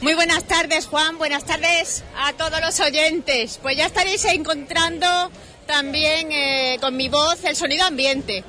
Muy 0.00 0.14
buenas 0.14 0.44
tardes, 0.44 0.86
Juan. 0.86 1.18
Buenas 1.18 1.44
tardes 1.44 2.04
a 2.16 2.32
todos 2.32 2.58
los 2.62 2.80
oyentes. 2.80 3.58
Pues 3.60 3.76
ya 3.76 3.84
estaréis 3.84 4.24
encontrando 4.24 5.30
también 5.66 6.32
eh, 6.32 6.78
con 6.80 6.96
mi 6.96 7.10
voz 7.10 7.44
el 7.44 7.54
sonido 7.54 7.84
ambiente. 7.84 8.42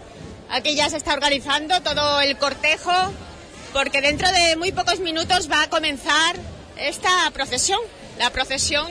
Aquí 0.49 0.75
ya 0.75 0.89
se 0.89 0.95
está 0.95 1.11
organizando 1.11 1.81
todo 1.81 2.21
el 2.21 2.37
cortejo 2.37 2.93
porque 3.73 3.99
dentro 3.99 4.31
de 4.31 4.55
muy 4.55 4.71
pocos 4.71 5.01
minutos 5.01 5.51
va 5.51 5.63
a 5.63 5.69
comenzar 5.69 6.37
esta 6.77 7.29
procesión, 7.33 7.81
la 8.17 8.29
procesión 8.29 8.87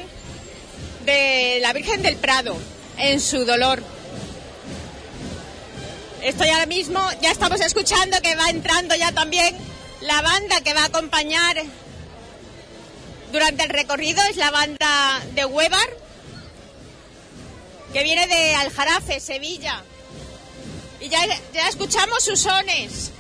de 1.07 1.61
la 1.63 1.73
Virgen 1.73 2.03
del 2.03 2.17
Prado 2.17 2.55
en 2.99 3.23
su 3.23 3.47
dolor. 3.47 3.83
Estoy 6.23 6.51
ahora 6.51 6.67
mismo, 6.67 7.01
ya 7.23 7.31
estamos 7.31 7.63
escuchando 7.63 8.21
que 8.21 8.37
va 8.37 8.51
entrando 8.51 8.95
ya 8.97 9.13
también 9.13 9.57
la 10.03 10.21
banda 10.21 10.61
que 10.61 10.75
va 10.75 10.83
a 10.83 10.87
acompañar 10.87 11.57
durante 13.33 13.65
el 13.65 13.71
recorrido, 13.71 14.23
es 14.25 14.37
la 14.37 14.51
banda 14.51 15.23
de 15.35 15.45
Huevar, 15.45 15.89
que 17.93 18.03
viene 18.03 18.27
de 18.27 18.55
Aljarafe, 18.55 19.21
Sevilla. 19.21 19.83
Y 21.01 21.09
ya, 21.09 21.19
ya 21.55 21.69
escuchamos 21.69 22.23
sus 22.23 22.41
sones. 22.41 23.11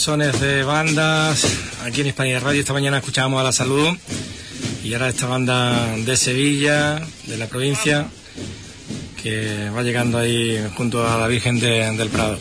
Sones 0.00 0.40
de 0.40 0.62
bandas 0.62 1.44
aquí 1.84 2.00
en 2.00 2.06
España 2.08 2.40
Radio. 2.40 2.60
Esta 2.60 2.72
mañana 2.72 2.98
escuchábamos 2.98 3.40
a 3.40 3.44
La 3.44 3.52
Salud 3.52 3.96
y 4.82 4.92
ahora 4.94 5.08
esta 5.08 5.26
banda 5.26 5.94
de 5.96 6.16
Sevilla, 6.16 7.00
de 7.26 7.36
la 7.36 7.46
provincia, 7.46 8.06
que 9.22 9.68
va 9.70 9.82
llegando 9.82 10.18
ahí 10.18 10.58
junto 10.76 11.06
a 11.06 11.18
la 11.18 11.26
Virgen 11.28 11.60
de- 11.60 11.90
del 11.96 12.08
Prado. 12.08 12.38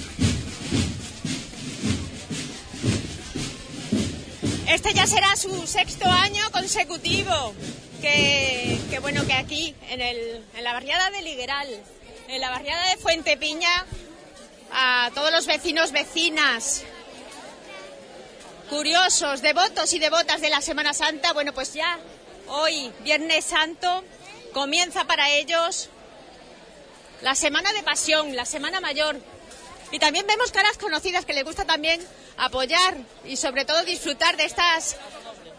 Este 4.67 4.93
ya 4.93 5.05
será 5.05 5.35
su 5.35 5.67
sexto 5.67 6.05
año 6.09 6.49
consecutivo. 6.51 7.53
Que 8.01 8.79
bueno, 9.01 9.25
que 9.27 9.33
aquí, 9.33 9.75
en, 9.89 9.99
el, 9.99 10.17
en 10.57 10.63
la 10.63 10.71
barriada 10.71 11.09
de 11.11 11.21
Ligueral, 11.21 11.67
en 12.29 12.39
la 12.39 12.49
barriada 12.49 12.89
de 12.91 12.97
Fuente 12.97 13.35
Piña, 13.35 13.85
a 14.71 15.11
todos 15.13 15.31
los 15.33 15.45
vecinos, 15.47 15.91
vecinas, 15.91 16.83
curiosos, 18.69 19.41
devotos 19.41 19.93
y 19.93 19.99
devotas 19.99 20.41
de 20.41 20.49
la 20.49 20.61
Semana 20.61 20.93
Santa, 20.93 21.33
bueno, 21.33 21.53
pues 21.53 21.73
ya 21.73 21.97
hoy, 22.47 22.91
Viernes 22.99 23.45
Santo, 23.45 24.03
comienza 24.53 25.05
para 25.05 25.29
ellos 25.31 25.89
la 27.21 27.35
Semana 27.35 27.73
de 27.73 27.83
Pasión, 27.83 28.35
la 28.35 28.45
Semana 28.45 28.79
Mayor. 28.79 29.19
Y 29.91 29.97
también 29.97 30.27
vemos 30.27 30.51
caras 30.51 30.77
conocidas 30.77 31.25
que 31.25 31.33
les 31.33 31.43
gusta 31.43 31.65
también 31.65 31.99
apoyar 32.37 32.95
y 33.25 33.35
sobre 33.37 33.65
todo 33.65 33.83
disfrutar 33.83 34.37
de 34.37 34.45
estas... 34.45 34.97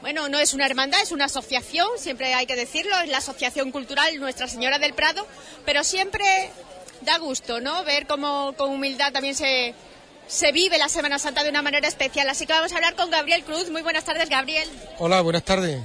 Bueno, 0.01 0.31
no 0.31 0.39
es 0.39 0.55
una 0.55 0.65
hermandad, 0.65 1.03
es 1.03 1.13
una 1.13 1.27
asociación, 1.27 1.87
siempre 1.99 2.33
hay 2.33 2.47
que 2.47 2.57
decirlo, 2.57 2.99
es 3.01 3.11
la 3.11 3.19
Asociación 3.19 3.71
Cultural 3.71 4.19
Nuestra 4.19 4.49
Señora 4.49 4.79
del 4.79 4.95
Prado, 4.95 5.27
pero 5.67 5.85
siempre 5.85 6.51
da 7.03 7.19
gusto, 7.19 7.61
¿no? 7.61 7.85
Ver 7.85 8.07
cómo 8.07 8.55
con 8.57 8.71
humildad 8.71 9.13
también 9.13 9.35
se, 9.35 9.75
se 10.31 10.53
vive 10.53 10.79
la 10.79 10.89
Semana 10.89 11.19
Santa 11.19 11.43
de 11.43 11.51
una 11.51 11.61
manera 11.61 11.89
especial. 11.89 12.29
Así 12.29 12.47
que 12.47 12.53
vamos 12.53 12.73
a 12.73 12.77
hablar 12.77 12.95
con 12.95 13.11
Gabriel 13.11 13.43
Cruz. 13.43 13.69
Muy 13.69 13.83
buenas 13.83 14.05
tardes, 14.05 14.29
Gabriel. 14.29 14.69
Hola, 14.99 15.21
buenas 15.23 15.43
tardes. 15.43 15.81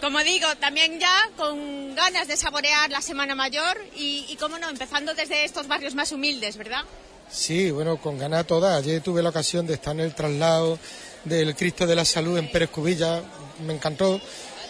Como 0.00 0.20
digo, 0.20 0.46
también 0.60 0.98
ya 0.98 1.28
con 1.36 1.94
ganas 1.94 2.28
de 2.28 2.36
saborear 2.36 2.90
la 2.90 3.02
Semana 3.02 3.34
Mayor 3.34 3.76
y, 3.96 4.24
y 4.28 4.36
cómo 4.36 4.58
no, 4.58 4.70
empezando 4.70 5.14
desde 5.14 5.44
estos 5.44 5.66
barrios 5.66 5.94
más 5.94 6.12
humildes, 6.12 6.56
¿verdad? 6.56 6.84
Sí, 7.30 7.70
bueno, 7.70 7.98
con 7.98 8.16
ganas 8.18 8.46
todas. 8.46 8.78
Ayer 8.82 9.02
tuve 9.02 9.22
la 9.22 9.28
ocasión 9.28 9.66
de 9.66 9.74
estar 9.74 9.94
en 9.94 10.00
el 10.00 10.14
traslado 10.14 10.78
del 11.24 11.54
Cristo 11.54 11.86
de 11.86 11.96
la 11.96 12.04
Salud 12.04 12.38
en 12.38 12.50
Pérez 12.50 12.70
Cubilla, 12.70 13.22
me 13.66 13.74
encantó. 13.74 14.20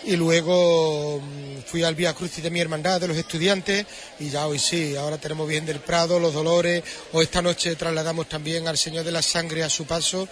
Y 0.04 0.16
luego 0.16 1.20
mm, 1.20 1.62
fui 1.66 1.84
al 1.84 1.94
Vía 1.94 2.14
Crucis 2.14 2.42
de 2.42 2.50
mi 2.50 2.60
hermandad, 2.60 3.00
de 3.00 3.08
los 3.08 3.16
estudiantes, 3.16 3.84
y 4.18 4.30
ya 4.30 4.46
hoy 4.46 4.58
sí, 4.58 4.96
ahora 4.96 5.18
tenemos 5.18 5.46
bien 5.46 5.66
del 5.66 5.80
Prado, 5.80 6.18
los 6.18 6.32
dolores, 6.32 6.82
o 7.12 7.20
esta 7.20 7.42
noche 7.42 7.76
trasladamos 7.76 8.28
también 8.28 8.66
al 8.66 8.78
Señor 8.78 9.04
de 9.04 9.12
la 9.12 9.22
Sangre 9.22 9.62
a 9.62 9.70
su 9.70 9.84
paso. 9.84 10.28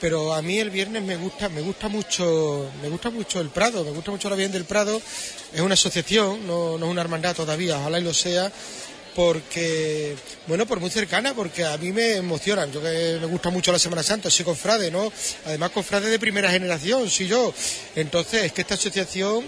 Pero 0.00 0.32
a 0.32 0.40
mí 0.40 0.58
el 0.58 0.70
viernes 0.70 1.02
me 1.02 1.16
gusta, 1.16 1.50
me 1.50 1.60
gusta 1.60 1.88
mucho, 1.88 2.70
me 2.80 2.88
gusta 2.88 3.10
mucho 3.10 3.40
el 3.40 3.50
Prado, 3.50 3.84
me 3.84 3.90
gusta 3.90 4.10
mucho 4.10 4.30
la 4.30 4.36
Bien 4.36 4.50
del 4.50 4.64
Prado. 4.64 5.00
Es 5.52 5.60
una 5.60 5.74
asociación, 5.74 6.46
no, 6.46 6.78
no 6.78 6.86
es 6.86 6.90
una 6.90 7.02
hermandad 7.02 7.36
todavía, 7.36 7.78
ojalá 7.78 7.98
y 7.98 8.02
lo 8.02 8.14
sea 8.14 8.50
porque, 9.22 10.16
bueno, 10.46 10.64
por 10.64 10.80
muy 10.80 10.88
cercana, 10.88 11.34
porque 11.34 11.62
a 11.62 11.76
mí 11.76 11.92
me 11.92 12.16
emocionan. 12.16 12.72
Yo 12.72 12.80
que 12.80 13.18
me 13.20 13.26
gusta 13.26 13.50
mucho 13.50 13.70
la 13.70 13.78
Semana 13.78 14.02
Santa, 14.02 14.30
soy 14.30 14.46
cofrade, 14.46 14.90
¿no? 14.90 15.12
Además, 15.44 15.72
cofrade 15.72 16.08
de 16.08 16.18
primera 16.18 16.50
generación, 16.50 17.10
soy 17.10 17.26
yo. 17.26 17.52
Entonces, 17.96 18.44
es 18.44 18.52
que 18.52 18.62
esta 18.62 18.76
asociación 18.76 19.44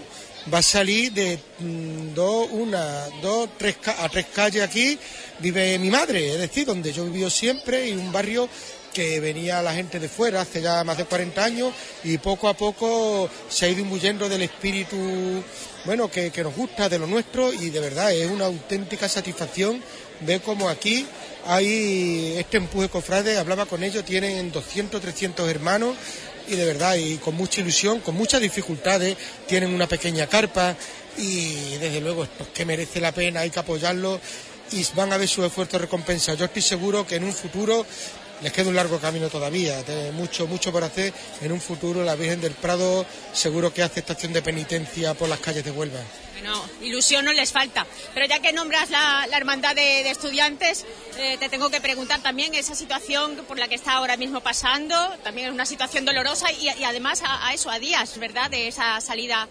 va 0.53 0.59
a 0.59 0.63
salir 0.63 1.13
de 1.13 1.39
mm, 1.59 2.13
dos, 2.13 2.49
una, 2.51 3.07
dos, 3.23 3.49
tres, 3.57 3.77
a 3.87 4.11
tres 4.11 4.27
calles 4.35 4.63
aquí, 4.63 4.99
vive 5.39 5.79
mi 5.79 5.89
madre, 5.89 6.35
es 6.35 6.39
decir, 6.39 6.67
donde 6.67 6.93
yo 6.93 7.05
he 7.05 7.07
vivido 7.07 7.31
siempre, 7.31 7.89
y 7.89 7.93
un 7.93 8.13
barrio 8.13 8.51
que 8.93 9.21
venía 9.21 9.63
la 9.63 9.75
gente 9.75 9.99
de 9.99 10.09
fuera 10.09 10.43
hace 10.43 10.61
ya 10.61 10.85
más 10.85 10.99
de 10.99 11.05
40 11.05 11.45
años 11.45 11.73
y 12.05 12.19
poco 12.19 12.49
a 12.49 12.55
poco 12.55 13.29
se 13.49 13.67
ha 13.67 13.69
ido 13.69 13.81
imbuyendo 13.81 14.29
del 14.29 14.43
espíritu 14.43 14.97
bueno 15.85 16.11
que, 16.11 16.31
nos 16.43 16.55
gusta 16.55 16.89
de 16.89 16.99
lo 16.99 17.07
nuestro 17.07 17.53
y 17.53 17.71
de 17.71 17.81
verdad 17.81 18.13
es 18.13 18.31
una 18.31 18.47
auténtica 18.47 19.09
satisfacción 19.09 19.83
ver 20.21 20.41
cómo 20.41 20.69
aquí 20.69 21.07
hay 21.47 22.35
este 22.39 22.59
empuje 22.59 22.89
cofrade, 22.89 23.37
hablaba 23.37 23.67
con 23.67 23.83
ellos, 23.83 24.05
tienen 24.05 24.53
200, 24.53 25.01
300 25.01 25.49
hermanos 25.49 25.97
y 26.49 26.55
de 26.55 26.65
verdad, 26.65 26.97
y 26.97 27.17
con 27.17 27.35
mucha 27.35 27.61
ilusión, 27.61 28.01
con 28.01 28.15
muchas 28.15 28.41
dificultades, 28.41 29.17
tienen 29.47 29.75
una 29.75 29.87
pequeña 29.87 30.27
carpa 30.27 30.77
y 31.17 31.77
desde 31.79 32.01
luego 32.01 32.27
que 32.55 32.65
merece 32.65 33.01
la 33.01 33.13
pena, 33.13 33.41
hay 33.41 33.51
que 33.51 33.61
apoyarlo 33.61 34.21
y 34.73 34.85
van 34.95 35.13
a 35.13 35.17
ver 35.17 35.29
su 35.29 35.45
esfuerzo 35.45 35.79
recompensa. 35.79 36.35
Yo 36.35 36.47
estoy 36.47 36.63
seguro 36.63 37.07
que 37.07 37.17
en 37.17 37.25
un 37.25 37.33
futuro 37.33 37.85
les 38.43 38.53
queda 38.53 38.69
un 38.69 38.77
largo 38.77 38.99
camino 38.99 39.29
todavía, 39.29 39.83
tiene 39.85 40.13
mucho, 40.13 40.47
mucho 40.47 40.73
por 40.73 40.85
hacer. 40.85 41.13
En 41.41 41.53
un 41.53 41.61
futuro 41.61 42.05
la 42.05 42.17
Virgen 42.17 42.41
del 42.41 42.53
Prado 42.53 43.07
seguro 43.33 43.73
que 43.73 43.83
hace 43.83 44.01
estación 44.01 44.33
de 44.33 44.43
penitencia 44.43 45.15
por 45.15 45.29
las 45.29 45.41
calles 45.41 45.65
de 45.65 45.71
Huelva. 45.71 46.01
Bueno, 46.33 46.65
ilusión 46.81 47.25
no 47.25 47.33
les 47.33 47.53
falta. 47.53 47.87
Pero 48.15 48.27
ya 48.27 48.41
que 48.41 48.53
nombras 48.53 48.91
la, 48.91 49.27
la 49.31 49.37
hermandad 49.37 49.77
de, 49.77 50.11
estudiantes, 50.11 50.85
eh, 51.19 51.37
te 51.39 51.49
tengo 51.49 51.71
que 51.71 51.81
preguntar 51.81 52.21
también 52.21 52.55
esa 52.55 52.75
situación 52.75 53.37
por 53.47 53.59
la 53.59 53.69
que 53.69 53.77
está 53.77 53.93
ahora 53.93 54.17
mismo 54.17 54.41
pasando. 54.41 54.97
También 55.23 55.49
es 55.49 55.53
una 55.53 55.67
situación 55.67 56.05
dolorosa 56.05 56.51
y, 56.51 56.69
y 56.69 56.85
además 56.85 57.23
a, 57.25 57.47
a 57.47 57.55
eso, 57.55 57.71
a 57.71 57.79
días, 57.79 58.19
¿verdad?, 58.19 58.51
de 58.51 58.67
esa 58.67 59.01
salida 59.01 59.49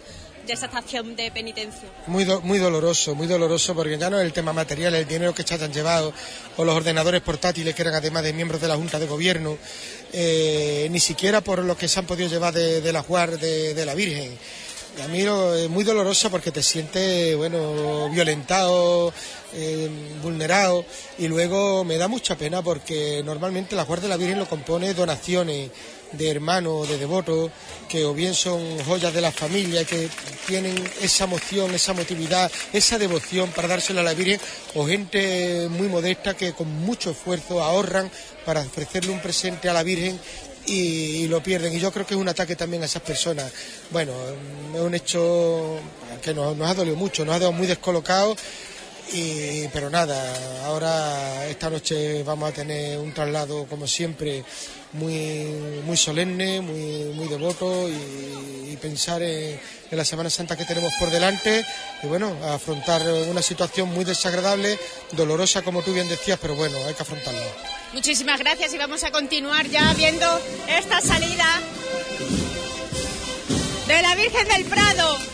de 0.52 0.56
esa 0.56 0.66
estación 0.66 1.16
de 1.16 1.32
penitencia. 1.32 1.88
Muy, 2.08 2.26
do- 2.26 2.42
muy 2.42 2.60
doloroso, 2.60 3.16
muy 3.16 3.26
doloroso, 3.26 3.74
porque 3.74 3.98
ya 3.98 4.10
no 4.10 4.20
es 4.20 4.26
el 4.26 4.34
tema 4.34 4.52
material, 4.52 4.94
el 4.96 5.08
dinero 5.08 5.34
que 5.34 5.44
hayan 5.50 5.72
llevado, 5.72 6.12
o 6.58 6.66
los 6.66 6.76
ordenadores 6.76 7.22
portátiles 7.22 7.74
que 7.74 7.82
eran 7.84 7.94
además 7.96 8.24
de 8.24 8.34
miembros 8.34 8.60
de 8.60 8.68
la 8.68 8.76
Junta 8.76 9.00
de 9.00 9.06
Gobierno, 9.08 9.58
eh, 10.12 10.90
ni 10.92 11.00
siquiera 11.00 11.40
por 11.40 11.60
lo 11.60 11.78
que 11.78 11.88
se 11.88 12.00
han 12.00 12.06
podido 12.06 12.28
llevar 12.28 12.54
de, 12.54 12.82
de 12.82 12.92
la 12.92 13.02
Juar 13.02 13.40
de, 13.40 13.86
la 13.86 13.96
Virgen. 13.96 14.38
Y 14.98 15.02
a 15.02 15.08
mí 15.08 15.22
es 15.22 15.70
muy 15.70 15.86
doloroso 15.86 16.30
porque 16.30 16.52
te 16.52 16.62
sientes, 16.62 17.38
bueno, 17.38 18.10
violentado, 18.10 19.14
eh, 19.54 19.90
vulnerado, 20.22 20.84
y 21.18 21.30
luego 21.30 21.86
me 21.86 21.98
da 21.98 22.10
mucha 22.10 22.36
pena 22.36 22.62
porque 22.62 23.22
normalmente 23.24 23.74
la 23.78 23.86
Juar 23.86 24.02
de 24.02 24.10
la 24.10 24.18
Virgen 24.18 24.38
lo 24.40 24.50
compone 24.50 24.94
donaciones 24.94 25.72
de 26.14 26.30
hermanos, 26.30 26.90
de 26.90 26.98
devotos, 26.98 27.52
que 27.88 28.04
o 28.06 28.14
bien 28.14 28.34
son 28.34 28.80
joyas 28.86 29.14
de 29.14 29.22
la 29.22 29.32
familia, 29.32 29.86
que 29.86 30.10
tienen 30.48 30.76
esa 31.02 31.26
emoción, 31.26 31.74
esa 31.74 31.94
motividad, 31.94 32.52
esa 32.74 32.98
devoción 32.98 33.50
para 33.52 33.68
dársela 33.68 34.02
a 34.02 34.04
la 34.04 34.14
Virgen, 34.14 34.40
o 34.76 34.86
gente 34.86 35.68
muy 35.70 35.88
modesta 35.88 36.36
que 36.36 36.54
con 36.54 36.70
mucho 36.70 37.12
esfuerzo 37.12 37.62
ahorran 37.62 38.10
para 38.46 38.62
ofrecerle 38.62 39.12
un 39.12 39.20
presente 39.20 39.70
a 39.70 39.74
la 39.74 39.84
Virgen 39.84 40.20
y, 40.66 41.28
lo 41.28 41.42
pierden. 41.42 41.74
Y 41.74 41.80
yo 41.80 41.92
creo 41.92 42.06
que 42.06 42.14
es 42.14 42.20
un 42.20 42.30
ataque 42.30 42.56
también 42.56 42.84
a 42.84 42.86
esas 42.86 43.02
personas. 43.02 43.52
Bueno, 43.90 44.14
es 44.74 44.80
un 44.82 44.94
hecho 44.94 45.80
que 46.22 46.34
nos, 46.34 46.56
nos 46.56 46.70
ha 46.70 46.74
dolido 46.74 46.96
mucho, 46.96 47.26
nos 47.26 47.36
ha 47.36 47.40
dejado 47.40 47.54
muy 47.54 47.68
descolocados 47.68 48.38
Y, 49.14 49.68
pero 49.74 49.90
nada, 49.90 50.66
ahora 50.66 51.46
esta 51.48 51.70
noche 51.70 52.24
vamos 52.24 52.50
a 52.50 52.54
tener 52.54 52.98
un 52.98 53.14
traslado 53.14 53.66
como 53.66 53.86
siempre 53.86 54.44
muy, 54.94 55.82
muy 55.86 55.98
solemne, 55.98 56.62
muy, 56.62 57.14
muy 57.14 57.28
devoto 57.28 57.90
y, 57.90 58.78
pensar 58.82 59.22
en, 59.22 59.60
la 59.92 60.04
Semana 60.04 60.32
Santa 60.32 60.58
que 60.58 60.66
tenemos 60.66 60.92
por 61.00 61.12
delante 61.12 61.64
y 62.02 62.08
bueno, 62.08 62.36
afrontar 62.52 63.04
una 63.30 63.44
situación 63.44 63.90
muy 63.90 64.06
desagradable, 64.06 64.80
dolorosa 65.12 65.62
como 65.62 65.84
tú 65.84 65.94
bien 65.94 66.10
decías, 66.10 66.40
pero 66.42 66.56
bueno, 66.56 66.78
hay 66.88 66.96
que 66.96 67.04
afrontarla. 67.04 67.46
Muchísimas 67.94 68.40
gracias 68.40 68.74
y 68.74 68.78
vamos 68.80 69.04
a 69.04 69.12
continuar 69.12 69.68
ya 69.68 69.94
viendo 69.94 70.26
esta 70.68 71.00
salida 71.00 71.62
de 73.88 74.02
la 74.02 74.16
Virgen 74.16 74.48
del 74.48 74.66
Prado. 74.66 75.31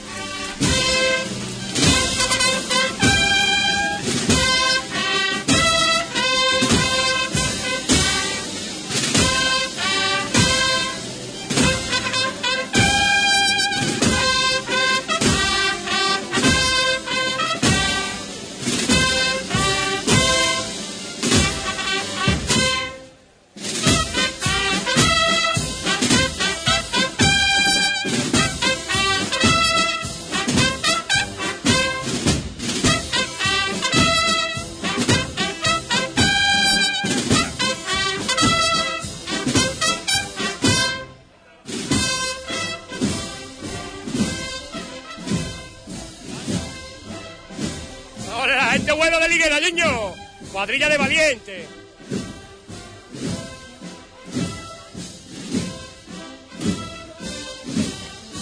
Cuadrilla 50.57 50.89
de 50.89 50.97
valiente. 50.97 51.67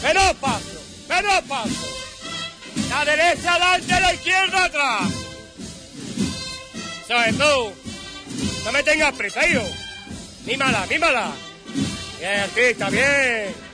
Menos 0.01 0.33
paso, 0.35 0.81
menos 1.09 1.41
paso. 1.41 1.89
La 2.87 3.03
derecha 3.03 3.55
adelante, 3.55 3.99
la 3.99 4.13
izquierda 4.13 4.63
atrás. 4.63 5.11
¿Sabes 7.05 7.37
tú? 7.37 7.73
No 8.63 8.71
me 8.71 8.81
tengas 8.81 9.13
prisa, 9.15 9.45
hijo. 9.45 9.67
Mímala, 10.45 10.85
mímala. 10.85 11.33
Bien, 12.17 12.39
artista, 12.39 12.89
bien. 12.91 13.64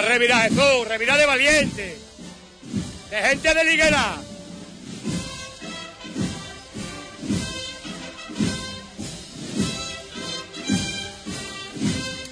Buena 0.00 0.14
revirá, 0.14 0.40
Jesús, 0.40 0.88
revirá 0.88 1.18
de 1.18 1.26
valiente, 1.26 1.98
de 3.10 3.16
gente 3.16 3.54
de 3.54 3.64
liguera. 3.64 4.16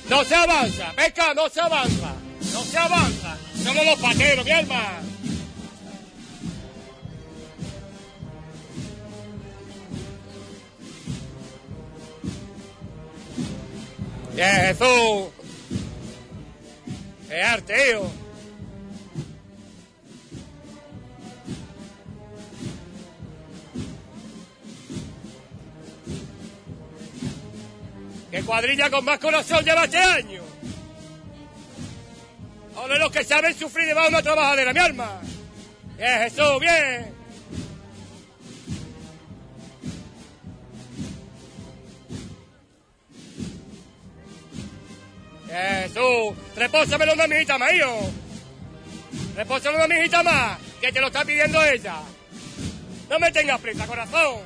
No 0.09 0.25
se 0.25 0.35
avanza, 0.35 0.93
pesca, 0.97 1.35
no 1.35 1.51
se 1.51 1.61
avanza, 1.61 2.15
no 2.55 2.63
se 2.63 2.79
avanza. 2.79 3.37
Somos 3.63 3.85
los 3.85 3.99
pateros, 3.99 4.45
mi 4.47 4.51
hermano. 4.51 5.09
Bien, 14.35 14.55
Jesús. 14.55 15.38
Es 17.31 17.45
arteo. 17.45 18.11
¿Qué 28.31 28.43
cuadrilla 28.43 28.91
con 28.91 29.05
más 29.05 29.19
corazón 29.19 29.65
lleva 29.65 29.85
este 29.85 29.99
año? 29.99 30.43
Ahora 32.77 32.99
los 32.99 33.11
que 33.11 33.25
saben 33.25 33.55
sufrir 33.55 33.87
debajo 33.89 34.09
de 34.09 34.15
una 34.15 34.23
trabajadera, 34.23 34.73
mi 34.73 34.81
arma. 34.81 35.21
Bien, 35.97 36.21
Jesús, 36.21 36.61
bien. 36.61 37.18
Jesús, 45.49 46.37
repósamelo 46.55 47.15
una 47.15 47.27
mijita 47.27 47.59
más, 47.59 47.73
hijo. 47.73 48.11
Repósamelo 49.35 49.85
una 49.85 49.95
mijita 49.95 50.23
más, 50.23 50.59
que 50.81 50.93
te 50.93 51.01
lo 51.01 51.07
está 51.07 51.25
pidiendo 51.25 51.63
ella. 51.65 51.97
No 53.09 53.19
me 53.19 53.33
tengas 53.33 53.61
prisa, 53.61 53.87
corazón. 53.87 54.43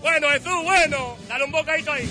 Bueno, 0.00 0.28
Jesús, 0.30 0.64
bueno. 0.64 1.16
Dale 1.28 1.44
un 1.44 1.52
bocadito 1.52 1.92
ahí. 1.92 2.10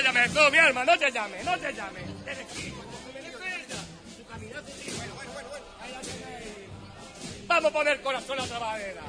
Te 0.00 0.06
llames, 0.06 0.32
no, 0.32 0.50
mi 0.50 0.58
alma, 0.58 0.84
no 0.84 0.98
te 0.98 1.10
llames, 1.10 1.44
no 1.44 1.58
te 1.58 1.72
llames. 1.72 2.04
Vamos 7.46 7.70
a 7.70 7.74
poner 7.74 8.00
corazón 8.00 8.38
a 8.38 8.42
la 8.42 8.48
trabajadera. 8.48 9.02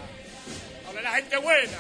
Ahora 0.88 1.02
la 1.02 1.12
gente 1.12 1.38
buena. 1.38 1.78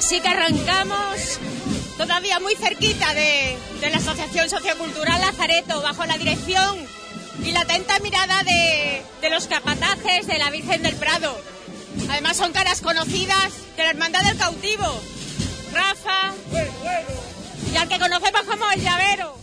Ahora 0.00 0.08
sí 0.08 0.20
que 0.20 0.28
arrancamos 0.28 1.38
todavía 1.98 2.40
muy 2.40 2.54
cerquita 2.54 3.12
de, 3.12 3.58
la 3.82 3.98
Asociación 3.98 4.48
Sociocultural 4.48 5.20
Lazareto, 5.20 5.82
bajo 5.82 6.06
la 6.06 6.16
dirección 6.16 6.78
y 7.44 7.52
la 7.52 7.60
atenta 7.60 7.98
mirada 7.98 8.42
de, 8.42 9.02
los 9.30 9.46
capataces 9.46 10.26
de 10.26 10.38
la 10.38 10.48
Virgen 10.50 10.82
del 10.82 10.96
Prado. 10.96 11.38
Además 12.08 12.38
son 12.38 12.52
caras 12.52 12.80
conocidas 12.80 13.52
de 13.76 13.82
la 13.82 13.90
Hermandad 13.90 14.22
del 14.22 14.38
Cautivo. 14.38 14.86
Rafa 15.72 16.32
y 17.70 17.76
al 17.76 17.88
que 17.88 17.98
conocemos 17.98 18.42
como 18.42 18.70
el 18.70 18.80
llavero. 18.80 19.36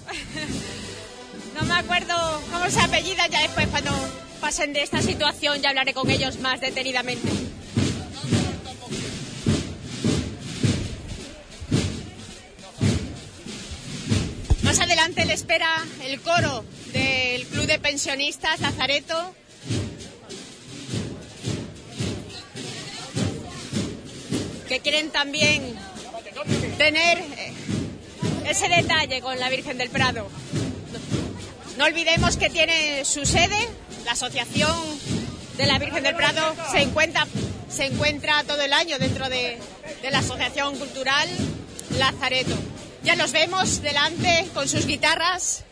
no 1.59 1.65
me 1.67 1.75
acuerdo 1.75 2.41
cómo 2.51 2.67
se 2.71 2.81
apellida, 2.81 3.27
ya 3.27 3.41
después 3.43 3.67
cuando 3.67 3.91
pasen 4.41 4.73
de 4.73 4.81
esta 4.81 5.03
situación 5.03 5.61
ya 5.61 5.69
hablaré 5.69 5.93
con 5.93 6.09
ellos 6.09 6.39
más 6.39 6.59
detenidamente. 6.61 7.47
delante 14.98 15.25
le 15.25 15.34
espera 15.34 15.86
el 16.06 16.20
coro 16.22 16.66
del 16.92 17.46
Club 17.46 17.68
de 17.68 17.77
Pensionistas 17.77 18.60
Lazareto. 18.62 19.36
que 24.68 24.80
quieren 24.80 25.12
también 25.12 25.75
tener 26.80 27.20
eh, 27.20 27.54
ese 28.50 28.68
detalle 28.70 29.22
con 29.22 29.39
la 29.39 29.50
Virgen 29.50 29.77
del 29.77 29.92
Prado. 29.92 30.27
No 31.77 31.86
olvidemos 31.86 32.36
que 32.36 32.50
tiene 32.50 33.06
su 33.06 33.24
sede, 33.24 33.70
la 34.04 34.13
Asociación 34.13 34.75
de 35.58 35.68
la 35.68 35.77
Virgen 35.77 36.01
del 36.04 36.16
Prado 36.16 36.56
se 36.72 36.82
encuentra, 36.82 37.27
se 37.70 37.86
encuentra 37.86 38.44
todo 38.46 38.62
el 38.63 38.74
año 38.74 38.98
dentro 38.98 39.30
de, 39.30 39.60
de 40.01 40.12
la 40.12 40.20
Asociación 40.20 40.75
Cultural 40.75 41.30
Lazareto. 42.00 42.58
Ya 43.04 43.16
los 43.16 43.32
vemos 43.32 43.82
delante 43.82 44.48
con 44.54 44.68
sus 44.68 44.86
guitarras. 44.86 45.63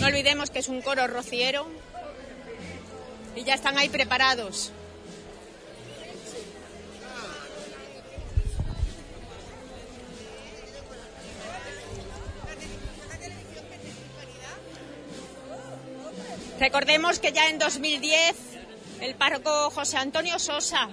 No 0.00 0.06
olvidemos 0.06 0.50
que 0.50 0.58
es 0.60 0.68
un 0.68 0.82
coro 0.82 1.06
rociero 1.06 1.66
y 3.34 3.44
ya 3.44 3.54
están 3.54 3.78
ahí 3.78 3.88
preparados. 3.88 4.72
Recordemos 16.58 17.20
que 17.20 17.32
ya 17.32 17.48
en 17.48 17.58
2010 17.58 18.36
el 19.00 19.14
párroco 19.14 19.70
José 19.70 19.96
Antonio 19.96 20.38
Sosa 20.40 20.88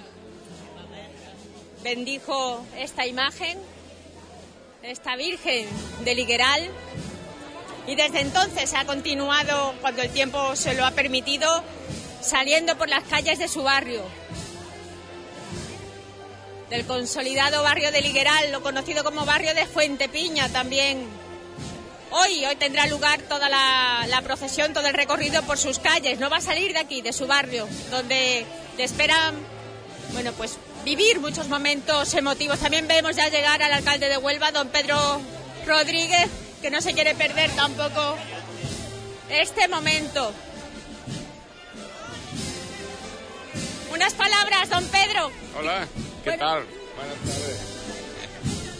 bendijo 1.86 2.66
esta 2.80 3.06
imagen, 3.06 3.60
esta 4.82 5.16
Virgen 5.16 5.68
de 6.04 6.16
Ligueral, 6.16 6.68
y 7.86 7.96
desde 7.96 8.22
entonces 8.22 8.74
ha 8.74 8.86
continuado, 8.86 9.76
cuando 9.82 10.02
el 10.02 10.10
tiempo 10.10 10.56
se 10.56 10.74
lo 10.74 10.84
ha 10.84 10.90
permitido, 10.92 11.64
saliendo 12.22 12.76
por 12.76 12.90
las 12.90 13.04
calles 13.04 13.38
de 13.38 13.48
su 13.48 13.62
barrio, 13.62 14.02
del 16.72 16.88
consolidado 16.88 17.62
barrio 17.62 17.92
de 17.92 18.02
Ligueral, 18.02 18.52
lo 18.52 18.64
conocido 18.64 19.04
como 19.04 19.24
barrio 19.24 19.54
de 19.54 19.68
Fuente 19.68 20.10
Piña 20.10 20.50
también. 20.50 21.06
Hoy, 22.10 22.46
hoy 22.48 22.56
tendrá 22.56 22.88
lugar 22.88 23.22
toda 23.22 23.48
la, 23.48 24.08
la, 24.08 24.24
procesión, 24.24 24.74
todo 24.74 24.88
el 24.88 24.96
recorrido 24.96 25.44
por 25.44 25.60
sus 25.60 25.78
calles. 25.78 26.18
No 26.18 26.32
va 26.32 26.38
a 26.38 26.42
salir 26.42 26.74
de 26.74 26.80
aquí, 26.80 27.04
de 27.04 27.14
su 27.14 27.28
barrio, 27.28 27.68
donde 27.92 28.44
le 28.76 28.84
esperan, 28.84 29.36
bueno, 30.14 30.34
pues 30.34 30.58
vivir 30.86 31.20
muchos 31.20 31.50
momentos 31.50 32.14
emotivos. 32.14 32.60
También 32.60 32.88
vemos 32.88 33.16
ya 33.16 33.28
llegar 33.28 33.62
al 33.62 33.74
alcalde 33.74 34.08
de 34.08 34.18
Huelva, 34.18 34.52
don 34.52 34.70
Pedro 34.70 35.20
Rodríguez, 35.66 36.30
que 36.62 36.70
no 36.70 36.80
se 36.80 36.94
quiere 36.94 37.16
perder 37.16 37.50
tampoco 37.52 38.16
este 39.30 39.68
momento. 39.68 40.32
Unas 43.92 44.14
palabras, 44.14 44.70
don 44.70 44.86
Pedro. 44.86 45.32
Hola, 45.58 45.88
¿qué 46.24 46.30
bueno, 46.30 46.46
tal? 46.46 46.66
Buenas 46.96 47.18
tardes. 47.18 47.76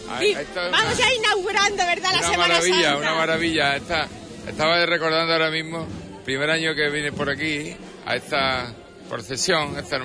Ahí, 0.08 0.34
ahí 0.34 0.44
está 0.44 0.68
Vamos 0.68 0.94
una, 0.94 0.94
ya 0.94 1.14
inaugurando, 1.14 1.76
¿verdad? 1.84 2.10
La 2.12 2.18
una 2.18 2.28
Semana 2.30 2.54
maravilla, 2.54 2.82
Santa. 2.82 2.98
una 2.98 3.14
maravilla. 3.14 3.76
Esta, 3.76 4.08
estaba 4.46 4.86
recordando 4.86 5.32
ahora 5.32 5.50
mismo, 5.50 5.86
primer 6.24 6.50
año 6.50 6.74
que 6.76 6.88
vine 6.90 7.10
por 7.10 7.28
aquí, 7.28 7.74
a 8.04 8.14
esta 8.14 8.72
procesión, 9.08 9.76
esta, 9.78 9.98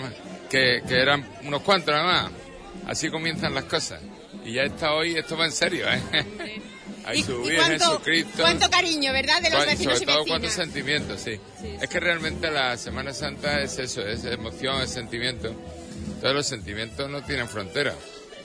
que, 0.52 0.84
que 0.86 0.96
eran 0.96 1.26
unos 1.44 1.62
cuantos 1.62 1.96
nada 1.96 2.24
más. 2.24 2.32
Así 2.88 3.10
comienzan 3.10 3.54
las 3.54 3.64
cosas. 3.64 4.02
Y 4.44 4.54
ya 4.54 4.64
está 4.64 4.94
hoy, 4.94 5.16
esto 5.16 5.38
va 5.38 5.46
en 5.46 5.52
serio, 5.52 5.86
¿eh? 5.90 6.02
Sí. 6.22 6.62
Hay 7.04 7.20
¿Y, 7.20 7.24
su 7.24 7.42
Virgen, 7.42 7.80
cuánto, 7.80 8.02
cuánto 8.38 8.70
cariño, 8.70 9.12
¿verdad? 9.12 9.42
De 9.42 9.50
los 9.50 9.66
vecinos 9.66 9.98
sobre 9.98 10.12
y 10.12 10.16
todo 10.16 10.26
cuántos 10.26 10.54
sentimientos, 10.54 11.20
sí. 11.20 11.40
Sí, 11.60 11.76
Es 11.82 11.90
que 11.90 12.00
realmente 12.00 12.52
la 12.52 12.78
Semana 12.78 13.12
Santa 13.12 13.60
es 13.62 13.80
eso, 13.80 14.06
es 14.06 14.24
emoción, 14.26 14.80
es 14.84 14.92
sentimiento. 14.92 15.56
Todos 16.20 16.36
los 16.36 16.46
sentimientos 16.46 17.10
no 17.10 17.24
tienen 17.24 17.48
frontera 17.48 17.96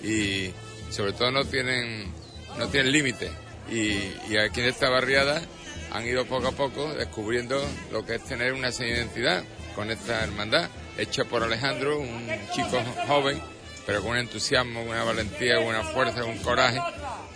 y 0.03 0.53
sobre 0.91 1.13
todo 1.13 1.31
no 1.33 1.45
tienen 1.45 2.11
no 2.57 2.69
tienen 2.69 2.93
límite. 2.93 3.31
Y, 3.71 4.33
y 4.33 4.39
aquí 4.39 4.61
en 4.61 4.69
esta 4.69 4.89
barriada 4.89 5.43
han 5.93 6.07
ido 6.07 6.25
poco 6.25 6.49
a 6.49 6.53
poco 6.53 6.95
descubriendo 6.95 7.63
lo 7.93 8.07
que 8.07 8.15
es 8.15 8.25
tener 8.25 8.55
una 8.55 8.73
seña 8.73 8.95
de 8.95 9.01
identidad 9.01 9.45
con 9.75 9.91
esta 9.91 10.23
hermandad, 10.23 10.71
hecha 10.99 11.25
por 11.25 11.43
Alejandro, 11.43 11.99
un 11.99 12.29
chico 12.55 12.83
joven, 13.07 13.41
pero 13.87 14.03
con 14.03 14.12
un 14.12 14.19
entusiasmo, 14.19 14.83
una 14.83 15.05
valentía, 15.05 15.61
una 15.61 15.83
fuerza, 15.83 16.25
un 16.25 16.38
coraje 16.38 16.81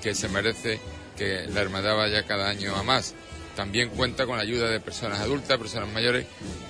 que 0.02 0.14
se 0.14 0.28
merece 0.28 0.80
que 1.16 1.46
la 1.48 1.60
hermandad 1.60 1.96
vaya 1.96 2.24
cada 2.24 2.48
año 2.48 2.74
a 2.74 2.82
más. 2.82 3.14
También 3.56 3.90
cuenta 3.90 4.26
con 4.26 4.36
la 4.36 4.42
ayuda 4.42 4.68
de 4.68 4.80
personas 4.80 5.20
adultas, 5.20 5.58
personas 5.58 5.88
mayores, 5.90 6.26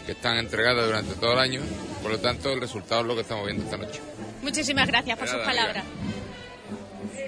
que 0.06 0.12
están 0.12 0.38
entregadas 0.38 0.86
durante 0.86 1.14
todo 1.14 1.34
el 1.34 1.38
año. 1.38 1.60
Por 2.02 2.10
lo 2.10 2.18
tanto, 2.18 2.52
el 2.52 2.60
resultado 2.60 3.02
es 3.02 3.06
lo 3.06 3.14
que 3.14 3.20
estamos 3.20 3.44
viendo 3.44 3.64
esta 3.64 3.76
noche. 3.76 4.00
Muchísimas 4.42 4.88
gracias 4.88 5.18
por 5.18 5.28
sus 5.28 5.40
palabras. 5.40 5.84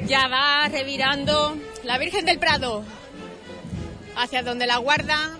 Ya 0.07 0.27
va 0.27 0.69
revirando 0.69 1.57
la 1.85 1.99
Virgen 1.99 2.25
del 2.25 2.39
Prado 2.39 2.83
hacia 4.17 4.43
donde 4.43 4.67
la 4.67 4.79
guarda 4.79 5.39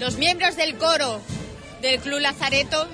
los 0.00 0.16
miembros 0.16 0.56
del 0.56 0.76
coro 0.76 1.20
del 1.82 2.00
Club 2.00 2.20
Lazareto 2.20 2.88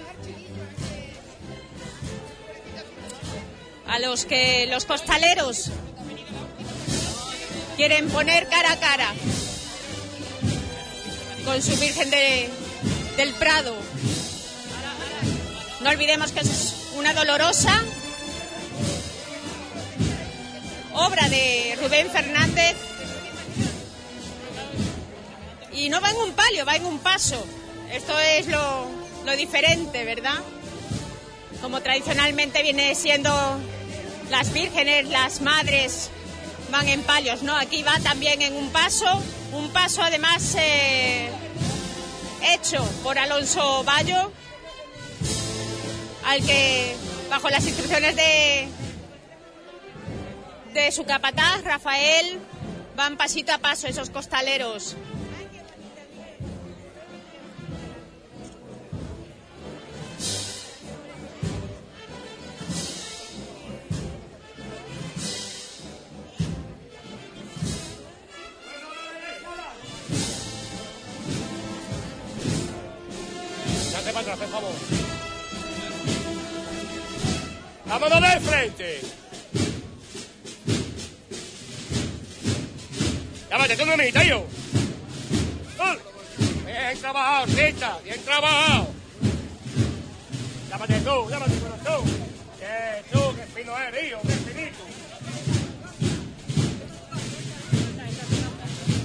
a 3.86 3.98
los 3.98 4.24
que 4.24 4.66
los 4.68 4.84
costaleros 4.84 5.70
quieren 7.76 8.08
poner 8.10 8.48
cara 8.48 8.72
a 8.72 8.80
cara 8.80 9.12
con 11.44 11.60
su 11.62 11.76
Virgen 11.76 12.10
de- 12.10 12.48
del 13.16 13.32
Prado. 13.34 13.74
No 15.80 15.90
olvidemos 15.90 16.30
que 16.32 16.40
es 16.40 16.74
una 16.96 17.12
dolorosa 17.12 17.82
obra 20.94 21.28
de 21.28 21.76
Rubén 21.82 22.10
Fernández. 22.10 22.76
Y 25.72 25.88
no 25.88 26.00
va 26.00 26.10
en 26.10 26.16
un 26.18 26.32
palio, 26.32 26.64
va 26.66 26.76
en 26.76 26.84
un 26.84 26.98
paso. 26.98 27.44
Esto 27.90 28.18
es 28.20 28.46
lo, 28.46 28.86
lo 29.24 29.36
diferente, 29.36 30.04
¿verdad? 30.04 30.38
Como 31.62 31.80
tradicionalmente 31.80 32.62
viene 32.62 32.94
siendo 32.96 33.32
las 34.30 34.52
vírgenes, 34.52 35.08
las 35.08 35.40
madres 35.40 36.10
van 36.72 36.88
en 36.88 37.02
palios, 37.02 37.42
¿no? 37.42 37.56
Aquí 37.56 37.84
va 37.84 37.98
también 38.00 38.42
en 38.42 38.56
un 38.56 38.70
paso, 38.70 39.06
un 39.52 39.70
paso 39.70 40.02
además 40.02 40.56
eh, 40.58 41.30
hecho 42.52 42.84
por 43.04 43.16
Alonso 43.16 43.84
Bayo, 43.84 44.32
al 46.26 46.44
que 46.44 46.96
bajo 47.30 47.48
las 47.48 47.64
instrucciones 47.64 48.16
de, 48.16 48.68
de 50.74 50.90
su 50.90 51.04
capataz, 51.04 51.62
Rafael, 51.62 52.40
van 52.96 53.16
pasito 53.16 53.52
a 53.52 53.58
paso 53.58 53.86
esos 53.86 54.10
costaleros. 54.10 54.96
Atrás, 74.32 74.38
por 74.38 74.48
favor. 74.48 74.72
¡Vámonos 77.86 78.20
del 78.20 78.40
frente! 78.40 79.00
Llámate 83.50 83.76
tú, 83.76 83.84
mi 83.84 84.12
tío. 84.12 84.46
Bien 86.64 86.98
trabajado, 87.00 87.46
Tita, 87.46 87.98
bien 88.04 88.20
trabajado. 88.24 88.88
Llámate 90.70 91.00
tú, 91.00 91.30
llámate 91.30 91.52
corazón. 91.58 92.04
Que 92.58 93.12
tú, 93.12 93.36
que 93.36 93.60
fino 93.60 93.78
eres, 93.78 94.08
hijo, 94.08 94.20
que 94.22 94.32
finito. 94.32 94.84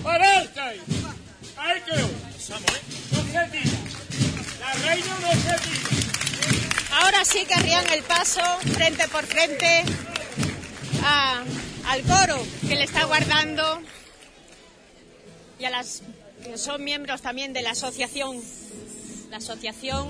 ¡Pararte! 0.04 0.82
¡Ahí 1.58 1.82
quedó! 1.86 2.08
No. 2.50 2.56
La 2.56 2.68
reina 2.68 2.88
no 3.12 3.20
se 3.26 3.52
tira. 3.52 3.87
Ahora 7.00 7.26
sí 7.26 7.46
querrían 7.46 7.88
el 7.92 8.04
paso 8.04 8.42
frente 8.74 9.08
por 9.08 9.26
frente 9.26 9.84
al 11.04 12.02
coro 12.04 12.46
que 12.68 12.76
le 12.76 12.84
está 12.84 13.06
guardando 13.06 13.82
y 15.60 15.66
a 15.66 15.70
las 15.70 16.04
que 16.44 16.58
son 16.58 16.84
miembros 16.84 17.22
también 17.22 17.54
de 17.54 17.62
la 17.62 17.72
asociación, 17.72 18.42
la 19.30 19.38
asociación 19.38 20.08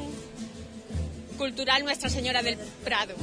cultural 1.37 1.83
Nuestra 1.83 2.09
Señora 2.09 2.41
del 2.41 2.57
Prado. 2.83 3.15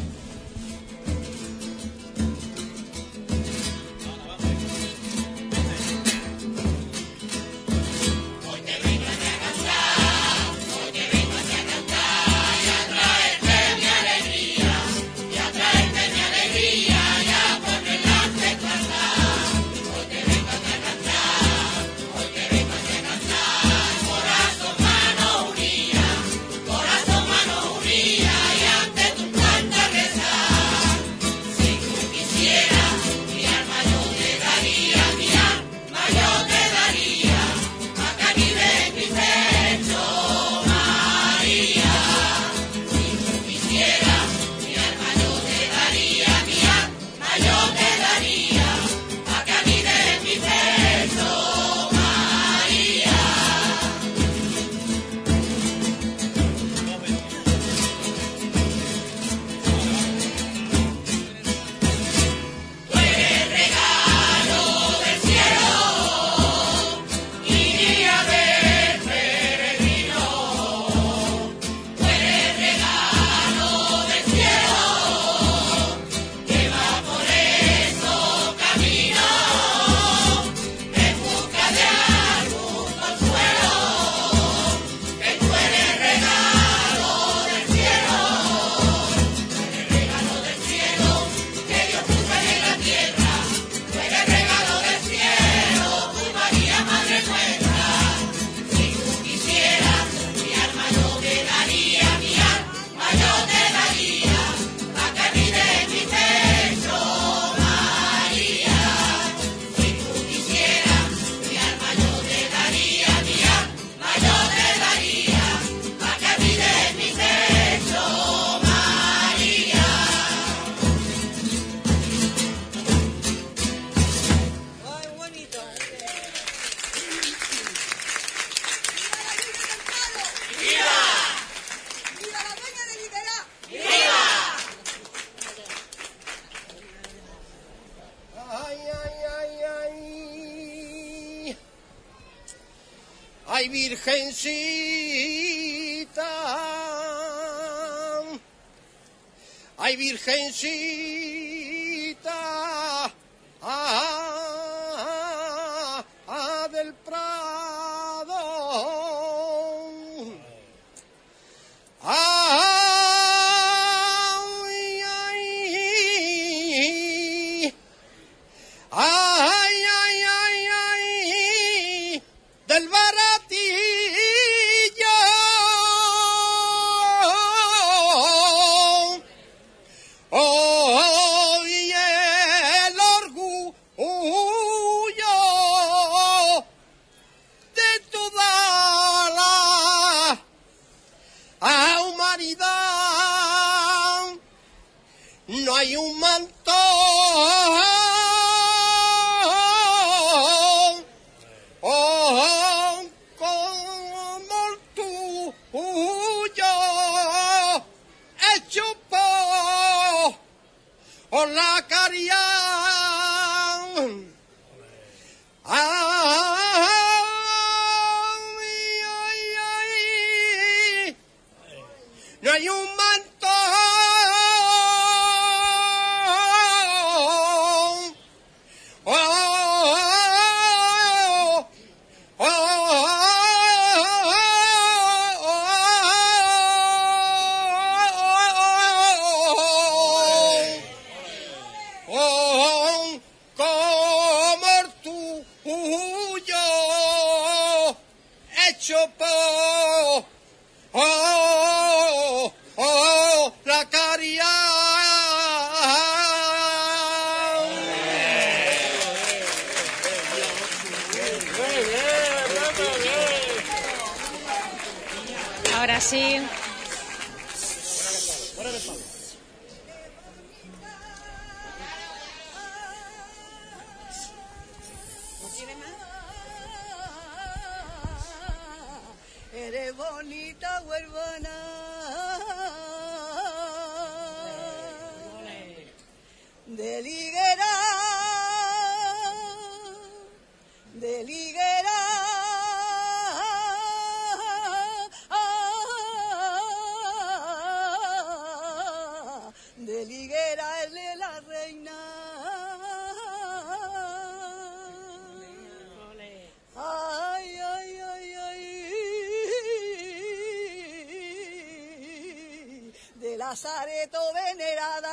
Venerada. 314.11 315.09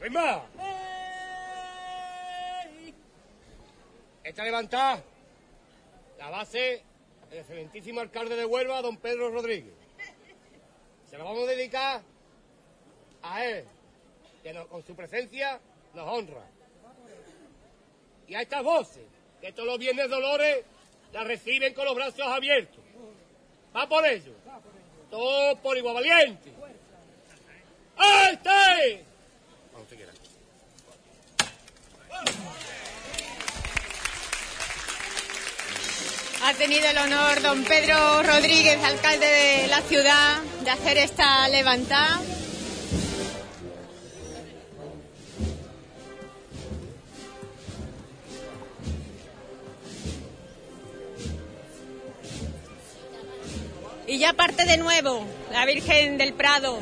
¡Ven 0.00 0.12
más! 0.12 0.42
Esta 4.22 4.44
levantada 4.44 5.02
la 6.18 6.30
base 6.30 6.82
el 7.32 7.38
excelentísimo 7.38 8.00
alcalde 8.00 8.36
de 8.36 8.44
Huelva, 8.44 8.80
don 8.80 8.96
Pedro 8.96 9.30
Rodríguez. 9.30 9.83
Se 11.14 11.18
lo 11.18 11.26
vamos 11.26 11.44
a 11.44 11.52
dedicar 11.52 12.02
a 13.22 13.44
él, 13.44 13.64
que 14.42 14.52
nos- 14.52 14.66
con 14.66 14.84
su 14.84 14.96
presencia 14.96 15.60
nos 15.94 16.08
honra. 16.08 16.42
Y 18.26 18.34
a 18.34 18.42
estas 18.42 18.64
voces, 18.64 19.04
que 19.40 19.52
todos 19.52 19.68
los 19.68 19.78
viernes 19.78 20.10
Dolores 20.10 20.64
la 21.12 21.22
reciben 21.22 21.72
con 21.72 21.84
los 21.84 21.94
brazos 21.94 22.26
abiertos. 22.26 22.80
Va 23.76 23.88
por 23.88 24.04
ello. 24.04 24.32
Todo 25.08 25.56
por 25.58 25.76
igual 25.78 25.94
valiente. 25.94 26.52
¡Este! 28.32 29.04
Cuando 29.70 29.82
usted 29.84 29.96
quiera. 29.96 30.12
Ha 36.46 36.52
tenido 36.52 36.86
el 36.86 36.98
honor 36.98 37.40
don 37.40 37.64
Pedro 37.64 38.22
Rodríguez, 38.22 38.78
alcalde 38.84 39.24
de 39.24 39.66
la 39.68 39.80
ciudad, 39.80 40.42
de 40.62 40.70
hacer 40.70 40.98
esta 40.98 41.48
levantada. 41.48 42.20
Y 54.06 54.18
ya 54.18 54.34
parte 54.34 54.66
de 54.66 54.76
nuevo 54.76 55.26
la 55.50 55.64
Virgen 55.64 56.18
del 56.18 56.34
Prado. 56.34 56.78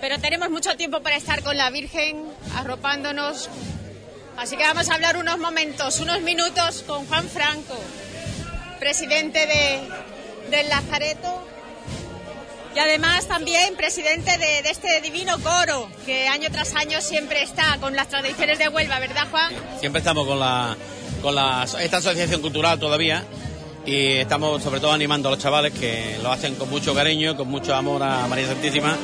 Pero 0.00 0.18
tenemos 0.20 0.48
mucho 0.48 0.74
tiempo 0.74 1.02
para 1.02 1.16
estar 1.16 1.42
con 1.42 1.58
la 1.58 1.68
Virgen, 1.68 2.24
arropándonos. 2.54 3.50
Así 4.38 4.56
que 4.56 4.62
vamos 4.62 4.88
a 4.88 4.94
hablar 4.94 5.18
unos 5.18 5.38
momentos, 5.38 6.00
unos 6.00 6.22
minutos 6.22 6.82
con 6.86 7.04
Juan 7.06 7.28
Franco, 7.28 7.76
presidente 8.78 9.46
de, 9.46 9.80
del 10.50 10.68
Lazareto 10.68 11.46
y 12.74 12.78
además 12.78 13.26
también 13.26 13.74
presidente 13.76 14.38
de, 14.38 14.60
este 14.70 15.00
divino 15.00 15.38
coro 15.40 15.88
que 16.06 16.28
año 16.28 16.48
tras 16.50 16.74
año 16.74 17.00
siempre 17.00 17.42
está 17.42 17.78
con 17.80 17.96
las 17.96 18.08
tradiciones 18.08 18.58
de 18.58 18.68
Huelva, 18.68 18.98
¿verdad 18.98 19.26
Juan? 19.30 19.52
Siempre 19.80 19.98
estamos 19.98 20.26
con 20.26 20.38
la 20.38 20.76
con 21.22 21.34
la, 21.34 21.66
esta 21.80 21.96
asociación 21.96 22.40
cultural 22.40 22.78
todavía 22.78 23.24
y 23.84 24.18
estamos 24.18 24.62
sobre 24.62 24.80
todo 24.80 24.92
animando 24.92 25.28
a 25.28 25.32
los 25.32 25.40
chavales 25.40 25.72
que 25.72 26.18
lo 26.22 26.30
hacen 26.30 26.54
con 26.54 26.70
mucho 26.70 26.94
cariño, 26.94 27.36
con 27.36 27.48
mucho 27.48 27.74
amor 27.74 28.02
a 28.02 28.28
María 28.28 28.46
Santísima 28.46 28.96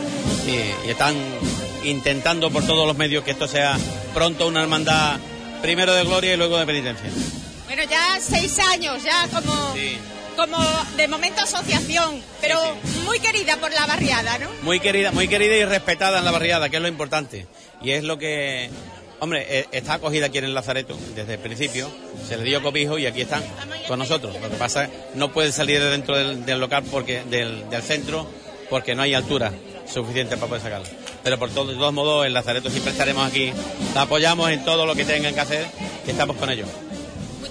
y 0.46 0.88
están 0.88 1.16
intentando 1.84 2.50
por 2.50 2.64
todos 2.66 2.86
los 2.86 2.96
medios 2.96 3.24
que 3.24 3.32
esto 3.32 3.48
sea 3.48 3.76
pronto 4.12 4.46
una 4.46 4.62
hermandad 4.62 5.18
primero 5.62 5.94
de 5.94 6.04
gloria 6.04 6.34
y 6.34 6.36
luego 6.36 6.58
de 6.58 6.66
penitencia. 6.66 7.10
Bueno, 7.66 7.82
ya 7.90 8.18
seis 8.20 8.58
años, 8.58 9.02
ya 9.02 9.28
como, 9.32 9.72
Sí. 9.74 9.96
como 10.36 10.58
de 10.96 11.08
momento 11.08 11.42
asociación, 11.42 12.22
pero 12.40 12.60
muy 13.04 13.18
querida 13.20 13.56
por 13.56 13.72
la 13.72 13.86
barriada, 13.86 14.38
¿no? 14.38 14.48
Muy 14.62 14.80
querida, 14.80 15.12
muy 15.12 15.28
querida 15.28 15.56
y 15.56 15.64
respetada 15.64 16.18
en 16.18 16.24
la 16.24 16.30
barriada, 16.30 16.68
que 16.68 16.76
es 16.76 16.82
lo 16.82 16.88
importante. 16.88 17.46
Y 17.82 17.90
es 17.92 18.02
lo 18.04 18.18
que 18.18 18.70
Hombre, 19.20 19.46
eh, 19.48 19.66
está 19.72 19.94
acogida 19.94 20.26
aquí 20.26 20.38
en 20.38 20.44
el 20.44 20.54
Lazareto 20.54 20.98
desde 21.14 21.34
el 21.34 21.38
principio, 21.38 21.88
se 22.28 22.36
le 22.36 22.42
dio 22.44 22.60
cobijo 22.62 22.98
y 22.98 23.06
aquí 23.06 23.22
están 23.22 23.42
con 23.88 23.98
nosotros. 23.98 24.34
Lo 24.38 24.50
que 24.50 24.56
pasa 24.56 24.84
es 24.84 24.90
que 24.90 24.96
no 25.14 25.32
puede 25.32 25.50
salir 25.52 25.80
de 25.80 25.88
dentro 25.88 26.16
del, 26.18 26.44
del 26.44 26.58
local 26.60 26.82
porque 26.90 27.22
del, 27.30 27.70
del 27.70 27.82
centro 27.82 28.28
porque 28.68 28.94
no 28.94 29.00
hay 29.02 29.14
altura 29.14 29.52
suficiente 29.90 30.36
para 30.36 30.48
poder 30.48 30.62
sacarla. 30.62 30.88
Pero 31.22 31.38
por 31.38 31.48
todo- 31.50 31.68
de 31.70 31.74
todos 31.76 31.94
modos, 31.94 32.26
el 32.26 32.34
Lazareto 32.34 32.68
siempre 32.68 32.92
estaremos 32.92 33.26
aquí, 33.26 33.52
la 33.94 34.02
apoyamos 34.02 34.50
en 34.50 34.62
todo 34.64 34.84
lo 34.84 34.94
que 34.94 35.04
tengan 35.06 35.32
que 35.32 35.40
hacer 35.40 35.64
y 36.06 36.10
estamos 36.10 36.36
con 36.36 36.50
ellos. 36.50 36.68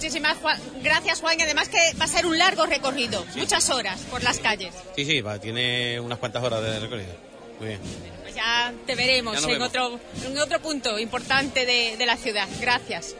Muchísimas 0.03 0.37
Juan- 0.39 0.59
gracias, 0.81 1.21
Juan. 1.21 1.39
Y 1.39 1.43
además 1.43 1.69
que 1.69 1.77
va 1.97 2.03
a 2.03 2.07
ser 2.09 2.25
un 2.25 2.37
largo 2.37 2.65
recorrido, 2.65 3.25
muchas 3.37 3.69
horas 3.69 4.01
por 4.11 4.21
las 4.21 4.37
calles. 4.39 4.73
Sí, 4.97 5.05
sí, 5.05 5.21
va, 5.21 5.39
tiene 5.39 5.97
unas 6.01 6.19
cuantas 6.19 6.43
horas 6.43 6.61
de 6.61 6.77
recorrido. 6.81 7.15
Muy 7.59 7.69
bien. 7.69 7.79
Pues 8.21 8.35
ya 8.35 8.73
te 8.85 8.95
veremos 8.95 9.33
Ya 9.35 9.39
en 9.39 9.47
vemos. 9.53 9.69
otro, 9.69 9.99
en 10.25 10.37
otro 10.39 10.59
punto 10.59 10.99
importante 10.99 11.65
de, 11.65 11.95
de 11.95 12.05
la 12.05 12.17
ciudad. 12.17 12.49
Gracias. 12.59 13.15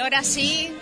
Y 0.00 0.02
ahora 0.02 0.22
sí. 0.24 0.74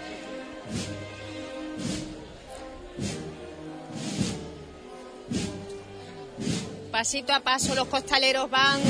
Pasito 6.93 7.33
a 7.33 7.41
paso 7.41 7.75
los 7.75 7.89
costaleros 7.89 8.49
van 8.49 8.81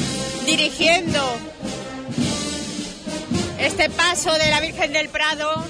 dirigiendo 0.44 1.18
este 3.58 3.88
paso 3.88 4.34
de 4.34 4.50
la 4.50 4.60
Virgen 4.60 4.92
del 4.92 5.08
Prado 5.08 5.64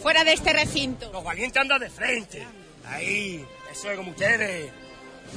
fuera 0.00 0.22
de 0.22 0.34
este 0.34 0.52
recinto. 0.52 1.10
Los 1.12 1.24
valientes 1.24 1.60
andan 1.60 1.80
de 1.80 1.90
frente. 1.90 2.46
Ahí, 2.86 3.44
eso 3.72 3.90
es 3.90 3.96
como 3.96 4.12
ustedes. 4.12 4.70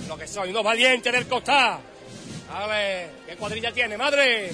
Lo 0.07 0.15
que 0.15 0.27
soy, 0.27 0.51
unos 0.51 0.63
valientes 0.63 1.11
del 1.11 1.27
costal. 1.27 1.79
A 2.53 2.67
ver, 2.67 3.09
¿qué 3.27 3.35
cuadrilla 3.35 3.71
tiene, 3.71 3.97
madre? 3.97 4.51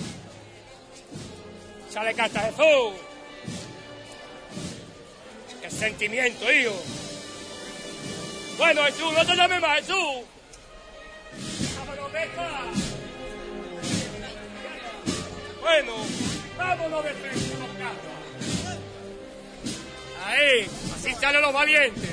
Sale 1.97 2.13
carta 2.13 2.41
Jesús. 2.41 2.93
Qué 5.59 5.71
sentimiento, 5.71 6.53
hijo. 6.53 6.79
Bueno, 8.55 8.83
Jesús, 8.83 9.13
no 9.13 9.25
te 9.25 9.35
llames 9.35 9.59
más, 9.59 9.79
Jesús. 9.79 10.25
Vámonos, 11.79 12.11
beca. 12.11 12.61
Bueno, 15.59 15.93
vámonos 16.55 17.03
cabros. 17.03 17.15
Ahí, 20.23 20.69
así 20.93 21.15
salen 21.15 21.41
los 21.41 21.53
valientes. 21.53 22.11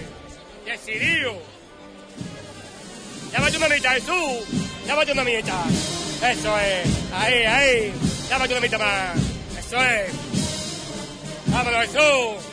Decidido. 0.64 1.42
Llámate 3.32 3.56
una 3.58 3.68
mitad, 3.68 3.92
Jesús. 3.92 4.48
Llámate 4.86 5.12
una 5.12 5.24
mitad. 5.24 5.66
Eso 6.22 6.58
es. 6.58 6.88
Ahí, 7.12 7.42
ahí. 7.44 7.92
Llámate 8.30 8.52
una 8.54 8.60
mitad 8.62 8.78
más. 8.78 9.33
Eso 9.66 9.82
es. 9.82 10.12
Vámonos, 11.46 11.80
Jesús. 11.80 12.44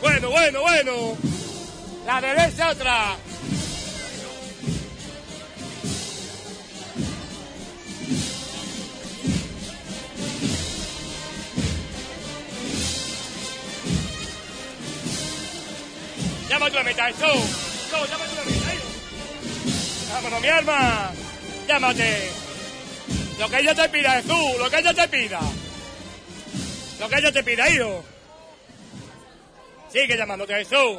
Bueno, 0.00 0.30
bueno, 0.30 0.60
bueno. 0.60 1.16
La 2.04 2.20
derecha 2.20 2.70
otra. 2.70 3.16
Llámate 16.48 16.76
una 16.76 16.84
mitad, 16.84 17.06
Jesús. 17.06 17.20
No, 17.92 18.06
llámate 18.06 18.32
una 18.32 18.44
mitad. 18.44 18.72
hijo. 18.74 20.12
Vámonos, 20.12 20.40
mi 20.40 20.48
alma. 20.48 21.10
Llámate. 21.66 22.30
Lo 23.38 23.48
que 23.48 23.58
ella 23.58 23.74
te 23.74 23.88
pida, 23.88 24.12
Jesús. 24.12 24.58
Lo 24.58 24.70
que 24.70 24.78
ella 24.78 24.94
te 24.94 25.08
pida. 25.08 25.40
Lo 27.00 27.08
que 27.08 27.18
ella 27.18 27.32
te 27.32 27.42
pida, 27.42 27.68
hijo. 27.70 28.04
Sigue 29.92 30.16
llamándote 30.16 30.54
Jesús. 30.54 30.98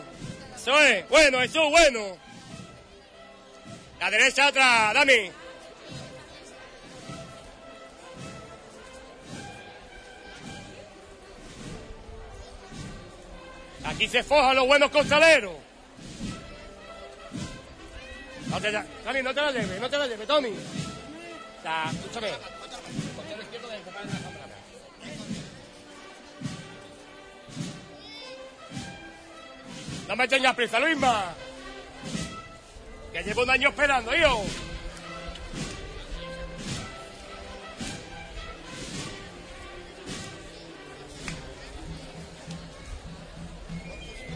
Eso 0.56 0.80
es. 0.82 1.08
Bueno, 1.10 1.40
Jesús, 1.42 1.70
bueno. 1.70 2.18
La 4.00 4.10
derecha 4.12 4.48
otra, 4.50 4.92
Dami. 4.94 5.32
Aquí 13.86 14.08
se 14.08 14.24
fojan 14.24 14.56
los 14.56 14.66
buenos 14.66 14.90
costaleros. 14.90 15.54
No 18.50 18.60
la- 18.72 18.86
no 19.24 19.34
te 19.34 19.42
la 19.42 19.52
lleves, 19.52 19.80
no 19.82 19.90
te 19.90 19.98
la 19.98 20.08
lleves, 20.08 20.28
Tommy. 20.28 20.50
Sea, 21.62 21.92
escúchame. 21.92 22.30
No 30.08 30.16
me 30.16 30.28
tengas 30.28 30.56
prisa, 30.56 30.80
Luisma. 30.80 31.34
Que 33.12 33.24
llevo 33.24 33.44
un 33.44 33.50
año 33.50 33.70
esperando, 33.70 34.16
hijo. 34.16 34.46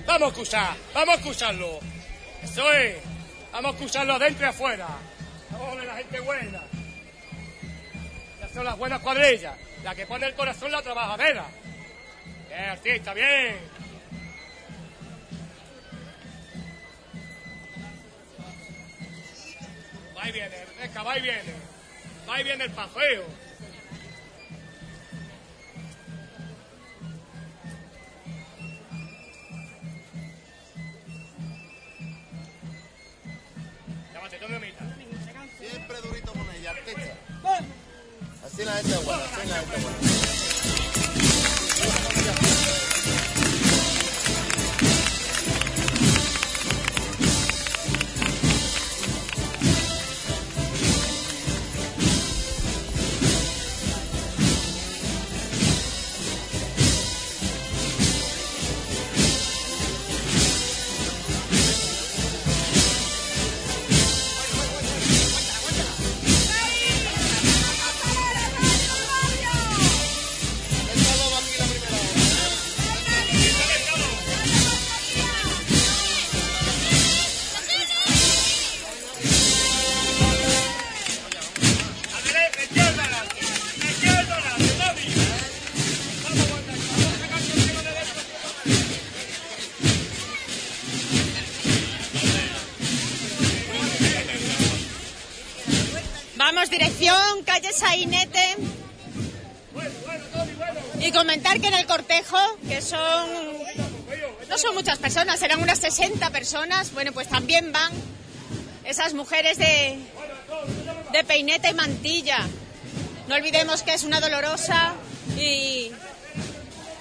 Vamos 0.06 0.24
a 0.24 0.32
escuchar, 0.32 0.76
vamos 0.94 1.16
a 1.16 1.18
escucharlo. 1.20 1.80
Eso 2.42 2.72
es. 2.72 2.96
Vamos 3.52 3.72
a 3.72 3.76
escucharlo 3.76 4.14
adentro 4.14 4.46
y 4.46 4.50
afuera. 4.50 4.88
Vamos 5.52 5.78
a 5.78 5.86
la 5.86 5.96
gente 5.98 6.20
buena. 6.22 6.64
Ya 8.40 8.50
son 8.50 8.66
las 8.66 8.78
buenas 8.78 9.02
cuadrillas. 9.02 9.56
La 9.84 9.94
que 9.94 10.08
pone 10.08 10.26
el 10.26 10.34
corazón 10.34 10.72
la 10.72 10.82
trabajadera. 10.82 11.46
Bien, 12.48 12.70
artista, 12.70 13.14
bien. 13.14 13.79
Y 20.30 20.32
viene, 20.32 20.66
Rebeca, 20.66 21.04
va 21.04 21.18
y 21.18 21.22
viene. 21.22 21.54
Va 22.28 22.40
y 22.40 22.44
viene 22.44 22.64
el 22.66 22.72
pajeo. 22.72 23.26
Llámate, 34.14 34.38
tome 34.38 34.60
mitad. 34.60 34.86
Siempre 35.58 35.98
durito 36.02 36.32
con 36.32 36.48
ella, 36.56 36.72
artista. 36.72 37.16
Así 38.46 38.64
la 38.64 38.74
gente 38.74 38.92
es 38.92 39.06
buena, 39.06 39.24
así 39.24 39.48
la 39.48 39.56
gente 39.56 39.78
buena. 39.82 40.19
Sainete. 97.74 98.56
Y 101.00 101.12
comentar 101.12 101.60
que 101.62 101.68
en 101.68 101.74
el 101.76 101.86
cortejo, 101.86 102.38
que 102.68 102.82
son. 102.82 103.30
No 104.50 104.58
son 104.58 104.74
muchas 104.74 104.98
personas, 104.98 105.40
serán 105.40 105.62
unas 105.62 105.80
60 105.80 106.30
personas. 106.32 106.92
Bueno, 106.94 107.12
pues 107.12 107.28
también 107.30 107.72
van 107.72 107.92
esas 108.84 109.14
mujeres 109.14 109.58
de, 109.58 110.00
de 111.14 111.24
peineta 111.24 111.70
y 111.70 111.74
mantilla. 111.74 112.48
No 113.28 113.36
olvidemos 113.36 113.84
que 113.84 113.94
es 113.94 114.04
una 114.04 114.20
dolorosa 114.20 114.94
y, 115.38 115.92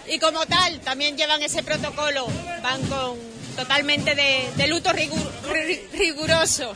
y 0.07 0.19
como 0.21 0.45
tal 0.47 0.81
también 0.81 1.17
llevan 1.17 1.43
ese 1.43 1.63
protocolo, 1.63 2.27
van 2.63 2.83
con 2.89 3.17
totalmente 3.57 4.15
de, 4.15 4.69
luto 4.69 4.91
rigu- 4.91 5.31
ri- 5.51 5.81
riguroso. 5.93 6.75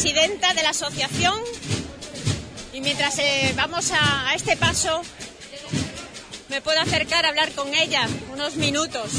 Presidenta 0.00 0.54
de 0.54 0.62
la 0.62 0.70
asociación 0.70 1.40
y 2.72 2.80
mientras 2.80 3.18
eh, 3.18 3.52
vamos 3.56 3.90
a, 3.90 4.28
a 4.28 4.34
este 4.36 4.56
paso 4.56 5.02
me 6.48 6.62
puedo 6.62 6.80
acercar 6.80 7.26
a 7.26 7.30
hablar 7.30 7.50
con 7.50 7.74
ella 7.74 8.06
unos 8.32 8.54
minutos. 8.54 9.10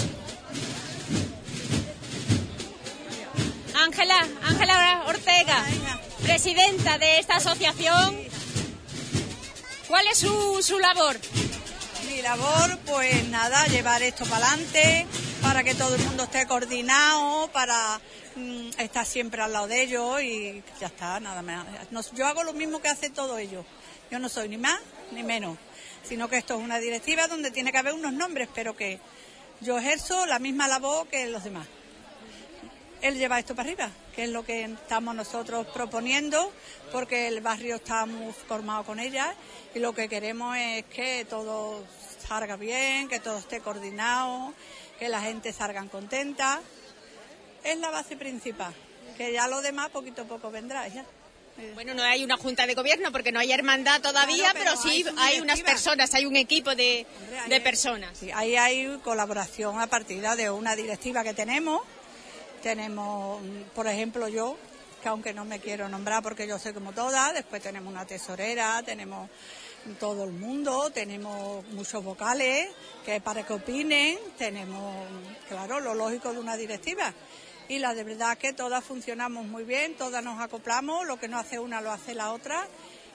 Ángela, 3.75 4.25
Ángela 4.41 5.03
Ortega, 5.07 5.65
presidenta 6.23 6.97
de 6.97 7.19
esta 7.19 7.35
asociación. 7.35 8.17
¿Cuál 9.89 10.07
es 10.07 10.19
su, 10.19 10.63
su 10.63 10.79
labor? 10.79 11.19
Mi 12.07 12.21
labor, 12.21 12.79
pues 12.85 13.27
nada, 13.27 13.65
llevar 13.67 14.01
esto 14.01 14.23
para 14.23 14.47
adelante, 14.47 15.05
para 15.41 15.61
que 15.65 15.75
todo 15.75 15.95
el 15.95 16.01
mundo 16.03 16.23
esté 16.23 16.47
coordinado, 16.47 17.49
para 17.51 17.99
estar 18.77 19.05
siempre 19.05 19.41
al 19.41 19.53
lado 19.53 19.67
de 19.67 19.81
ellos 19.81 20.21
y 20.21 20.63
ya 20.79 20.87
está, 20.87 21.19
nada 21.19 21.41
más. 21.41 21.65
Yo 22.13 22.25
hago 22.25 22.43
lo 22.43 22.53
mismo 22.53 22.81
que 22.81 22.89
hace 22.89 23.09
todo 23.09 23.37
ellos. 23.37 23.65
Yo 24.11 24.19
no 24.19 24.29
soy 24.29 24.49
ni 24.49 24.57
más 24.57 24.79
ni 25.11 25.23
menos, 25.23 25.57
sino 26.03 26.27
que 26.27 26.37
esto 26.37 26.55
es 26.57 26.63
una 26.63 26.79
directiva 26.79 27.27
donde 27.27 27.51
tiene 27.51 27.71
que 27.71 27.77
haber 27.77 27.93
unos 27.93 28.13
nombres, 28.13 28.49
pero 28.53 28.75
que 28.75 28.99
yo 29.61 29.77
ejerzo 29.77 30.25
la 30.25 30.39
misma 30.39 30.67
labor 30.67 31.07
que 31.07 31.27
los 31.27 31.43
demás. 31.43 31.67
Él 33.01 33.17
lleva 33.17 33.39
esto 33.39 33.55
para 33.55 33.69
arriba, 33.69 33.89
que 34.13 34.25
es 34.25 34.29
lo 34.29 34.43
que 34.43 34.65
estamos 34.65 35.15
nosotros 35.15 35.67
proponiendo, 35.67 36.51
porque 36.91 37.27
el 37.27 37.39
barrio 37.39 37.75
está 37.75 38.05
muy 38.05 38.33
formado 38.33 38.83
con 38.83 38.99
ella 38.99 39.33
y 39.73 39.79
lo 39.79 39.93
que 39.93 40.09
queremos 40.09 40.57
es 40.57 40.83
que 40.85 41.25
todo 41.29 41.83
salga 42.27 42.57
bien, 42.57 43.07
que 43.07 43.19
todo 43.19 43.37
esté 43.37 43.61
coordinado, 43.61 44.53
que 44.99 45.07
la 45.07 45.21
gente 45.21 45.53
salga 45.53 45.83
contenta. 45.85 46.61
Es 47.63 47.77
la 47.79 47.89
base 47.91 48.15
principal, 48.17 48.73
que 49.17 49.31
ya 49.33 49.47
lo 49.47 49.61
demás 49.61 49.89
poquito 49.89 50.21
a 50.23 50.25
poco 50.25 50.49
vendrá 50.51 50.87
ya. 50.87 51.05
Bueno, 51.73 51.93
no 51.93 52.03
hay 52.03 52.23
una 52.23 52.37
junta 52.37 52.65
de 52.65 52.73
gobierno 52.73 53.11
porque 53.11 53.33
no 53.33 53.39
hay 53.39 53.51
hermandad 53.51 53.99
todavía, 54.01 54.51
Claro, 54.51 54.59
pero, 54.59 54.71
pero 54.81 54.81
sí 54.93 55.05
hay 55.17 55.41
unas 55.41 55.59
personas, 55.61 56.13
hay 56.13 56.25
un 56.25 56.37
equipo 56.37 56.73
de, 56.73 57.05
Hombre, 57.21 57.49
de 57.49 57.55
hay- 57.55 57.61
personas. 57.61 58.17
Sí, 58.17 58.31
ahí 58.33 58.55
hay 58.55 58.97
colaboración 59.03 59.77
a 59.81 59.87
partir 59.87 60.21
de 60.21 60.49
una 60.49 60.73
directiva 60.77 61.21
que 61.21 61.33
tenemos. 61.33 61.81
Tenemos, 62.63 63.41
mm, 63.41 63.61
por 63.75 63.87
ejemplo, 63.87 64.29
yo, 64.29 64.57
que 65.03 65.09
aunque 65.09 65.33
no 65.33 65.43
me 65.43 65.59
quiero 65.59 65.89
nombrar 65.89 66.23
porque 66.23 66.47
yo 66.47 66.57
soy 66.59 66.73
como 66.73 66.93
todas, 66.93 67.33
después 67.33 67.61
tenemos 67.61 67.91
una 67.91 68.05
tesorera, 68.05 68.81
tenemos 68.83 69.29
todo 69.99 70.23
el 70.25 70.31
mundo, 70.31 70.91
tenemos 70.91 71.65
muchos 71.69 72.01
vocales 72.03 72.69
que 73.05 73.19
para 73.21 73.45
que 73.45 73.53
opinen, 73.53 74.17
tenemos, 74.37 74.93
claro, 75.49 75.79
lo 75.81 75.93
lógico 75.93 76.31
de 76.31 76.39
una 76.39 76.55
directiva. 76.57 77.13
Y 77.69 77.77
la 77.77 77.93
de 77.93 78.03
verdad 78.03 78.37
que 78.37 78.51
todas 78.51 78.83
funcionamos 78.83 79.45
muy 79.45 79.63
bien, 79.63 79.95
todas 79.95 80.23
nos 80.23 80.41
acoplamos, 80.41 81.05
lo 81.05 81.19
que 81.19 81.27
no 81.27 81.37
hace 81.37 81.59
una 81.59 81.81
lo 81.81 81.91
hace 81.91 82.15
la 82.15 82.33
otra 82.33 82.67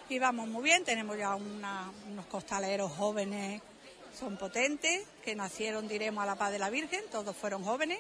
y 0.09 0.21
vamos 0.21 0.47
muy 0.49 0.63
bien. 0.63 0.85
Tenemos 0.85 1.19
ya 1.19 1.35
unos 1.35 2.27
costaleros 2.31 2.93
jóvenes, 2.93 3.61
son 4.17 4.37
potentes, 4.37 5.03
que 5.25 5.35
nacieron, 5.35 5.89
diremos, 5.89 6.23
a 6.23 6.27
la 6.27 6.37
paz 6.37 6.53
de 6.53 6.61
la 6.61 6.71
Virgen, 6.71 7.03
todos 7.11 7.37
fueron 7.37 7.65
jóvenes 7.65 7.99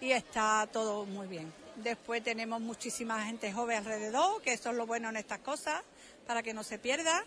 y 0.00 0.10
está 0.10 0.68
todo 0.72 1.06
muy 1.06 1.28
bien. 1.28 1.52
Después 1.76 2.24
tenemos 2.24 2.60
muchísima 2.60 3.24
gente 3.24 3.52
joven 3.52 3.78
alrededor, 3.78 4.42
que 4.42 4.54
eso 4.54 4.70
es 4.70 4.76
lo 4.76 4.84
bueno 4.84 5.08
en 5.10 5.16
estas 5.16 5.38
cosas, 5.38 5.80
para 6.26 6.42
que 6.42 6.52
no 6.52 6.64
se 6.64 6.78
pierda. 6.80 7.24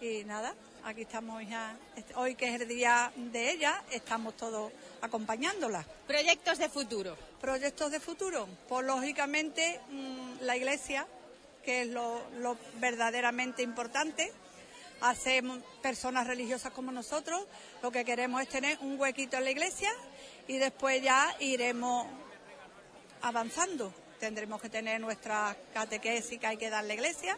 Y 0.00 0.22
nada, 0.24 0.54
aquí 0.84 1.02
estamos 1.02 1.42
ya, 1.48 1.76
este- 1.96 2.14
hoy 2.14 2.36
que 2.36 2.54
es 2.54 2.60
el 2.60 2.68
día 2.68 3.10
de 3.16 3.50
ella, 3.50 3.82
estamos 3.90 4.36
todos 4.36 4.70
acompañándola. 5.04 5.84
Proyectos 6.06 6.58
de 6.58 6.68
futuro. 6.68 7.16
Proyectos 7.40 7.90
de 7.90 8.00
futuro, 8.00 8.48
pues 8.68 8.86
lógicamente 8.86 9.80
mm, 9.90 10.40
la 10.40 10.56
iglesia, 10.56 11.06
que 11.62 11.82
es 11.82 11.88
lo, 11.88 12.22
lo 12.38 12.56
verdaderamente 12.80 13.62
importante. 13.62 14.32
Hacemos 15.00 15.58
personas 15.82 16.26
religiosas 16.26 16.72
como 16.72 16.90
nosotros, 16.90 17.46
lo 17.82 17.90
que 17.90 18.04
queremos 18.04 18.40
es 18.40 18.48
tener 18.48 18.78
un 18.80 18.98
huequito 18.98 19.36
en 19.36 19.44
la 19.44 19.50
iglesia 19.50 19.90
y 20.48 20.56
después 20.56 21.02
ya 21.02 21.34
iremos 21.40 22.06
avanzando. 23.20 23.92
Tendremos 24.20 24.60
que 24.62 24.70
tener 24.70 25.00
nuestra 25.00 25.54
catequesis 25.74 26.38
que 26.38 26.46
hay 26.46 26.56
que 26.56 26.70
dar 26.70 26.84
la 26.84 26.94
iglesia 26.94 27.36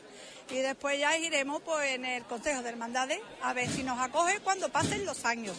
y 0.50 0.56
después 0.58 0.98
ya 1.00 1.16
iremos 1.18 1.60
pues 1.62 1.90
en 1.94 2.04
el 2.04 2.22
Consejo 2.24 2.62
de 2.62 2.68
Hermandades 2.68 3.18
a 3.42 3.52
ver 3.54 3.68
si 3.68 3.82
nos 3.82 3.98
acoge 3.98 4.38
cuando 4.40 4.68
pasen 4.68 5.04
los 5.04 5.24
años. 5.24 5.56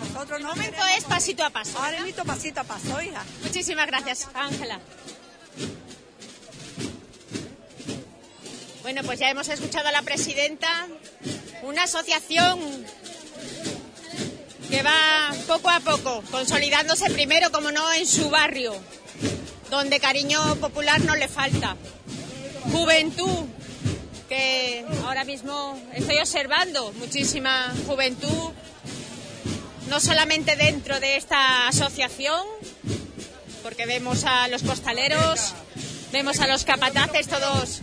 Nosotros 0.00 0.40
no 0.40 0.48
momento 0.48 0.72
queremos- 0.76 0.96
es 0.98 1.04
pasito 1.04 1.44
a 1.44 1.50
paso, 1.50 1.78
Ahora 1.78 1.98
pasito 2.24 2.60
a 2.60 2.64
paso, 2.64 3.02
hija. 3.02 3.22
Muchísimas 3.42 3.86
gracias, 3.86 4.28
Ángela. 4.32 4.80
Bueno, 8.82 9.02
pues 9.04 9.18
ya 9.20 9.28
hemos 9.30 9.48
escuchado 9.48 9.88
a 9.88 9.92
la 9.92 10.02
presidenta, 10.02 10.86
una 11.62 11.82
asociación 11.82 12.58
que 14.70 14.82
va 14.82 15.30
poco 15.46 15.68
a 15.68 15.80
poco, 15.80 16.22
consolidándose 16.30 17.10
primero, 17.10 17.50
como 17.52 17.70
no, 17.70 17.92
en 17.92 18.06
su 18.06 18.30
barrio, 18.30 18.74
donde 19.70 20.00
cariño 20.00 20.56
popular 20.56 21.00
no 21.02 21.14
le 21.14 21.28
falta. 21.28 21.76
Juventud, 22.72 23.46
que 24.28 24.84
ahora 25.04 25.24
mismo 25.24 25.80
estoy 25.94 26.18
observando 26.18 26.92
muchísima 26.92 27.72
juventud, 27.86 28.52
no 29.88 30.00
solamente 30.00 30.56
dentro 30.56 31.00
de 31.00 31.16
esta 31.16 31.68
asociación, 31.68 32.44
porque 33.62 33.86
vemos 33.86 34.24
a 34.24 34.48
los 34.48 34.62
costaleros, 34.62 35.54
vemos 36.12 36.40
a 36.40 36.46
los 36.46 36.64
capataces, 36.64 37.28
todos 37.28 37.80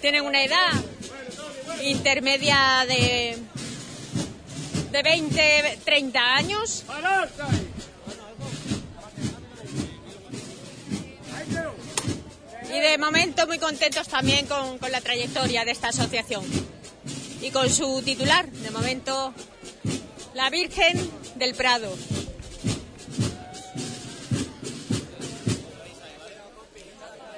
tienen 0.00 0.24
una 0.24 0.44
edad 0.44 0.72
intermedia 1.82 2.84
de, 2.86 3.38
de 4.90 5.02
20, 5.02 5.78
30 5.84 6.20
años. 6.20 6.84
Y 12.74 12.80
de 12.80 12.98
momento 12.98 13.46
muy 13.46 13.60
contentos 13.60 14.08
también 14.08 14.46
con, 14.46 14.78
con 14.78 14.90
la 14.90 15.00
trayectoria 15.00 15.64
de 15.64 15.70
esta 15.70 15.90
asociación 15.90 16.44
y 17.40 17.52
con 17.52 17.70
su 17.70 18.02
titular, 18.02 18.50
de 18.50 18.70
momento 18.72 19.32
la 20.34 20.50
Virgen 20.50 21.08
del 21.36 21.54
Prado. 21.54 21.96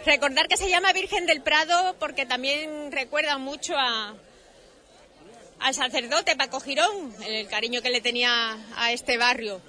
Recordar 0.06 0.48
que 0.48 0.56
se 0.56 0.70
llama 0.70 0.94
Virgen 0.94 1.26
del 1.26 1.42
Prado 1.42 1.96
porque 1.98 2.24
también 2.24 2.90
recuerda 2.90 3.36
mucho 3.36 3.74
a, 3.76 4.14
al 5.58 5.74
sacerdote 5.74 6.34
Paco 6.36 6.60
Girón, 6.60 7.14
el 7.26 7.46
cariño 7.48 7.82
que 7.82 7.90
le 7.90 8.00
tenía 8.00 8.56
a 8.74 8.90
este 8.92 9.18
barrio. 9.18 9.60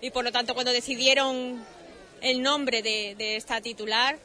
Y 0.00 0.10
por 0.10 0.22
lo 0.22 0.30
tanto, 0.30 0.54
cuando 0.54 0.70
decidieron 0.70 1.64
el 2.20 2.42
nombre 2.42 2.80
de, 2.82 3.16
de 3.16 3.34
esta 3.34 3.60
titular, 3.60 4.20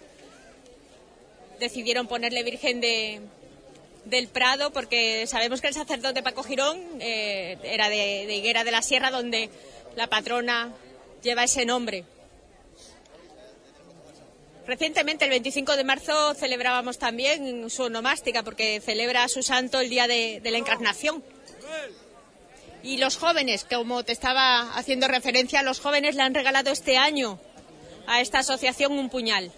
decidieron 1.62 2.08
ponerle 2.08 2.44
Virgen 2.44 2.82
de, 2.82 3.22
del 4.06 4.28
Prado 4.28 4.72
porque 4.72 5.26
sabemos 5.28 5.62
que 5.62 5.68
el 5.68 5.74
sacerdote 5.74 6.24
Paco 6.24 6.44
Girón 6.44 6.82
eh, 7.00 7.58
era 7.64 7.88
de, 7.88 8.36
Higuera 8.36 8.66
de 8.66 8.72
la 8.72 8.82
Sierra, 8.82 9.12
donde 9.12 9.50
la 9.96 10.08
patrona 10.08 10.74
lleva 11.24 11.46
ese 11.46 11.66
nombre. 11.66 12.04
Recientemente, 14.68 15.26
el 15.26 15.32
25 15.32 15.76
de 15.76 15.84
marzo, 15.84 16.34
celebrábamos 16.34 16.98
también 16.98 17.70
su 17.70 17.84
onomástica 17.84 18.44
porque 18.44 18.82
celebra 18.82 19.24
a 19.24 19.28
su 19.28 19.44
santo 19.44 19.80
el 19.80 19.90
día 19.90 20.08
de, 20.08 20.40
de 20.42 20.52
la 20.52 20.58
Encarnación. 20.58 21.24
Y 22.84 22.98
los 22.98 23.18
jóvenes, 23.18 23.66
como 23.66 24.04
te 24.04 24.12
estaba 24.12 24.74
haciendo 24.76 25.08
referencia, 25.08 25.62
los 25.62 25.80
jóvenes 25.80 26.16
le 26.16 26.24
han 26.24 26.34
regalado 26.34 26.72
este 26.72 26.98
año 26.98 27.40
a 28.08 28.22
esta 28.22 28.40
asociación 28.40 28.94
un 28.94 29.10
puñal. 29.10 29.52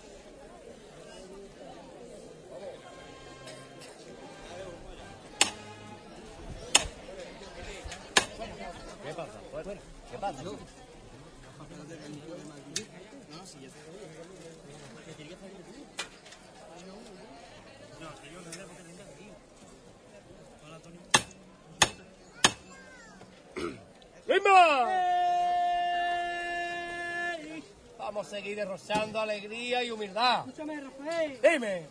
Vamos 27.98 28.28
a 28.28 28.30
seguir 28.30 28.56
derrochando 28.56 29.20
alegría 29.20 29.84
y 29.84 29.92
humildad. 29.92 30.48
Escúchame, 30.48 30.80
Rafael. 30.80 31.40
Dime. 31.42 31.86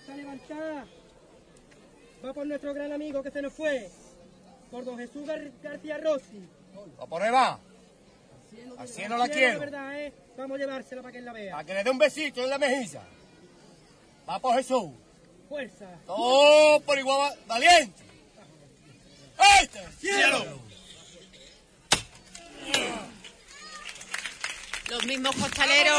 Está 0.00 0.16
levantada. 0.16 0.86
Va 2.22 2.34
por 2.34 2.46
nuestro 2.46 2.74
gran 2.74 2.92
amigo 2.92 3.22
que 3.22 3.30
se 3.30 3.40
nos 3.40 3.54
fue. 3.54 3.90
Por 4.70 4.84
don 4.84 4.98
Jesús 4.98 5.26
García 5.62 5.96
Rossi. 5.96 6.46
¿O 6.98 7.06
por 7.06 7.22
ahí 7.22 7.30
va? 7.30 7.58
Así 8.78 9.02
no 9.08 9.16
la 9.16 9.28
quiero. 9.28 9.62
¿eh? 9.92 10.12
Vamos 10.36 10.56
a 10.56 10.58
llevársela 10.58 11.02
para 11.02 11.12
que 11.12 11.18
él 11.18 11.24
la 11.24 11.32
vea. 11.32 11.52
Para 11.52 11.64
que 11.64 11.74
le 11.74 11.84
dé 11.84 11.90
un 11.90 11.98
besito 11.98 12.42
en 12.44 12.50
la 12.50 12.58
mejilla. 12.58 13.02
Va 14.28 14.38
por 14.38 14.54
Jesús. 14.56 14.90
Fuerza. 15.48 15.86
Todo 16.06 16.80
por 16.80 16.98
igual 16.98 17.18
va- 17.32 17.36
valiente. 17.46 18.02
¡Este! 19.62 19.80
¡Cielo! 20.00 20.44
Los 24.90 25.04
mismos 25.06 25.34
costaleros 25.36 25.98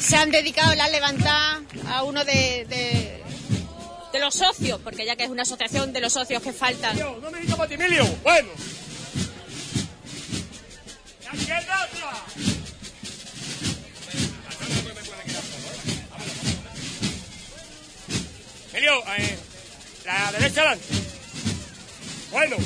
se 0.00 0.16
han 0.16 0.30
dedicado 0.30 0.74
la 0.74 0.88
levantada 0.88 1.62
a 1.88 2.02
uno 2.04 2.24
de, 2.24 2.66
de, 2.68 3.22
de 4.12 4.18
los 4.18 4.34
socios, 4.34 4.80
porque 4.82 5.04
ya 5.06 5.14
que 5.16 5.24
es 5.24 5.30
una 5.30 5.42
asociación 5.42 5.92
de 5.92 6.00
los 6.00 6.12
socios 6.12 6.42
que 6.42 6.52
faltan. 6.52 6.96
Yo, 6.98 7.18
no 7.20 7.30
me 7.30 7.40
digas 7.40 7.56
para 7.56 7.68
ti, 7.68 7.74
Emilio. 7.74 8.04
Bueno. 8.22 8.48
La. 11.32 11.88
Emilio, 18.72 19.02
eh, 19.16 19.38
la 20.04 20.32
derecha 20.32 20.60
adelante. 20.60 20.84
Bueno. 22.30 22.56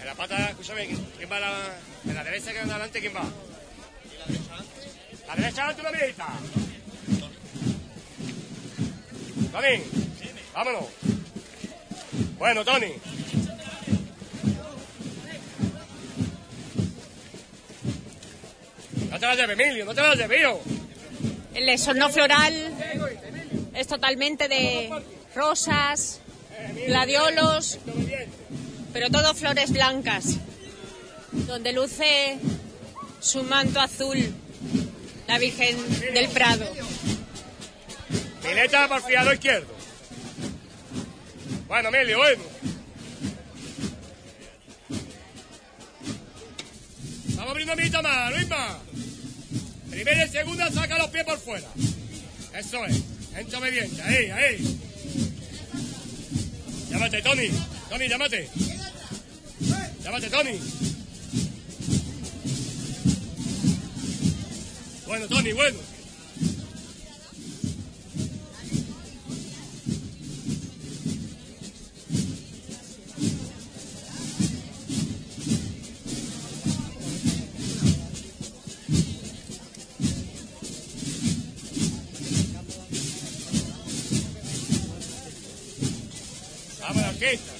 En 0.00 0.06
la 0.06 0.14
pata, 0.14 0.50
escúchame, 0.50 0.86
¿quién 0.86 1.32
va 1.32 1.36
a 1.36 1.40
la, 1.40 1.78
en 2.04 2.14
la 2.14 2.24
derecha 2.24 2.52
que 2.52 2.58
anda 2.58 2.74
adelante? 2.74 3.00
¿Quién 3.00 3.16
va? 3.16 3.24
La 5.28 5.34
derecha 5.34 5.64
adelante 5.64 5.80
una 5.80 5.90
mirita. 5.98 6.26
Tony, 9.50 9.82
vámonos. 10.52 10.84
Bueno, 12.38 12.64
Tony. 12.64 12.92
No 19.14 19.20
te 19.20 19.26
lleves, 19.36 19.60
Emilio, 19.60 19.84
no 19.84 19.94
te 19.94 20.02
lleves, 20.16 20.42
yo. 20.42 20.60
El 21.54 21.68
exorno 21.68 22.10
floral 22.10 22.52
es 23.72 23.86
totalmente 23.86 24.48
de 24.48 24.90
rosas, 25.36 26.20
gladiolos, 26.88 27.78
pero 28.92 29.10
todo 29.10 29.32
flores 29.34 29.70
blancas, 29.70 30.38
donde 31.30 31.72
luce 31.72 32.40
su 33.20 33.44
manto 33.44 33.80
azul, 33.80 34.18
la 35.28 35.38
Virgen 35.38 35.76
del 36.12 36.28
Prado. 36.30 36.66
Pileta 38.42 38.88
para 38.88 39.00
fiado 39.00 39.32
izquierdo. 39.32 39.72
Bueno, 41.68 41.88
Emilio, 41.90 42.18
bueno. 42.18 42.42
Vamos 47.36 47.50
abriendo 47.50 47.76
mitad 47.76 48.02
más, 48.02 48.32
Luisma. 48.32 48.80
Primera 49.94 50.26
y 50.26 50.28
segunda, 50.28 50.68
saca 50.72 50.98
los 50.98 51.08
pies 51.10 51.24
por 51.24 51.38
fuera. 51.38 51.68
Eso 52.52 52.84
es. 52.84 53.00
Entra 53.36 53.60
obediente. 53.60 54.02
Ahí, 54.02 54.28
ahí. 54.28 54.78
Llámate, 56.90 57.22
Tony. 57.22 57.48
Tony, 57.88 58.08
llámate. 58.08 58.48
Llámate, 60.02 60.30
Tony. 60.30 60.58
Bueno, 65.06 65.28
Tony, 65.28 65.52
bueno. 65.52 65.78
Vamos 87.14 87.32
a 87.32 87.38
la 87.38 87.38
orquesta. 87.38 87.52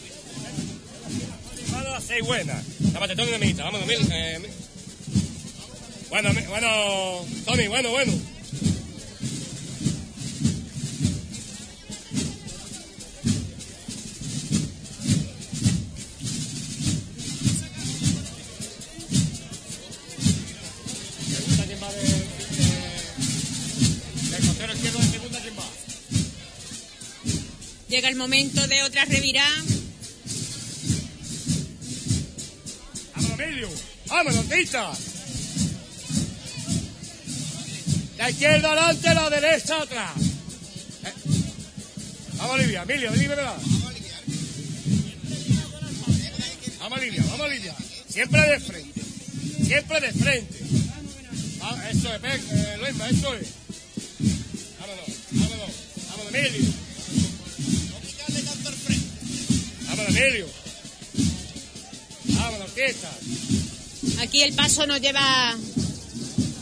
Vamos 1.71 1.87
a 1.87 1.91
las 1.91 2.05
seis 2.05 2.25
buenas. 2.25 2.65
Llámate 2.93 3.17
Tony 3.17 3.31
de 3.31 3.39
mitad. 3.39 3.65
Vamos, 3.65 3.87
mil. 3.87 3.99
Eh, 4.11 4.41
bueno, 6.11 6.31
bueno, 6.49 7.27
Tony, 7.45 7.69
bueno, 7.69 7.91
bueno. 7.91 8.13
Llega 27.95 28.09
el 28.09 28.17
momento 28.17 28.67
de 28.67 28.83
otra 28.83 29.05
revirá. 29.05 29.47
Vámonos, 33.15 33.39
Emilio. 33.39 33.71
Vámonos, 34.07 34.49
Tita. 34.49 34.93
La 38.19 38.31
izquierda 38.31 38.73
adelante, 38.73 39.15
la 39.15 39.31
derecha 39.31 39.81
atrás. 39.81 40.11
Eh. 41.05 41.13
Vamos, 42.33 42.55
Olivia. 42.57 42.83
Emilio, 42.83 43.13
Olivia, 43.13 43.29
¿verdad? 43.29 43.57
Vamos, 46.81 46.99
Olivia, 46.99 47.23
vamos, 47.29 47.47
Olivia. 47.47 47.77
Siempre 48.09 48.41
de 48.41 48.59
frente. 48.59 49.03
Siempre 49.65 50.01
de 50.01 50.13
frente. 50.15 50.59
Ah, 51.63 51.91
eso 51.93 52.13
es, 52.13 52.25
eh, 52.25 52.77
Luisma, 52.77 53.09
eso 53.09 53.35
es. 53.35 53.49
Vámonos, 54.81 55.07
vámonos. 55.31 55.71
Vámonos, 56.09 56.35
Emilio. 56.35 56.84
Vámonos, 62.25 62.71
quieta. 62.73 63.11
Aquí 64.21 64.43
el 64.43 64.55
paso 64.55 64.87
nos 64.87 65.01
lleva 65.01 65.57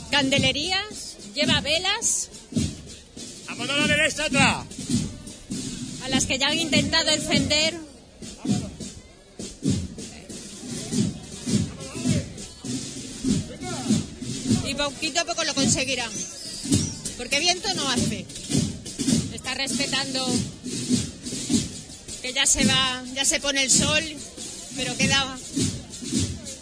candelerías, 0.09 1.17
lleva 1.35 1.61
velas, 1.61 2.29
Vámonos 3.47 3.75
a 3.75 3.79
la 3.79 3.87
derecha 3.87 4.25
atrás. 4.25 4.65
a 6.03 6.09
las 6.09 6.25
que 6.25 6.39
ya 6.39 6.47
han 6.47 6.57
intentado 6.57 7.11
encender. 7.11 7.75
Y 14.67 14.75
poquito 14.75 15.21
a 15.21 15.25
poco 15.25 15.43
lo 15.43 15.53
conseguirán. 15.53 16.11
Porque 17.17 17.39
viento 17.39 17.71
no 17.75 17.87
hace. 17.89 18.25
Está 19.33 19.53
respetando 19.53 20.25
que 22.23 22.31
ya 22.31 22.45
se 22.45 22.63
va, 22.63 23.03
ya 23.13 23.25
se 23.25 23.41
pone 23.41 23.63
el 23.63 23.69
sol, 23.69 24.01
pero 24.77 24.95
queda 24.95 25.37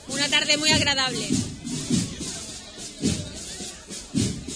una 0.07 0.28
tarde 0.28 0.57
muy 0.57 0.72
agradable. 0.72 1.30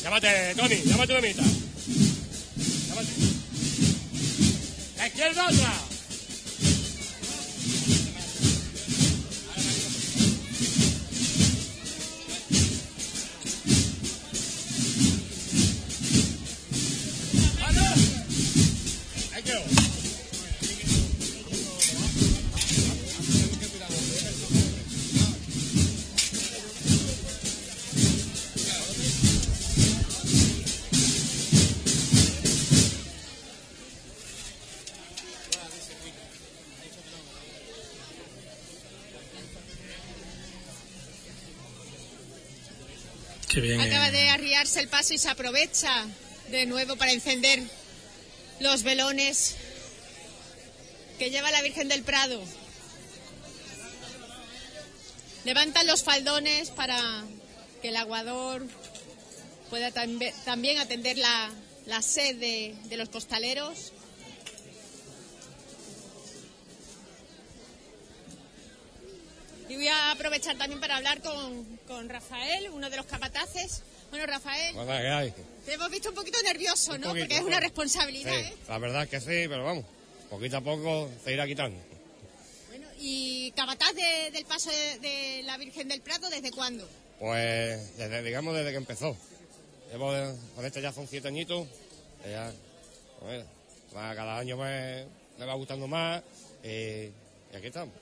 Llámate, 0.02 0.56
Tony, 0.56 0.82
llámate 0.84 1.12
una 1.14 1.22
mitad. 1.22 1.44
Llámate. 2.88 3.12
La 4.98 5.08
izquierda 5.08 5.48
atrás. 5.48 5.85
El 44.56 44.88
paso 44.88 45.14
y 45.14 45.18
se 45.18 45.28
aprovecha 45.28 46.08
de 46.50 46.66
nuevo 46.66 46.96
para 46.96 47.12
encender 47.12 47.62
los 48.62 48.84
velones. 48.84 49.56
que 51.20 51.30
lleva 51.30 51.52
la 51.52 51.62
Virgen 51.62 51.90
del 51.90 52.04
Prado. 52.04 52.42
Levantan 55.44 55.86
los 55.88 56.04
faldones 56.04 56.72
para 56.72 57.26
que 57.82 57.90
el 57.90 57.98
aguador 57.98 58.66
pueda 59.70 59.92
también 59.92 60.78
atender 60.78 61.18
la, 61.18 61.52
la 61.86 62.02
sed 62.02 62.38
de, 62.38 62.76
de 62.86 62.98
los 62.98 63.10
costaleros. 63.10 63.92
Y 69.68 69.76
voy 69.76 69.90
a 69.90 70.12
aprovechar 70.12 70.58
también 70.58 70.80
para 70.80 70.96
hablar 70.96 71.22
con, 71.22 71.66
con 71.88 72.08
Rafael, 72.08 72.70
uno 72.72 72.90
de 72.90 72.96
los 72.96 73.06
capataces. 73.06 73.84
Bueno, 74.16 74.32
Rafael, 74.32 74.74
Bueno, 74.76 74.92
¿qué 74.94 75.08
hay? 75.10 75.34
te 75.66 75.74
hemos 75.74 75.92
visto 75.92 76.08
un 76.08 76.16
poquito 76.16 76.42
nervioso, 76.42 76.94
Un 76.94 77.02
¿no? 77.02 77.08
poquito, 77.10 77.26
Porque 77.26 77.36
es 77.36 77.42
un 77.42 77.48
una 77.48 77.60
responsabilidad, 77.60 78.32
Sí, 78.32 78.38
¿eh? 78.40 78.54
la 78.70 78.78
verdad 78.80 79.04
es 79.04 79.10
que 79.10 79.20
sí, 79.20 79.26
pero 79.50 79.66
vamos, 79.66 79.84
poquito 80.30 80.56
a 80.56 80.62
poco 80.62 81.10
se 81.22 81.34
irá 81.34 81.46
quitando. 81.46 81.78
Bueno, 82.70 82.88
¿y 82.98 83.52
capataz 83.52 83.94
de- 83.94 84.32
del 84.32 84.46
paso 84.46 84.72
de, 84.72 85.00
de 85.00 85.44
la 85.44 85.58
Virgen 85.58 85.90
del 85.90 86.00
Prado 86.00 86.30
desde 86.30 86.50
cuándo? 86.52 86.88
Pues 87.20 87.98
desde, 87.98 88.24
digamos 88.24 88.56
desde 88.56 88.72
que 88.72 88.78
empezó. 88.78 89.18
Llevo 89.92 90.14
con 90.56 90.66
este 90.66 90.82
ya 90.82 90.94
son 90.94 91.08
siete 91.10 91.28
añitos. 91.28 91.68
Ya, 92.26 92.54
pues, 93.20 93.44
cada 93.92 94.38
año 94.38 94.56
me, 94.56 95.06
me 95.38 95.46
va 95.46 95.56
gustando 95.56 95.88
más 95.88 96.24
eh, 96.64 97.12
y 97.52 97.56
aquí 97.58 97.68
estamos. 97.68 97.94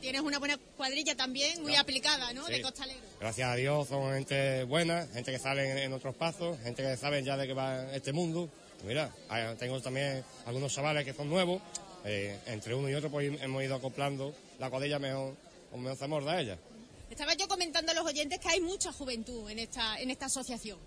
Tienes 0.00 0.20
una 0.20 0.38
buena 0.38 0.58
cuadrilla 0.76 1.16
también, 1.16 1.62
muy 1.62 1.74
aplicada, 1.74 2.32
¿no? 2.34 2.46
Sí. 2.46 2.52
De 2.52 2.62
costaleros. 2.62 3.02
Gracias 3.20 3.48
a 3.48 3.56
Dios 3.56 3.88
son 3.88 4.12
gente 4.14 4.64
buena, 4.64 5.06
gente 5.14 5.32
que 5.32 5.38
sale 5.38 5.82
en, 5.82 5.92
otros 5.92 6.14
pasos, 6.14 6.58
gente 6.62 6.82
que 6.82 6.96
sabe 6.96 7.22
ya 7.24 7.36
de 7.36 7.46
qué 7.46 7.54
va 7.54 7.94
este 7.94 8.12
mundo. 8.12 8.50
Mira, 8.84 9.10
tengo 9.58 9.80
también 9.80 10.22
algunos 10.46 10.72
chavales 10.72 11.04
que 11.04 11.12
son 11.14 11.28
nuevos. 11.28 11.60
eh, 12.04 12.38
entre 12.46 12.74
uno 12.74 12.88
y 12.88 12.94
otro 12.94 13.10
pues 13.10 13.40
hemos 13.40 13.62
ido 13.62 13.74
acoplando 13.74 14.34
la 14.58 14.70
cuadrilla 14.70 14.98
mejor, 14.98 15.34
o 15.72 15.76
mejor 15.76 15.98
se 15.98 16.06
morda 16.06 16.40
ella. 16.40 16.56
Estaba 17.10 17.34
yo 17.34 17.48
comentando 17.48 17.92
a 17.92 17.94
los 17.94 18.04
oyentes 18.04 18.38
que 18.38 18.48
hay 18.48 18.60
mucha 18.60 18.92
juventud 18.92 19.48
en 19.50 19.58
esta, 19.58 19.98
en 20.00 20.10
esta 20.10 20.26
asociación. 20.26 20.78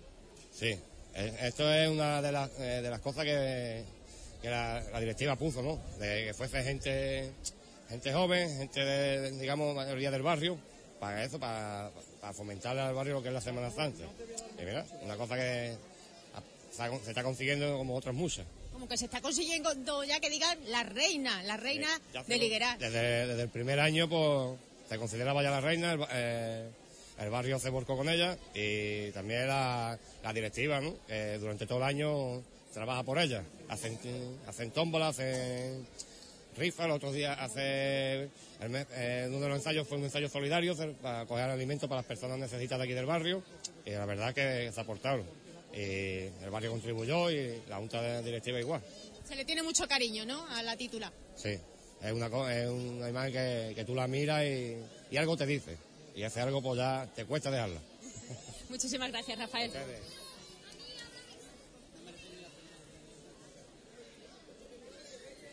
Sí, 0.52 0.78
eh, 1.14 1.36
esto 1.42 1.70
es 1.72 1.88
una 1.88 2.22
de 2.22 2.32
las, 2.32 2.50
eh, 2.58 2.80
de 2.82 2.90
las 2.90 3.00
cosas 3.00 3.24
que, 3.24 3.84
que 4.40 4.48
la, 4.50 4.80
la 4.92 5.00
directiva 5.00 5.36
puso, 5.36 5.62
¿no? 5.62 5.80
De 5.98 6.26
que 6.26 6.34
fuese 6.34 6.62
gente, 6.62 7.32
gente 7.92 8.12
joven, 8.12 8.56
gente 8.56 8.80
de, 8.84 9.30
digamos, 9.32 9.74
mayoría 9.74 10.10
del 10.10 10.22
barrio, 10.22 10.58
para 10.98 11.24
eso, 11.24 11.38
para, 11.38 11.90
para 12.20 12.32
fomentar 12.32 12.76
al 12.78 12.94
barrio 12.94 13.14
lo 13.14 13.22
que 13.22 13.28
es 13.28 13.34
la 13.34 13.40
Semana 13.40 13.70
Santa. 13.70 14.04
Y 14.58 14.64
mira, 14.64 14.84
una 15.02 15.16
cosa 15.16 15.36
que 15.36 15.76
se, 16.70 17.10
está 17.10 17.22
consiguiendo 17.22 17.76
como 17.76 17.94
otras 17.94 18.14
muchas. 18.14 18.46
Como 18.72 18.88
que 18.88 18.96
se 18.96 19.04
está 19.04 19.20
consiguiendo 19.20 20.04
ya 20.04 20.20
que 20.20 20.30
digan 20.30 20.58
la 20.68 20.82
reina, 20.84 21.42
la 21.42 21.58
reina 21.58 21.88
de 22.26 22.38
Ligueral. 22.38 22.78
Desde, 22.78 23.26
desde 23.26 23.42
el 23.42 23.50
primer 23.50 23.78
año, 23.78 24.08
pues, 24.08 24.58
se 24.88 24.96
consideraba 24.96 25.42
ya 25.42 25.50
la 25.50 25.60
reina, 25.60 25.92
el, 25.92 26.00
eh, 26.12 26.70
el 27.18 27.30
barrio 27.30 27.58
se 27.58 27.68
volcó 27.68 27.94
con 27.94 28.08
ella 28.08 28.38
y 28.54 29.10
también 29.10 29.46
la, 29.48 29.98
la 30.22 30.32
directiva, 30.32 30.80
¿no? 30.80 30.94
Que 31.06 31.36
durante 31.38 31.66
todo 31.66 31.78
el 31.78 31.84
año 31.84 32.42
trabaja 32.72 33.02
por 33.02 33.18
ella. 33.18 33.44
Hacen, 33.68 33.98
hacen 34.48 34.70
tómbola, 34.70 35.08
hacen 35.08 35.86
rifas, 36.56 36.86
el 36.86 36.92
otro 36.92 37.12
día 37.12 37.32
hace, 37.34 38.28
el 38.60 38.68
mes- 38.70 38.86
eh, 38.92 39.24
uno 39.28 39.40
de 39.40 39.48
los 39.48 39.58
ensayos 39.58 39.86
fue 39.88 39.98
un 39.98 40.04
ensayo 40.04 40.28
solidario 40.28 40.76
para 41.00 41.24
coger 41.26 41.50
alimentos 41.50 41.88
para 41.88 42.00
las 42.00 42.06
personas 42.06 42.38
necesitadas 42.38 42.84
aquí 42.84 42.92
del 42.92 43.06
barrio 43.06 43.42
y 43.84 43.90
la 43.90 44.04
verdad 44.06 44.34
que 44.34 44.70
se 44.72 44.80
aportaron. 44.80 45.24
Y 45.74 46.28
el 46.44 46.50
barrio 46.50 46.70
contribuyó 46.70 47.30
y 47.30 47.62
la 47.68 47.76
junta 47.78 48.20
directiva 48.22 48.60
igual. 48.60 48.82
Se 49.26 49.34
le 49.36 49.44
tiene 49.44 49.62
mucho 49.62 49.88
cariño, 49.88 50.26
¿no? 50.26 50.46
A 50.48 50.62
la 50.62 50.76
títula. 50.76 51.10
Sí, 51.34 51.56
es 52.02 52.12
una, 52.12 52.26
es 52.54 52.68
una 52.68 53.08
imagen 53.08 53.32
que, 53.32 53.72
que 53.74 53.84
tú 53.84 53.94
la 53.94 54.06
miras 54.06 54.44
y, 54.44 54.76
y 55.10 55.16
algo 55.16 55.36
te 55.36 55.46
dice. 55.46 55.76
Y 56.14 56.24
hace 56.24 56.40
algo, 56.40 56.60
pues 56.62 56.76
ya 56.76 57.08
te 57.16 57.24
cuesta 57.24 57.50
dejarla. 57.50 57.80
Muchísimas 58.68 59.10
gracias, 59.10 59.38
Rafael. 59.38 59.70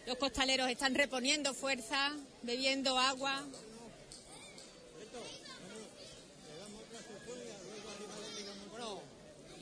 Los 0.09 0.17
costaleros 0.17 0.67
están 0.71 0.95
reponiendo 0.95 1.53
fuerza, 1.53 2.11
bebiendo 2.41 2.97
agua. 2.97 3.45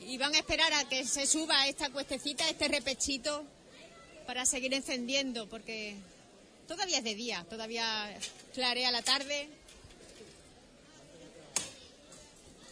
Y 0.06 0.16
van 0.16 0.34
a 0.34 0.38
esperar 0.38 0.72
a 0.72 0.88
que 0.88 1.06
se 1.06 1.26
suba 1.26 1.68
esta 1.68 1.90
cuestecita, 1.90 2.48
este 2.48 2.66
repechito, 2.66 3.44
para 4.26 4.46
seguir 4.46 4.72
encendiendo, 4.72 5.46
porque 5.50 5.96
todavía 6.66 6.96
es 6.96 7.04
de 7.04 7.14
día, 7.14 7.44
todavía 7.50 8.18
clarea 8.54 8.90
la 8.90 9.02
tarde. 9.02 9.50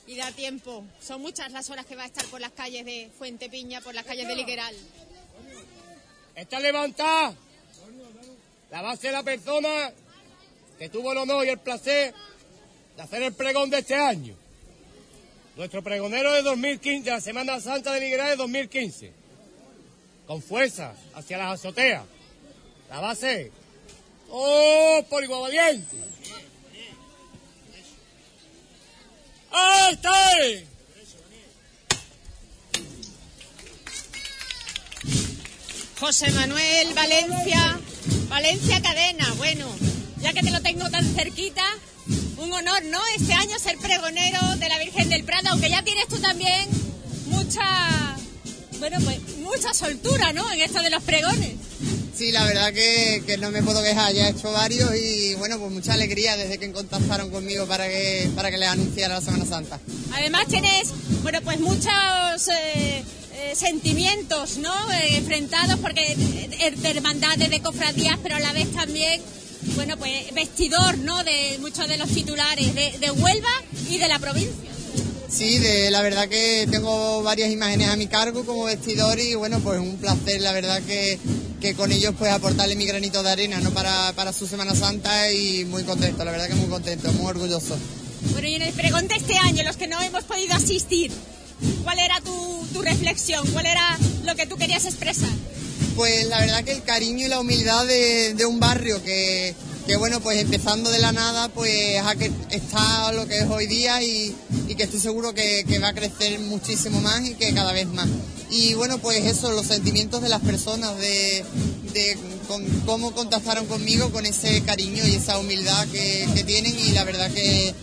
Y 0.07 0.16
da 0.16 0.33
tiempo. 0.33 0.83
Son 1.03 1.20
muchas 1.20 1.53
las 1.53 1.68
horas 1.68 1.85
que 1.85 1.95
va 1.95 2.05
a 2.05 2.07
estar 2.07 2.24
por 2.29 2.41
las 2.41 2.53
calles 2.53 2.87
de 2.87 3.11
Fuente 3.18 3.51
Piña, 3.51 3.83
por 3.83 3.95
las 3.95 4.07
calles 4.07 4.27
de 4.27 4.35
Ligueral. 4.35 4.74
Está 6.35 6.59
levantada 6.59 7.37
la 8.71 8.83
base 8.83 9.09
de 9.09 9.12
la 9.12 9.23
persona 9.23 9.93
que 10.79 10.89
tuvo 10.89 11.12
el 11.12 11.19
honor 11.19 11.47
y 11.47 11.51
el 11.51 11.59
placer 11.59 12.14
de 12.97 13.03
hacer 13.03 13.23
el 13.23 13.33
pregón 13.33 13.71
de 13.71 13.79
este 13.79 13.95
año. 13.95 14.35
Nuestro 15.57 15.83
pregonero 15.83 16.33
de 16.33 16.43
2015, 16.43 17.05
de 17.05 17.11
la 17.11 17.21
Semana 17.21 17.61
Santa 17.61 17.93
de 17.93 18.01
Ligueral 18.01 18.31
de 18.31 18.37
2015. 18.37 19.12
Con 20.27 20.43
fuerza 20.43 20.95
hacia 21.14 21.39
las 21.39 21.61
azoteas. 21.61 22.05
La 22.91 23.01
base. 23.01 23.51
¡Oh, 24.29 25.05
por 25.09 25.23
igual 25.23 25.43
valiente! 25.43 25.97
¡Ahí 29.51 29.95
está! 29.95 30.12
José 35.99 36.31
Manuel 36.33 36.93
Valencia, 36.95 37.81
Valencia 38.37 38.82
Cadena. 38.82 39.32
Bueno, 39.39 39.66
ya 40.20 40.34
que 40.34 40.43
te 40.43 40.51
lo 40.51 40.61
tengo 40.61 40.91
tan 40.91 41.03
cerquita, 41.14 41.64
un 42.37 42.53
honor, 42.53 42.84
¿no? 42.84 43.01
Este 43.18 43.32
año 43.32 43.59
ser 43.59 43.78
pregonero 43.78 44.57
de 44.59 44.68
la 44.68 44.78
Virgen 44.78 45.09
del 45.09 45.24
Prado, 45.24 45.49
aunque 45.53 45.70
ya 45.70 45.82
tienes 45.82 46.07
tú 46.07 46.18
también 46.18 46.68
mucha, 47.28 47.64
bueno, 48.78 48.99
pues 49.03 49.20
mucha 49.39 49.72
soltura, 49.72 50.34
¿no? 50.34 50.53
En 50.53 50.61
esto 50.61 50.82
de 50.82 50.91
los 50.91 51.03
pregones. 51.03 51.55
Sí, 52.14 52.30
la 52.30 52.45
verdad 52.45 52.74
que, 52.74 53.22
que 53.26 53.39
no 53.39 53.51
me 53.51 53.62
puedo 53.62 53.82
quejar, 53.82 54.12
ya 54.12 54.26
he 54.26 54.32
hecho 54.32 54.53
varios 54.53 54.95
y 54.95 55.34
bueno, 55.37 55.59
pues 55.59 55.72
mucha 55.72 55.95
alegría 55.95 56.37
desde 56.37 56.59
que 56.59 56.70
contactaron 56.72 57.30
conmigo 57.30 57.66
para 57.66 57.89
que, 57.89 58.30
para 58.37 58.51
que 58.51 58.59
les 58.59 58.68
anunciara 58.68 59.14
la 59.14 59.22
Semana 59.22 59.47
Santa. 59.47 59.80
Además 60.12 60.47
tienes, 60.47 60.93
bueno, 61.22 61.41
pues 61.41 61.59
muchos 61.59 62.49
eh, 62.53 63.03
eh, 63.51 63.55
sentimientos, 63.55 64.59
¿no? 64.59 64.72
Eh, 64.92 65.16
enfrentados 65.16 65.78
porque 65.80 66.16
es 66.61 66.82
de 66.82 66.90
hermandades, 66.90 67.51
de 67.51 67.61
cofradías, 67.61 68.18
pero 68.22 68.36
a 68.36 68.40
la 68.40 68.53
vez 68.53 68.70
también, 68.72 69.20
bueno, 69.74 69.97
pues 69.97 70.32
vestidor, 70.34 70.99
¿no? 70.99 71.22
De 71.24 71.59
muchos 71.61 71.88
de 71.88 71.97
los 71.97 72.09
titulares 72.09 72.74
de, 72.74 72.99
de 72.99 73.11
Huelva 73.11 73.62
y 73.90 73.99
de 73.99 74.09
la 74.09 74.18
provincia. 74.18 74.70
Sí, 75.28 75.59
de, 75.59 75.90
la 75.90 76.03
verdad 76.03 76.28
que 76.28 76.68
tengo 76.70 77.22
varias 77.22 77.51
imágenes 77.51 77.88
a 77.88 77.97
mi 77.97 78.07
cargo 78.07 78.44
como 78.47 78.64
vestidor 78.64 79.18
y 79.18 79.34
bueno, 79.34 79.61
pues 79.61 79.80
un 79.80 79.97
placer, 79.97 80.40
la 80.40 80.53
verdad 80.53 80.80
que, 80.82 81.18
que 81.61 81.74
con 81.74 81.90
ellos 81.90 82.14
pues 82.18 82.32
aportarle 82.32 82.76
mi 82.76 82.86
granito 82.86 83.22
de 83.22 83.30
arena, 83.30 83.61
¿no? 83.61 83.70
Para, 83.72 84.12
para 84.14 84.32
su 84.32 84.47
Semana 84.47 84.74
Santa 84.74 85.32
y 85.32 85.64
muy 85.64 85.82
contento, 85.82 86.24
la 86.24 86.30
verdad 86.30 86.49
que 86.49 86.55
muy 86.55 86.68
contento, 86.68 87.12
muy 87.12 87.26
orgulloso. 87.26 87.76
Bueno, 88.32 88.49
y 88.49 88.55
en 88.55 88.62
el 88.62 88.72
pregón 88.72 89.09
de 89.09 89.16
este 89.16 89.36
año, 89.36 89.62
los 89.64 89.76
que 89.76 89.86
no 89.86 90.01
hemos 90.01 90.24
podido 90.24 90.55
asistir, 90.55 91.12
¿cuál 91.82 91.98
era 91.98 92.20
tu, 92.20 92.82
reflexión? 92.82 93.44
¿Cuál 93.52 93.66
era 93.66 93.98
lo 94.24 94.36
que 94.36 94.46
tú 94.46 94.57
querías 94.57 94.84
expresar? 94.84 95.30
Pues 95.96 96.28
la 96.28 96.38
verdad 96.40 96.62
que 96.62 96.72
el 96.72 96.84
cariño 96.84 97.26
y 97.26 97.28
la 97.28 97.40
humildad 97.40 97.84
de, 97.86 98.46
un 98.46 98.61
barrio 98.61 99.02
que, 99.02 99.54
bueno, 99.98 100.20
pues 100.20 100.40
empezando 100.40 100.90
de 100.90 101.00
la 101.00 101.11
nada, 101.11 101.48
pues 101.48 102.00
a 102.04 102.14
que 102.14 102.30
está 102.50 103.11
lo 103.12 103.26
que 103.26 103.38
es 103.38 103.50
hoy 103.50 103.66
día 103.66 104.02
y, 104.02 104.36
que 104.76 104.84
estoy 104.84 105.00
seguro 105.00 105.34
que, 105.34 105.64
va 105.82 105.88
a 105.88 105.94
crecer 105.94 106.38
muchísimo 106.38 107.00
más 107.00 107.24
y 107.26 107.34
que 107.34 107.52
cada 107.54 107.72
vez 107.72 107.88
más. 107.88 108.07
Y 108.50 108.74
bueno, 108.74 108.98
pues 108.98 109.24
eso, 109.24 109.50
los 109.50 109.66
sentimientos 109.66 110.22
de 110.22 110.28
las 110.28 110.42
personas, 110.42 110.96
de, 110.98 111.44
cómo 112.84 113.12
contactaron 113.12 113.66
conmigo 113.66 114.12
con 114.12 114.26
ese 114.26 114.62
cariño 114.62 115.04
y 115.07 115.14
esa 115.14 115.38
humildad 115.38 115.88
que, 115.88 116.44
tienen 116.46 116.78
y 116.78 116.90
la 116.90 117.04
verdad 117.04 117.30
que 117.32 117.74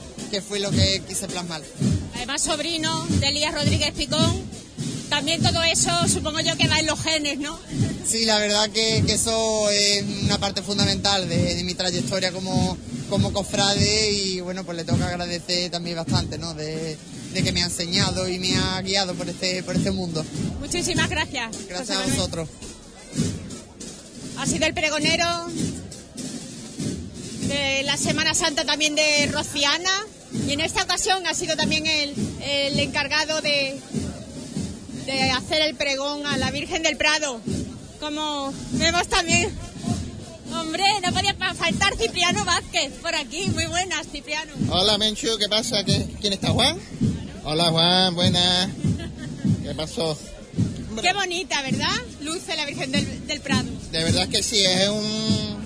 fue 0.47 0.59
lo 0.59 0.71
que 0.71 1.01
quise 1.07 1.27
plasmar. 1.27 1.61
Además, 2.15 2.41
sobrino 2.41 3.05
de 3.07 3.27
Elías 3.27 3.53
Rodríguez 3.53 3.91
Picón, 3.93 4.43
también 5.09 5.41
todo 5.41 5.61
eso 5.63 5.91
supongo 6.07 6.39
yo 6.39 6.55
que 6.57 6.67
va 6.67 6.79
en 6.79 6.85
los 6.87 6.99
genes, 7.01 7.37
¿no? 7.39 7.59
Sí, 8.07 8.25
la 8.25 8.39
verdad 8.39 8.69
que, 8.69 9.03
que 9.05 9.13
eso 9.13 9.69
es 9.69 10.03
una 10.23 10.37
parte 10.37 10.61
fundamental 10.61 11.27
de, 11.29 11.55
de 11.55 11.63
mi 11.63 11.73
trayectoria 11.73 12.31
como, 12.31 12.77
como 13.09 13.31
cofrade 13.31 14.11
y 14.11 14.41
bueno, 14.41 14.63
pues 14.63 14.77
le 14.77 14.83
tengo 14.83 14.99
que 14.99 15.05
agradecer 15.05 15.71
también 15.71 15.95
bastante, 15.95 16.37
¿no? 16.37 16.53
De, 16.53 16.97
de 17.33 17.43
que 17.43 17.51
me 17.51 17.61
ha 17.61 17.65
enseñado 17.65 18.27
y 18.27 18.39
me 18.39 18.55
ha 18.57 18.81
guiado 18.81 19.13
por 19.15 19.29
este, 19.29 19.63
por 19.63 19.75
este 19.75 19.91
mundo. 19.91 20.25
Muchísimas 20.59 21.09
gracias. 21.09 21.55
Gracias 21.67 21.97
a 21.97 22.03
vosotros. 22.03 22.49
Ha 24.37 24.45
sido 24.45 24.65
el 24.65 24.73
pregonero 24.73 25.25
de 27.47 27.83
la 27.83 27.97
Semana 27.97 28.33
Santa 28.33 28.65
también 28.65 28.95
de 28.95 29.27
Rociana 29.31 29.91
y 30.47 30.51
en 30.51 30.59
esta 30.61 30.83
ocasión 30.83 31.25
ha 31.27 31.33
sido 31.33 31.55
también 31.55 31.85
el, 31.87 32.13
el 32.41 32.79
encargado 32.79 33.41
de, 33.41 33.79
de 35.05 35.31
hacer 35.31 35.61
el 35.61 35.75
pregón 35.75 36.25
a 36.25 36.37
la 36.37 36.51
Virgen 36.51 36.83
del 36.83 36.97
Prado. 36.97 37.39
Como 37.99 38.53
vemos 38.73 39.07
también, 39.07 39.49
hombre, 40.53 40.83
no 41.05 41.13
podía 41.13 41.33
faltar 41.35 41.95
Cipriano 41.97 42.43
Vázquez 42.45 42.91
por 43.01 43.15
aquí. 43.15 43.47
Muy 43.53 43.65
buenas, 43.67 44.07
Cipriano. 44.11 44.51
Hola 44.69 44.97
Menchu, 44.97 45.37
¿qué 45.39 45.47
pasa? 45.47 45.83
¿Qué- 45.83 46.05
¿Quién 46.19 46.33
está 46.33 46.49
Juan? 46.49 46.77
Hola 47.45 47.69
Juan, 47.71 48.15
buenas. 48.15 48.69
¿Qué 49.63 49.73
pasó? 49.75 50.17
Qué 51.01 51.13
bonita, 51.13 51.61
¿verdad? 51.63 51.95
Luce 52.21 52.55
la 52.55 52.65
Virgen 52.65 52.91
del, 52.91 53.27
del 53.27 53.39
Prado. 53.41 53.65
De 53.91 54.03
verdad 54.03 54.27
que 54.29 54.43
sí, 54.43 54.63
es 54.63 54.89
un... 54.89 55.62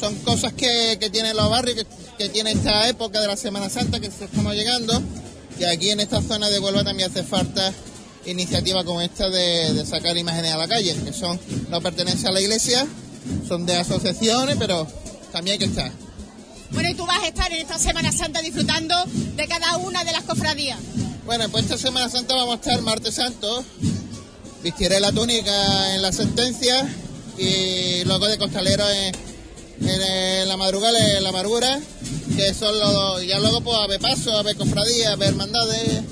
son 0.00 0.14
cosas 0.16 0.54
que, 0.54 0.96
que 0.98 1.10
tienen 1.10 1.36
los 1.36 1.50
barrios, 1.50 1.76
que, 1.76 1.86
que 2.16 2.28
tiene 2.30 2.52
esta 2.52 2.88
época 2.88 3.20
de 3.20 3.26
la 3.26 3.36
Semana 3.36 3.68
Santa 3.68 4.00
que 4.00 4.10
se 4.10 4.24
estamos 4.24 4.54
llegando. 4.54 5.00
Y 5.58 5.64
aquí 5.64 5.90
en 5.90 6.00
esta 6.00 6.22
zona 6.22 6.48
de 6.48 6.58
Huelva 6.58 6.82
también 6.82 7.10
hace 7.10 7.22
falta 7.22 7.72
iniciativas 8.24 8.84
como 8.84 9.02
esta 9.02 9.28
de, 9.28 9.74
de 9.74 9.86
sacar 9.86 10.16
imágenes 10.16 10.52
a 10.52 10.56
la 10.56 10.66
calle, 10.66 10.96
que 11.04 11.12
son 11.12 11.38
no 11.68 11.80
pertenecen 11.82 12.28
a 12.28 12.32
la 12.32 12.40
iglesia, 12.40 12.86
son 13.46 13.66
de 13.66 13.76
asociaciones, 13.76 14.56
pero 14.58 14.86
también 15.32 15.54
hay 15.54 15.58
que 15.58 15.64
estar. 15.66 15.92
Bueno, 16.70 16.88
y 16.88 16.94
tú 16.94 17.04
vas 17.04 17.22
a 17.22 17.28
estar 17.28 17.52
en 17.52 17.60
esta 17.60 17.78
Semana 17.78 18.10
Santa 18.10 18.40
disfrutando 18.40 18.94
de 19.36 19.46
cada 19.46 19.76
una 19.76 20.02
de 20.04 20.12
las 20.12 20.22
cofradías. 20.22 20.78
Bueno, 21.26 21.48
pues 21.50 21.64
esta 21.64 21.76
Semana 21.76 22.08
Santa 22.08 22.36
vamos 22.36 22.54
a 22.54 22.58
estar 22.58 22.80
martes 22.80 23.14
santo. 23.14 23.64
Vestiré 24.62 25.00
la 25.00 25.12
túnica 25.12 25.94
en 25.94 26.02
la 26.02 26.12
sentencia 26.12 26.88
y 27.36 28.04
luego 28.04 28.28
de 28.28 28.38
costalero 28.38 28.88
en, 28.88 29.29
en, 29.80 30.48
la 30.48 30.56
madrugada, 30.56 31.16
en 31.16 31.22
la 31.22 31.28
amargura, 31.30 31.80
que 32.36 32.54
son 32.54 32.78
los, 32.78 33.24
ya 33.26 33.38
luego 33.38 33.60
pues 33.62 33.76
a 33.78 33.86
ver 33.86 34.00
paso, 34.00 34.36
a 34.36 34.42
ver 34.42 34.56
cofradías, 34.56 35.12
a 35.12 35.16
ver 35.16 35.28
hermandades, 35.30 36.02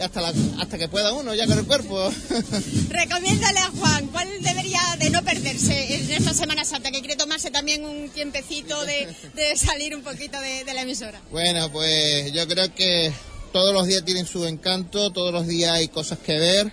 hasta, 0.00 0.20
la- 0.22 0.32
hasta 0.58 0.78
que 0.78 0.88
pueda 0.88 1.12
uno 1.12 1.34
ya 1.34 1.46
con 1.46 1.58
el 1.58 1.66
cuerpo. 1.66 2.10
Recomiéndale 2.88 3.58
a 3.58 3.70
Juan 3.78 4.06
cuál 4.08 4.28
debería 4.40 4.80
de 4.98 5.10
no 5.10 5.22
perderse 5.22 5.94
en 5.94 6.10
esta 6.10 6.32
Semana 6.34 6.64
Santa, 6.64 6.90
que 6.90 7.00
quiere 7.00 7.16
tomarse 7.16 7.50
también 7.50 7.84
un 7.84 8.08
tiempecito 8.10 8.84
de, 8.84 9.08
de 9.34 9.56
salir 9.56 9.94
un 9.94 10.02
poquito 10.02 10.40
de, 10.40 10.64
de 10.64 10.74
la 10.74 10.82
emisora. 10.82 11.20
Bueno, 11.30 11.70
pues 11.70 12.32
yo 12.32 12.46
creo 12.48 12.74
que 12.74 13.12
todos 13.52 13.74
los 13.74 13.86
días 13.86 14.04
tienen 14.04 14.26
su 14.26 14.46
encanto, 14.46 15.10
todos 15.12 15.32
los 15.32 15.46
días 15.46 15.72
hay 15.72 15.88
cosas 15.88 16.18
que 16.18 16.38
ver. 16.38 16.72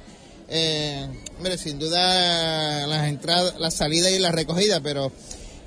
Eh, 0.50 1.06
hombre, 1.38 1.58
sin 1.58 1.78
duda 1.78 2.88
las 2.88 3.08
entradas, 3.10 3.56
las 3.60 3.74
salidas 3.74 4.12
y 4.14 4.20
las 4.20 4.34
recogidas, 4.34 4.80
pero 4.82 5.12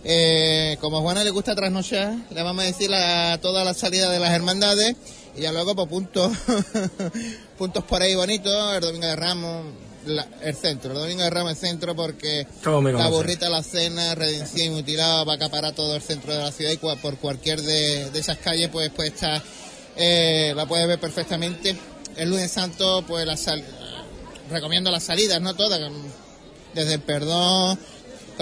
eh, 0.05 0.77
como 0.81 0.99
a 0.99 1.01
Juana 1.03 1.25
le 1.25 1.31
gusta 1.31 1.55
trasnochar, 1.55 2.15
le 2.31 2.43
vamos 2.43 2.63
a 2.65 2.67
decir 2.67 2.91
la, 2.91 3.39
toda 3.43 3.65
la 3.65 3.75
salida 3.75 4.11
de 4.11 4.19
las 4.19 4.31
hermandades 4.33 4.97
y 5.37 5.43
ya 5.43 5.53
luego 5.53 5.75
por 5.75 5.89
puntos, 5.89 6.33
puntos 7.59 7.85
por 7.85 8.03
ahí 8.03 8.15
bonitos, 8.15 8.75
el 8.75 8.81
domingo 8.81 9.07
de 9.07 9.17
Ramos, 9.17 9.65
la- 10.07 10.27
el 10.43 10.57
centro, 10.57 10.93
el 10.93 10.99
domingo 10.99 11.23
de 11.23 11.31
Ramos 11.31 11.53
el 11.53 11.57
centro 11.59 11.95
porque 11.95 12.47
la 12.99 13.09
burrita, 13.17 13.49
la 13.51 13.63
cena, 13.63 14.15
redención 14.15 14.67
y 14.67 14.71
mutilado 14.71 15.25
va 15.27 15.35
a 15.35 15.37
acaparar 15.37 15.75
todo 15.75 15.95
el 15.97 16.03
centro 16.03 16.33
de 16.33 16.39
la 16.41 16.53
ciudad 16.53 16.73
y 16.73 16.79
cua- 16.79 16.97
por 16.99 17.19
cualquier 17.19 17.61
de, 17.63 18.11
de 18.11 18.19
esas 18.19 18.39
calles 18.39 18.69
pues 18.71 18.91
pues 18.95 19.13
está 19.13 19.43
eh, 19.97 20.53
la 20.57 20.67
puedes 20.67 20.87
ver 20.89 20.99
perfectamente. 20.99 21.77
El 22.17 22.31
lunes 22.31 22.51
santo 22.51 23.05
pues 23.07 23.27
la 23.27 23.37
sal- 23.37 23.65
recomiendo 24.51 24.91
las 24.91 25.05
salidas 25.05 25.41
no 25.41 25.55
todas 25.55 25.81
desde 26.75 26.95
el 26.95 27.01
perdón 27.01 27.79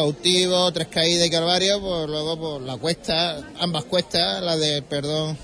cautivo 0.02 0.72
tres 0.72 0.86
caídas 0.86 1.26
y 1.26 1.30
calvario 1.30 1.80
pues 1.80 2.08
luego 2.08 2.38
por 2.38 2.60
la 2.62 2.76
cuesta 2.76 3.42
ambas 3.58 3.82
cuestas 3.82 4.40
la 4.44 4.56
de 4.56 4.80
perdón 4.82 5.36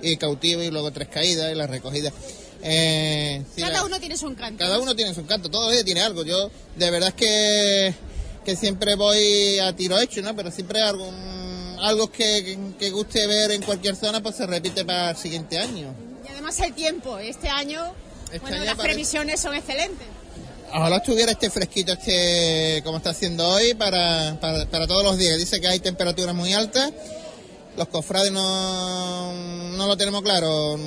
y 0.00 0.16
cautivo 0.16 0.62
y 0.62 0.70
luego 0.70 0.90
tres 0.92 1.08
caídas 1.08 1.52
y 1.52 1.54
la 1.54 1.66
recogida 1.66 2.10
eh, 2.62 3.44
la- 3.58 3.66
Cada 3.68 3.84
uno 3.84 4.00
tiene 4.00 4.16
su 4.16 4.28
encanto. 4.28 4.58
cada 4.64 4.80
uno 4.80 4.96
tiene 4.96 5.12
su 5.12 5.20
encanto, 5.20 5.50
todos 5.50 5.70
ellos 5.74 5.84
tiene 5.84 6.00
algo. 6.00 6.24
Yo 6.24 6.50
de 6.74 6.90
verdad 6.90 7.10
es 7.10 7.14
que, 7.14 7.94
que 8.46 8.56
siempre 8.56 8.94
voy 8.96 9.58
a 9.58 9.76
tiro 9.76 10.00
hecho, 10.00 10.22
¿no? 10.22 10.34
Pero 10.34 10.50
siempre 10.50 10.80
algo, 10.80 11.06
algo 11.82 12.10
que, 12.10 12.42
que, 12.44 12.58
que 12.78 12.90
guste 12.90 13.26
ver 13.26 13.50
en 13.52 13.62
cualquier 13.62 13.94
zona, 13.94 14.22
pues 14.22 14.36
se 14.36 14.46
repite 14.46 14.84
para 14.86 15.10
el 15.10 15.16
siguiente 15.18 15.58
año. 15.58 15.94
Y 16.26 16.32
además 16.32 16.58
el 16.60 16.72
tiempo, 16.74 17.18
este 17.18 17.48
año, 17.50 17.82
Este 18.24 18.38
bueno, 18.40 18.56
año 18.56 18.64
las 18.64 18.76
parece- 18.76 18.94
previsiones 18.94 19.38
son 19.38 19.54
excelentes. 19.54 20.06
Ojalá 20.72 20.96
estuviera 20.98 21.32
este 21.32 21.48
fresquito, 21.50 21.92
este 21.92 22.82
como 22.84 22.98
está 22.98 23.10
haciendo 23.10 23.48
hoy, 23.48 23.74
para, 23.74 24.36
para, 24.40 24.66
para 24.66 24.86
todos 24.86 25.02
los 25.04 25.16
días. 25.16 25.38
Dice 25.38 25.60
que 25.60 25.68
hay 25.68 25.80
temperaturas 25.80 26.34
muy 26.34 26.52
altas. 26.52 26.92
Los 27.76 27.88
cofrades 27.88 28.32
no, 28.32 29.32
no 29.76 29.86
lo 29.86 29.96
tenemos 29.96 30.22
claro. 30.22 30.78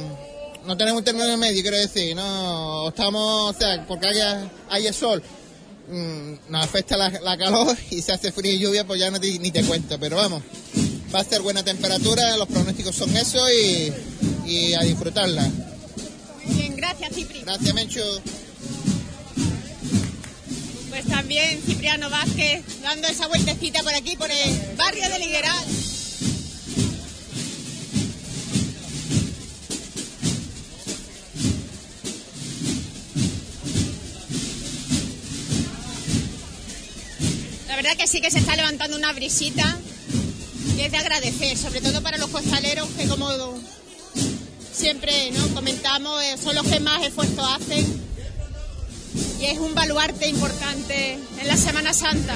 No 0.66 0.78
tenemos 0.78 1.00
un 1.00 1.06
término 1.06 1.38
medio, 1.38 1.62
quiero 1.62 1.78
decir. 1.78 2.16
No 2.16 2.90
estamos, 2.90 3.56
o 3.56 3.60
sea, 3.60 3.86
porque 3.88 4.08
haya, 4.08 4.50
haya 4.70 4.92
sol, 4.94 5.24
mm, 5.90 6.34
nos 6.52 6.64
afecta 6.66 6.98
la, 6.98 7.10
la 7.10 7.38
calor 7.38 7.76
y 7.90 8.02
se 8.02 8.12
hace 8.12 8.32
frío 8.32 8.52
y 8.54 8.60
lluvia, 8.60 8.86
pues 8.86 9.00
ya 9.00 9.10
no 9.10 9.20
te- 9.20 9.40
ni 9.40 9.52
te 9.52 9.64
cuento. 9.64 10.00
Pero 10.00 10.18
vamos, 10.18 10.44
va 11.14 11.20
a 11.22 11.24
ser 11.24 11.42
buena 11.42 11.64
temperatura, 11.64 12.38
los 12.38 12.48
pronósticos 12.48 12.96
son 12.96 13.16
eso 13.16 13.40
y, 13.52 13.94
y 14.46 14.74
a 14.74 14.82
disfrutarla. 14.82 15.44
Muy 16.46 16.56
bien, 16.56 16.76
gracias 16.76 17.14
Cipri. 17.16 17.42
Gracias, 17.42 17.74
Mencho. 17.74 18.02
Pues 20.90 21.06
también 21.06 21.62
Cipriano 21.66 22.10
Vázquez 22.10 22.64
dando 22.82 23.08
esa 23.08 23.28
vueltecita 23.28 23.84
por 23.84 23.94
aquí, 23.94 24.16
por 24.18 24.30
el 24.30 24.76
barrio 24.76 25.08
de 25.10 25.20
Ligueral. 25.20 25.66
La 37.68 37.76
verdad 37.76 37.96
que 37.96 38.08
sí 38.08 38.20
que 38.20 38.32
se 38.32 38.40
está 38.40 38.56
levantando 38.56 38.98
una 38.98 39.14
brisita 39.14 39.78
y 40.76 40.82
es 40.82 40.92
de 40.92 40.98
agradecer, 40.98 41.58
sobre 41.58 41.82
todo 41.82 42.02
para 42.02 42.18
los 42.18 42.30
costaleros 42.30 42.90
que 42.98 43.08
como 43.08 43.30
siempre 44.74 45.32
¿no? 45.32 45.48
comentamos, 45.50 46.24
eh, 46.24 46.38
son 46.42 46.56
los 46.56 46.66
que 46.66 46.80
más 46.80 47.04
esfuerzo 47.04 47.46
hacen 47.46 47.99
y 49.40 49.46
es 49.46 49.58
un 49.60 49.74
baluarte 49.74 50.28
importante 50.28 51.14
en 51.14 51.48
la 51.48 51.56
Semana 51.56 51.94
Santa. 51.94 52.36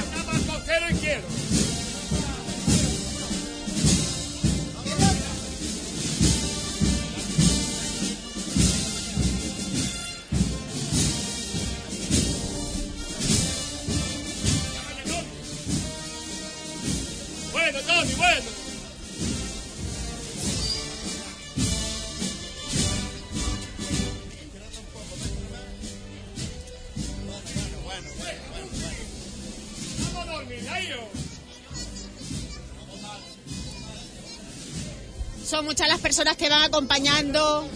Personas 36.13 36.37
que 36.37 36.47
van 36.47 36.61
acompañando 36.61 37.67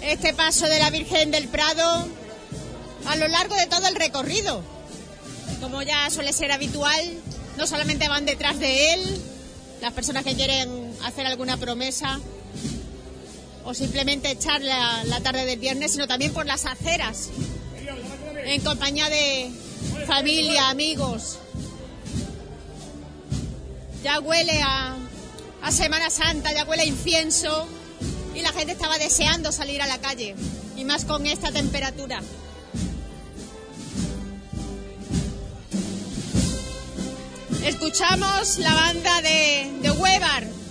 este 0.00 0.32
paso 0.32 0.68
de 0.68 0.78
la 0.78 0.90
Virgen 0.90 1.32
del 1.32 1.48
Prado 1.48 2.06
a 3.06 3.16
lo 3.16 3.26
largo 3.26 3.56
de 3.56 3.66
todo 3.66 3.88
el 3.88 3.96
recorrido. 3.96 4.62
Como 5.60 5.82
ya 5.82 6.08
suele 6.10 6.32
ser 6.32 6.52
habitual, 6.52 7.00
no 7.58 7.66
solamente 7.66 8.08
van 8.08 8.26
detrás 8.26 8.60
de 8.60 8.94
él, 8.94 9.20
las 9.80 9.92
personas 9.92 10.22
que 10.22 10.36
quieren 10.36 10.94
hacer 11.02 11.26
alguna 11.26 11.56
promesa 11.56 12.20
o 13.64 13.74
simplemente 13.74 14.30
echar 14.30 14.60
la, 14.60 15.02
la 15.02 15.20
tarde 15.20 15.44
del 15.44 15.58
viernes, 15.58 15.90
sino 15.90 16.06
también 16.06 16.32
por 16.32 16.46
las 16.46 16.64
aceras, 16.64 17.30
en 18.44 18.60
compañía 18.60 19.08
de 19.08 19.50
familia, 20.06 20.70
amigos. 20.70 21.40
Ya 24.04 24.20
huele 24.20 24.62
a, 24.62 25.01
a 25.62 25.70
Semana 25.70 26.10
Santa, 26.10 26.52
ya 26.52 26.64
huele 26.64 26.84
incienso 26.84 27.68
y 28.34 28.42
la 28.42 28.52
gente 28.52 28.72
estaba 28.72 28.98
deseando 28.98 29.52
salir 29.52 29.80
a 29.80 29.86
la 29.86 29.98
calle, 29.98 30.34
y 30.76 30.84
más 30.84 31.04
con 31.04 31.26
esta 31.26 31.52
temperatura. 31.52 32.20
Escuchamos 37.64 38.58
la 38.58 38.74
banda 38.74 39.22
de, 39.22 39.72
de. 39.82 40.61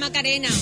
Macarena. 0.00 0.59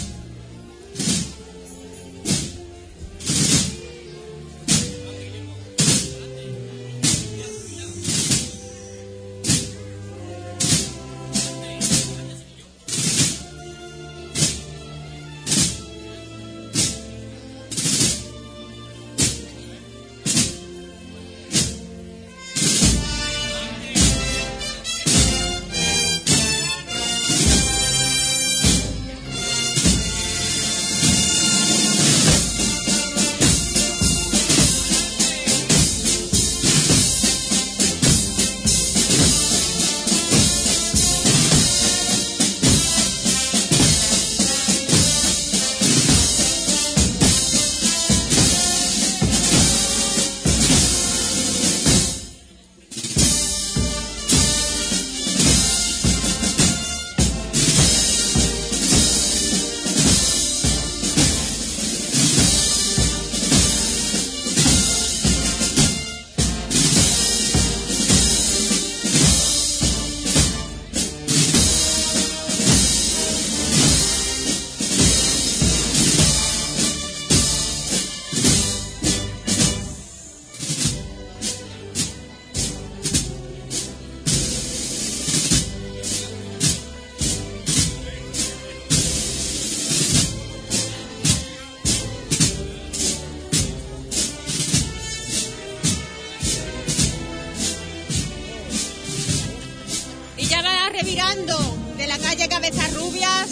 Cabezas 102.68 102.94
Rubias. 102.94 103.50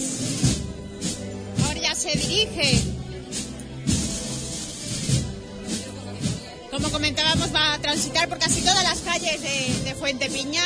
Ahora 1.65 1.81
ya 1.81 1.95
se 1.95 2.11
dirige. 2.19 2.83
Como 6.71 6.91
comentábamos, 6.91 7.55
va 7.55 7.75
a 7.75 7.79
transitar 7.79 8.29
por 8.29 8.39
casi 8.39 8.61
todas 8.61 8.83
las 8.83 8.99
calles 8.99 9.41
de, 9.41 9.85
de 9.85 9.95
Fuente 9.95 10.29
Piña. 10.29 10.63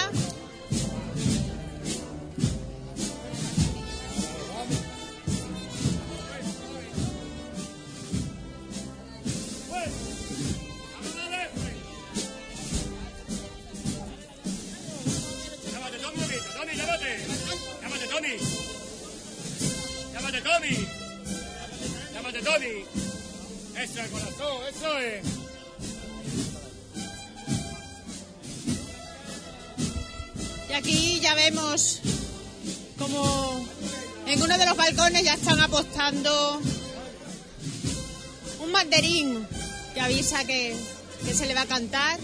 Que 40.39 40.77
que 41.25 41.35
se 41.35 41.47
le 41.47 41.55
va 41.55 41.63
a 41.63 41.67
cantar. 41.67 42.19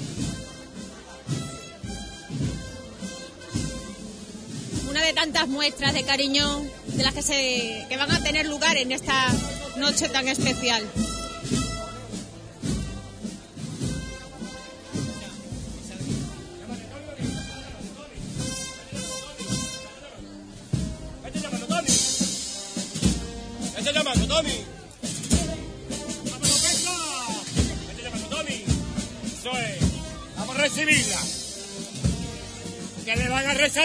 Una 4.89 5.03
de 5.03 5.13
tantas 5.13 5.49
muestras 5.49 5.93
de 5.93 6.05
cariño 6.05 6.63
de 6.87 7.03
las 7.03 7.15
que, 7.15 7.23
se, 7.23 7.87
que 7.89 7.97
van 7.97 8.11
a 8.11 8.23
tener 8.23 8.47
lugar 8.47 8.77
en 8.77 8.93
esta 8.93 9.29
noche 9.77 10.09
tan 10.09 10.29
especial. 10.29 10.83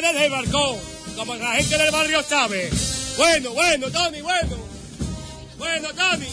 Le 0.02 0.08
van 0.08 0.14
a 0.14 0.14
rezar 0.14 0.14
desde 0.14 0.26
el 0.26 0.32
balcón. 0.32 0.78
Como 1.16 1.36
la 1.36 1.52
gente 1.56 1.78
del 1.78 1.91
barrio 1.91 2.24
sabe. 2.24 2.70
Bueno, 3.18 3.52
bueno, 3.52 3.91
Tony, 3.91 4.22
bueno. 4.22 4.58
Bueno, 5.58 5.89
Tony. 5.93 6.28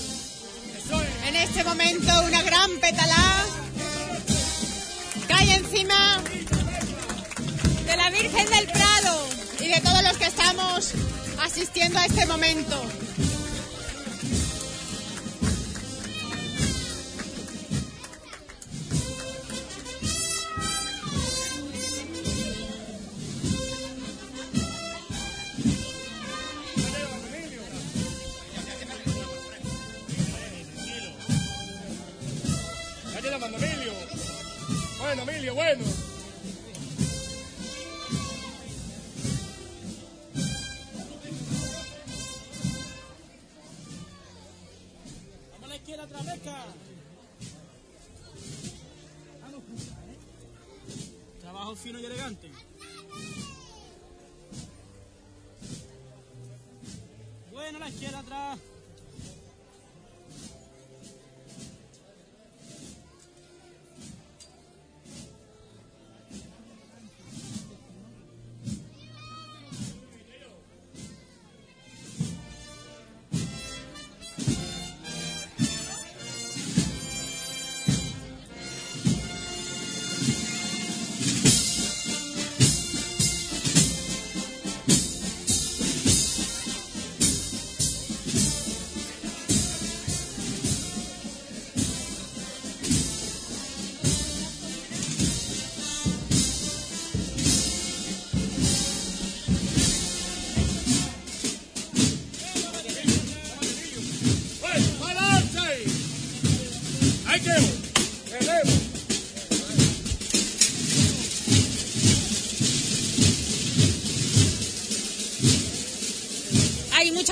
Eso 0.77 1.03
es. 1.03 1.29
En 1.29 1.37
este 1.37 1.64
momento 1.64 2.23
una 2.25 2.43
gran 2.43 2.71
petalá 2.81 3.45
cae 5.27 5.55
encima 5.55 6.23
de 7.87 7.97
la 7.97 8.11
Virgen 8.11 8.51
del 8.51 8.66
Prado 8.66 9.29
y 9.61 9.69
de 9.69 9.81
todos 9.81 10.03
los 10.03 10.16
que 10.16 10.27
estamos 10.27 10.93
asistiendo 11.43 11.99
a 11.99 12.07
este 12.07 12.27
momento. 12.27 12.83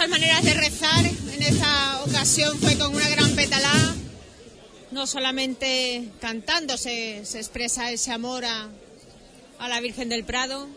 Maneras 0.08 0.42
de 0.44 0.54
rezar. 0.54 1.04
En 1.06 1.42
esta 1.42 2.02
ocasión 2.04 2.58
fue 2.58 2.76
con 2.78 2.94
una 2.94 3.08
gran 3.08 3.34
petalá. 3.34 3.94
No 4.90 5.06
solamente 5.06 6.08
cantando 6.20 6.76
se, 6.78 7.18
expresa 7.18 7.90
ese 7.90 8.12
amor 8.12 8.44
a, 8.44 8.68
a 9.58 9.68
la 9.68 9.80
Virgen 9.80 10.08
del 10.08 10.24
Prado. 10.24 10.68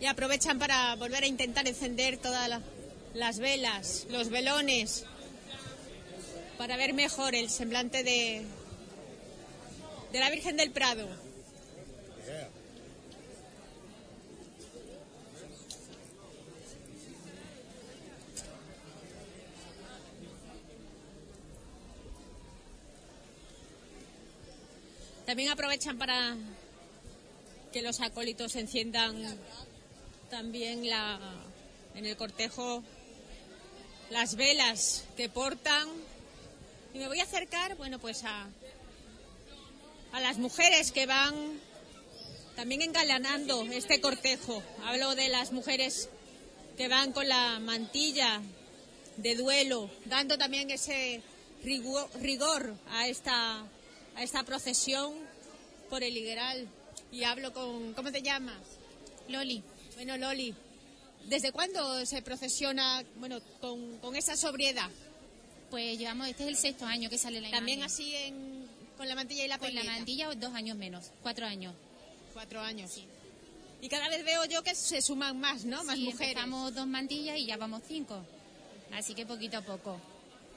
Y 0.00 0.06
aprovechan 0.06 0.58
para 0.58 0.96
volver 0.96 1.22
a 1.22 1.26
intentar 1.26 1.66
encender 1.68 2.18
todas 2.18 2.48
la- 2.48 2.60
las 3.14 3.38
velas, 3.38 4.06
los 4.10 4.30
velones, 4.30 5.04
para 6.58 6.76
ver 6.76 6.92
mejor 6.92 7.34
el 7.34 7.48
semblante 7.50 8.02
de, 8.02 8.42
de 10.12 10.18
la 10.18 10.30
Virgen 10.30 10.56
del 10.56 10.72
Prado. 10.72 11.06
También 25.26 25.50
aprovechan 25.50 25.98
para 25.98 26.36
que 27.72 27.82
los 27.82 28.00
acólitos 28.00 28.56
enciendan 28.56 29.38
también 30.30 30.88
la, 30.88 31.18
en 31.94 32.06
el 32.06 32.16
cortejo 32.16 32.82
las 34.10 34.34
velas 34.36 35.04
que 35.16 35.28
portan. 35.28 35.88
Y 36.92 36.98
me 36.98 37.08
voy 37.08 37.20
a 37.20 37.22
acercar, 37.22 37.76
bueno, 37.76 37.98
pues 37.98 38.24
a, 38.24 38.46
a 40.12 40.20
las 40.20 40.38
mujeres 40.38 40.92
que 40.92 41.06
van 41.06 41.34
también 42.56 42.82
engalanando 42.82 43.62
este 43.72 44.00
cortejo. 44.00 44.62
Hablo 44.84 45.14
de 45.14 45.28
las 45.30 45.52
mujeres 45.52 46.10
que 46.76 46.88
van 46.88 47.12
con 47.12 47.28
la 47.28 47.58
mantilla 47.60 48.42
de 49.16 49.36
duelo, 49.36 49.90
dando 50.06 50.36
también 50.36 50.70
ese 50.70 51.22
rigu- 51.64 52.10
rigor 52.20 52.74
a 52.90 53.06
esta, 53.08 53.64
a 54.16 54.22
esta 54.22 54.42
procesión 54.44 55.12
por 55.90 56.02
el 56.02 56.14
Ligueral. 56.14 56.68
Y 57.10 57.24
hablo 57.24 57.52
con, 57.52 57.92
¿cómo 57.94 58.10
te 58.10 58.22
llamas? 58.22 58.58
Loli. 59.28 59.62
Bueno, 59.94 60.16
Loli, 60.16 60.54
¿desde 61.26 61.52
cuándo 61.52 62.04
se 62.06 62.22
procesiona, 62.22 63.04
bueno, 63.16 63.38
con, 63.60 63.98
con 63.98 64.16
esa 64.16 64.36
sobriedad? 64.36 64.88
Pues 65.70 65.98
llevamos, 65.98 66.28
este 66.28 66.42
es 66.44 66.48
el 66.50 66.56
sexto 66.56 66.84
año 66.86 67.08
que 67.10 67.18
sale 67.18 67.40
la 67.40 67.50
También 67.50 67.78
imagen. 67.80 67.94
así 67.94 68.14
en, 68.14 68.66
con 68.96 69.08
la 69.08 69.14
mantilla 69.14 69.44
y 69.44 69.48
la 69.48 69.58
Con 69.58 69.74
la 69.74 69.84
mantilla 69.84 70.34
dos 70.34 70.54
años 70.54 70.76
menos, 70.76 71.10
cuatro 71.22 71.46
años. 71.46 71.74
Cuatro 72.32 72.60
años. 72.60 72.90
Y 73.82 73.88
cada 73.88 74.08
vez 74.08 74.24
veo 74.24 74.44
yo 74.46 74.62
que 74.62 74.74
se 74.74 75.02
suman 75.02 75.38
más, 75.40 75.64
¿no? 75.64 75.82
Más 75.84 75.96
Sí, 75.96 76.04
mujeres. 76.04 76.28
empezamos 76.30 76.74
dos 76.74 76.86
mantillas 76.86 77.36
y 77.38 77.46
ya 77.46 77.56
vamos 77.56 77.82
cinco. 77.86 78.22
Así 78.92 79.14
que 79.14 79.26
poquito 79.26 79.58
a 79.58 79.62
poco. 79.62 79.98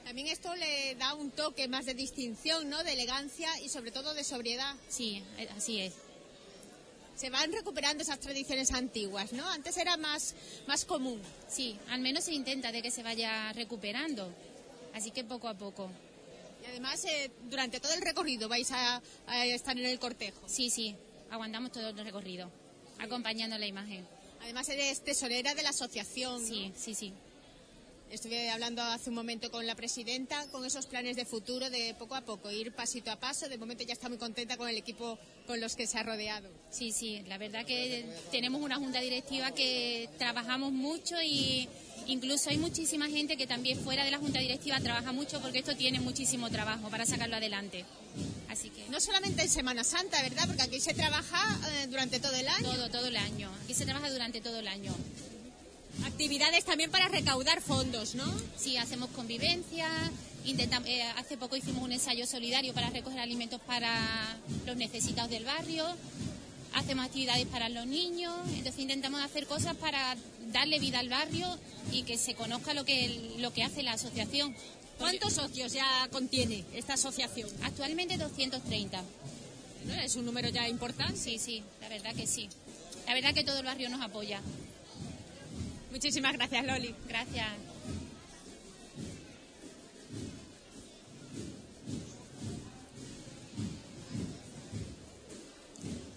También 0.06 0.28
esto 0.28 0.56
le 0.56 0.94
da 0.96 1.16
un 1.16 1.32
toque 1.32 1.68
más 1.68 1.88
de 1.88 1.96
distinción, 1.96 2.70
¿no? 2.70 2.84
De 2.84 2.94
elegancia 2.94 3.50
y 3.62 3.70
sobre 3.70 3.90
todo 3.90 4.14
de 4.14 4.24
sobriedad. 4.24 4.76
Sí, 4.88 5.24
eh, 5.40 5.50
así 5.58 5.82
es. 5.82 5.94
Se 7.16 7.32
van 7.32 7.52
recuperando 7.52 8.04
esas 8.04 8.20
tradiciones 8.20 8.72
antiguas, 8.72 9.34
¿no? 9.34 9.50
Antes 9.50 9.76
era 9.78 9.98
más, 9.98 10.36
más 10.68 10.86
común. 10.86 11.20
Sí, 11.48 11.76
al 11.90 12.02
menos 12.02 12.26
se 12.26 12.34
intenta 12.34 12.72
de 12.72 12.84
que 12.84 12.92
se 12.92 13.02
vaya 13.02 13.52
recuperando. 13.54 14.32
Así 14.94 15.10
que 15.10 15.24
poco 15.24 15.48
a 15.48 15.56
poco. 15.56 15.90
Y 16.62 16.68
además, 16.68 17.04
eh, 17.06 17.32
durante 17.50 17.80
todo 17.80 17.94
el 17.94 18.02
recorrido 18.02 18.48
vais 18.48 18.70
a, 18.70 19.02
a 19.26 19.46
estar 19.48 19.76
en 19.76 19.88
el 19.88 19.98
cortejo. 19.98 20.48
Sí, 20.48 20.70
sí, 20.70 20.96
aguantamos 21.32 21.72
todo 21.72 21.90
el 21.90 21.98
recorrido, 21.98 22.52
acompañando 23.00 23.58
la 23.58 23.66
imagen. 23.66 24.08
Además, 24.44 24.70
eres 24.70 25.04
tesorera 25.04 25.56
de 25.56 25.64
la 25.64 25.70
asociación. 25.70 26.44
¿no? 26.44 26.48
Sí, 26.48 26.72
sí, 26.78 26.94
sí. 26.94 27.12
Estuve 28.12 28.50
hablando 28.50 28.82
hace 28.82 29.10
un 29.10 29.16
momento 29.16 29.52
con 29.52 29.66
la 29.66 29.76
presidenta, 29.76 30.46
con 30.48 30.64
esos 30.64 30.86
planes 30.86 31.16
de 31.16 31.26
futuro 31.26 31.70
de 31.70 31.96
poco 31.98 32.16
a 32.16 32.22
poco, 32.22 32.52
ir 32.52 32.72
pasito 32.72 33.12
a 33.12 33.20
paso. 33.20 33.50
De 33.50 33.58
momento 33.58 33.84
ya 33.84 33.94
está 33.94 34.10
muy 34.10 34.18
contenta 34.18 34.58
con 34.58 34.70
el 34.70 34.78
equipo 34.78 35.18
con 35.48 35.60
los 35.60 35.76
que 35.76 35.88
se 35.88 35.98
ha 35.98 36.04
rodeado. 36.04 36.48
Sí, 36.70 36.92
sí, 36.92 37.22
la 37.28 37.38
verdad 37.38 37.66
que 37.66 38.06
tenemos 38.32 38.62
una 38.62 38.78
junta 38.78 39.00
directiva 39.02 39.52
que 39.52 40.08
trabajamos 40.18 40.72
mucho 40.72 41.22
y 41.22 41.68
incluso 42.08 42.52
hay 42.52 42.58
muchísima 42.58 43.08
gente 43.08 43.38
que 43.38 43.48
también 43.48 43.80
fuera 43.80 44.06
de 44.06 44.12
la 44.12 44.20
junta 44.20 44.40
directiva 44.40 44.80
trabaja 44.80 45.12
mucho 45.12 45.42
porque 45.42 45.60
esto 45.60 45.76
tiene 45.76 46.00
muchísimo 46.00 46.50
trabajo 46.50 46.90
para 46.90 47.06
sacarlo 47.06 47.36
adelante. 47.36 47.86
Así 48.50 48.70
que 48.70 48.88
No 48.90 49.02
solamente 49.02 49.42
en 49.42 49.50
Semana 49.50 49.84
Santa, 49.84 50.22
¿verdad? 50.22 50.46
Porque 50.48 50.62
aquí 50.62 50.80
se 50.80 50.94
trabaja 50.94 51.60
eh, 51.70 51.88
durante 51.88 52.20
todo 52.20 52.36
el 52.36 52.48
año. 52.48 52.72
todo, 52.72 52.90
todo 52.90 53.08
el 53.08 53.18
año. 53.18 53.52
Aquí 53.64 53.74
se 53.74 53.84
trabaja 53.84 54.10
durante 54.10 54.40
todo 54.40 54.60
el 54.60 54.68
año. 54.68 54.94
Actividades 56.04 56.66
también 56.66 56.92
para 56.92 57.08
recaudar 57.08 57.62
fondos, 57.62 58.16
¿no? 58.16 58.26
Sí, 58.58 58.78
hacemos 58.78 59.10
convivencia. 59.12 59.88
Intentamos, 60.44 60.88
eh, 60.90 61.02
hace 61.18 61.38
poco 61.38 61.56
hicimos 61.56 61.84
un 61.84 61.92
ensayo 61.92 62.28
solidario 62.28 62.74
para 62.74 62.90
recoger 62.90 63.20
alimentos 63.20 63.62
para 63.62 64.38
los 64.66 64.76
necesitados 64.76 65.32
del 65.32 65.46
barrio. 65.46 65.86
Hacemos 66.74 67.06
actividades 67.06 67.46
para 67.48 67.70
los 67.70 67.88
niños. 67.88 68.34
Entonces 68.50 68.80
intentamos 68.80 69.22
hacer 69.22 69.48
cosas 69.48 69.76
para 69.76 70.16
darle 70.52 70.80
vida 70.80 71.00
al 71.00 71.10
barrio 71.10 71.48
y 71.92 72.04
que 72.04 72.18
se 72.18 72.36
conozca 72.36 72.74
lo 72.74 72.84
que, 72.86 73.36
lo 73.40 73.54
que 73.54 73.64
hace 73.64 73.82
la 73.82 73.94
asociación. 73.94 74.56
¿Cuántos 74.98 75.34
socios 75.34 75.74
ya 75.74 76.08
contiene 76.12 76.64
esta 76.74 76.94
asociación? 76.94 77.50
Actualmente 77.64 78.18
230. 78.18 79.02
¿No? 79.86 79.94
Es 79.96 80.16
un 80.16 80.26
número 80.26 80.50
ya 80.50 80.68
importante. 80.68 81.18
Sí, 81.18 81.38
sí, 81.38 81.64
la 81.82 81.90
verdad 81.90 82.14
que 82.16 82.28
sí. 82.28 82.50
La 83.08 83.14
verdad 83.14 83.34
que 83.34 83.44
todo 83.44 83.60
el 83.60 83.66
barrio 83.66 83.90
nos 83.90 84.02
apoya. 84.02 84.42
Muchísimas 85.96 86.34
gracias, 86.34 86.66
Loli. 86.66 86.94
Gracias. 87.08 87.48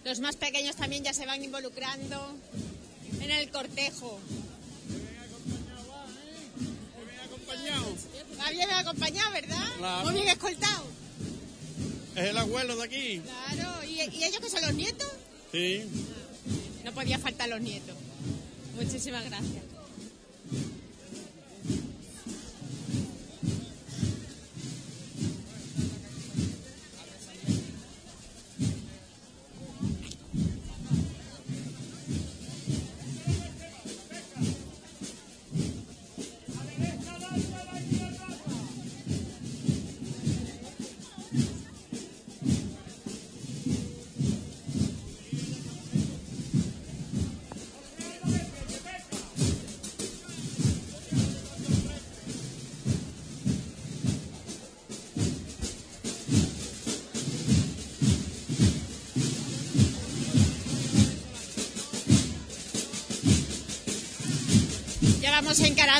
Los 0.04 0.18
más 0.18 0.34
pequeños 0.34 0.74
también 0.74 1.04
ya 1.04 1.14
se 1.14 1.26
van 1.26 1.44
involucrando 1.44 2.34
en 3.20 3.30
el 3.30 3.50
cortejo. 3.52 4.18
Va 8.40 8.50
bien 8.50 8.70
acompañado, 8.72 9.30
¿verdad? 9.30 9.64
Claro. 9.76 10.04
Muy 10.06 10.14
bien 10.14 10.28
escoltado. 10.28 10.86
Es 12.16 12.24
el 12.24 12.36
abuelo 12.36 12.74
de 12.78 12.82
aquí. 12.82 13.20
Claro. 13.20 13.84
¿Y, 13.84 14.00
y 14.00 14.24
ellos 14.24 14.40
que 14.40 14.50
son 14.50 14.62
los 14.62 14.74
nietos? 14.74 15.12
Sí. 15.52 15.84
No 16.84 16.90
podía 16.90 17.20
faltar 17.20 17.48
los 17.48 17.60
nietos. 17.60 17.94
Muchísimas 18.80 19.24
gracias. 19.24 19.64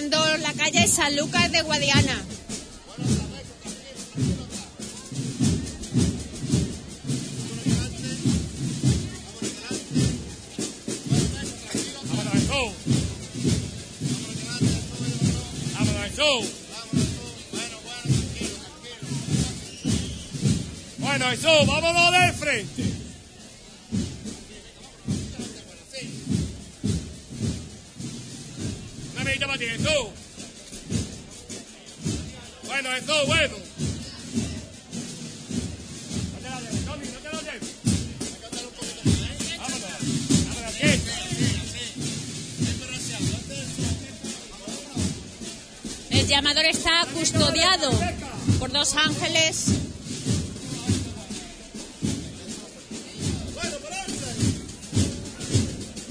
La 0.01 0.53
calle 0.53 0.87
San 0.87 1.17
Lucas 1.17 1.51
de 1.51 1.61
Guadiana. 1.63 2.25
Bueno, 20.99 21.25
Jesús, 21.31 21.67
vámonos 21.67 22.13
de 22.13 22.33
frente. 22.35 22.88
no 33.09 33.25
bueno. 33.25 33.55
El 46.11 46.27
llamador 46.27 46.67
está 46.67 47.07
custodiado 47.15 47.91
por 48.59 48.71
dos 48.73 48.95
ángeles. 48.95 49.69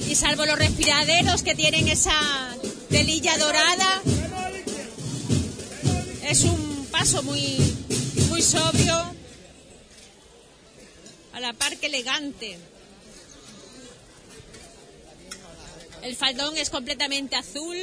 Y 0.09 0.15
salvo 0.15 0.47
los 0.47 0.57
respiraderos 0.57 1.43
que 1.43 1.53
tienen 1.53 1.87
esa 1.89 2.11
telilla 2.89 3.37
dorada 3.37 4.01
paso 7.07 7.23
muy, 7.23 7.57
muy 8.27 8.41
sobrio, 8.41 9.15
a 11.31 11.39
la 11.39 11.53
par 11.53 11.77
que 11.77 11.85
elegante. 11.85 12.57
El 16.01 16.17
faldón 16.17 16.57
es 16.57 16.69
completamente 16.69 17.37
azul, 17.37 17.77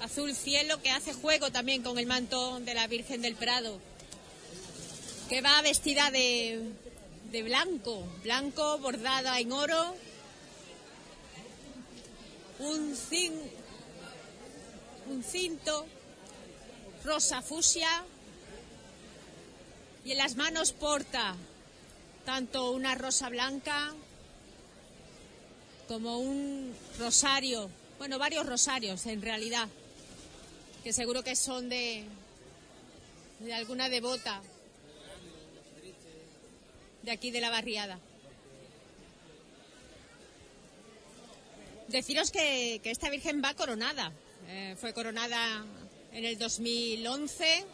azul 0.00 0.34
cielo 0.34 0.82
que 0.82 0.90
hace 0.90 1.12
juego 1.12 1.52
también 1.52 1.84
con 1.84 2.00
el 2.00 2.06
manto 2.06 2.58
de 2.58 2.74
la 2.74 2.88
Virgen 2.88 3.22
del 3.22 3.36
Prado, 3.36 3.78
que 5.28 5.40
va 5.40 5.62
vestida 5.62 6.10
de, 6.10 6.62
de 7.30 7.42
blanco, 7.44 8.04
blanco 8.24 8.78
bordada 8.78 9.38
en 9.38 9.52
oro, 9.52 9.94
un, 12.58 12.96
cin, 12.96 13.32
un 15.08 15.22
cinto 15.22 15.86
rosa 17.04 17.42
fusia 17.42 17.88
y 20.04 20.12
en 20.12 20.18
las 20.18 20.36
manos 20.36 20.72
porta 20.72 21.36
tanto 22.24 22.72
una 22.72 22.94
rosa 22.94 23.28
blanca 23.28 23.94
como 25.88 26.18
un 26.18 26.74
rosario, 26.98 27.70
bueno, 27.98 28.18
varios 28.18 28.46
rosarios 28.46 29.06
en 29.06 29.22
realidad, 29.22 29.68
que 30.82 30.92
seguro 30.92 31.22
que 31.22 31.36
son 31.36 31.68
de, 31.68 32.04
de 33.40 33.54
alguna 33.54 33.88
devota 33.88 34.42
de 37.02 37.12
aquí 37.12 37.30
de 37.30 37.40
la 37.40 37.50
barriada. 37.50 38.00
Deciros 41.86 42.32
que, 42.32 42.80
que 42.82 42.90
esta 42.90 43.10
Virgen 43.10 43.40
va 43.44 43.54
coronada. 43.54 44.12
Eh, 44.48 44.76
fue 44.80 44.92
coronada 44.92 45.64
en 46.12 46.24
el 46.24 46.38
2011, 46.38 47.64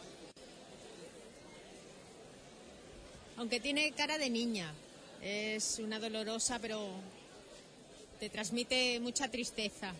aunque 3.37 3.59
tiene 3.59 3.91
cara 3.91 4.17
de 4.17 4.29
niña. 4.29 4.73
Es 5.21 5.77
una 5.79 5.99
dolorosa, 5.99 6.57
pero 6.59 6.89
te 8.19 8.29
transmite 8.29 8.99
mucha 8.99 9.29
tristeza. 9.29 9.93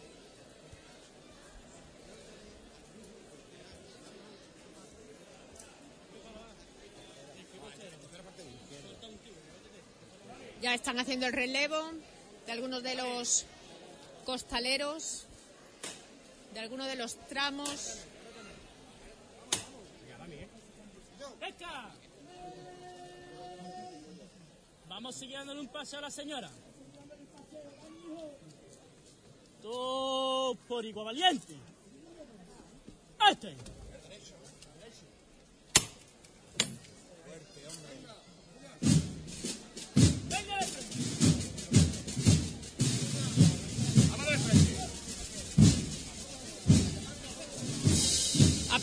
Ya 10.62 10.74
están 10.74 10.98
haciendo 10.98 11.28
el 11.28 11.34
relevo 11.34 11.78
de 12.46 12.52
algunos 12.52 12.82
de 12.82 12.96
los 12.96 13.46
costaleros, 14.26 15.28
de 16.54 16.60
algunos 16.60 16.88
de 16.88 16.96
los 16.96 17.16
tramos. 17.28 18.00
Vamos 24.88 25.16
siguiéndole 25.16 25.60
un 25.60 25.68
paso 25.68 25.98
a 25.98 26.02
la 26.02 26.12
señora. 26.12 26.52
Tú 29.62 30.58
por 30.68 30.86
igual 30.86 31.06
valiente. 31.06 31.56
Este. 33.32 33.56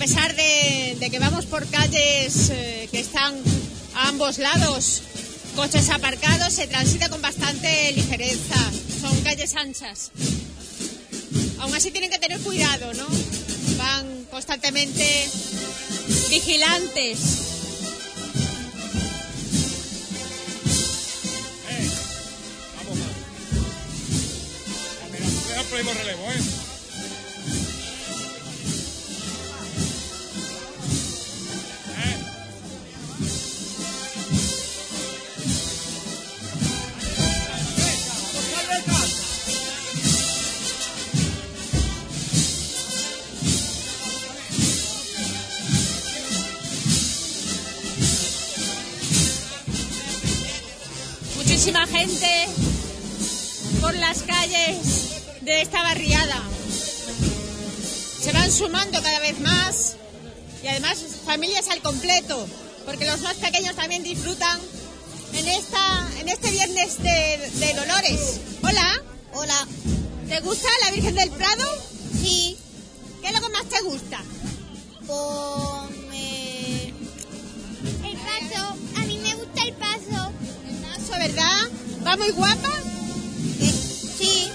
Pesar 0.00 0.34
de, 0.34 1.08
que 1.10 1.18
vamos 1.18 1.44
por 1.44 1.66
calles 1.68 2.48
eh, 2.48 2.88
que 2.90 3.00
están 3.00 3.34
a 3.94 4.08
ambos 4.08 4.38
lados, 4.38 5.02
coches 5.54 5.90
aparcados, 5.90 6.54
se 6.54 6.66
transita 6.66 7.10
con 7.10 7.20
bastante 7.20 7.92
ligereza. 7.92 8.56
Son 8.98 9.20
calles 9.20 9.54
anchas. 9.56 10.10
Aún 11.58 11.74
así 11.74 11.90
tienen 11.90 12.10
que 12.10 12.18
tener 12.18 12.40
cuidado, 12.40 12.94
¿no? 12.94 13.06
Van 13.76 14.24
constantemente 14.30 15.28
vigilantes. 16.30 17.18
Deja 25.46 25.60
el 25.60 25.66
próximo 25.66 25.92
relevo, 25.92 26.30
¿eh? 26.30 26.59
Gente 52.00 52.46
por 53.82 53.94
las 53.94 54.22
calles 54.22 54.78
de 55.42 55.60
esta 55.60 55.82
barriada. 55.82 56.42
Se 58.22 58.32
van 58.32 58.50
sumando 58.50 59.02
cada 59.02 59.20
vez 59.20 59.38
más 59.40 59.96
y 60.62 60.68
además 60.68 60.98
familias 61.26 61.68
al 61.68 61.82
completo, 61.82 62.46
porque 62.86 63.04
los 63.04 63.20
más 63.20 63.34
pequeños 63.36 63.76
también 63.76 64.02
disfrutan 64.02 64.58
en 65.34 65.46
esta 65.48 66.08
en 66.20 66.28
este 66.30 66.50
viernes 66.50 67.02
de, 67.02 67.50
de 67.66 67.74
Dolores. 67.74 68.40
Hola. 68.62 69.02
Hola. 69.34 69.68
¿Te 70.26 70.40
gusta 70.40 70.68
la 70.84 70.92
Virgen 70.92 71.14
del 71.14 71.30
Prado? 71.32 71.64
Sí. 72.22 72.56
¿Qué 73.20 73.28
es 73.28 73.34
lo 73.34 73.46
que 73.46 73.52
más 73.52 73.66
te 73.66 73.80
gusta? 73.82 74.22
El 78.04 78.16
paso, 78.16 78.76
a 78.96 79.00
mí 79.00 79.18
me 79.18 79.34
gusta 79.34 79.62
el 79.64 79.74
paso. 79.74 80.32
El 80.66 80.76
paso, 80.76 81.12
¿verdad? 81.18 81.79
¿Va 82.06 82.16
muy 82.16 82.30
guapa? 82.30 82.68
Sí. 84.18 84.50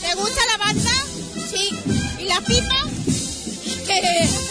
¿Te 0.00 0.14
gusta 0.14 0.40
la 0.50 0.64
banda? 0.64 0.90
Sí. 1.50 1.70
¿Y 2.20 2.24
la 2.24 2.40
pipa? 2.40 2.76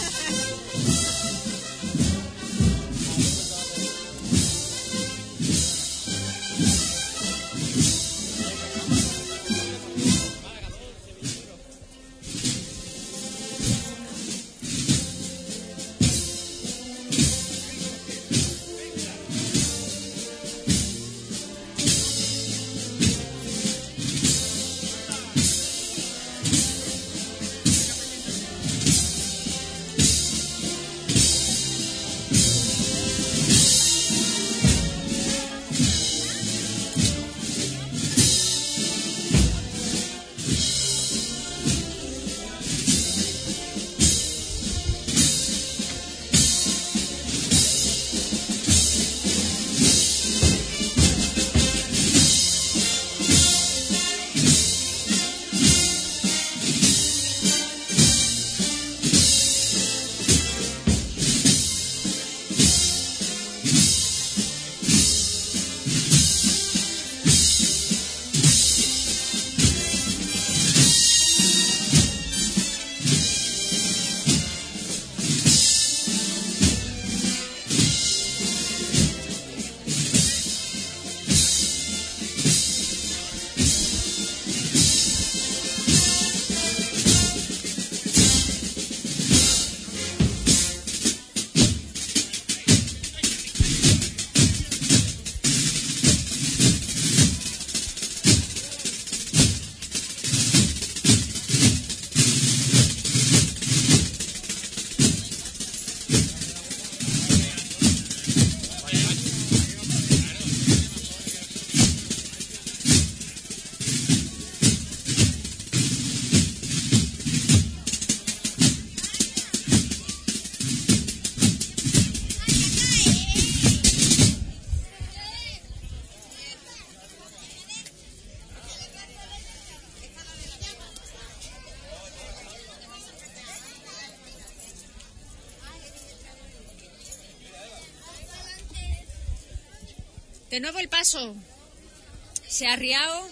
Se 142.48 142.66
ha 142.68 142.74
arriado 142.74 143.28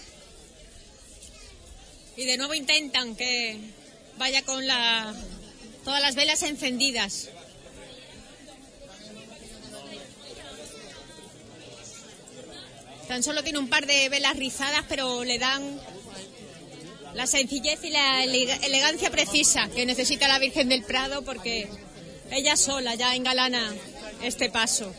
y 2.17 2.25
de 2.25 2.37
nuevo 2.37 2.53
intentan 2.55 3.15
que 3.15 3.61
vaya 4.19 4.43
con 4.43 4.65
todas 5.85 6.01
las 6.03 6.17
velas 6.17 6.43
encendidas. 6.43 7.29
Tan 13.07 13.23
solo 13.23 13.45
tiene 13.45 13.61
un 13.61 13.69
par 13.69 13.87
de 13.87 14.09
velas 14.09 14.37
rizadas, 14.37 14.85
pero 14.89 15.23
le 15.23 15.39
dan 15.39 15.81
la 17.15 17.27
sencillez 17.29 17.85
y 17.85 17.91
la 17.91 18.25
ele- 18.25 18.67
elegancia 18.67 19.11
precisa 19.11 19.69
que 19.69 19.87
necesita 19.87 20.27
la 20.27 20.41
Virgen 20.41 20.69
del 20.69 20.83
Prado 20.83 21.23
porque 21.23 21.69
ella 22.33 22.57
sola 22.57 22.97
ya 22.97 23.15
engalana 23.15 23.73
este 24.23 24.51
paso. 24.51 24.93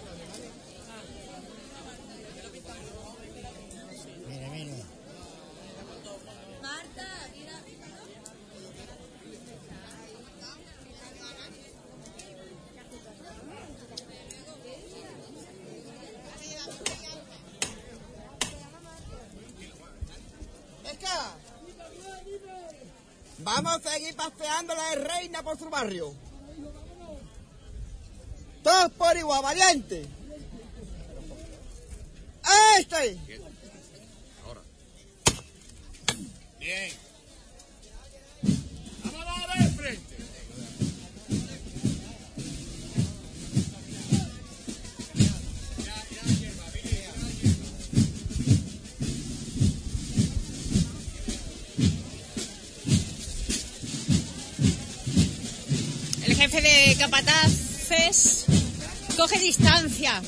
Esca, 20.83 21.35
vamos 23.39 23.73
a 23.73 23.91
seguir 23.91 24.15
paseando 24.15 24.75
la 24.75 24.89
de 24.89 24.95
reina 24.95 25.43
por 25.43 25.57
su 25.57 25.60
barrio. 25.71 26.13
Todos 28.63 28.91
por 28.91 29.17
igual, 29.17 29.41
valiente. 29.41 30.05
Este. 32.77 33.17
Bien. 36.59 36.91
Vamos 36.93 37.10
capataces 57.01 58.45
coge 59.17 59.39
distancia. 59.39 60.21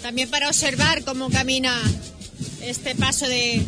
También 0.00 0.30
para 0.30 0.48
observar 0.48 1.04
cómo 1.04 1.28
camina 1.28 1.78
este 2.62 2.94
paso 2.94 3.28
de, 3.28 3.66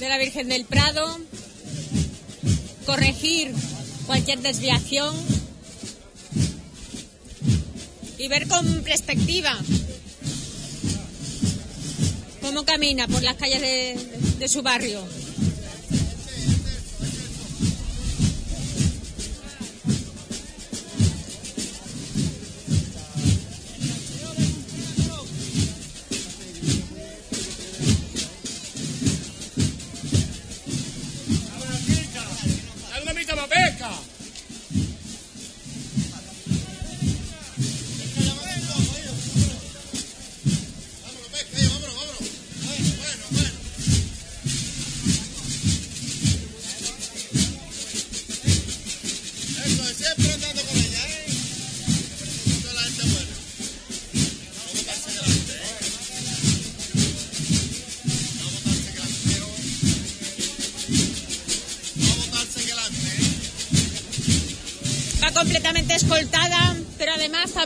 de 0.00 0.08
la 0.08 0.18
Virgen 0.18 0.48
del 0.48 0.64
Prado, 0.64 1.16
corregir 2.86 3.52
cualquier 4.06 4.40
desviación 4.40 5.14
y 8.18 8.26
ver 8.26 8.48
con 8.48 8.82
perspectiva 8.82 9.56
cómo 12.40 12.64
camina 12.64 13.06
por 13.06 13.22
las 13.22 13.36
calles 13.36 13.60
de, 13.60 14.15
de 14.38 14.48
su 14.48 14.62
barrio. 14.62 15.15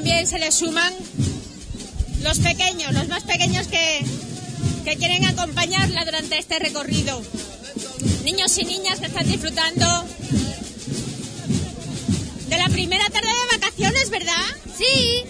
También 0.01 0.27
se 0.27 0.39
le 0.39 0.51
suman 0.51 0.95
los 2.23 2.39
pequeños, 2.39 2.91
los 2.95 3.07
más 3.09 3.23
pequeños 3.25 3.67
que, 3.67 4.03
que 4.83 4.97
quieren 4.97 5.27
acompañarla 5.27 6.07
durante 6.07 6.39
este 6.39 6.59
recorrido. 6.59 7.21
Niños 8.25 8.57
y 8.57 8.65
niñas 8.65 8.99
que 8.99 9.09
están 9.09 9.31
disfrutando 9.31 10.07
de 12.49 12.57
la 12.57 12.71
primera 12.71 13.05
tarde 13.11 13.29
de 13.29 13.59
vacaciones, 13.59 14.09
¿verdad? 14.09 14.43
Sí. 14.75 15.22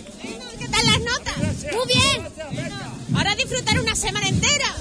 ¿Qué 0.60 0.68
tal 0.68 0.86
las 0.86 1.00
notas? 1.00 1.36
Muy 1.74 1.86
bien. 1.88 2.28
Ahora 3.16 3.34
disfrutar 3.34 3.80
una 3.80 3.96
semana 3.96 4.28
entera. 4.28 4.79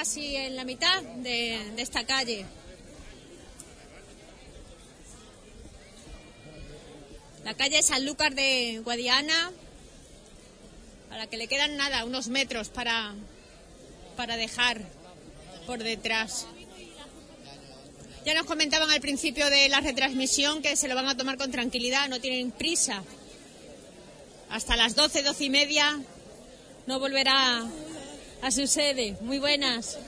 Casi 0.00 0.34
en 0.34 0.56
la 0.56 0.64
mitad 0.64 1.02
de, 1.02 1.60
esta 1.76 2.06
calle. 2.06 2.46
La 7.44 7.52
calle 7.52 7.82
Sanlúcar 7.82 8.34
de 8.34 8.80
Guadiana, 8.82 9.52
a 11.10 11.18
la 11.18 11.26
que 11.26 11.36
le 11.36 11.48
quedan 11.48 11.76
nada, 11.76 12.06
unos 12.06 12.28
metros 12.28 12.70
para, 12.70 13.12
para 14.16 14.38
dejar 14.38 14.80
por 15.66 15.82
detrás. 15.82 16.46
Ya 18.24 18.32
nos 18.32 18.46
comentaban 18.46 18.90
al 18.90 19.02
principio 19.02 19.50
de 19.50 19.68
la 19.68 19.80
retransmisión 19.80 20.62
que 20.62 20.76
se 20.76 20.88
lo 20.88 20.94
van 20.94 21.08
a 21.08 21.16
tomar 21.18 21.36
con 21.36 21.50
tranquilidad, 21.50 22.08
no 22.08 22.22
tienen 22.22 22.52
prisa. 22.52 23.02
Hasta 24.48 24.76
las 24.76 24.94
12, 24.94 25.22
12 25.24 25.44
y 25.44 25.50
media 25.50 26.00
no 26.86 26.98
volverá 26.98 27.68
a 28.42 28.50
su 28.50 28.66
sede. 28.66 29.16
Muy 29.20 29.38
buenas. 29.38 29.98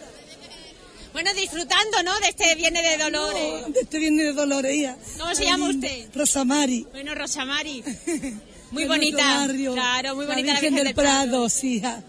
Bueno, 1.12 1.32
disfrutando, 1.34 2.02
¿no? 2.04 2.18
De 2.20 2.28
este 2.28 2.54
Viernes 2.54 2.82
de 2.82 2.96
Dolores. 3.04 3.74
De 3.74 3.80
este 3.80 3.98
viernes 3.98 4.26
de 4.26 4.32
Dolores, 4.32 4.74
hija. 4.74 4.96
¿Cómo 5.18 5.34
se 5.34 5.44
llama 5.44 5.68
usted? 5.68 6.08
Rosamari. 6.14 6.86
Bueno, 6.90 7.14
Rosamari. 7.14 7.84
Muy 8.70 8.86
bonita. 8.86 9.22
barrio. 9.46 9.74
Claro, 9.74 10.16
muy 10.16 10.24
La 10.24 10.30
bonita 10.34 10.52
Virgen 10.54 10.74
la 10.76 10.84
del 10.84 10.94
Prado, 10.94 11.48
sí, 11.50 11.74
hija. 11.76 12.02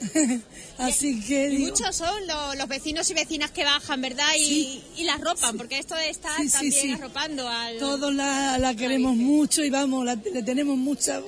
Así 0.78 1.18
que 1.22 1.48
Y 1.50 1.58
muchos 1.58 1.96
son 1.96 2.26
lo- 2.26 2.54
los 2.54 2.68
vecinos 2.68 3.08
y 3.10 3.14
vecinas 3.14 3.50
que 3.50 3.64
bajan, 3.64 4.00
¿verdad? 4.02 4.28
Y, 4.36 4.44
Sí. 4.44 4.82
y 4.98 5.04
las 5.04 5.18
ropan, 5.20 5.56
porque 5.56 5.78
esto 5.78 5.96
está 5.96 6.28
Sí, 6.36 6.44
sí, 6.48 6.52
también 6.52 6.72
sí. 6.72 6.90
arropando 6.92 7.48
al... 7.48 7.78
todos 7.78 8.14
la, 8.14 8.58
la 8.58 8.74
queremos 8.74 9.16
mucho 9.16 9.62
y 9.64 9.70
vamos, 9.70 10.04
la- 10.04 10.14
le 10.16 10.42
tenemos 10.42 10.76
mucha, 10.76 11.22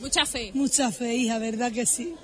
Mucha 0.00 0.26
fe. 0.26 0.50
mucha 0.54 0.90
fe, 0.92 1.14
hija, 1.14 1.38
¿verdad 1.38 1.72
que 1.72 1.86
sí? 1.86 2.14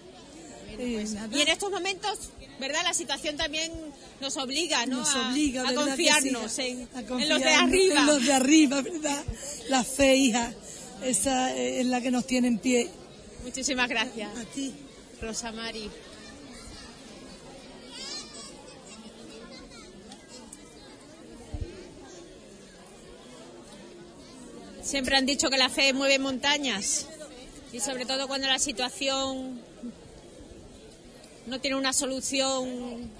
Eh, 0.82 1.04
nada. 1.14 1.36
Y 1.36 1.42
en 1.42 1.48
estos 1.48 1.70
momentos, 1.70 2.18
¿verdad? 2.58 2.80
La 2.84 2.94
situación 2.94 3.36
también 3.36 3.70
nos 4.20 4.36
obliga, 4.38 4.86
¿no? 4.86 4.98
Nos 5.00 5.08
A- 5.14 5.28
obliga, 5.30 5.62
a, 5.62 5.64
¿verdad 5.72 5.84
que 5.96 6.02
sí, 6.02 6.08
confiarnos 6.08 6.58
en, 6.58 6.88
A 6.94 7.00
en 7.00 7.06
confiar 7.06 7.28
los 7.30 7.40
de 7.40 7.54
arriba. 7.54 8.00
En 8.00 8.06
los 8.06 8.24
de 8.26 8.32
arriba, 8.32 8.80
¿verdad? 8.82 9.24
La 9.68 9.84
fe, 9.84 10.16
hija, 10.16 10.52
esa 11.04 11.54
es 11.56 11.84
la 11.86 12.00
que 12.00 12.10
nos 12.10 12.26
tiene 12.26 12.48
en 12.48 12.58
pie. 12.58 12.90
Muchísimas 13.44 13.88
gracias. 13.88 14.30
A 14.38 14.44
ti. 14.44 14.72
Rosa 15.20 15.52
Mari. 15.52 15.90
Siempre 24.82 25.16
han 25.16 25.26
dicho 25.26 25.50
que 25.50 25.58
la 25.58 25.68
fe 25.68 25.92
mueve 25.92 26.18
montañas 26.18 27.06
y 27.72 27.80
sobre 27.80 28.06
todo 28.06 28.26
cuando 28.26 28.48
la 28.48 28.58
situación 28.58 29.60
no 31.50 31.60
tiene 31.60 31.76
una 31.76 31.92
solución 31.92 33.10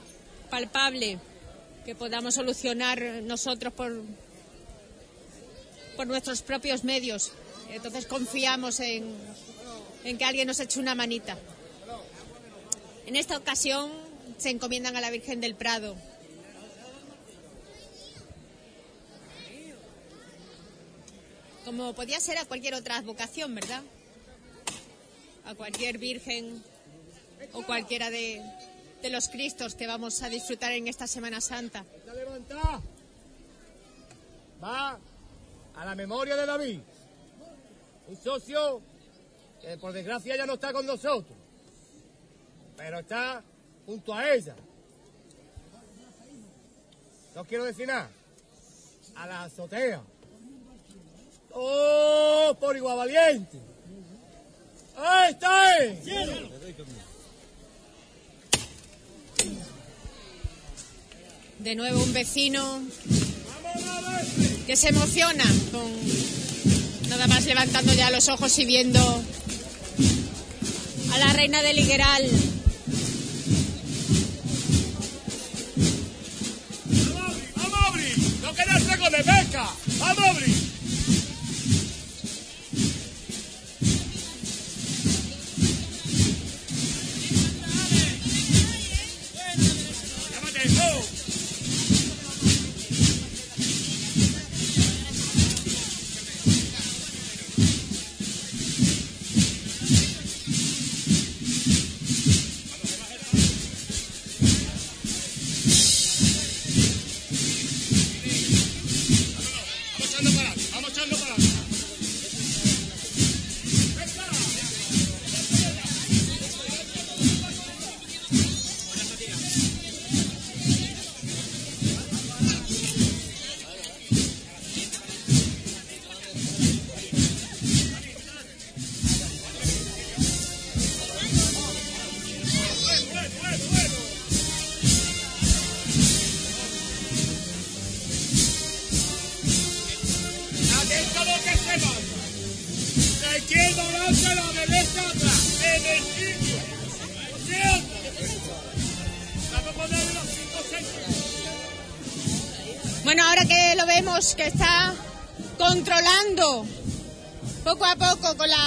palpable 0.51 1.19
que 1.85 1.97
podamos 1.97 2.35
solucionar 2.35 3.03
nosotros 3.25 3.73
por, 3.73 4.03
por 5.97 6.07
nuestros 6.07 6.41
propios 6.43 6.85
medios. 6.85 7.33
Entonces 7.71 8.07
confiamos 8.07 8.79
en, 8.79 9.17
en 10.05 10.17
que 10.17 10.25
alguien 10.25 10.47
nos 10.47 10.61
eche 10.61 10.79
una 10.79 10.95
manita. 10.95 11.37
En 13.07 13.17
esta 13.17 13.37
ocasión 13.37 13.91
se 14.39 14.51
encomiendan 14.51 14.97
a 14.97 15.01
la 15.01 15.11
Virgen 15.11 15.41
del 15.41 15.57
Prado. 15.57 15.97
Como 21.65 21.95
podía 21.95 22.21
ser 22.21 22.39
a 22.39 22.45
cualquier 22.45 22.75
otra 22.75 22.97
advocación, 22.97 23.57
¿verdad? 23.57 23.83
A 25.45 25.55
cualquier 25.57 25.99
virgen 25.99 26.63
o 27.53 27.63
cualquiera 27.63 28.11
de, 28.11 28.43
de 29.03 29.11
los 29.11 29.29
Cristos 29.29 29.75
que 29.75 29.87
vamos 29.87 30.23
a 30.23 30.29
disfrutar 30.29 30.73
en 30.73 30.89
esta 30.89 31.07
Semana 31.07 31.41
Santa. 31.41 31.85
Está 31.97 32.15
levantada. 32.15 32.81
Va 34.63 34.99
a 35.77 35.85
la 35.85 35.95
memoria 35.95 36.37
de 36.37 36.47
David. 36.47 36.81
Un 38.09 38.17
socio 38.17 38.83
que 39.61 39.77
por 39.79 39.93
desgracia 39.93 40.37
ya 40.37 40.47
no 40.47 40.55
está 40.55 40.73
con 40.73 40.85
nosotros. 40.87 41.37
Pero 42.77 42.99
está 42.99 43.43
junto 43.87 44.15
a 44.15 44.33
ella. 44.33 44.55
No 47.35 47.45
quiero 47.45 47.65
decir 47.65 47.87
nada. 47.87 48.11
A 49.17 49.27
la 49.27 49.45
azotea. 49.45 50.03
¡Oh! 51.53 52.57
Por 52.61 52.77
igual 52.77 52.97
valiente. 52.97 53.59
¡Ahí 54.97 55.33
está 55.33 55.79
él! 55.79 56.51
De 61.63 61.75
nuevo 61.75 62.03
un 62.03 62.13
vecino 62.15 62.83
que 64.67 64.77
se 64.77 64.89
emociona 64.89 65.45
con 65.71 65.93
nada 67.11 67.27
más 67.27 67.45
levantando 67.45 67.93
ya 67.93 68.11
los 68.11 68.29
ojos 68.31 68.59
y 68.59 68.65
viendo 68.65 69.23
a 71.13 71.19
la 71.19 71.33
reina 71.35 71.63
del 71.63 71.77
Ligueral. 71.77 72.31
¡Vamos! 77.57 78.01
¡No 78.43 78.55
quedarse 78.55 78.99
con 78.99 79.13
de 79.13 79.19
beca! 79.19 79.71
¡Vamos 79.99 80.60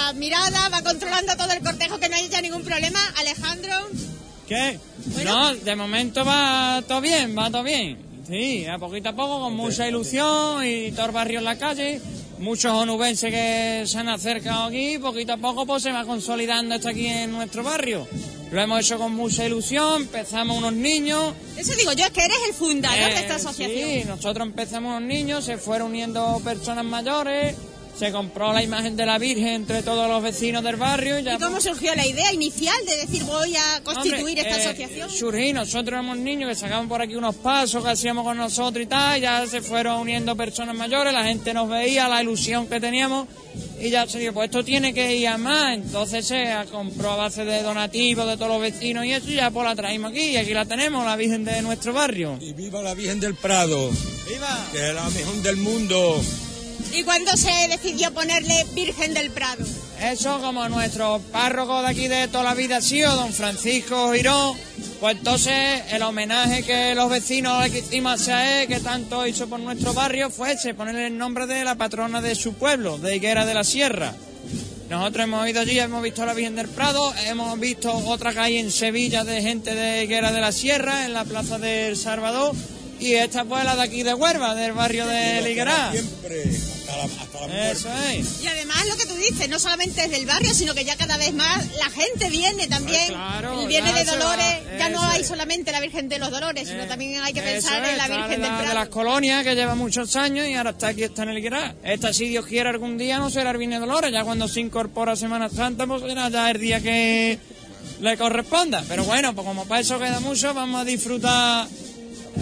la 0.06 0.12
mirada, 0.12 0.68
va 0.68 0.82
controlando 0.82 1.36
todo 1.36 1.52
el 1.52 1.60
cortejo, 1.60 1.98
que 1.98 2.08
no 2.08 2.16
haya 2.16 2.40
ningún 2.40 2.62
problema. 2.62 3.00
Alejandro, 3.16 3.72
¿Qué? 4.48 4.78
No, 5.24 5.54
de 5.54 5.74
momento 5.76 6.22
va 6.24 6.82
todo 6.86 7.00
bien, 7.00 7.34
va 7.36 7.50
todo 7.50 7.62
bien. 7.62 7.96
Sí, 8.28 8.66
a 8.66 8.78
poquito 8.78 9.10
a 9.10 9.12
poco, 9.14 9.40
con 9.40 9.54
mucha 9.56 9.88
ilusión 9.88 10.64
y 10.66 10.92
todo 10.92 11.06
el 11.06 11.12
barrio 11.12 11.38
en 11.38 11.44
la 11.44 11.56
calle. 11.56 12.00
Muchos 12.38 12.72
onubenses 12.72 13.30
que 13.30 13.84
se 13.86 13.98
han 13.98 14.08
acercado 14.08 14.64
aquí, 14.64 14.98
poquito 14.98 15.32
a 15.34 15.36
poco 15.38 15.64
pues 15.64 15.82
se 15.82 15.92
va 15.92 16.04
consolidando 16.04 16.74
esto 16.74 16.88
aquí 16.88 17.06
en 17.06 17.32
nuestro 17.32 17.62
barrio. 17.62 18.06
Lo 18.50 18.60
hemos 18.60 18.80
hecho 18.80 18.98
con 18.98 19.14
mucha 19.14 19.46
ilusión, 19.46 20.02
empezamos 20.02 20.58
unos 20.58 20.72
niños. 20.74 21.32
eso 21.56 21.72
digo 21.74 21.92
yo, 21.92 22.04
es 22.04 22.10
que 22.10 22.24
eres 22.24 22.36
el 22.48 22.54
fundador 22.54 22.98
de 22.98 23.14
esta 23.20 23.34
Eh, 23.34 23.36
asociación. 23.36 23.80
Sí, 23.90 24.04
nosotros 24.06 24.46
empezamos 24.46 24.90
unos 24.96 25.08
niños, 25.08 25.44
se 25.44 25.56
fueron 25.56 25.88
uniendo 25.88 26.40
personas 26.44 26.84
mayores, 26.84 27.56
se 27.98 28.10
compró 28.10 28.52
la 28.52 28.62
imagen 28.62 28.96
de 28.96 29.06
la 29.06 29.18
Virgen 29.18 29.48
entre 29.48 29.82
todos 29.82 30.08
los 30.08 30.22
vecinos 30.22 30.64
del 30.64 30.76
barrio 30.76 31.18
y 31.18 31.22
ya 31.22 31.34
¿Y 31.34 31.38
cómo 31.38 31.60
surgió 31.60 31.94
la 31.94 32.06
idea 32.06 32.32
inicial 32.32 32.76
de 32.86 32.96
decir 32.96 33.22
voy 33.24 33.54
a 33.56 33.82
constituir 33.84 34.38
Hombre, 34.38 34.40
esta 34.40 34.58
eh, 34.58 34.66
asociación? 34.66 35.10
surgí, 35.10 35.52
nosotros 35.52 35.88
éramos 35.88 36.18
niños 36.18 36.48
que 36.48 36.56
sacaban 36.56 36.88
por 36.88 37.00
aquí 37.00 37.14
unos 37.14 37.36
pasos 37.36 37.84
que 37.84 37.90
hacíamos 37.90 38.24
con 38.24 38.36
nosotros 38.36 38.84
y 38.84 38.86
tal, 38.86 39.18
y 39.18 39.20
ya 39.22 39.46
se 39.46 39.62
fueron 39.62 40.00
uniendo 40.00 40.34
personas 40.36 40.74
mayores, 40.74 41.12
la 41.12 41.24
gente 41.24 41.54
nos 41.54 41.68
veía, 41.68 42.08
la 42.08 42.22
ilusión 42.22 42.66
que 42.66 42.80
teníamos, 42.80 43.28
y 43.80 43.90
ya 43.90 44.06
se 44.06 44.18
dijo, 44.18 44.32
pues 44.32 44.46
esto 44.46 44.64
tiene 44.64 44.92
que 44.92 45.16
ir 45.16 45.28
a 45.28 45.38
más, 45.38 45.74
entonces 45.74 46.26
se 46.26 46.52
compró 46.72 47.12
a 47.12 47.16
base 47.16 47.44
de 47.44 47.62
donativos 47.62 48.26
de 48.26 48.36
todos 48.36 48.48
los 48.48 48.60
vecinos 48.60 49.04
y 49.04 49.12
eso, 49.12 49.30
y 49.30 49.34
ya 49.36 49.50
pues 49.50 49.66
la 49.66 49.76
traímos 49.76 50.10
aquí, 50.10 50.30
y 50.30 50.36
aquí 50.36 50.52
la 50.52 50.64
tenemos, 50.64 51.04
la 51.04 51.16
Virgen 51.16 51.44
de 51.44 51.62
nuestro 51.62 51.92
barrio. 51.92 52.38
Y 52.40 52.52
viva 52.54 52.82
la 52.82 52.94
Virgen 52.94 53.20
del 53.20 53.34
Prado. 53.34 53.90
¡Viva! 54.28 54.68
Que 54.72 54.88
es 54.88 54.94
la 54.94 55.08
mejor 55.10 55.42
del 55.42 55.56
mundo. 55.58 56.20
¿Y 56.94 57.02
cuándo 57.02 57.36
se 57.36 57.50
decidió 57.68 58.14
ponerle 58.14 58.64
Virgen 58.72 59.14
del 59.14 59.32
Prado? 59.32 59.64
Eso 60.00 60.40
como 60.40 60.68
nuestro 60.68 61.20
párroco 61.32 61.82
de 61.82 61.88
aquí 61.88 62.06
de 62.06 62.28
toda 62.28 62.44
la 62.44 62.54
vida 62.54 62.76
ha 62.76 62.80
sido, 62.80 63.16
don 63.16 63.32
Francisco 63.32 64.12
Girón, 64.12 64.56
pues 65.00 65.16
entonces 65.16 65.82
el 65.90 66.02
homenaje 66.02 66.62
que 66.62 66.94
los 66.94 67.10
vecinos 67.10 67.64
le 67.64 67.72
quisimos 67.72 68.28
a 68.28 68.62
él, 68.62 68.68
que 68.68 68.78
tanto 68.78 69.26
hizo 69.26 69.48
por 69.48 69.58
nuestro 69.58 69.92
barrio, 69.92 70.30
fue 70.30 70.52
ese, 70.52 70.72
ponerle 70.74 71.08
el 71.08 71.18
nombre 71.18 71.48
de 71.48 71.64
la 71.64 71.74
patrona 71.74 72.20
de 72.20 72.36
su 72.36 72.54
pueblo, 72.54 72.96
de 72.98 73.16
Higuera 73.16 73.44
de 73.44 73.54
la 73.54 73.64
Sierra. 73.64 74.14
Nosotros 74.88 75.24
hemos 75.24 75.48
ido 75.48 75.62
allí, 75.62 75.80
hemos 75.80 76.00
visto 76.00 76.22
a 76.22 76.26
la 76.26 76.34
Virgen 76.34 76.54
del 76.54 76.68
Prado, 76.68 77.12
hemos 77.26 77.58
visto 77.58 77.92
otra 77.92 78.32
calle 78.32 78.60
en 78.60 78.70
Sevilla 78.70 79.24
de 79.24 79.42
gente 79.42 79.74
de 79.74 80.04
Higuera 80.04 80.30
de 80.30 80.40
la 80.40 80.52
Sierra, 80.52 81.06
en 81.06 81.12
la 81.12 81.24
Plaza 81.24 81.58
del 81.58 81.96
Salvador, 81.96 82.54
y 83.00 83.14
esta 83.14 83.44
pues 83.44 83.64
la 83.64 83.74
de 83.74 83.82
aquí 83.82 84.04
de 84.04 84.14
Huerva, 84.14 84.54
del 84.54 84.72
barrio 84.74 85.08
de 85.08 85.42
Liguerá. 85.42 85.90
Siempre, 85.90 86.73
hasta 87.02 87.06
la, 87.16 87.22
hasta 87.22 87.46
la 87.46 87.70
Eso 87.70 87.88
es. 88.10 88.42
Y 88.42 88.46
además 88.46 88.76
lo 88.88 88.96
que 88.96 89.06
tú 89.06 89.14
dices, 89.16 89.48
no 89.48 89.58
solamente 89.58 90.04
es 90.04 90.10
del 90.10 90.26
barrio, 90.26 90.52
sino 90.54 90.74
que 90.74 90.84
ya 90.84 90.96
cada 90.96 91.16
vez 91.16 91.32
más 91.34 91.64
la 91.78 91.90
gente 91.90 92.30
viene 92.30 92.66
también. 92.68 93.08
claro, 93.08 93.68
ya 93.68 93.82
de 93.82 93.92
va, 93.92 94.04
Dolores, 94.04 94.56
ya 94.78 94.88
no 94.88 95.02
hay 95.02 95.20
es. 95.22 95.26
solamente 95.28 95.72
la 95.72 95.80
Virgen 95.80 96.08
de 96.08 96.18
los 96.18 96.30
Dolores, 96.30 96.68
sino 96.68 96.86
también 96.86 97.22
hay 97.22 97.32
que 97.32 97.42
pensar 97.42 97.84
en 97.84 97.98
la 97.98 98.06
Virgen 98.08 98.28
de, 98.28 98.36
del 98.36 98.42
la- 98.42 98.56
de 98.56 98.62
Prado. 98.62 98.74
las 98.74 98.88
colonias 98.88 99.44
que 99.44 99.54
lleva 99.54 99.74
muchos 99.74 100.14
años 100.16 100.46
y 100.48 100.54
ahora 100.54 100.70
está 100.70 100.88
aquí, 100.88 101.02
está 101.02 101.22
en 101.24 101.30
el 101.30 101.42
Guirá. 101.42 101.74
Esta, 101.82 102.12
si 102.12 102.28
Dios 102.28 102.46
quiere, 102.46 102.68
algún 102.70 102.96
día 102.98 103.18
no 103.18 103.30
será 103.30 103.50
el 103.50 103.58
Viernes 103.58 103.80
de 103.80 103.86
Dolores, 103.86 104.12
ya 104.12 104.24
cuando 104.24 104.48
se 104.48 104.60
incorpora 104.60 105.16
Semana 105.16 105.48
Santa, 105.48 105.86
pues 105.86 106.02
será 106.02 106.28
ya 106.28 106.50
el 106.50 106.60
día 106.60 106.80
que 106.80 107.38
le 108.00 108.16
corresponda. 108.16 108.84
Pero 108.88 109.04
bueno, 109.04 109.34
pues 109.34 109.46
como 109.46 109.64
para 109.66 109.80
eso 109.80 109.98
queda 109.98 110.20
mucho, 110.20 110.52
vamos 110.54 110.80
a 110.80 110.84
disfrutar 110.84 111.66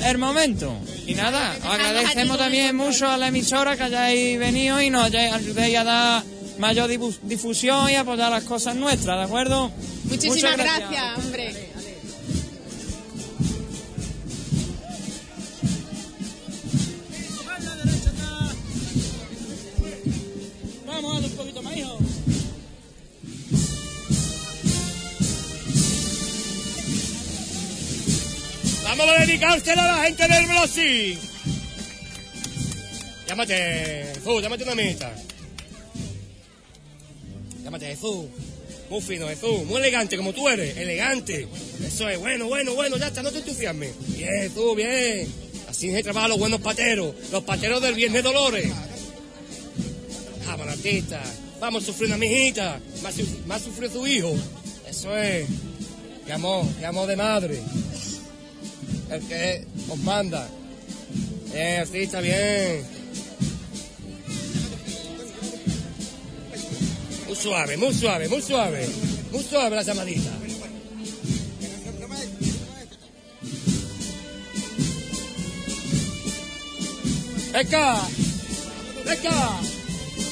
el 0.05 0.19
momento. 0.19 0.77
Y 1.07 1.15
nada, 1.15 1.55
os 1.61 1.65
agradecemos 1.67 2.39
también 2.39 2.77
mucho 2.77 3.09
a 3.09 3.17
la 3.17 3.29
emisora 3.29 3.77
que 3.77 3.83
hayáis 3.85 4.39
venido 4.39 4.81
y 4.81 4.91
nos 4.91 5.13
ayudéis 5.15 5.79
a 5.79 5.85
dar 5.85 6.23
mayor 6.59 6.91
difu- 6.91 7.19
difusión 7.23 7.91
y 7.91 7.95
apoyar 7.97 8.31
las 8.31 8.45
cosas 8.45 8.77
nuestras, 8.77 9.19
¿de 9.19 9.25
acuerdo? 9.25 9.71
Muchísimas 10.05 10.37
Muchas 10.53 10.57
gracias, 10.59 11.19
hombre. 11.19 11.72
Vamos 28.95 29.09
a 29.09 29.25
dedicárselo 29.25 29.81
a 29.81 29.87
la 29.87 30.05
gente 30.05 30.29
del 30.29 30.47
Brasil. 30.49 31.19
Llámate, 33.27 34.13
Jesús, 34.15 34.43
llámate 34.43 34.65
una 34.65 34.73
amiguita. 34.73 35.15
Llámate 37.65 37.87
Jesús. 37.87 38.27
Muy 38.91 39.01
fino, 39.01 39.29
Jesús. 39.29 39.65
Muy 39.65 39.79
elegante, 39.79 40.19
como 40.19 40.35
tú 40.35 40.47
eres. 40.47 40.77
Elegante. 40.77 41.49
Eso 41.83 42.07
es. 42.07 42.19
Bueno, 42.19 42.49
bueno, 42.49 42.75
bueno. 42.75 42.99
Ya 42.99 43.07
está, 43.07 43.23
no 43.23 43.31
te 43.31 43.39
entusiasmes. 43.39 43.95
Bien, 44.15 44.31
Jesús, 44.43 44.77
bien. 44.77 45.27
Así 45.71 45.91
se 45.91 46.03
trabajan 46.03 46.29
los 46.29 46.39
buenos 46.39 46.61
pateros. 46.61 47.15
Los 47.33 47.45
pateros 47.45 47.81
del 47.81 47.95
Viernes 47.95 48.23
Dolores. 48.23 48.71
Ah, 50.47 50.57
baratita. 50.57 51.23
Vamos 51.61 51.85
a 51.85 51.87
sufrir 51.87 52.09
una 52.09 52.19
mijita. 52.19 52.79
Más, 53.03 53.15
más 53.47 53.63
sufrió 53.63 53.91
su 53.91 54.07
hijo. 54.07 54.35
Eso 54.87 55.17
es. 55.17 55.49
Qué 56.27 56.33
amor 56.35 57.07
de 57.07 57.17
madre. 57.17 57.59
El 59.13 59.21
que 59.29 59.67
os 59.91 59.99
manda. 59.99 60.49
Bien, 61.53 61.81
así 61.83 61.99
está 61.99 62.23
bien. 62.23 62.83
Muy 67.27 67.37
suave, 67.37 67.77
muy 67.77 67.93
suave, 67.93 68.29
muy 68.31 68.41
suave. 68.41 68.89
Muy 69.31 69.43
suave 69.43 69.77
la 69.77 69.83
llamadita. 69.83 70.31
¡Venga! 77.53 78.09
¡Venga! 79.05 79.61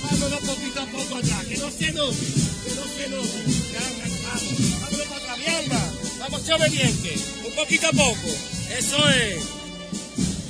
Vámonos 0.05 0.41
poquito 0.41 0.81
a 0.81 0.87
poco 0.87 1.17
atrás, 1.17 1.45
que 1.45 1.57
no 1.59 1.71
se 1.71 1.93
nos, 1.93 2.17
que 2.17 2.75
no 2.75 2.85
se 2.97 3.09
nos. 3.11 3.29
Arrancamos. 3.77 4.81
Vámonos 4.81 5.07
para 5.07 5.21
atrás, 5.21 5.39
mi 5.39 5.47
alma. 5.55 5.93
Vamos 6.19 6.49
obedientes, 6.49 7.21
un 7.45 7.55
poquito 7.55 7.87
a 7.89 7.93
poco. 7.93 8.60
Eso 8.79 9.09
es. 9.11 9.43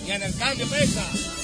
Y 0.06 0.10
en 0.10 0.22
el 0.22 0.34
cambio, 0.36 0.66
pesa. 0.68 1.39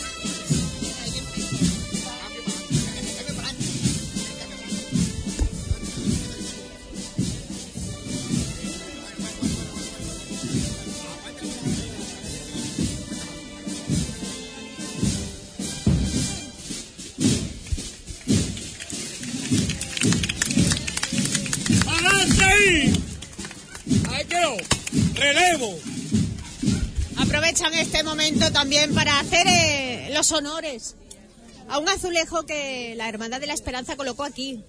Aprovechan 27.66 27.86
este 27.86 28.02
momento 28.04 28.52
también 28.52 28.94
para 28.94 29.18
hacer 29.18 29.46
eh, 29.48 30.10
los 30.12 30.30
honores 30.32 30.94
a 31.68 31.78
un 31.78 31.88
azulejo 31.88 32.46
que 32.46 32.94
la 32.96 33.08
Hermandad 33.08 33.40
de 33.40 33.46
la 33.48 33.54
Esperanza 33.54 33.96
colocó 33.96 34.22
aquí. 34.24 34.62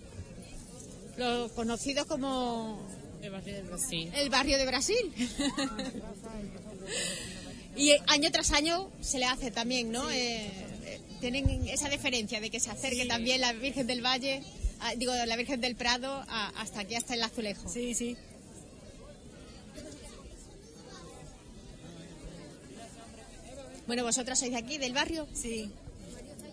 Lo 1.18 1.50
conocido 1.54 2.08
como 2.08 2.80
El 3.22 3.30
barrio 3.32 3.54
de 3.56 3.62
Brasil. 3.64 4.12
el 4.16 4.30
barrio 4.30 4.58
de 4.58 4.66
Brasil. 4.66 5.14
y 7.76 7.92
eh, 7.92 8.02
año 8.08 8.32
tras 8.32 8.52
año 8.52 8.90
se 9.02 9.20
le 9.20 9.26
hace 9.26 9.52
también, 9.52 9.92
¿no? 9.92 10.10
Eh, 10.10 10.48
eh, 10.86 11.00
tienen 11.22 11.68
esa 11.68 11.90
deferencia 11.90 12.40
de 12.42 12.50
que 12.50 12.60
se 12.60 12.70
acerque 12.72 13.06
también 13.06 13.42
la 13.42 13.54
Virgen 13.54 13.86
del 13.88 14.04
Valle, 14.04 14.44
ah, 14.80 14.94
digo, 14.96 15.14
la 15.14 15.36
Virgen 15.36 15.62
del 15.62 15.76
Prado, 15.76 16.24
a- 16.28 16.50
hasta 16.60 16.80
aquí, 16.82 16.96
hasta 16.96 17.14
el 17.14 17.22
azulejo. 17.24 17.70
Sí, 17.70 17.94
sí. 17.94 18.16
Bueno, 23.88 24.04
vosotras 24.04 24.38
sois 24.38 24.52
de 24.52 24.58
aquí, 24.58 24.78
del 24.78 24.94
barrio. 24.94 25.28
Sí. 25.34 25.72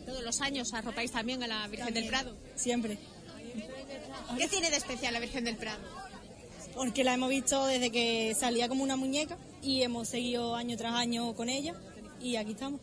Todos 0.06 0.22
los 0.22 0.40
años 0.40 0.72
arropáis 0.72 1.10
también 1.10 1.42
a 1.42 1.48
la 1.48 1.66
Virgen 1.66 1.92
del. 1.92 2.06
Prado. 2.06 2.36
Siempre. 2.54 2.96
¿Qué 4.38 4.48
tiene 4.48 4.70
de 4.70 4.76
especial 4.76 5.12
la 5.12 5.20
Virgen 5.20 5.44
del 5.44 5.56
Prado? 5.56 5.82
Porque 6.74 7.02
la 7.02 7.14
hemos 7.14 7.30
visto 7.30 7.66
desde 7.66 7.90
que 7.90 8.34
salía 8.38 8.68
como 8.68 8.84
una 8.84 8.96
muñeca 8.96 9.36
y 9.62 9.82
hemos 9.82 10.08
seguido 10.08 10.54
año 10.54 10.76
tras 10.76 10.94
año 10.94 11.34
con 11.34 11.48
ella 11.48 11.74
y 12.20 12.36
aquí 12.36 12.52
estamos. 12.52 12.80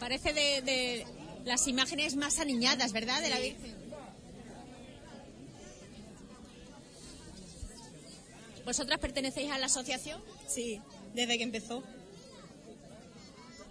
Parece 0.00 0.32
de, 0.32 0.62
de 0.62 1.06
las 1.44 1.68
imágenes 1.68 2.16
más 2.16 2.38
aniñadas, 2.38 2.92
¿verdad? 2.92 3.20
De 3.20 3.28
la 3.28 3.38
Virgen. 3.38 3.74
¿Vosotras 8.64 8.98
pertenecéis 9.00 9.50
a 9.50 9.58
la 9.58 9.66
asociación? 9.66 10.22
Sí, 10.46 10.80
desde 11.14 11.36
que 11.36 11.44
empezó. 11.44 11.82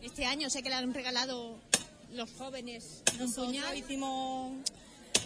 Este 0.01 0.25
año 0.25 0.49
sé 0.49 0.63
que 0.63 0.69
le 0.69 0.75
han 0.75 0.93
regalado 0.93 1.57
los 2.13 2.31
jóvenes 2.33 3.03
un 3.13 3.19
Nosotros 3.19 3.47
puñal. 3.47 3.77
hicimos 3.77 4.53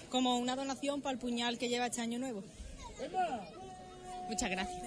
como 0.09 0.37
una 0.37 0.55
donación 0.55 1.01
para 1.01 1.13
el 1.13 1.19
puñal 1.19 1.57
que 1.57 1.69
lleva 1.69 1.87
este 1.87 2.01
año 2.01 2.19
nuevo. 2.19 2.43
Muchas 4.29 4.49
gracias. 4.49 4.83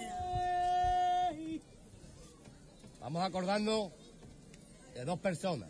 Vamos 2.99 3.23
acordando 3.23 3.91
de 4.93 5.05
dos 5.05 5.19
personas. 5.19 5.69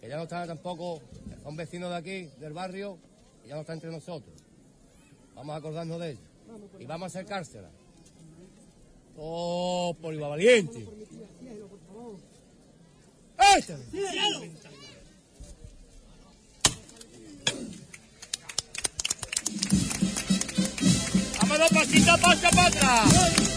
Que 0.00 0.08
ya 0.08 0.16
no 0.16 0.24
están 0.24 0.48
tampoco, 0.48 1.00
son 1.42 1.54
vecinos 1.56 1.90
de 1.90 1.96
aquí, 1.96 2.30
del 2.40 2.52
barrio, 2.52 2.98
y 3.44 3.48
ya 3.48 3.54
no 3.54 3.60
están 3.60 3.76
entre 3.76 3.90
nosotros. 3.92 4.34
Vamos 5.36 5.54
a 5.54 5.58
acordarnos 5.58 6.00
de 6.00 6.10
ellos. 6.12 6.24
Y 6.80 6.86
vamos 6.86 7.04
a 7.04 7.18
acercársela. 7.18 7.70
Oh, 9.16 9.94
por 10.00 10.14
Iba 10.14 10.28
Valiente. 10.28 10.88
¡Este! 13.56 13.76
Vámonos 21.40 21.70
pasito, 21.70 22.18
paso 22.18 22.48
para 22.54 23.51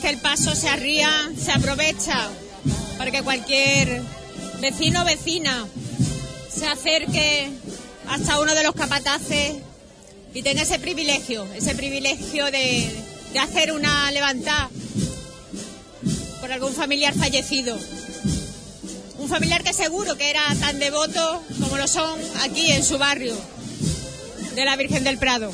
que 0.00 0.08
el 0.08 0.18
paso 0.18 0.54
se 0.54 0.68
arría, 0.68 1.10
se 1.36 1.52
aprovecha 1.52 2.28
para 2.96 3.10
que 3.10 3.22
cualquier 3.22 4.02
vecino 4.60 5.02
o 5.02 5.04
vecina 5.04 5.66
se 6.48 6.66
acerque 6.66 7.50
hasta 8.08 8.40
uno 8.40 8.54
de 8.54 8.62
los 8.62 8.74
capataces 8.74 9.56
y 10.34 10.42
tenga 10.42 10.62
ese 10.62 10.78
privilegio, 10.78 11.46
ese 11.54 11.74
privilegio 11.74 12.46
de, 12.46 12.90
de 13.32 13.38
hacer 13.38 13.72
una 13.72 14.10
levantada 14.10 14.70
por 16.40 16.52
algún 16.52 16.74
familiar 16.74 17.14
fallecido. 17.14 17.78
Un 19.18 19.28
familiar 19.28 19.64
que 19.64 19.72
seguro 19.72 20.16
que 20.16 20.30
era 20.30 20.42
tan 20.60 20.78
devoto 20.78 21.42
como 21.60 21.76
lo 21.76 21.88
son 21.88 22.20
aquí 22.42 22.70
en 22.70 22.84
su 22.84 22.98
barrio 22.98 23.36
de 24.54 24.64
la 24.64 24.76
Virgen 24.76 25.04
del 25.04 25.18
Prado. 25.18 25.52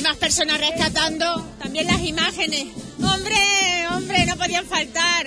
Muchísimas 0.00 0.18
personas 0.18 0.58
rescatando 0.58 1.46
también 1.58 1.86
las 1.86 2.00
imágenes. 2.00 2.68
Hombre, 3.02 3.36
hombre, 3.92 4.24
no 4.24 4.34
podían 4.38 4.64
faltar. 4.64 5.26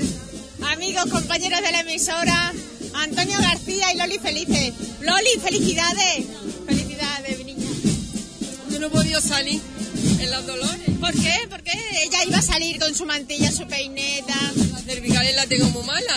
Amigos, 0.72 1.06
compañeros 1.12 1.62
de 1.62 1.72
la 1.72 1.82
emisora, 1.82 2.52
Antonio 2.95 3.38
García 3.40 3.94
y 3.94 3.98
Loli 3.98 4.18
Felices. 4.18 4.74
Loli, 5.02 5.30
felicidades. 5.44 6.26
Felicidades, 6.66 7.38
mi 7.38 7.54
niña. 7.54 7.70
Yo 8.72 8.80
no 8.80 8.88
he 8.88 8.90
podido 8.90 9.22
salir 9.22 9.62
en 10.20 10.32
los 10.32 10.48
dolores. 10.48 10.90
¿Por 11.00 11.14
qué? 11.14 11.36
¿Por 11.52 11.62
qué? 11.62 11.80
Ella 12.06 12.24
iba 12.28 12.40
a 12.40 12.41
salir 12.41 12.80
con 12.80 12.95
su 12.95 13.06
mantilla, 13.06 13.52
su 13.52 13.68
peineta. 13.68 14.34
Las 14.72 14.86
cervicales 14.86 15.36
la 15.36 15.45
tengo 15.45 15.70
muy 15.70 15.84
mala. 15.84 16.16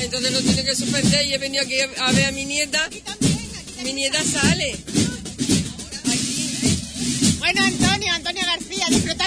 Entonces 0.00 0.32
lo 0.32 0.40
tiene 0.40 0.64
que 0.64 0.74
suspender 0.74 1.24
y 1.24 1.34
he 1.34 1.38
venido 1.38 1.62
aquí 1.62 1.76
a 1.78 2.10
ver 2.10 2.24
a 2.24 2.32
mi 2.32 2.46
nieta. 2.46 2.90
Mi 3.84 3.92
nieta 3.92 4.24
sale. 4.24 4.76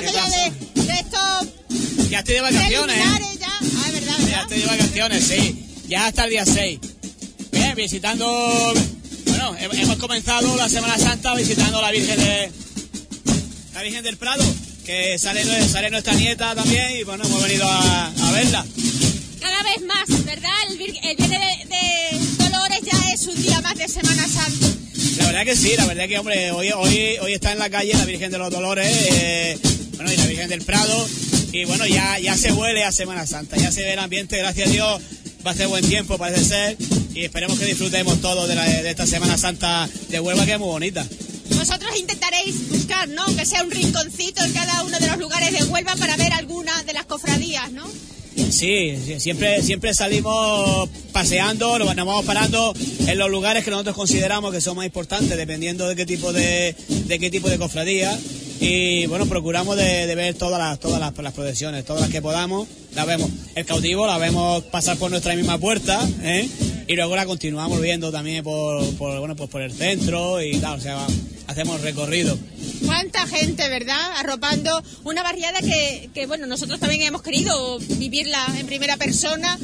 García, 0.02 0.12
disfrutando 0.12 0.12
¿Qué 0.12 0.14
ya 0.14 0.24
pasa? 0.24 0.40
de, 0.76 0.94
de 0.94 1.00
estos 1.00 2.10
Ya 2.10 2.20
estoy 2.20 2.36
de 2.36 2.42
vacaciones, 2.42 2.98
¿eh? 2.98 3.38
ya. 3.40 3.48
Ah, 3.62 3.92
verdad, 3.92 4.16
Ya 4.20 4.26
¿verdad? 4.26 4.42
estoy 4.44 4.60
de 4.60 4.66
vacaciones, 4.68 5.24
sí. 5.24 5.66
Ya 5.88 6.06
hasta 6.08 6.24
el 6.26 6.30
día 6.32 6.46
6. 6.46 6.80
Bien, 7.52 7.76
visitando... 7.76 8.74
Bueno, 9.26 9.56
he- 9.58 9.82
hemos 9.82 9.98
comenzado 9.98 10.56
la 10.56 10.70
Semana 10.70 10.98
Santa 10.98 11.34
visitando 11.36 11.82
la 11.82 11.92
Virgen 11.92 12.18
de... 12.18 12.52
La 13.74 13.84
Virgen 13.84 14.04
del 14.04 14.18
Prado, 14.18 14.44
que 14.86 15.18
sale, 15.18 15.44
sale 15.70 15.90
nuestra 15.90 16.14
nieta 16.14 16.54
también 16.54 16.98
y 17.00 17.04
bueno, 17.04 17.24
hemos 17.26 17.42
venido 17.42 17.66
a, 17.70 18.08
a 18.08 18.32
verla. 18.32 18.66
Cada 19.40 19.64
vez 19.64 19.82
más, 19.86 20.26
¿verdad? 20.26 20.50
El, 20.68 20.82
el 20.82 21.16
Viernes 21.16 21.70
de, 21.70 22.18
de 22.18 22.50
Dolores 22.50 22.80
ya 22.84 23.12
es 23.14 23.26
un 23.28 23.42
día 23.42 23.62
más 23.62 23.76
de 23.78 23.88
Semana 23.88 24.28
Santa. 24.28 24.68
La 25.18 25.26
verdad 25.28 25.46
que 25.46 25.56
sí, 25.56 25.74
la 25.78 25.86
verdad 25.86 26.08
que, 26.08 26.20
hombre, 26.20 26.52
hoy, 26.52 26.72
hoy, 26.72 27.18
hoy 27.22 27.34
está 27.34 27.54
en 27.54 27.60
la 27.60 27.70
calle 27.70 27.94
la 27.94 28.06
Virgen 28.06 28.32
de 28.32 28.38
los 28.38 28.52
Dolores, 28.52 28.88
eh, 29.12 29.58
y 30.14 30.18
la 30.18 30.26
Virgen 30.26 30.50
del 30.50 30.62
Prado, 30.62 31.08
y 31.52 31.66
bueno, 31.66 31.86
ya, 31.88 32.20
ya 32.20 32.36
se 32.38 32.52
huele 32.52 32.84
a 32.84 32.92
Semana 32.92 33.26
Santa, 33.26 33.58
ya 33.58 33.72
se 33.72 33.82
ve 33.84 33.94
el 33.94 34.00
ambiente, 34.00 34.38
gracias 34.38 34.68
a 34.70 34.72
Dios, 34.72 35.02
va 35.46 35.52
a 35.52 35.56
ser 35.56 35.68
buen 35.68 35.88
tiempo, 35.88 36.18
parece 36.18 36.44
ser, 36.46 36.78
y 37.14 37.24
esperemos 37.24 37.58
que 37.60 37.66
disfrutemos 37.66 38.20
todos 38.22 38.48
de, 38.48 38.56
la- 38.56 38.66
de 38.66 38.90
esta 38.90 39.06
Semana 39.08 39.38
Santa 39.38 39.90
de 40.10 40.20
Huelva, 40.20 40.46
que 40.46 40.54
es 40.54 40.60
muy 40.60 40.68
bonita. 40.70 41.06
Vosotros 41.56 41.92
intentaréis 41.98 42.70
buscar, 42.70 43.08
¿no? 43.10 43.26
Que 43.36 43.46
sea 43.46 43.64
un 43.64 43.72
rinconcito 43.72 44.44
en 44.44 44.54
cada 44.54 44.84
uno 44.84 44.98
de 45.00 45.08
los 45.08 45.18
lugares 45.18 45.52
de 45.52 45.64
Huelva 45.66 45.96
para 45.96 46.16
ver 46.16 46.32
alguna 46.34 46.84
de 46.84 46.94
las 46.94 47.06
cofradías, 47.06 47.72
¿no? 47.72 47.86
Sí, 48.52 48.96
siempre, 49.20 49.62
siempre 49.64 49.94
salimos 49.94 50.88
paseando, 51.12 51.78
nos 51.80 51.88
vamos 51.96 52.26
parando 52.26 52.74
en 53.06 53.18
los 53.18 53.30
lugares 53.30 53.66
que 53.66 53.72
nosotros 53.72 53.96
consideramos 53.96 54.54
que 54.54 54.62
son 54.62 54.78
más 54.78 54.86
importantes, 54.86 55.36
dependiendo 55.38 55.88
de 55.88 55.96
qué 55.96 56.06
tipo 56.06 56.32
de, 56.32 56.74
de 56.88 57.20
qué 57.20 57.30
tipo 57.30 57.50
de 57.50 57.58
cofradía. 57.58 58.18
Y 58.60 59.06
bueno, 59.08 59.26
procuramos 59.26 59.78
de, 59.78 60.14
ver 60.16 60.36
todas 60.36 60.60
las, 60.60 60.80
todas 60.80 61.00
las, 61.00 61.34
procesiones, 61.34 61.86
todas 61.86 62.02
las 62.02 62.12
que 62.12 62.22
podamos, 62.22 62.68
las 62.94 63.08
vemos. 63.08 63.30
El 63.56 63.66
cautivo 63.66 64.06
la 64.06 64.18
vemos 64.18 64.64
pasar 64.66 64.98
por 64.98 65.10
nuestra 65.10 65.34
misma 65.36 65.58
puerta, 65.58 66.06
¿eh? 66.22 66.50
y 66.88 66.96
luego 66.96 67.16
la 67.16 67.26
continuamos 67.26 67.80
viendo 67.82 68.12
también 68.12 68.44
por, 68.44 68.84
por, 68.96 69.18
bueno, 69.20 69.36
pues 69.38 69.50
por 69.50 69.62
el 69.62 69.72
centro 69.72 70.42
y 70.42 70.58
tal, 70.58 70.78
o 70.78 70.82
sea, 70.82 71.08
hacemos 71.48 71.80
recorrido. 71.82 72.38
Cuánta 72.86 73.26
gente, 73.28 73.70
¿verdad? 73.70 74.18
Arropando 74.18 74.84
una 75.06 75.24
barriada 75.24 75.62
que, 75.62 76.10
que, 76.14 76.28
bueno, 76.28 76.46
nosotros 76.46 76.82
también 76.82 77.04
hemos 77.04 77.22
querido 77.22 77.80
vivirla 77.80 78.46
en 78.58 78.68
primera 78.68 78.98
persona, 78.98 79.58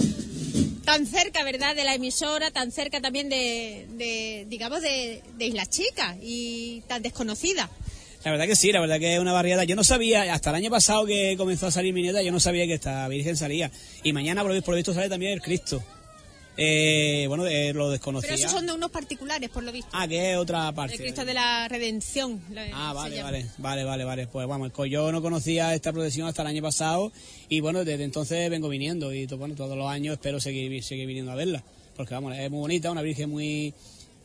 tan 0.86 1.06
cerca, 1.06 1.44
¿verdad?, 1.44 1.76
de 1.76 1.84
la 1.84 1.96
emisora, 1.96 2.52
tan 2.52 2.72
cerca 2.72 3.02
también 3.02 3.28
de, 3.28 3.88
de, 3.98 4.46
digamos, 4.48 4.82
de, 4.82 5.22
de 5.38 5.48
Islas 5.48 5.70
Chicas 5.70 6.16
y 6.22 6.82
tan 6.88 7.02
desconocida. 7.02 7.70
La 8.26 8.32
verdad 8.32 8.48
que 8.48 8.56
sí, 8.56 8.72
la 8.72 8.82
verdad 8.82 9.00
que 9.00 9.14
es 9.14 9.20
una 9.20 9.32
barriada. 9.32 9.64
Yo 9.66 9.76
no 9.76 9.84
sabía, 9.84 10.34
hasta 10.34 10.50
el 10.50 10.56
año 10.58 10.72
pasado 10.72 11.06
que 11.06 11.36
comenzó 11.38 11.68
a 11.68 11.72
salir 11.72 11.94
mi 11.94 12.02
nieta, 12.02 12.22
yo 12.24 12.32
no 12.32 12.40
sabía 12.40 12.66
que 12.66 12.74
esta 12.74 13.08
Virgen 13.08 13.38
salía. 13.38 13.70
Y 14.04 14.14
mañana, 14.14 14.42
por 14.42 14.52
lo 14.52 14.76
visto, 14.76 14.94
sale 14.96 15.08
también 15.10 15.32
el 15.34 15.42
Cristo. 15.42 15.82
Eh, 16.58 17.26
bueno, 17.28 17.46
eh, 17.46 17.72
lo 17.74 17.92
desconocía. 17.92 18.30
Pero 18.30 18.40
esos 18.40 18.52
son 18.52 18.66
de 18.66 18.74
unos 18.74 18.90
particulares, 18.90 19.50
por 19.50 19.62
lo 19.64 19.72
visto. 19.72 19.90
Ah, 19.94 20.08
que 20.08 20.32
es 20.32 20.38
otra 20.38 20.70
El 20.70 20.74
parte. 20.76 20.98
Cristo 20.98 21.24
de 21.24 21.34
la 21.34 21.68
Redención. 21.68 22.42
Ah, 22.74 22.94
vale, 22.94 23.22
vale, 23.22 23.46
vale, 23.60 23.84
vale, 23.84 24.04
vale. 24.06 24.28
Pues 24.28 24.48
vamos, 24.48 24.72
co- 24.72 24.86
yo 24.86 25.12
no 25.12 25.22
conocía 25.22 25.76
esta 25.76 25.94
procesión 25.94 26.28
hasta 26.28 26.42
el 26.44 26.48
año 26.48 26.62
pasado 26.64 27.12
y 27.50 27.60
bueno, 27.60 27.84
desde 27.86 28.06
entonces 28.06 28.50
vengo 28.50 28.70
viniendo 28.70 29.14
y 29.14 29.28
bueno, 29.28 29.54
todos 29.54 29.78
los 29.78 29.88
años 29.88 30.14
espero 30.14 30.40
seguir, 30.40 30.82
seguir 30.84 31.06
viniendo 31.06 31.32
a 31.32 31.36
verla. 31.36 31.64
Porque 31.96 32.14
vamos, 32.16 32.36
es 32.38 32.50
muy 32.50 32.60
bonita, 32.62 32.90
una 32.90 33.02
virgen 33.02 33.30
muy 33.30 33.74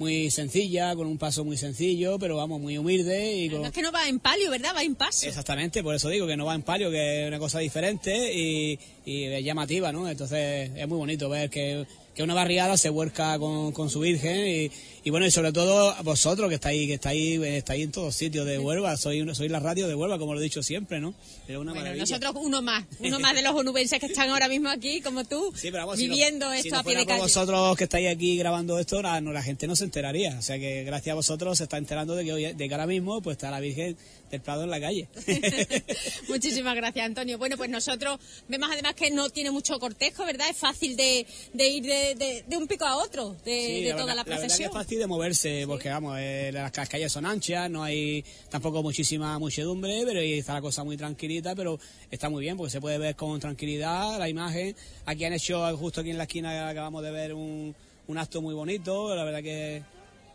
muy 0.01 0.31
sencilla, 0.31 0.97
con 0.97 1.07
un 1.07 1.19
paso 1.19 1.45
muy 1.45 1.59
sencillo, 1.59 2.19
pero 2.19 2.35
vamos, 2.35 2.59
muy 2.59 2.79
humilde 2.79 3.37
y 3.37 3.51
con... 3.51 3.67
Es 3.67 3.71
que 3.71 3.83
no 3.83 3.93
va 3.93 4.09
en 4.09 4.19
palio, 4.19 4.51
¿verdad? 4.51 4.71
Va 4.75 4.83
en 4.83 4.95
paso. 4.95 5.27
Exactamente, 5.27 5.83
por 5.83 5.95
eso 5.95 6.09
digo 6.09 6.27
que 6.27 6.39
no 6.39 6.47
va 6.47 6.55
en 6.55 6.63
palio, 6.63 6.91
que 6.91 7.23
es 7.23 7.29
una 7.29 7.39
cosa 7.39 7.59
diferente 7.59 8.33
y, 8.35 8.79
y 9.05 9.25
es 9.25 9.45
llamativa, 9.45 9.93
¿no? 9.93 10.09
Entonces 10.09 10.71
es 10.75 10.89
muy 10.89 10.97
bonito 10.97 11.29
ver 11.29 11.51
que, 11.51 11.87
que 12.15 12.23
una 12.24 12.35
barriada 12.35 12.77
se 12.77 12.89
vuelca 12.91 13.39
con, 13.39 13.73
con 13.73 13.89
su 13.89 14.01
Virgen 14.01 14.47
y, 14.47 14.70
y 15.05 15.11
bueno, 15.11 15.27
y 15.27 15.31
sobre 15.31 15.53
todo 15.53 15.95
vosotros 16.03 16.49
que 16.49 16.57
estáis, 16.57 16.87
que 16.89 16.95
estáis, 16.95 17.41
estáis 17.41 17.85
en 17.85 17.93
todos 17.93 18.15
sitios 18.15 18.45
de 18.47 18.59
Huelva, 18.59 18.97
sois, 18.97 19.23
una- 19.23 19.35
sois 19.35 19.51
la 19.51 19.61
radio 19.61 19.87
de 19.89 19.95
Huelva, 19.95 20.19
como 20.19 20.35
lo 20.35 20.41
he 20.41 20.43
dicho 20.43 20.62
siempre, 20.62 21.01
¿no? 21.01 21.15
Es 21.47 21.57
una 21.57 21.73
Bueno, 21.73 21.74
maravilla. 21.77 22.03
nosotros 22.03 22.35
uno 22.45 22.62
más, 22.62 22.85
uno 22.99 23.20
más 23.20 23.35
de 23.35 23.43
los 23.43 23.55
onubenses 23.55 23.99
que 24.01 24.07
están 24.07 24.28
ahora 24.31 24.49
mismo 24.49 24.69
aquí, 24.69 25.01
como 25.01 25.24
tú, 25.24 25.53
Sí, 25.55 25.70
pero 25.70 25.87
vamos, 25.87 25.99
si 25.99 26.09
no- 26.09 26.15
viviendo 26.15 26.51
si 26.53 26.59
esto 26.59 26.70
no 26.74 26.81
a 26.81 26.82
pie 26.85 26.97
de 26.97 27.07
calle. 27.07 27.20
vosotros 27.20 27.77
que 27.77 27.85
estáis 27.85 28.09
aquí 28.09 28.37
grabando 28.37 28.78
esto, 28.78 29.01
la, 29.03 29.20
no, 29.20 29.32
la 29.32 29.43
gente 29.43 29.66
no 29.66 29.77
se 29.77 29.85
enteraría. 29.85 30.37
O 30.39 30.43
sea 30.43 30.59
que 30.59 30.82
gracias 30.85 31.12
a 31.12 31.16
vosotros 31.16 31.57
se 31.59 31.65
está 31.65 31.78
enterando 31.78 32.16
de 32.16 32.24
que 32.24 32.32
hoy, 32.32 32.53
de 32.53 32.69
que 32.69 32.74
ahora 32.74 32.87
mismo 32.89 33.23
pues 33.23 33.37
está 33.37 33.51
la 33.51 33.61
Virgen 33.61 33.97
del 34.31 34.40
Prado 34.40 34.65
en 34.65 34.70
la 34.70 34.81
calle. 34.81 35.09
Muchísimas 36.28 36.74
gracias, 36.77 37.05
Antonio. 37.07 37.39
Bueno, 37.39 37.57
pues 37.57 37.70
nosotros 37.70 38.19
vemos 38.48 38.69
además 38.73 38.94
que 38.94 39.11
no 39.11 39.28
tiene 39.31 39.51
mucho 39.51 39.78
cortejo, 39.78 40.24
¿verdad? 40.24 40.48
Es 40.51 40.57
fácil 40.57 40.97
de, 40.97 41.27
de 41.52 41.69
ir 41.69 41.85
de, 41.85 42.15
de- 42.15 42.44
de 42.47 42.57
un 42.57 42.66
pico 42.66 42.85
a 42.85 42.97
otro 42.97 43.36
de, 43.44 43.66
Sí, 43.66 43.85
la 43.85 43.93
toda 43.93 44.05
verdad- 44.07 44.16
la 44.16 44.24
procesión. 44.24 44.69
es 44.69 44.74
fácil 44.74 44.98
de 44.98 45.07
moverse, 45.07 45.65
porque 45.66 45.89
vamos, 45.89 46.16
eh, 46.19 46.51
las, 46.52 46.77
las 46.77 46.89
calles 46.89 47.12
son 47.12 47.27
anchas, 47.27 47.70
no 47.70 47.82
hay 47.82 48.24
tampoco 48.48 48.82
muchísima 48.82 49.39
muchedumbre, 49.39 50.02
pero 50.05 50.20
ahí 50.20 50.35
está 50.39 50.55
la 50.55 50.61
cosa 50.61 50.85
muy 50.85 50.97
tranquilita, 50.97 51.55
pero 51.55 51.78
está 52.11 52.28
muy 52.28 52.43
bien 52.43 52.57
porque 52.57 52.70
se 52.70 52.81
puede 52.81 52.98
ver 52.98 53.16
con 53.16 53.39
tranquilidad 53.40 54.19
la 54.19 54.28
imagen. 54.28 54.74
Aquí 55.07 55.24
han 55.24 55.32
hecho, 55.32 55.77
justo 55.77 56.01
aquí 56.01 56.11
en 56.11 56.19
la 56.19 56.24
esquina 56.24 56.69
acabamos 56.69 57.02
de 57.02 57.11
ver 57.11 57.35
un, 57.35 57.74
un 58.07 58.19
acto 58.19 58.40
muy 58.43 58.55
bonito, 58.55 59.15
la 59.15 59.24
verdad 59.24 59.43
que 59.43 59.82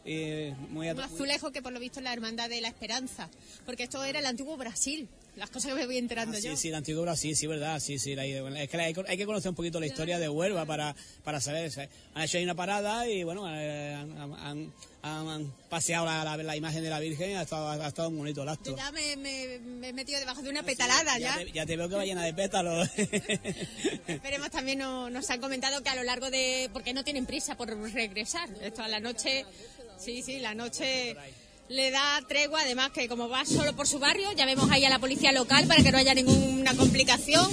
eh, 0.05 0.53
muy, 0.69 0.89
Un 0.89 0.99
azulejo 0.99 1.51
que 1.51 1.61
por 1.61 1.73
lo 1.73 1.79
visto 1.79 1.99
es 1.99 2.03
la 2.03 2.13
Hermandad 2.13 2.47
de 2.49 2.61
la 2.61 2.67
Esperanza, 2.67 3.29
porque 3.65 3.83
esto 3.83 4.03
era 4.03 4.19
el 4.19 4.25
antiguo 4.25 4.55
Brasil, 4.55 5.07
las 5.35 5.49
cosas 5.49 5.71
que 5.73 5.79
me 5.79 5.85
voy 5.85 5.97
enterando 5.97 6.37
Ah, 6.37 6.39
yo. 6.39 6.51
sí, 6.51 6.57
sí, 6.57 6.67
el 6.69 6.75
antiguo 6.75 7.01
Brasil, 7.01 7.35
sí, 7.35 7.47
verdad, 7.47 7.79
sí, 7.79 7.97
sí. 7.99 8.15
la- 8.15 8.25
es 8.25 8.69
que 8.69 8.77
hay, 8.77 8.93
hay 9.07 9.17
que 9.17 9.25
conocer 9.25 9.49
un 9.49 9.55
poquito 9.55 9.79
la 9.79 9.87
historia 9.87 10.17
de 10.19 10.29
Huelva 10.29 10.65
para, 10.65 10.95
para 11.23 11.41
saber. 11.41 11.71
sea, 11.71 11.89
Han 12.13 12.23
hecho 12.23 12.37
ahí 12.37 12.43
una 12.43 12.55
parada 12.55 13.07
y, 13.09 13.23
bueno, 13.23 13.43
eh, 13.49 13.93
han, 13.95 14.11
han- 14.21 14.33
han- 14.35 14.73
han 15.03 15.53
paseado 15.69 16.05
la, 16.05 16.23
la- 16.23 16.37
la 16.37 16.55
imagen 16.55 16.81
de 16.83 16.89
la 16.89 16.99
Virgen, 16.99 17.35
ha 17.37 17.41
estado, 17.43 17.67
ha 17.69 17.87
estado 17.87 18.09
muy 18.09 18.19
bonito 18.19 18.41
el 18.43 18.49
acto. 18.49 18.71
Yo 18.71 18.77
ya 18.77 18.91
me, 18.91 19.15
me- 19.17 19.59
me 19.59 19.89
he 19.89 19.93
metido 19.93 20.19
debajo 20.19 20.41
de 20.41 20.49
una 20.49 20.63
petalada 20.63 21.19
ya. 21.19 21.37
Ya 21.37 21.45
te, 21.45 21.51
ya 21.51 21.65
te 21.65 21.77
veo 21.77 21.89
que 21.89 21.95
va 21.95 22.05
llena 22.05 22.23
de 22.23 22.33
pétalos. 22.43 22.89
Esperemos 24.07 24.49
también 24.51 24.79
no- 24.79 25.09
nos 25.09 25.29
han 25.29 25.39
comentado 25.41 25.81
que 25.83 25.89
a 25.89 25.95
lo 25.95 26.03
largo 26.03 26.29
de 26.31 26.69
porque 26.73 26.93
no 26.93 27.03
tienen 27.03 27.25
prisa 27.25 27.55
por 27.55 27.67
regresar. 27.91 28.49
Esto 28.61 28.81
a 28.83 28.87
la 28.87 28.99
noche, 28.99 29.45
sí, 29.97 30.21
sí, 30.21 30.39
la 30.39 30.53
noche 30.53 31.15
le 31.69 31.91
da 31.91 32.21
tregua. 32.27 32.61
Además 32.61 32.91
que 32.91 33.07
como 33.07 33.29
va 33.29 33.45
solo 33.45 33.75
por 33.75 33.87
su 33.87 33.99
barrio, 33.99 34.31
ya 34.33 34.45
vemos 34.45 34.69
ahí 34.71 34.85
a 34.85 34.89
la 34.89 34.99
policía 34.99 35.31
local 35.31 35.65
para 35.67 35.83
que 35.83 35.91
no 35.91 35.97
haya 35.97 36.13
ninguna 36.13 36.75
complicación. 36.75 37.47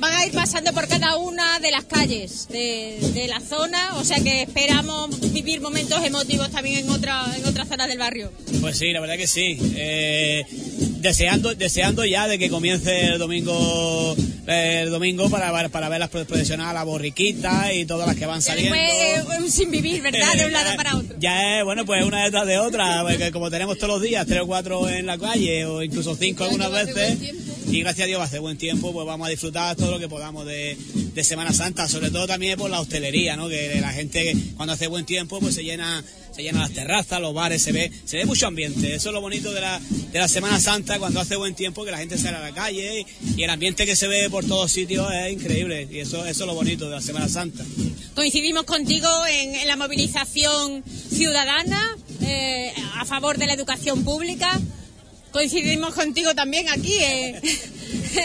Van 0.00 0.12
a 0.14 0.26
ir 0.26 0.32
pasando 0.32 0.72
por 0.72 0.86
cada 0.86 1.16
una 1.16 1.58
de 1.58 1.72
las 1.72 1.84
calles 1.84 2.46
de, 2.48 3.26
la 3.28 3.40
zona, 3.40 3.96
o 3.96 4.04
sea 4.04 4.20
que 4.20 4.42
esperamos 4.42 5.32
vivir 5.32 5.60
momentos 5.60 6.04
emotivos 6.04 6.50
también 6.50 6.84
en 6.84 6.90
otra 6.90 7.26
en 7.36 7.44
otras 7.44 7.68
zonas 7.68 7.88
del 7.88 7.98
barrio. 7.98 8.32
Pues 8.60 8.78
sí, 8.78 8.92
la 8.92 9.00
verdad 9.00 9.16
que 9.16 9.26
sí. 9.26 9.58
Eh, 9.74 10.44
deseando 11.00 11.54
deseando 11.54 12.04
ya 12.04 12.26
de 12.26 12.38
que 12.38 12.48
comience 12.48 13.06
el 13.06 13.18
domingo 13.18 14.16
el 14.46 14.90
domingo 14.90 15.28
para, 15.28 15.68
para 15.68 15.88
ver 15.88 16.00
las 16.00 16.08
procesiones 16.08 16.66
a 16.66 16.72
la 16.72 16.82
borriquita 16.82 17.72
y 17.74 17.84
todas 17.84 18.06
las 18.06 18.16
que 18.16 18.24
van 18.24 18.40
saliendo. 18.40 18.74
Después, 18.74 19.40
eh, 19.44 19.50
sin 19.50 19.70
vivir, 19.70 20.00
¿verdad? 20.00 20.34
De 20.34 20.46
un 20.46 20.52
lado 20.52 20.74
para 20.76 20.96
otro. 20.96 21.16
Ya 21.20 21.58
es, 21.58 21.64
bueno, 21.64 21.84
pues 21.84 22.04
una 22.04 22.24
detrás 22.24 22.46
de 22.46 22.58
otra, 22.58 23.02
porque 23.02 23.30
como 23.30 23.50
tenemos 23.50 23.76
todos 23.76 23.94
los 23.94 24.02
días 24.02 24.26
tres 24.26 24.40
o 24.40 24.46
cuatro 24.46 24.88
en 24.88 25.04
la 25.04 25.18
calle, 25.18 25.66
o 25.66 25.82
incluso 25.82 26.16
cinco 26.16 26.44
algunas 26.44 26.70
veces, 26.70 27.18
y 27.70 27.80
gracias 27.80 28.04
a 28.04 28.08
Dios 28.08 28.22
hace 28.22 28.38
buen 28.38 28.56
tiempo, 28.56 28.92
pues 28.92 29.06
vamos 29.06 29.26
a 29.26 29.30
disfrutar 29.30 29.76
todo 29.76 29.90
lo 29.90 29.98
que 29.98 30.08
podamos 30.08 30.46
de, 30.46 30.78
de 31.14 31.24
Semana 31.24 31.52
Santa, 31.52 31.86
sobre 31.86 32.10
todo 32.10 32.26
también 32.26 32.58
por 32.58 32.70
la 32.70 32.80
hostelería, 32.80 33.36
¿no? 33.36 33.48
Que 33.48 33.78
la 33.82 33.92
gente 33.92 34.34
cuando 34.56 34.72
hace 34.72 34.86
buen 34.86 35.04
tiempo, 35.04 35.40
pues 35.40 35.56
se 35.56 35.62
llena 35.62 36.02
se 36.38 36.44
llenan 36.44 36.62
las 36.62 36.70
terrazas, 36.70 37.20
los 37.20 37.34
bares, 37.34 37.60
se 37.60 37.72
ve, 37.72 37.90
se 38.04 38.18
ve 38.18 38.24
mucho 38.24 38.46
ambiente. 38.46 38.94
Eso 38.94 39.08
es 39.08 39.12
lo 39.12 39.20
bonito 39.20 39.52
de 39.52 39.60
la, 39.60 39.80
de 39.80 40.18
la 40.20 40.28
Semana 40.28 40.60
Santa, 40.60 41.00
cuando 41.00 41.18
hace 41.18 41.34
buen 41.34 41.56
tiempo, 41.56 41.84
que 41.84 41.90
la 41.90 41.98
gente 41.98 42.16
sale 42.16 42.36
a 42.36 42.40
la 42.40 42.52
calle 42.52 43.04
y, 43.36 43.42
el 43.42 43.50
ambiente 43.50 43.84
que 43.86 43.96
se 43.96 44.06
ve 44.06 44.30
por 44.30 44.44
todos 44.44 44.70
sitios 44.70 45.12
es 45.12 45.32
increíble. 45.32 45.88
Y 45.90 45.98
eso, 45.98 46.24
eso 46.24 46.44
es 46.44 46.46
lo 46.46 46.54
bonito 46.54 46.84
de 46.88 46.94
la 46.94 47.00
Semana 47.00 47.28
Santa. 47.28 47.64
Coincidimos 48.14 48.62
contigo 48.62 49.08
en, 49.28 49.66
la 49.66 49.74
movilización 49.74 50.84
ciudadana 50.84 51.96
eh, 52.22 52.72
a 52.94 53.04
favor 53.04 53.36
de 53.36 53.46
la 53.46 53.54
educación 53.54 54.04
pública. 54.04 54.60
Coincidimos 55.32 55.94
contigo 55.94 56.34
también 56.34 56.68
aquí. 56.68 56.94
Eh, 56.94 57.40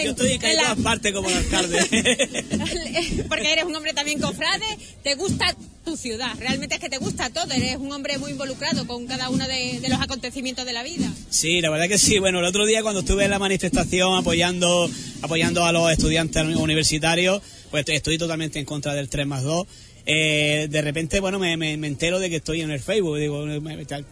Yo 0.04 0.12
estoy 0.12 0.32
en, 0.34 0.42
todas 0.42 0.78
partes 0.80 1.14
como 1.14 1.30
el 1.30 1.36
alcalde. 1.36 1.80
Porque 3.30 3.52
eres 3.52 3.66
un 3.66 3.76
hombre 3.76 3.94
también 3.94 4.20
cofrade, 4.20 4.66
te 5.04 5.16
gusta 5.16 5.56
tu 5.84 5.98
ciudad, 5.98 6.32
realmente 6.40 6.76
es 6.76 6.82
que 6.82 6.90
te 6.90 6.98
gusta 6.98 7.30
todo, 7.30 7.52
eres 7.52 7.76
un 7.76 7.92
hombre 7.92 8.18
muy 8.18 8.32
involucrado 8.32 8.88
con 8.88 9.06
cada 9.06 9.30
uno 9.30 9.46
de, 9.48 9.82
los 9.90 10.02
acontecimientos 10.02 10.66
de 10.66 10.72
la 10.72 10.82
vida. 10.82 11.12
Sí, 11.30 11.60
la 11.60 11.70
verdad 11.70 11.88
que 11.88 11.98
sí. 11.98 12.20
Bueno, 12.20 12.40
el 12.40 12.46
otro 12.46 12.66
día 12.66 12.82
cuando 12.82 13.02
estuve 13.02 13.26
en 13.26 13.32
la 13.32 13.40
manifestación 13.40 14.16
apoyando, 14.16 14.90
apoyando 15.22 15.66
a 15.66 15.72
los 15.72 15.92
estudiantes 15.92 16.44
universitarios, 16.56 17.42
pues 17.70 17.86
estoy 17.90 18.18
totalmente 18.18 18.60
en 18.60 18.66
contra 18.66 18.94
del 18.94 19.10
3 19.10 19.28
más 19.28 19.44
2. 19.44 19.68
Eh, 20.06 20.68
de 20.70 20.82
repente, 20.82 21.20
bueno, 21.20 21.40
me, 21.40 21.56
me, 21.58 21.74
entero 21.74 22.20
de 22.20 22.30
que 22.30 22.38
estoy 22.38 22.62
en 22.62 22.72
el 22.72 22.80
Facebook, 22.80 23.18
digo, 23.18 23.46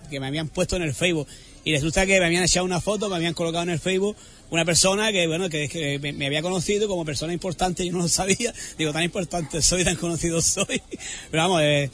que 0.10 0.20
me 0.20 0.28
habían 0.28 0.48
puesto 0.50 0.76
en 0.76 0.84
el 0.84 0.94
Facebook. 0.94 1.28
Y 1.64 1.74
resulta 1.74 2.06
que 2.06 2.20
me 2.20 2.26
habían 2.26 2.44
echado 2.44 2.66
una 2.66 2.82
foto, 2.82 3.10
me 3.10 3.16
habían 3.16 3.34
colocado 3.34 3.64
en 3.64 3.70
el 3.70 3.80
Facebook 3.80 4.16
una 4.52 4.66
persona 4.66 5.12
que, 5.12 5.28
bueno, 5.28 5.50
que, 5.50 6.00
me, 6.02 6.26
había 6.26 6.42
conocido 6.42 6.88
como 6.88 7.06
persona 7.06 7.32
importante, 7.32 7.86
yo 7.86 7.94
no 7.94 8.00
lo 8.00 8.08
sabía, 8.10 8.54
digo, 8.78 8.92
tan 8.92 9.04
importante 9.04 9.62
soy, 9.62 9.86
tan 9.86 9.96
conocido 9.96 10.42
soy, 10.42 10.82
pero 11.32 11.44
vamos, 11.44 11.62
eh, 11.64 11.90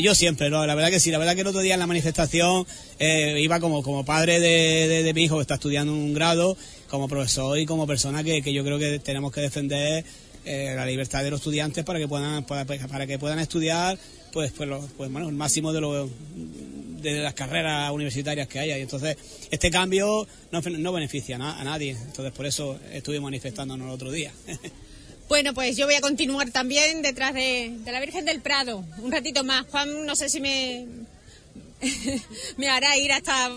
yo 0.00 0.14
siempre, 0.14 0.50
¿no? 0.50 0.64
La 0.66 0.74
verdad 0.74 0.90
que 0.90 1.00
sí, 1.00 1.10
la 1.10 1.18
verdad 1.18 1.34
que 1.34 1.40
el 1.40 1.46
otro 1.46 1.62
día 1.62 1.74
en 1.74 1.80
la 1.80 1.86
manifestación 1.86 2.66
eh, 2.98 3.40
iba 3.40 3.60
como, 3.60 3.82
como 3.82 4.04
padre 4.04 4.40
de, 4.40 5.10
mi 5.14 5.24
hijo 5.24 5.36
que 5.36 5.42
está 5.42 5.54
estudiando 5.54 5.92
un 5.92 6.12
grado, 6.12 6.56
como 6.88 7.08
profesor 7.08 7.58
y 7.58 7.64
como 7.64 7.86
persona 7.86 8.22
que, 8.22 8.52
yo 8.52 8.62
creo 8.62 8.78
que 8.78 8.98
tenemos 8.98 9.32
que 9.32 9.40
defender 9.40 10.04
eh, 10.44 10.74
la 10.76 10.84
libertad 10.84 11.24
de 11.24 11.30
los 11.30 11.40
estudiantes 11.40 11.82
para 11.82 11.98
que 11.98 12.08
puedan, 12.08 12.44
para, 12.44 12.66
para 12.66 13.06
que 13.06 13.18
puedan 13.18 13.38
estudiar 13.38 13.98
pues, 14.32 14.52
pues, 14.52 14.68
pues 14.96 15.12
bueno, 15.12 15.28
el 15.28 15.34
máximo 15.34 15.72
de 15.72 15.80
lo 15.80 16.08
de 17.02 17.20
las 17.20 17.34
carreras 17.34 17.90
universitarias 17.90 18.48
que 18.48 18.58
haya. 18.58 18.78
Y 18.78 18.82
entonces, 18.82 19.16
este 19.50 19.70
cambio 19.70 20.26
no, 20.50 20.60
no 20.60 20.92
beneficia 20.92 21.36
a, 21.36 21.64
nadie. 21.64 21.90
Entonces, 21.90 22.32
por 22.32 22.46
eso 22.46 22.78
estuve 22.92 23.20
manifestándonos 23.20 23.86
el 23.86 23.92
otro 23.92 24.10
día. 24.10 24.32
Bueno, 25.28 25.54
pues 25.54 25.78
yo 25.78 25.86
voy 25.86 25.94
a 25.94 26.02
continuar 26.02 26.50
también 26.50 27.00
detrás 27.00 27.32
de, 27.32 27.78
la 27.86 28.00
Virgen 28.00 28.26
del 28.26 28.42
Prado. 28.42 28.84
Un 28.98 29.10
ratito 29.10 29.44
más. 29.44 29.64
Juan, 29.70 30.04
no 30.04 30.14
sé 30.14 30.28
si 30.28 30.42
me, 30.42 30.84
me 32.58 32.68
hará 32.68 32.98
ir 32.98 33.12
hasta 33.12 33.50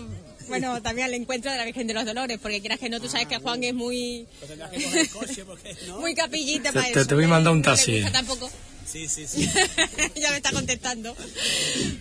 bueno, 0.48 0.80
también 0.80 1.08
al 1.08 1.14
encuentro 1.14 1.50
de 1.50 1.58
la 1.58 1.64
Virgen 1.64 1.86
de 1.86 1.94
los 1.94 2.04
Dolores, 2.04 2.38
porque 2.40 2.60
quieras 2.60 2.78
que 2.78 2.88
no, 2.88 3.00
tú 3.00 3.08
sabes 3.08 3.26
que 3.26 3.36
Juan 3.38 3.62
es 3.64 3.74
muy... 3.74 4.26
muy 6.00 6.14
capillita 6.14 6.72
para 6.72 6.86
te, 6.86 6.92
eso. 6.92 7.06
Te 7.06 7.14
voy 7.14 7.24
a 7.24 7.28
mandar 7.28 7.52
un 7.52 7.62
taxi. 7.62 8.02
tampoco. 8.12 8.50
Sí, 8.96 9.08
sí, 9.08 9.26
sí. 9.26 9.50
ya 10.16 10.30
me 10.30 10.36
está 10.36 10.52
contestando. 10.52 11.14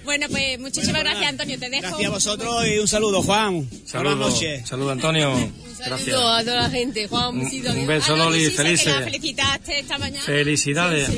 Bueno, 0.06 0.28
pues 0.30 0.58
muchísimas 0.60 1.02
gracias, 1.02 1.28
Antonio. 1.28 1.60
Te 1.60 1.70
dejo. 1.70 1.82
Gracias 1.90 2.08
a 2.08 2.10
vosotros 2.10 2.68
y 2.68 2.78
un 2.78 2.88
saludo, 2.88 3.22
Juan. 3.22 3.70
Saludos. 3.86 4.18
Buenas 4.18 4.34
noches. 4.34 4.70
Saludos, 4.70 4.92
Antonio. 4.94 5.34
Un 5.36 5.76
saludo 5.76 6.30
a 6.30 6.42
toda 6.42 6.62
la 6.62 6.70
gente. 6.70 7.10
Juan, 7.10 7.38
un, 7.38 7.68
un 7.68 7.88
beso, 7.88 8.16
Loli. 8.16 8.50
Felices. 8.50 8.88
la 8.88 9.02
felicitaste 9.02 9.80
esta 9.80 9.98
mañana. 9.98 10.24
Felicidades. 10.24 11.10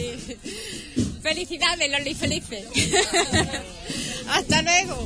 Felicidades, 1.21 1.91
Loli, 1.91 2.15
felices. 2.15 2.65
Hasta 4.29 4.63
luego. 4.63 5.05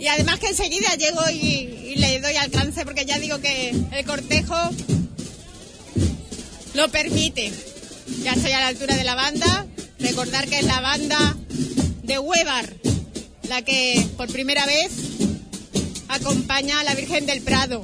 Y 0.00 0.08
además 0.08 0.40
que 0.40 0.48
enseguida 0.48 0.96
llego 0.96 1.20
y, 1.30 1.92
y 1.92 1.94
le 1.94 2.18
doy 2.18 2.34
alcance 2.34 2.84
porque 2.84 3.04
ya 3.04 3.20
digo 3.20 3.40
que 3.40 3.70
el 3.92 4.04
cortejo 4.04 4.56
lo 6.74 6.88
permite. 6.88 7.52
Ya 8.22 8.32
estoy 8.32 8.52
a 8.52 8.60
la 8.60 8.68
altura 8.68 8.96
de 8.96 9.04
la 9.04 9.14
banda. 9.14 9.66
Recordar 9.98 10.48
que 10.48 10.58
es 10.58 10.64
la 10.66 10.80
banda 10.80 11.36
de 12.02 12.18
Huevar 12.18 12.80
la 13.50 13.62
que 13.62 14.06
por 14.16 14.30
primera 14.30 14.64
vez 14.64 14.92
acompaña 16.08 16.78
a 16.78 16.84
la 16.84 16.94
Virgen 16.94 17.26
del 17.26 17.42
Prado. 17.42 17.82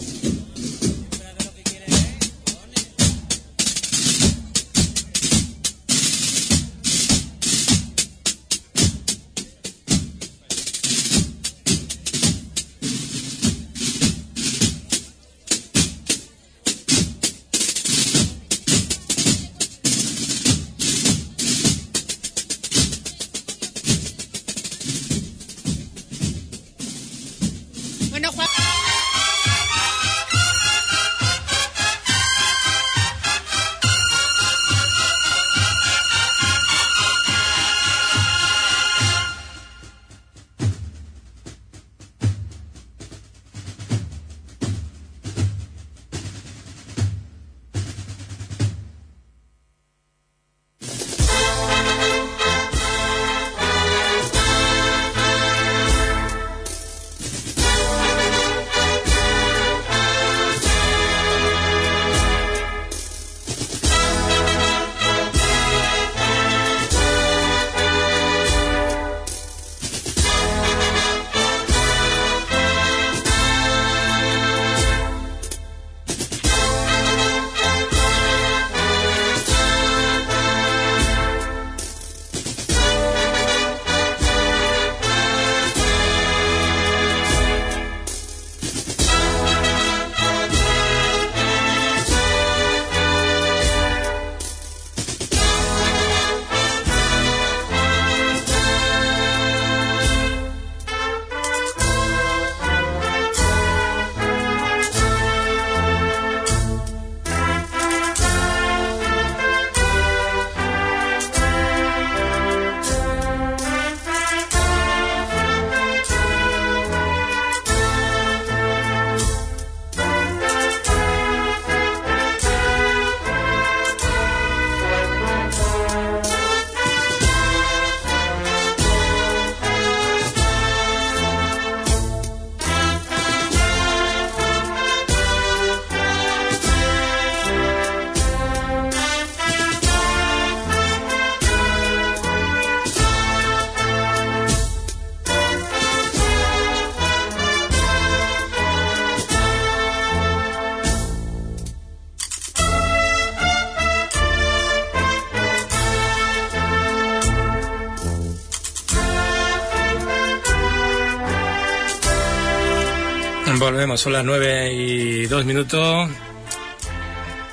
Son 163.95 164.13
las 164.13 164.25
9 164.25 164.73
y 164.75 165.27
2 165.27 165.45
minutos. 165.45 166.11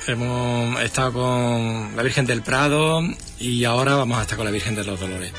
Hemos 0.08 0.80
estado 0.82 1.12
con 1.12 1.96
la 1.96 2.02
Virgen 2.02 2.26
del 2.26 2.42
Prado 2.42 3.00
y 3.38 3.64
ahora 3.64 3.94
vamos 3.94 4.18
a 4.18 4.22
estar 4.22 4.36
con 4.36 4.44
la 4.44 4.50
Virgen 4.50 4.74
de 4.74 4.84
los 4.84 4.98
Dolores. 4.98 5.32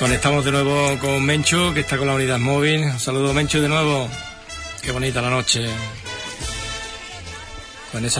Conectamos 0.00 0.44
de 0.44 0.50
nuevo 0.50 0.98
con 0.98 1.24
Menchu, 1.24 1.72
que 1.72 1.80
está 1.80 1.96
con 1.96 2.08
la 2.08 2.14
unidad 2.14 2.38
móvil. 2.38 2.82
Un 2.82 3.00
saludo, 3.00 3.32
Menchu, 3.32 3.60
de 3.60 3.68
nuevo. 3.68 4.10
Qué 4.82 4.90
bonita 4.90 5.22
la 5.22 5.30
noche. 5.30 5.68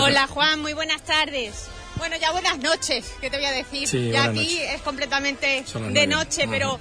Hola 0.00 0.26
Juan, 0.28 0.60
muy 0.60 0.72
buenas 0.74 1.02
tardes. 1.02 1.66
Bueno, 1.96 2.16
ya 2.16 2.30
buenas 2.30 2.58
noches, 2.58 3.12
¿qué 3.20 3.30
te 3.30 3.36
voy 3.36 3.46
a 3.46 3.52
decir? 3.52 3.88
Sí, 3.88 4.10
ya 4.10 4.24
aquí 4.24 4.58
es 4.60 4.80
completamente 4.80 5.64
de 5.90 6.06
noche, 6.06 6.46
pero 6.48 6.78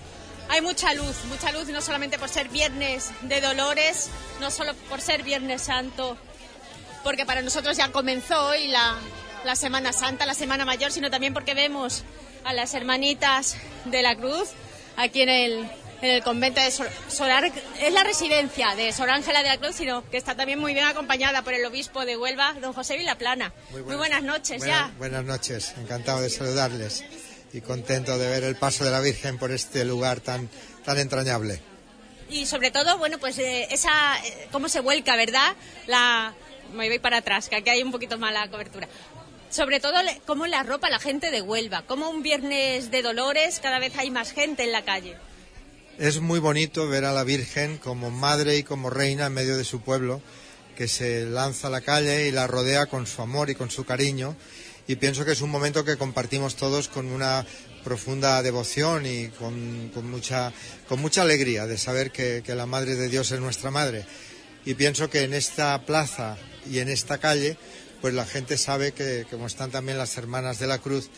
hay 0.53 0.61
mucha 0.61 0.93
luz, 0.93 1.15
mucha 1.30 1.51
luz 1.51 1.67
no 1.69 1.81
solamente 1.81 2.19
por 2.19 2.30
ser 2.30 2.47
viernes 2.47 3.09
de 3.23 3.41
Dolores, 3.41 4.11
no 4.39 4.51
solo 4.51 4.75
por 4.88 5.01
ser 5.01 5.23
Viernes 5.23 5.63
Santo, 5.63 6.15
porque 7.03 7.25
para 7.25 7.41
nosotros 7.41 7.75
ya 7.75 7.91
comenzó 7.91 8.49
hoy 8.49 8.67
la, 8.67 8.95
la 9.45 9.55
Semana 9.55 9.91
Santa, 9.93 10.27
la 10.27 10.35
Semana 10.35 10.63
Mayor, 10.63 10.91
sino 10.91 11.09
también 11.09 11.34
porque 11.34 11.55
vemos 11.55 12.03
a 12.43 12.53
las 12.53 12.75
hermanitas 12.75 13.57
de 13.85 14.03
la 14.03 14.15
Cruz 14.15 14.49
aquí 14.95 15.23
en 15.23 15.30
el, 15.30 15.53
en 16.03 16.11
el 16.11 16.21
convento 16.21 16.61
de 16.61 16.69
Sor, 16.69 16.88
Solar. 17.07 17.51
Es 17.81 17.91
la 17.91 18.03
residencia 18.03 18.75
de 18.75 18.93
Sor 18.93 19.09
Ángela 19.09 19.41
de 19.41 19.49
la 19.49 19.57
Cruz, 19.57 19.75
sino 19.75 20.07
que 20.11 20.17
está 20.17 20.35
también 20.35 20.59
muy 20.59 20.75
bien 20.75 20.85
acompañada 20.85 21.41
por 21.41 21.55
el 21.55 21.65
obispo 21.65 22.05
de 22.05 22.15
Huelva, 22.15 22.53
don 22.61 22.73
José 22.73 22.95
Vilaplana. 22.95 23.53
Muy 23.71 23.95
buenas, 23.95 24.21
noches 24.21 24.59
Buenas, 24.59 24.89
ya. 24.91 24.97
buenas 24.99 25.25
noches, 25.25 25.73
encantado 25.80 26.21
de 26.21 26.30
saludarles 26.30 27.03
y 27.53 27.61
contento 27.61 28.17
de 28.17 28.27
ver 28.27 28.43
el 28.43 28.55
paso 28.55 28.84
de 28.84 28.91
la 28.91 28.99
Virgen 28.99 29.38
por 29.38 29.51
este 29.51 29.85
lugar 29.85 30.19
tan, 30.19 30.49
tan 30.84 30.97
entrañable. 30.97 31.61
Y 32.30 32.47
sobre 32.47 32.71
todo, 32.71 32.97
bueno, 32.97 33.19
pues 33.19 33.38
eh, 33.38 33.67
esa, 33.69 34.17
eh, 34.25 34.47
cómo 34.51 34.67
se 34.67 34.80
vuelca, 34.80 35.15
¿verdad? 35.15 35.55
La, 35.85 36.34
me 36.73 36.89
voy 36.89 36.99
para 36.99 37.17
atrás, 37.17 37.49
que 37.49 37.55
aquí 37.55 37.69
hay 37.69 37.84
un 37.84 37.91
poquito 37.91 38.17
mala 38.17 38.49
cobertura. 38.49 38.88
Sobre 39.51 39.80
todo, 39.80 39.99
cómo 40.25 40.47
la 40.47 40.63
ropa 40.63 40.89
la 40.89 40.97
gente 40.97 41.30
de 41.30 41.43
Huelva, 41.43 41.84
como 41.84 42.09
un 42.09 42.23
viernes 42.23 42.89
de 42.89 43.03
Dolores 43.03 43.59
cada 43.61 43.77
vez 43.77 43.95
hay 43.97 44.09
más 44.09 44.31
gente 44.31 44.63
en 44.63 44.71
la 44.71 44.84
calle. 44.84 45.15
Es 45.99 46.21
muy 46.21 46.39
bonito 46.39 46.89
ver 46.89 47.05
a 47.05 47.13
la 47.13 47.23
Virgen 47.23 47.77
como 47.77 48.09
madre 48.09 48.57
y 48.57 48.63
como 48.63 48.89
reina 48.89 49.27
en 49.27 49.34
medio 49.34 49.55
de 49.55 49.63
su 49.63 49.81
pueblo, 49.81 50.21
que 50.75 50.88
se 50.88 51.25
lanza 51.25 51.67
a 51.67 51.69
la 51.69 51.81
calle 51.81 52.27
y 52.27 52.31
la 52.31 52.47
rodea 52.47 52.88
con 52.88 53.05
su 53.05 53.21
amor 53.21 53.51
y 53.51 53.55
con 53.55 53.69
su 53.69 53.85
cariño. 53.85 54.35
Y 54.88 54.97
pienso 54.97 55.23
que 55.23 55.31
es 55.31 55.41
un 55.41 55.49
momento 55.49 55.85
que 55.85 55.97
compartimos 55.97 56.55
todos 56.55 56.89
con 56.89 57.05
una 57.07 57.45
profunda 57.84 58.41
devoción 58.43 59.05
y 59.05 59.30
con, 59.30 59.91
mucha, 60.10 60.51
con 60.89 60.99
mucha 60.99 61.22
alegría 61.22 61.65
de 61.68 61.77
saber 61.77 62.11
que, 62.11 62.43
la 62.47 62.65
Madre 62.65 62.95
de 62.95 63.07
Dios 63.07 63.31
es 63.31 63.39
nuestra 63.39 63.72
Madre. 63.72 64.05
Y 64.65 64.73
pienso 64.73 65.10
que 65.10 65.23
en 65.23 65.34
esta 65.34 65.85
plaza 65.85 66.38
y 66.69 66.80
en 66.80 66.89
esta 66.89 67.18
calle, 67.18 67.57
pues 68.01 68.14
la 68.14 68.26
gente 68.26 68.57
sabe 68.57 68.91
que, 68.91 69.26
como 69.30 69.47
están 69.47 69.72
también 69.72 69.97
las 69.97 70.18
hermanas 70.18 70.60
de 70.60 70.68
la 70.68 70.80
Cruz, 70.80 71.10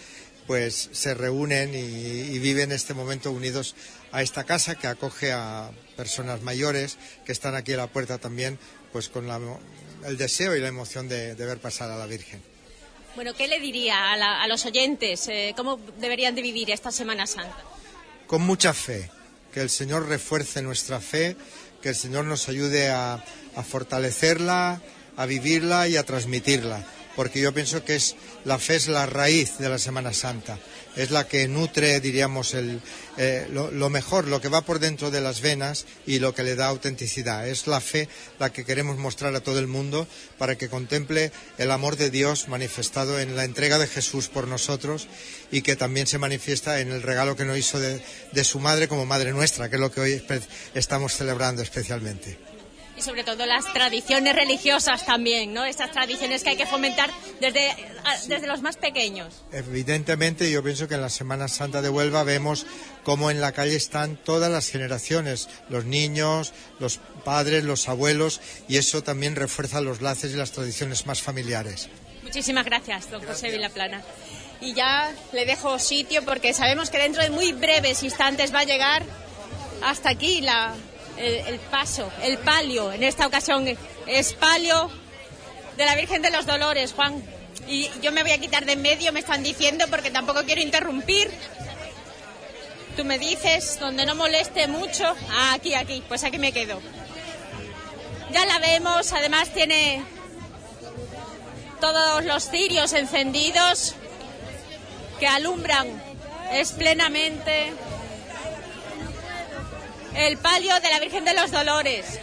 pues 0.46 0.90
se 0.92 1.16
reúnen 1.16 1.74
y, 1.74 2.38
viven 2.38 2.72
este 2.72 2.94
momento 2.94 3.32
unidos 3.32 3.76
a 4.12 4.22
esta 4.22 4.44
casa 4.44 4.76
que 4.76 4.86
acoge 4.86 5.32
a 5.32 5.72
personas 5.98 6.44
mayores 6.44 6.98
que 7.26 7.32
están 7.32 7.56
aquí 7.56 7.74
a 7.74 7.78
la 7.78 7.88
puerta 7.88 8.20
también, 8.20 8.60
pues 8.92 9.10
con 9.10 9.26
la- 9.26 9.42
el 10.06 10.18
deseo 10.18 10.56
y 10.56 10.62
la 10.62 10.68
emoción 10.68 11.08
de 11.08 11.34
ver 11.34 11.58
pasar 11.58 11.90
a 11.90 11.98
la 11.98 12.06
Virgen. 12.06 12.55
Bueno, 13.16 13.34
¿qué 13.34 13.48
le 13.48 13.60
diría 13.60 14.12
a, 14.12 14.18
la- 14.18 14.42
a 14.44 14.48
los 14.48 14.66
oyentes? 14.66 15.28
eh, 15.28 15.54
¿Cómo 15.56 15.80
deberían 16.00 16.36
de 16.36 16.42
vivir 16.42 16.70
esta 16.72 16.92
Semana 16.92 17.26
Santa? 17.28 17.58
Con 18.28 18.42
mucha 18.42 18.74
fe, 18.74 19.10
que 19.54 19.62
el 19.62 19.70
Señor 19.70 20.08
refuerce 20.08 20.62
nuestra 20.62 21.00
fe, 21.00 21.38
que 21.82 21.90
el 21.90 21.96
Señor 21.96 22.26
nos 22.26 22.50
ayude 22.50 22.90
a, 22.90 23.24
a 23.56 23.64
fortalecerla, 23.64 24.82
a 25.16 25.26
vivirla 25.26 25.88
y 25.88 25.96
a 25.96 26.04
transmitirla, 26.04 26.86
porque 27.16 27.40
yo 27.40 27.54
pienso 27.54 27.86
que 27.86 27.96
es 27.96 28.16
la 28.44 28.60
fe 28.60 28.76
es 28.76 28.88
la 28.90 29.06
raíz 29.06 29.58
de 29.60 29.70
la 29.70 29.78
Semana 29.78 30.12
Santa, 30.12 30.58
es 30.96 31.12
la 31.12 31.28
que 31.28 31.48
nutre, 31.48 32.00
diríamos, 32.00 32.54
el, 32.54 32.82
eh, 33.18 33.48
lo, 33.52 33.90
mejor, 33.90 34.28
lo 34.28 34.42
que 34.42 34.50
va 34.50 34.62
por 34.62 34.80
dentro 34.80 35.12
de 35.12 35.22
las 35.22 35.42
venas 35.42 35.86
y 36.06 36.20
lo 36.20 36.34
que 36.34 36.44
le 36.44 36.56
da 36.56 36.68
autenticidad. 36.68 37.48
Es 37.48 37.68
la 37.68 37.82
fe 37.82 38.10
la 38.40 38.52
que 38.52 38.66
queremos 38.66 38.98
mostrar 38.98 39.36
a 39.36 39.42
todo 39.42 39.60
el 39.60 39.68
mundo 39.68 40.08
para 40.38 40.58
que 40.58 40.70
contemple 40.70 41.32
el 41.58 41.72
amor 41.72 41.96
de 41.96 42.10
Dios 42.10 42.48
manifestado 42.48 43.20
en 43.20 43.36
la 43.36 43.46
entrega 43.46 43.78
de 43.78 43.88
Jesús 43.88 44.28
por 44.28 44.48
nosotros 44.48 45.08
y 45.52 45.62
que 45.62 45.76
también 45.76 46.08
se 46.08 46.18
manifiesta 46.18 46.80
en 46.80 46.92
el 46.92 47.02
regalo 47.02 47.36
que 47.36 47.46
nos 47.46 47.58
hizo 47.58 47.80
de, 47.80 48.02
su 48.44 48.60
madre 48.60 48.88
como 48.88 49.06
madre 49.06 49.32
nuestra, 49.32 49.70
que 49.70 49.76
es 49.76 49.82
lo 49.82 49.92
que 49.92 50.02
hoy 50.02 50.24
estamos 50.74 51.14
celebrando 51.16 51.62
especialmente. 51.62 52.45
Y 52.98 53.02
sobre 53.02 53.24
todo 53.24 53.46
las 53.46 53.66
tradiciones 53.74 54.36
religiosas 54.36 55.06
también, 55.06 55.54
¿no? 55.54 55.66
Estas 55.66 55.92
tradiciones 55.92 56.44
que 56.44 56.52
hay 56.52 56.58
que 56.58 56.66
fomentar 56.66 57.12
desde, 57.42 57.76
desde 58.28 58.48
los 58.48 58.62
más 58.62 58.78
pequeños. 58.78 59.44
Evidentemente, 59.52 60.50
yo 60.50 60.64
pienso 60.64 60.88
que 60.88 60.96
en 60.96 61.02
la 61.02 61.10
Semana 61.10 61.48
Santa 61.50 61.82
de 61.82 61.90
Huelva 61.90 62.24
vemos 62.24 62.66
cómo 63.04 63.32
en 63.32 63.42
la 63.42 63.52
calle 63.52 63.76
están 63.76 64.16
todas 64.16 64.50
las 64.50 64.70
generaciones, 64.70 65.50
los 65.70 65.84
niños, 65.86 66.54
los 66.80 67.00
padres, 67.26 67.66
los 67.66 67.90
abuelos, 67.90 68.40
y 68.70 68.78
eso 68.78 69.04
también 69.04 69.36
refuerza 69.36 69.82
los 69.82 70.02
lazos 70.02 70.32
y 70.32 70.36
las 70.36 70.52
tradiciones 70.52 71.06
más 71.06 71.22
familiares. 71.22 71.90
Muchísimas 72.24 72.66
gracias, 72.66 73.12
don 73.12 73.24
José 73.24 73.52
Vilaplana. 73.52 74.02
Y 74.62 74.74
ya 74.74 75.14
le 75.34 75.46
dejo 75.46 75.78
sitio 75.80 76.24
porque 76.24 76.54
sabemos 76.54 76.90
que 76.90 76.98
dentro 76.98 77.22
de 77.22 77.30
muy 77.30 77.52
breves 77.52 78.04
instantes 78.04 78.54
va 78.54 78.60
a 78.60 78.64
llegar 78.64 79.04
hasta 79.84 80.10
aquí 80.10 80.42
la, 80.42 80.74
el, 81.18 81.60
paso, 81.60 82.12
el 82.22 82.38
palio. 82.38 82.92
En 82.92 83.04
esta 83.04 83.28
ocasión 83.28 83.66
es 84.08 84.34
palio 84.34 84.90
de 85.78 85.86
la 85.86 85.96
Virgen 85.96 86.22
de 86.22 86.32
los 86.32 86.46
Dolores, 86.46 86.94
Juan. 86.94 87.24
Y 87.68 87.90
yo 88.02 88.12
me 88.12 88.22
voy 88.22 88.32
a 88.32 88.38
quitar 88.38 88.66
de 88.66 88.74
en 88.74 88.82
medio, 88.82 89.12
me 89.12 89.22
están 89.22 89.44
diciendo, 89.44 89.86
porque 89.90 90.12
tampoco 90.12 90.44
quiero 90.44 90.62
interrumpir. 90.62 91.32
Tú 92.96 93.04
me 93.04 93.18
dices, 93.18 93.80
donde 93.80 94.06
no 94.06 94.16
moleste 94.16 94.68
mucho. 94.68 95.04
Ah, 95.32 95.54
aquí, 95.54 95.74
aquí, 95.74 96.04
pues 96.08 96.24
aquí 96.24 96.38
me 96.38 96.52
quedo. 96.52 96.80
Ya 98.32 98.46
la 98.46 98.60
vemos, 98.60 99.12
además 99.14 99.50
tiene 99.50 100.04
todos 101.80 102.24
los 102.26 102.50
cirios 102.50 102.94
encendidos 102.94 103.96
que 105.20 105.28
alumbran 105.28 105.88
esplenamente 106.52 107.74
el 110.16 110.38
palio 110.38 110.80
de 110.80 110.90
la 110.90 111.00
Virgen 111.00 111.26
de 111.26 111.34
los 111.34 111.52
Dolores. 111.52 112.20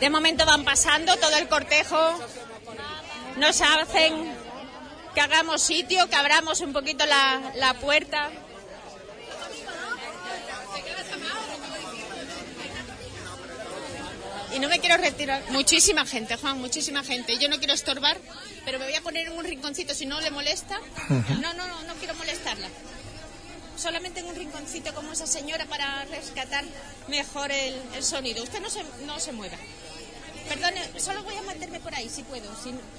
De 0.00 0.10
momento 0.10 0.44
van 0.44 0.64
pasando 0.64 1.16
todo 1.16 1.36
el 1.36 1.48
cortejo, 1.48 2.18
nos 3.36 3.60
hacen 3.62 4.34
que 5.14 5.20
hagamos 5.20 5.62
sitio, 5.62 6.08
que 6.08 6.16
abramos 6.16 6.60
un 6.60 6.72
poquito 6.72 7.06
la, 7.06 7.52
la 7.54 7.74
puerta. 7.74 8.28
Y 14.54 14.58
no 14.58 14.68
me 14.68 14.78
quiero 14.78 14.96
retirar. 14.96 15.42
Muchísima 15.50 16.06
gente, 16.06 16.36
Juan, 16.36 16.58
muchísima 16.58 17.02
gente. 17.02 17.36
Yo 17.38 17.48
no 17.48 17.58
quiero 17.58 17.74
estorbar, 17.74 18.18
pero 18.64 18.78
me 18.78 18.86
voy 18.86 18.94
a 18.94 19.02
poner 19.02 19.26
en 19.26 19.32
un 19.34 19.44
rinconcito 19.44 19.94
si 19.94 20.06
no 20.06 20.20
le 20.20 20.30
molesta. 20.30 20.78
No, 21.08 21.52
no, 21.54 21.66
no, 21.66 21.82
no 21.82 21.94
quiero 21.94 22.14
molestarla. 22.14 22.68
Solamente 23.76 24.20
en 24.20 24.26
un 24.26 24.34
rinconcito 24.34 24.94
como 24.94 25.12
esa 25.12 25.26
señora 25.26 25.66
para 25.66 26.04
rescatar 26.06 26.64
mejor 27.08 27.52
el, 27.52 28.02
sonido. 28.02 28.42
Usted 28.42 28.60
no 28.60 28.70
se, 28.70 28.82
no 29.04 29.20
se 29.20 29.32
mueva. 29.32 29.56
Perdone, 30.48 31.00
solo 31.00 31.22
voy 31.24 31.36
a 31.36 31.42
mantenerme 31.42 31.80
por 31.80 31.94
ahí 31.94 32.08
si 32.08 32.22
puedo, 32.22 32.48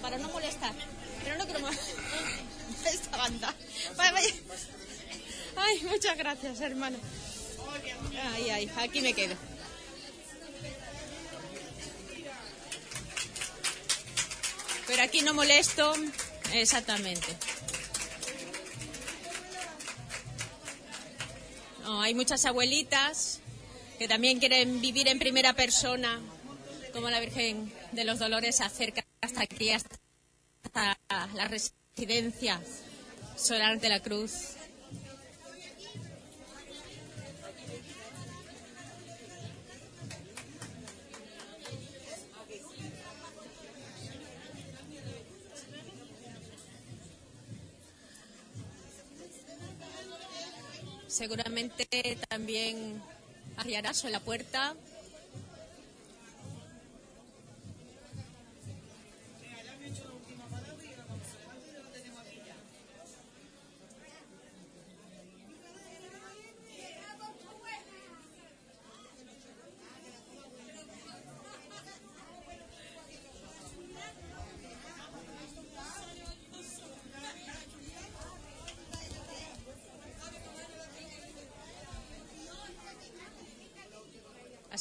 para 0.02 0.18
no 0.18 0.30
molestar. 0.30 0.74
Pero 1.24 1.38
no 1.38 1.46
quiero 1.46 1.60
mo- 1.62 1.70
esta 2.86 3.18
banda. 3.18 3.54
Ay, 5.56 5.82
muchas 5.84 6.18
gracias, 6.18 6.62
hermano. 6.62 6.98
Ay, 8.34 8.50
ay, 8.50 8.72
aquí 8.78 9.02
me 9.02 9.14
quedo. 9.14 9.36
Pero 14.86 15.04
aquí 15.04 15.22
no 15.22 15.34
molesto, 15.34 15.94
exactamente. 16.54 17.28
Hay 21.90 22.14
muchas 22.14 22.44
abuelitas 22.46 23.40
que 23.98 24.10
también 24.10 24.40
quieren 24.40 24.82
vivir 24.82 25.08
en 25.08 25.20
primera 25.20 25.54
persona, 25.54 26.20
como 26.92 27.10
la 27.10 27.22
Virgen 27.22 27.72
de 27.94 28.04
los 28.04 28.20
Dolores 28.20 28.60
acerca 28.60 29.06
hasta 29.22 29.44
aquí, 29.44 29.72
hasta 29.72 29.98
la 31.34 31.48
residencia 31.48 32.62
Solar 33.38 33.80
de 33.80 33.88
la 33.88 34.02
Cruz. 34.02 34.57
Seguramente 51.18 52.16
también 52.30 53.02
arriarazo 53.58 54.06
en 54.06 54.14
la 54.14 54.20
puerta 54.20 54.76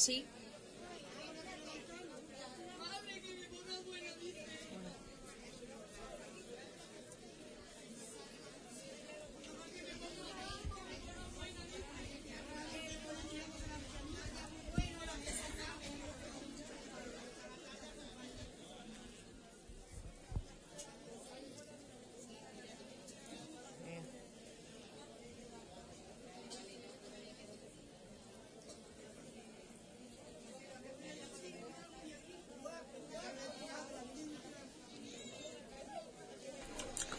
Así. 0.07 0.25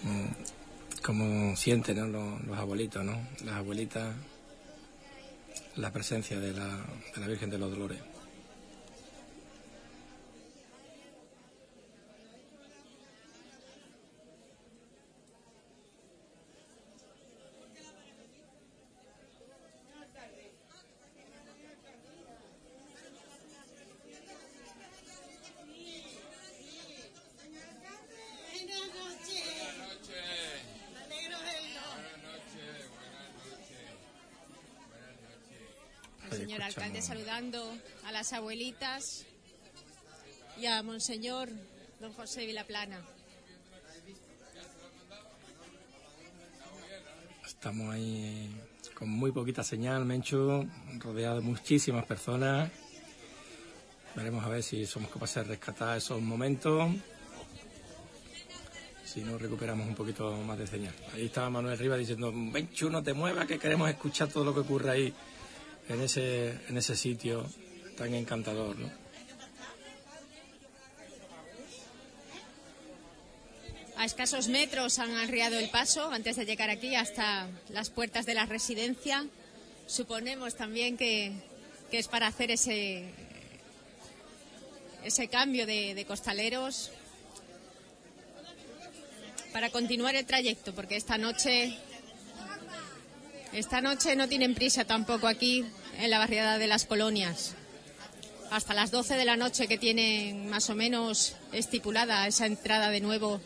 como, 0.09 0.29
como 1.09 1.57
sienten 1.57 1.97
¿no? 1.97 2.07
los, 2.07 2.45
los 2.45 2.59
abuelitos, 2.59 3.03
¿no? 3.03 3.19
Las 3.43 3.55
abuelitas, 3.55 4.15
la 5.77 5.91
presencia 5.91 6.39
de 6.39 6.53
la, 6.53 6.67
de 6.67 7.21
la 7.23 7.27
Virgen 7.27 7.49
de 7.49 7.57
los 7.57 7.71
Dolores. 7.71 7.99
Buenas 28.69 29.79
noches. 29.79 30.63
Me 30.93 31.01
alegro 31.05 31.39
verlo. 31.39 31.87
El 36.31 36.37
señor 36.37 36.63
a 37.39 38.11
las 38.11 38.33
abuelitas 38.33 39.25
y 40.61 40.67
a 40.67 40.83
Monseñor 40.83 41.49
don 42.01 42.13
José 42.15 42.45
Vilaplana. 42.45 43.01
Estamos 47.47 47.95
ahí 47.95 48.51
con 48.93 49.11
muy 49.11 49.31
poquita 49.31 49.63
señal, 49.63 50.05
Menchu, 50.05 50.69
rodeado 50.99 51.37
de 51.37 51.43
muchísimas 51.43 52.05
personas. 52.07 52.73
Veremos 54.17 54.45
a 54.45 54.49
ver 54.49 54.65
si 54.65 54.85
somos 54.85 55.09
capaces 55.09 55.45
de 55.45 55.51
rescatar 55.51 55.97
esos 55.97 56.21
momentos. 56.21 56.91
Si 59.05 59.21
no, 59.21 59.39
recuperamos 59.39 59.87
un 59.87 59.95
poquito 59.95 60.37
más 60.39 60.59
de 60.59 60.67
señal. 60.67 60.95
Ahí 61.15 61.27
estaba 61.27 61.51
Manuel 61.51 61.79
Rivas 61.79 62.01
diciendo, 62.01 62.33
Menchu, 62.33 62.91
no 62.91 63.01
te 63.01 63.15
muevas, 63.15 63.47
que 63.47 63.61
queremos 63.61 63.89
escuchar 63.89 64.27
todo 64.27 64.43
lo 64.43 64.53
que 64.53 64.61
ocurre 64.61 64.91
ahí, 64.91 65.15
en 65.89 66.01
ese, 66.03 66.51
en 66.69 66.77
ese 66.77 66.97
sitio 66.97 67.47
tan 67.97 68.15
encantador. 68.15 68.77
A 73.97 74.05
escasos 74.05 74.47
metros 74.47 75.01
han 75.01 75.11
arriado 75.17 75.59
el 75.59 75.71
paso 75.71 76.13
antes 76.13 76.37
de 76.37 76.45
llegar 76.45 76.71
aquí 76.71 76.95
hasta 76.95 77.49
las 77.71 77.91
puertas 77.91 78.27
de 78.27 78.35
la 78.35 78.47
residencia. 78.47 79.27
Suponemos 79.89 80.55
también 80.55 80.97
que, 80.97 81.33
que 81.91 81.99
es 81.99 82.07
para 82.07 82.29
hacer 82.29 82.53
ese, 82.53 83.07
ese 85.03 85.27
cambio 85.27 85.67
de, 85.67 85.95
de 85.95 86.05
costaleros, 86.05 86.93
para 89.53 89.71
continuar 89.71 90.15
el 90.15 90.27
trayecto, 90.27 90.73
porque 90.75 90.95
esta 90.95 91.19
noche, 91.19 91.77
esta 93.53 93.81
noche 93.81 94.15
no 94.15 94.29
tienen 94.29 94.55
prisa 94.55 94.85
tampoco 94.85 95.27
aquí 95.27 95.65
en 95.99 96.11
la 96.11 96.19
barriada 96.19 96.59
de 96.59 96.67
las 96.67 96.87
colonias. 96.87 97.55
Hasta 98.51 98.73
las 98.73 98.91
12 98.91 99.17
de 99.17 99.25
la 99.27 99.37
noche 99.37 99.69
que 99.69 99.77
tienen 99.77 100.49
más 100.49 100.71
o 100.71 100.75
menos 100.75 101.35
estipulada 101.53 102.27
esa 102.27 102.47
entrada 102.47 102.89
de 102.89 103.01
nuevo 103.01 103.41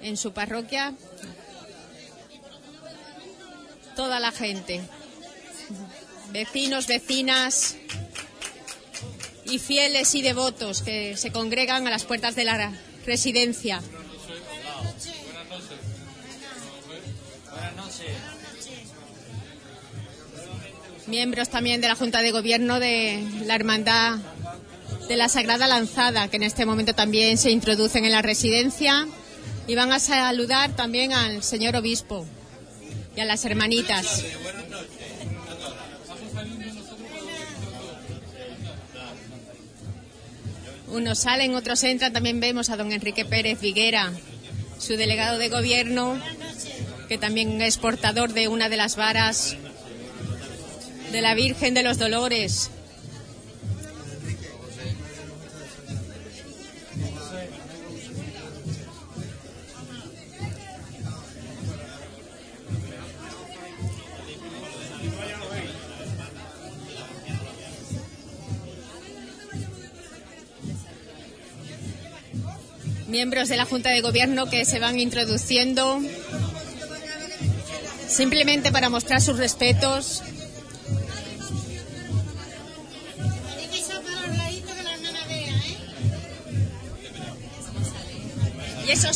en 0.00 0.16
su 0.16 0.32
parroquia 0.32 0.94
toda 3.94 4.18
la 4.18 4.32
gente, 4.32 4.80
vecinos, 6.32 6.86
vecinas 6.86 7.76
y 9.44 9.58
fieles 9.58 10.14
y 10.14 10.22
devotos 10.22 10.82
que 10.82 11.16
se 11.16 11.30
congregan 11.30 11.86
a 11.86 11.90
las 11.90 12.04
puertas 12.04 12.34
de 12.34 12.44
la 12.44 12.72
residencia. 13.06 13.80
Miembros 21.06 21.50
también 21.50 21.82
de 21.82 21.88
la 21.88 21.96
Junta 21.96 22.22
de 22.22 22.30
Gobierno 22.30 22.80
de 22.80 23.22
la 23.44 23.54
Hermandad 23.54 24.18
de 25.06 25.16
la 25.16 25.28
Sagrada 25.28 25.66
Lanzada, 25.66 26.28
que 26.28 26.36
en 26.36 26.44
este 26.44 26.64
momento 26.64 26.94
también 26.94 27.36
se 27.36 27.50
introducen 27.50 28.06
en 28.06 28.12
la 28.12 28.22
residencia 28.22 29.06
y 29.66 29.74
van 29.74 29.92
a 29.92 29.98
saludar 29.98 30.74
también 30.74 31.12
al 31.12 31.42
señor 31.42 31.76
obispo 31.76 32.26
y 33.14 33.20
a 33.20 33.26
las 33.26 33.44
hermanitas. 33.44 34.24
Unos 40.88 41.18
salen, 41.18 41.54
otros 41.54 41.82
entran. 41.82 42.12
También 42.12 42.40
vemos 42.40 42.70
a 42.70 42.76
don 42.76 42.92
Enrique 42.92 43.26
Pérez 43.26 43.60
Viguera, 43.60 44.12
su 44.78 44.96
delegado 44.96 45.36
de 45.38 45.50
gobierno, 45.50 46.18
que 47.08 47.18
también 47.18 47.60
es 47.60 47.76
portador 47.76 48.32
de 48.32 48.48
una 48.48 48.70
de 48.70 48.76
las 48.76 48.96
varas 48.96 49.56
de 51.14 51.22
la 51.22 51.34
Virgen 51.34 51.74
de 51.74 51.84
los 51.84 51.96
Dolores. 51.96 52.70
miembros 73.06 73.48
de 73.48 73.56
la 73.56 73.64
Junta 73.64 73.90
de 73.90 74.00
Gobierno 74.00 74.50
que 74.50 74.64
se 74.64 74.80
van 74.80 74.98
introduciendo 74.98 76.00
simplemente 78.08 78.72
para 78.72 78.90
mostrar 78.90 79.20
sus 79.20 79.38
respetos. 79.38 80.20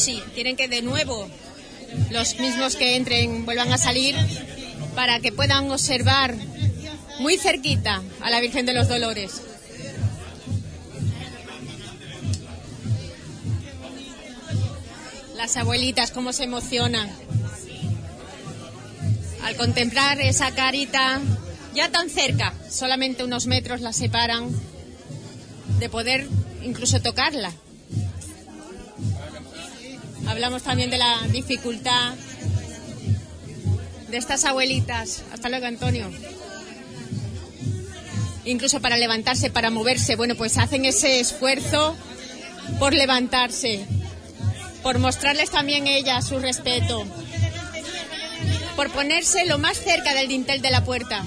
Y 0.09 0.17
eso 0.17 0.25
sí, 0.25 0.33
tienen 0.35 0.57
que 0.57 0.69
de 0.69 0.81
nuevo 0.81 1.29
los 2.11 2.39
mismos 2.39 2.77
que 2.77 2.97
entren 2.97 3.45
vuelvan 3.45 3.73
a 3.73 3.79
salir 3.79 4.17
para 4.95 5.21
que 5.21 5.33
puedan 5.33 5.71
observar 5.71 6.35
muy 7.21 7.37
cerquita 7.37 8.03
a 8.21 8.31
la 8.31 8.41
Virgen 8.41 8.65
de 8.65 8.75
los 8.75 8.89
Dolores. 8.89 9.43
Las 15.37 15.57
abuelitas, 15.57 16.11
cómo 16.11 16.33
se 16.33 16.45
emocionan 16.45 17.11
al 19.45 19.57
contemplar 19.57 20.21
esa 20.21 20.55
carita 20.55 21.21
ya 21.75 21.91
tan 21.91 22.09
cerca, 22.09 22.55
solamente 22.71 23.25
unos 23.25 23.47
metros 23.47 23.83
la 23.83 23.93
separan 23.93 24.49
de 25.79 25.89
poder 25.89 26.27
incluso 26.63 27.01
tocarla. 27.01 27.53
Hablamos 30.29 30.63
también 30.63 30.91
de 30.91 30.99
la 30.99 31.27
dificultad 31.33 32.15
de 34.09 34.17
estas 34.17 34.45
abuelitas. 34.45 35.23
Hasta 35.33 35.49
luego, 35.49 35.67
Antonio. 35.67 36.11
Incluso 38.45 38.81
para 38.81 38.97
levantarse, 38.97 39.51
para 39.51 39.71
moverse, 39.71 40.17
bueno, 40.17 40.35
pues 40.35 40.59
hacen 40.59 40.85
ese 40.85 41.21
esfuerzo 41.21 41.97
por 42.79 42.95
levantarse, 42.95 43.87
por 44.83 44.99
mostrarles 44.99 45.51
también 45.51 45.87
ellas 45.87 46.29
su 46.29 46.39
respeto, 46.39 47.05
por 48.77 48.91
ponerse 48.91 49.47
lo 49.47 49.59
más 49.59 49.79
cerca 49.79 50.15
del 50.15 50.29
dintel 50.29 50.61
de 50.63 50.71
la 50.71 50.85
puerta. 50.85 51.25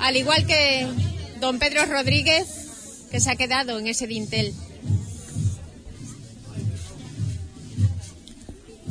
Al 0.00 0.16
igual 0.16 0.46
que 0.46 0.86
don 1.40 1.58
Pedro 1.58 1.86
Rodríguez, 1.86 2.46
que 3.10 3.20
se 3.20 3.30
ha 3.30 3.36
quedado 3.36 3.78
en 3.78 3.86
ese 3.86 4.06
dintel. 4.06 4.54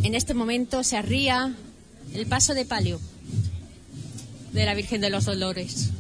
En 0.04 0.16
este 0.16 0.34
momento 0.34 0.84
se 0.84 0.98
arría 0.98 1.54
el 2.14 2.26
paso 2.28 2.54
de 2.54 2.66
palio 2.66 3.00
de 4.54 4.66
la 4.66 4.74
Virgen 4.74 5.02
de 5.02 5.10
los 5.10 5.26
Dolores. 5.26 5.92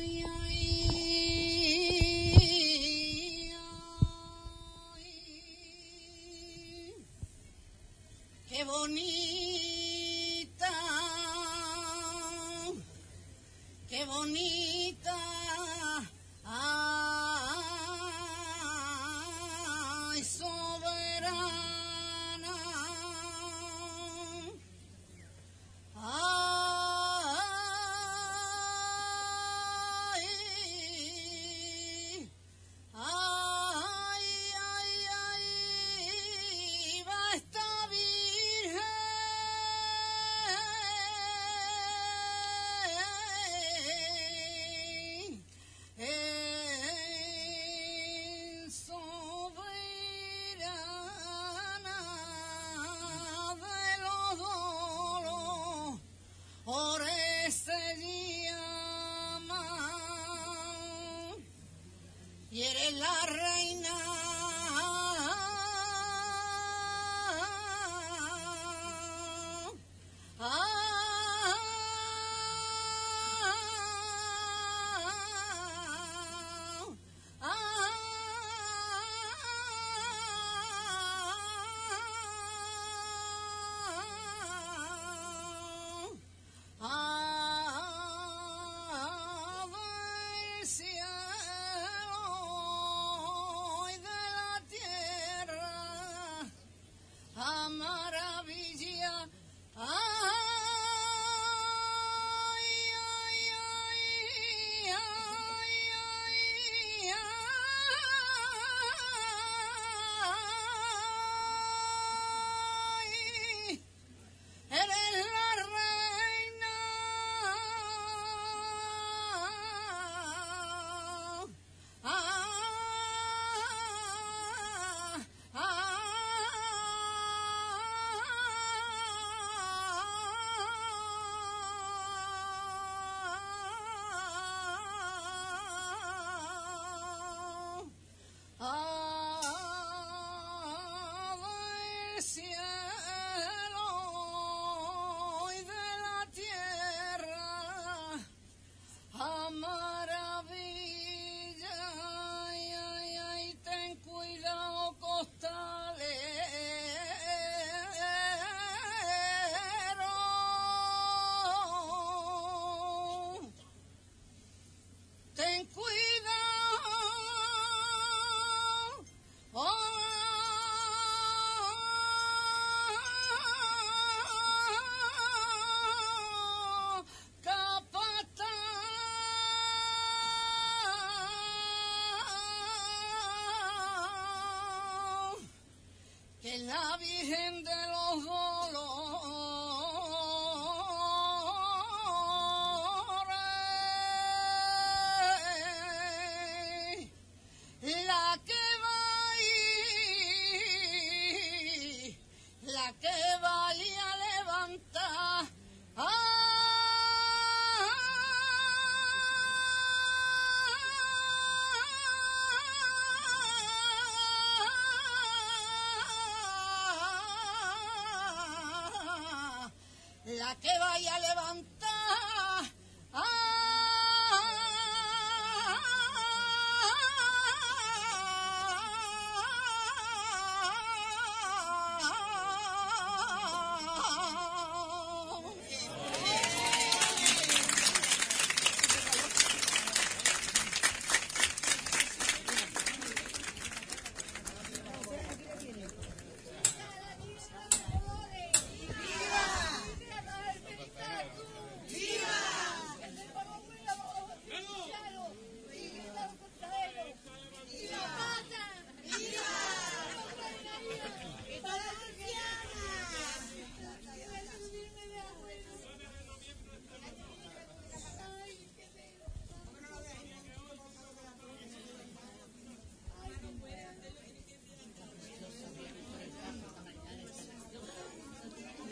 La 186.92 186.98
Virgen 186.98 187.61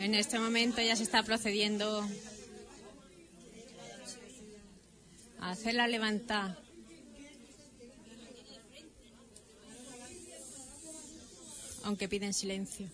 En 0.00 0.14
este 0.14 0.38
momento 0.38 0.80
ya 0.80 0.96
se 0.96 1.02
está 1.02 1.22
procediendo 1.22 2.08
a 5.38 5.50
hacer 5.50 5.74
la 5.74 5.86
levantada. 5.88 6.58
Aunque 11.84 12.08
piden 12.08 12.32
silencio. 12.32 12.88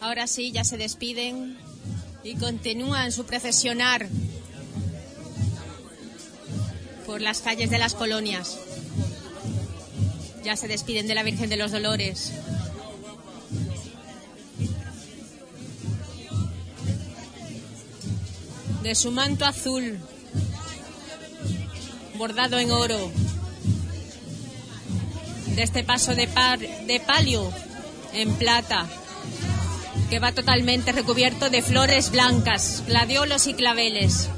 Ahora 0.00 0.26
sí, 0.26 0.52
ya 0.52 0.64
se 0.64 0.76
despiden 0.76 1.58
y 2.22 2.36
continúan 2.36 3.10
su 3.10 3.24
procesionar 3.24 4.08
por 7.04 7.20
las 7.20 7.40
calles 7.40 7.70
de 7.70 7.78
las 7.78 7.94
colonias. 7.94 8.58
Ya 10.44 10.56
se 10.56 10.68
despiden 10.68 11.06
de 11.08 11.14
la 11.14 11.22
Virgen 11.22 11.50
de 11.50 11.56
los 11.56 11.72
Dolores. 11.72 12.32
De 18.82 18.94
su 18.94 19.10
manto 19.10 19.44
azul, 19.44 19.98
bordado 22.16 22.58
en 22.58 22.70
oro. 22.70 23.10
De 25.56 25.62
este 25.62 25.82
paso 25.82 26.14
de, 26.14 26.28
palio 27.06 27.50
en 28.12 28.32
plata 28.34 28.86
que 30.08 30.18
va 30.18 30.32
totalmente 30.32 30.92
recubierto 30.92 31.50
de 31.50 31.62
flores 31.62 32.10
blancas, 32.10 32.84
gladiolos 32.86 33.46
y 33.46 33.54
claveles. 33.54 34.30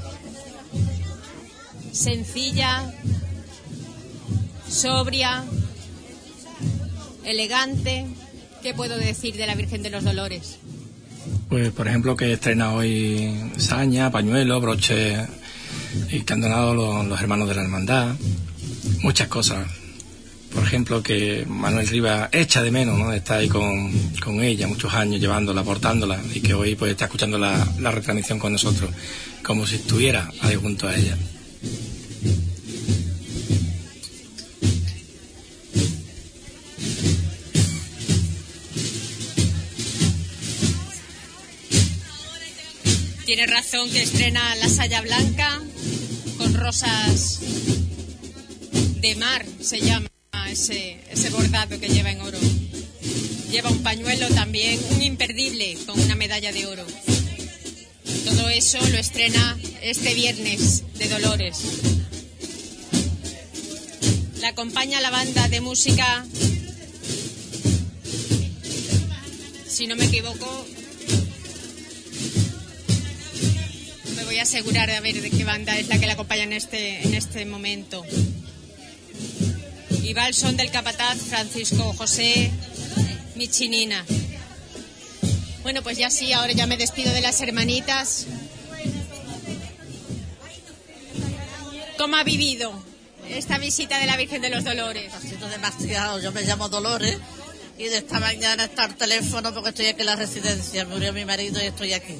Sencilla, 1.91 2.93
sobria, 4.69 5.43
elegante. 7.23 8.05
¿Qué 8.61 8.73
puedo 8.73 8.97
decir 8.97 9.35
de 9.35 9.47
la 9.47 9.55
Virgen 9.55 9.81
de 9.81 9.89
los 9.89 10.03
Dolores? 10.03 10.59
Pues, 11.49 11.71
por 11.71 11.87
ejemplo, 11.87 12.15
que 12.15 12.33
estrena 12.33 12.73
hoy 12.73 13.51
saña, 13.57 14.11
pañuelo, 14.11 14.61
broche 14.61 15.17
y 16.09 16.21
que 16.21 16.33
han 16.33 16.41
donado 16.41 16.73
los, 16.73 17.05
los 17.05 17.19
hermanos 17.19 17.47
de 17.49 17.55
la 17.55 17.61
hermandad. 17.63 18.15
Muchas 19.01 19.27
cosas. 19.27 19.80
Por 20.53 20.63
ejemplo, 20.63 21.01
que 21.01 21.45
Manuel 21.47 21.87
Rivas 21.87 22.29
echa 22.31 22.61
de 22.61 22.71
menos, 22.71 22.97
¿no? 22.97 23.13
Está 23.13 23.35
ahí 23.35 23.47
con, 23.47 23.91
con 24.23 24.41
ella 24.41 24.67
muchos 24.67 24.93
años 24.93 25.21
llevándola, 25.21 25.63
portándola 25.63 26.21
y 26.33 26.41
que 26.41 26.53
hoy 26.53 26.75
pues 26.75 26.91
está 26.91 27.05
escuchando 27.05 27.37
la, 27.37 27.67
la 27.79 27.91
retransmisión 27.91 28.37
con 28.37 28.51
nosotros, 28.51 28.89
como 29.43 29.65
si 29.65 29.75
estuviera 29.75 30.29
ahí 30.41 30.55
junto 30.55 30.87
a 30.87 30.95
ella. 30.95 31.17
Tiene 43.25 43.47
razón 43.47 43.89
que 43.89 44.03
estrena 44.03 44.55
la 44.55 44.67
saya 44.67 45.01
blanca 45.01 45.61
con 46.37 46.53
rosas 46.53 47.39
de 48.99 49.15
mar, 49.15 49.45
se 49.61 49.79
llama 49.79 50.10
ese, 50.51 50.99
ese 51.09 51.29
bordado 51.29 51.79
que 51.79 51.87
lleva 51.87 52.11
en 52.11 52.21
oro. 52.21 52.37
Lleva 53.49 53.69
un 53.69 53.81
pañuelo 53.83 54.27
también, 54.29 54.79
un 54.91 55.01
imperdible, 55.01 55.77
con 55.85 55.99
una 55.99 56.15
medalla 56.15 56.51
de 56.51 56.65
oro. 56.65 56.85
Todo 58.25 58.49
eso 58.49 58.77
lo 58.89 58.97
estrena 58.97 59.57
este 59.81 60.13
viernes 60.13 60.83
de 60.97 61.07
Dolores. 61.07 61.57
La 64.41 64.49
acompaña 64.49 64.99
la 65.01 65.09
banda 65.09 65.47
de 65.47 65.61
música, 65.61 66.25
si 69.67 69.87
no 69.87 69.95
me 69.95 70.05
equivoco, 70.05 70.65
me 74.15 74.23
voy 74.25 74.37
a 74.39 74.43
asegurar 74.43 74.89
de 74.89 74.99
ver 74.99 75.21
de 75.21 75.29
qué 75.29 75.43
banda 75.43 75.77
es 75.77 75.87
la 75.87 75.99
que 75.99 76.07
la 76.07 76.13
acompaña 76.13 76.43
en 76.43 76.53
este, 76.53 77.03
en 77.03 77.13
este 77.13 77.45
momento. 77.45 78.03
Y 80.03 80.13
va 80.13 80.31
son 80.33 80.57
del 80.57 80.71
capataz 80.71 81.17
Francisco 81.19 81.93
José 81.97 82.51
Michinina. 83.35 84.05
Bueno, 85.63 85.83
pues 85.83 85.97
ya 85.97 86.09
sí, 86.09 86.33
ahora 86.33 86.53
ya 86.53 86.65
me 86.65 86.77
despido 86.77 87.13
de 87.13 87.21
las 87.21 87.39
hermanitas. 87.41 88.25
¿Cómo 91.97 92.15
ha 92.15 92.23
vivido 92.23 92.73
esta 93.29 93.59
visita 93.59 93.99
de 93.99 94.07
la 94.07 94.17
Virgen 94.17 94.41
de 94.41 94.49
los 94.49 94.63
Dolores? 94.63 95.13
Ha 95.13 95.21
sido 95.21 95.47
demasiado. 95.49 96.19
Yo 96.19 96.31
me 96.31 96.41
llamo 96.41 96.67
Dolores 96.67 97.17
y 97.77 97.83
de 97.83 97.97
esta 97.97 98.19
mañana 98.19 98.65
está 98.65 98.85
el 98.85 98.95
teléfono 98.95 99.53
porque 99.53 99.69
estoy 99.69 99.85
aquí 99.87 100.01
en 100.01 100.07
la 100.07 100.15
residencia. 100.15 100.85
Murió 100.85 101.13
mi 101.13 101.25
marido 101.25 101.61
y 101.61 101.67
estoy 101.67 101.93
aquí. 101.93 102.15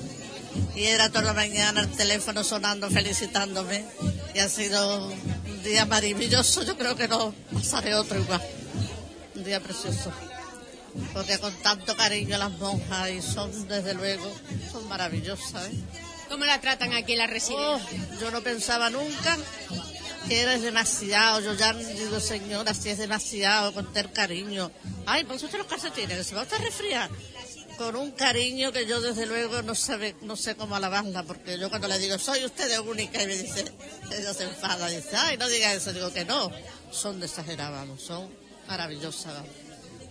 Y 0.76 0.86
era 0.86 1.10
toda 1.10 1.22
la 1.23 1.34
mañana 1.34 1.82
el 1.82 1.91
teléfono 1.91 2.44
sonando, 2.44 2.90
felicitándome. 2.90 3.86
Y 4.34 4.40
ha 4.40 4.49
sido 4.49 5.07
un 5.07 5.64
día 5.64 5.86
maravilloso. 5.86 6.64
Yo 6.64 6.78
creo 6.78 6.95
que 6.95 7.07
no 7.07 7.34
pasaré 7.53 7.95
otro 7.95 8.19
igual. 8.19 8.41
Un 9.36 9.44
día 9.44 9.60
precioso. 9.60 10.11
Porque 11.14 11.38
con 11.40 11.53
tanto 11.61 11.95
cariño 11.95 12.38
las 12.38 12.52
monjas 12.52 13.10
y 13.11 13.22
son, 13.22 13.68
desde 13.68 13.94
luego, 13.94 14.30
son 14.72 14.88
maravillosas. 14.88 15.68
¿eh? 15.68 15.72
¿Cómo 16.30 16.45
la 16.45 16.61
tratan 16.61 16.94
aquí 16.94 17.14
en 17.14 17.19
la 17.19 17.28
residencia? 17.28 17.99
Oh, 18.15 18.19
yo 18.22 18.32
no 18.32 18.41
pensaba 18.41 18.90
nunca 18.90 19.38
que 20.28 20.41
eres 20.41 20.61
demasiado. 20.61 21.41
Yo 21.41 21.53
ya 21.53 21.73
digo, 21.73 22.19
señora, 22.19 22.73
si 22.73 22.90
es 22.90 22.98
demasiado, 22.98 23.73
con 23.73 23.90
el 23.94 24.11
cariño. 24.11 24.72
Ay, 25.06 25.23
pues 25.26 25.44
usted 25.44 25.57
los 25.57 25.68
calcetines, 25.68 26.18
que 26.18 26.23
se 26.23 26.36
va 26.36 26.41
a 26.41 26.44
estar 26.44 26.61
resfriar. 26.61 27.10
Con 27.82 27.95
un 27.95 28.12
cariño 28.12 28.72
que 28.72 28.86
yo 28.86 29.02
desde 29.02 29.26
luego 29.26 29.64
no 29.64 29.74
sabe, 29.74 30.16
no 30.22 30.36
sé 30.36 30.53
cómo 30.53 30.76
alabarla, 30.76 31.24
porque 31.24 31.58
yo 31.58 31.68
cuando 31.68 31.88
le 31.88 31.98
digo, 31.98 32.20
soy 32.20 32.45
usted 32.45 32.70
de 32.70 32.80
única, 32.80 33.24
y 33.24 33.26
me 33.26 33.36
dice, 33.36 33.66
ella 34.16 34.36
se 34.36 34.44
enfada, 34.44 34.88
dice, 34.88 35.16
ay, 35.16 35.36
no 35.40 35.49
diga 35.49 35.74
eso, 35.74 35.91
digo 35.91 36.14
que 36.14 36.24
no. 36.24 36.52
Son 36.91 37.20
de 37.20 37.28
vamos, 37.58 38.03
son 38.03 38.30
maravillosas, 38.68 39.34
vamos. 39.34 39.49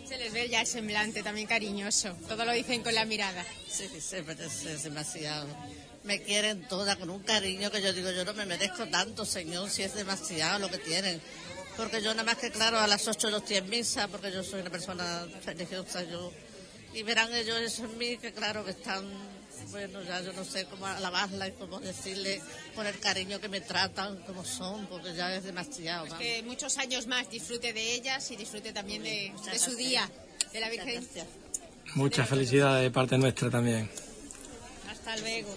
Se 0.05 0.19
les 0.19 0.33
ve 0.33 0.49
ya 0.49 0.63
el 0.63 0.67
semblante 0.67 1.23
también 1.23 1.47
cariñoso. 1.47 2.13
Todo 2.27 2.45
lo 2.45 2.51
dicen 2.51 2.83
con 2.83 2.93
la 2.93 3.05
mirada. 3.05 3.47
Sí, 3.71 3.89
sí, 4.01 4.17
pero 4.27 4.45
es, 4.45 4.67
es 4.67 4.83
demasiado. 4.83 5.47
Me 6.03 6.21
quieren 6.23 6.67
todas 6.67 6.97
con 6.97 7.09
un 7.09 7.23
cariño 7.23 7.71
que 7.71 7.81
yo 7.83 7.93
digo, 7.93 8.11
yo 8.11 8.25
no 8.25 8.35
me 8.35 8.47
merezco 8.47 8.89
tanto, 8.89 9.25
señor, 9.25 9.71
si 9.71 9.85
es 9.85 9.95
demasiado 9.95 10.59
lo 10.59 10.69
que 10.69 10.79
tienen. 10.79 11.23
Porque 11.77 12.03
yo 12.03 12.11
nada 12.15 12.25
más 12.25 12.37
que 12.37 12.51
claro, 12.51 12.81
a 12.81 12.89
las 12.89 13.07
8 13.07 13.31
yo 13.31 13.37
estoy 13.37 13.59
en 13.59 13.71
misa, 13.71 14.09
porque 14.09 14.33
yo 14.33 14.43
soy 14.43 14.61
una 14.61 14.71
persona 14.71 15.25
religiosa, 15.47 16.03
yo... 16.03 16.33
Y 16.93 17.03
verán 17.03 17.33
ellos 17.35 17.59
eso 17.59 17.85
en 17.85 17.99
mí, 17.99 18.17
que 18.17 18.33
claro 18.33 18.65
que 18.65 18.73
están, 18.73 19.09
bueno, 19.71 20.03
ya 20.03 20.21
yo 20.23 20.33
no 20.33 20.45
sé 20.45 20.65
cómo 20.65 20.87
alabarla 20.87 21.49
y 21.49 21.53
cómo 21.53 21.79
decirle 21.79 22.41
con 22.75 22.87
el 22.87 22.99
cariño 22.99 23.41
que 23.41 23.49
me 23.49 23.61
tratan, 23.61 24.17
como 24.23 24.45
son, 24.45 24.87
porque 24.87 25.15
ya 25.15 25.35
es 25.35 25.45
demasiado. 25.45 26.07
Pues 26.07 26.19
que 26.19 26.43
muchos 26.43 26.79
años 26.79 27.07
más 27.07 27.31
disfrute 27.31 27.73
de 27.73 27.95
ellas 27.95 28.29
y 28.31 28.37
disfrute 28.37 28.73
también 28.73 29.03
de, 29.03 29.33
de 29.51 29.59
su 29.59 29.77
día, 29.77 30.11
de 30.53 30.61
la 30.61 30.69
Virgen. 30.69 31.07
Muchas 31.95 32.29
felicidades 32.29 32.83
de 32.83 32.91
parte 32.91 33.19
nuestra 33.19 33.51
también. 33.51 33.89
Hasta 34.91 35.17
luego. 35.19 35.55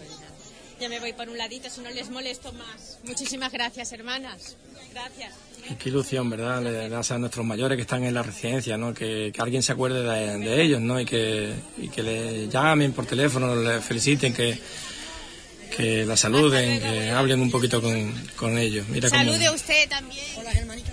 Ya 0.80 0.89
me 0.89 0.99
voy 0.99 1.14
por 1.14 1.30
un 1.30 1.38
ladito, 1.38 1.69
si 1.69 1.81
no 1.81 1.89
les 1.91 2.10
molesto 2.10 2.51
más. 2.53 2.99
Muchísimas 3.03 3.51
gracias, 3.51 3.91
hermanas. 3.93 4.57
Gracias. 4.93 5.33
Y 5.69 5.75
Qué 5.75 5.89
ilusión, 5.89 6.29
¿verdad? 6.29 6.61
Le 6.61 6.89
das 6.89 7.11
a 7.11 7.17
nuestros 7.17 7.45
mayores 7.45 7.77
que 7.77 7.83
están 7.83 8.03
en 8.03 8.13
la 8.13 8.21
residencia, 8.21 8.77
¿no? 8.77 8.93
Que, 8.93 9.31
que 9.33 9.41
alguien 9.41 9.63
se 9.63 9.71
acuerde 9.71 10.03
de, 10.03 10.37
de 10.37 10.61
ellos, 10.61 10.81
¿no? 10.81 10.99
Y 10.99 11.05
que, 11.05 11.53
y 11.77 11.87
que 11.87 12.03
le 12.03 12.47
llamen 12.49 12.91
por 12.91 13.05
teléfono, 13.05 13.55
le 13.55 13.79
feliciten, 13.79 14.33
que, 14.33 14.59
que 15.75 16.05
la 16.05 16.17
saluden, 16.17 16.81
que 16.81 17.11
hablen 17.11 17.39
un 17.41 17.49
poquito 17.49 17.81
con, 17.81 18.13
con 18.35 18.57
ellos. 18.57 18.87
Mira 18.89 19.09
cómo... 19.09 19.23
Salude 19.23 19.49
usted 19.51 19.89
también. 19.89 20.25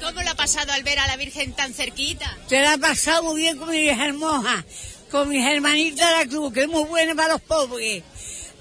¿Cómo 0.01 0.23
lo 0.23 0.31
ha 0.31 0.35
pasado 0.37 0.73
al 0.73 0.83
ver 0.85 0.99
a 1.01 1.07
la 1.09 1.17
Virgen 1.17 1.53
tan 1.53 1.75
cerquita? 1.75 2.39
Se 2.47 2.61
la 2.61 2.75
ha 2.75 2.79
pasado 2.79 3.25
muy 3.25 3.41
bien 3.41 3.59
con 3.59 3.71
mis 3.71 3.91
hermosas, 3.91 4.65
con 5.11 5.29
mis 5.29 5.45
hermanitas 5.45 6.09
de 6.09 6.25
la 6.25 6.27
cruz, 6.31 6.53
que 6.53 6.63
es 6.63 6.69
muy 6.69 6.85
buena 6.85 7.15
para 7.17 7.33
los 7.35 7.41
pobres, 7.43 8.05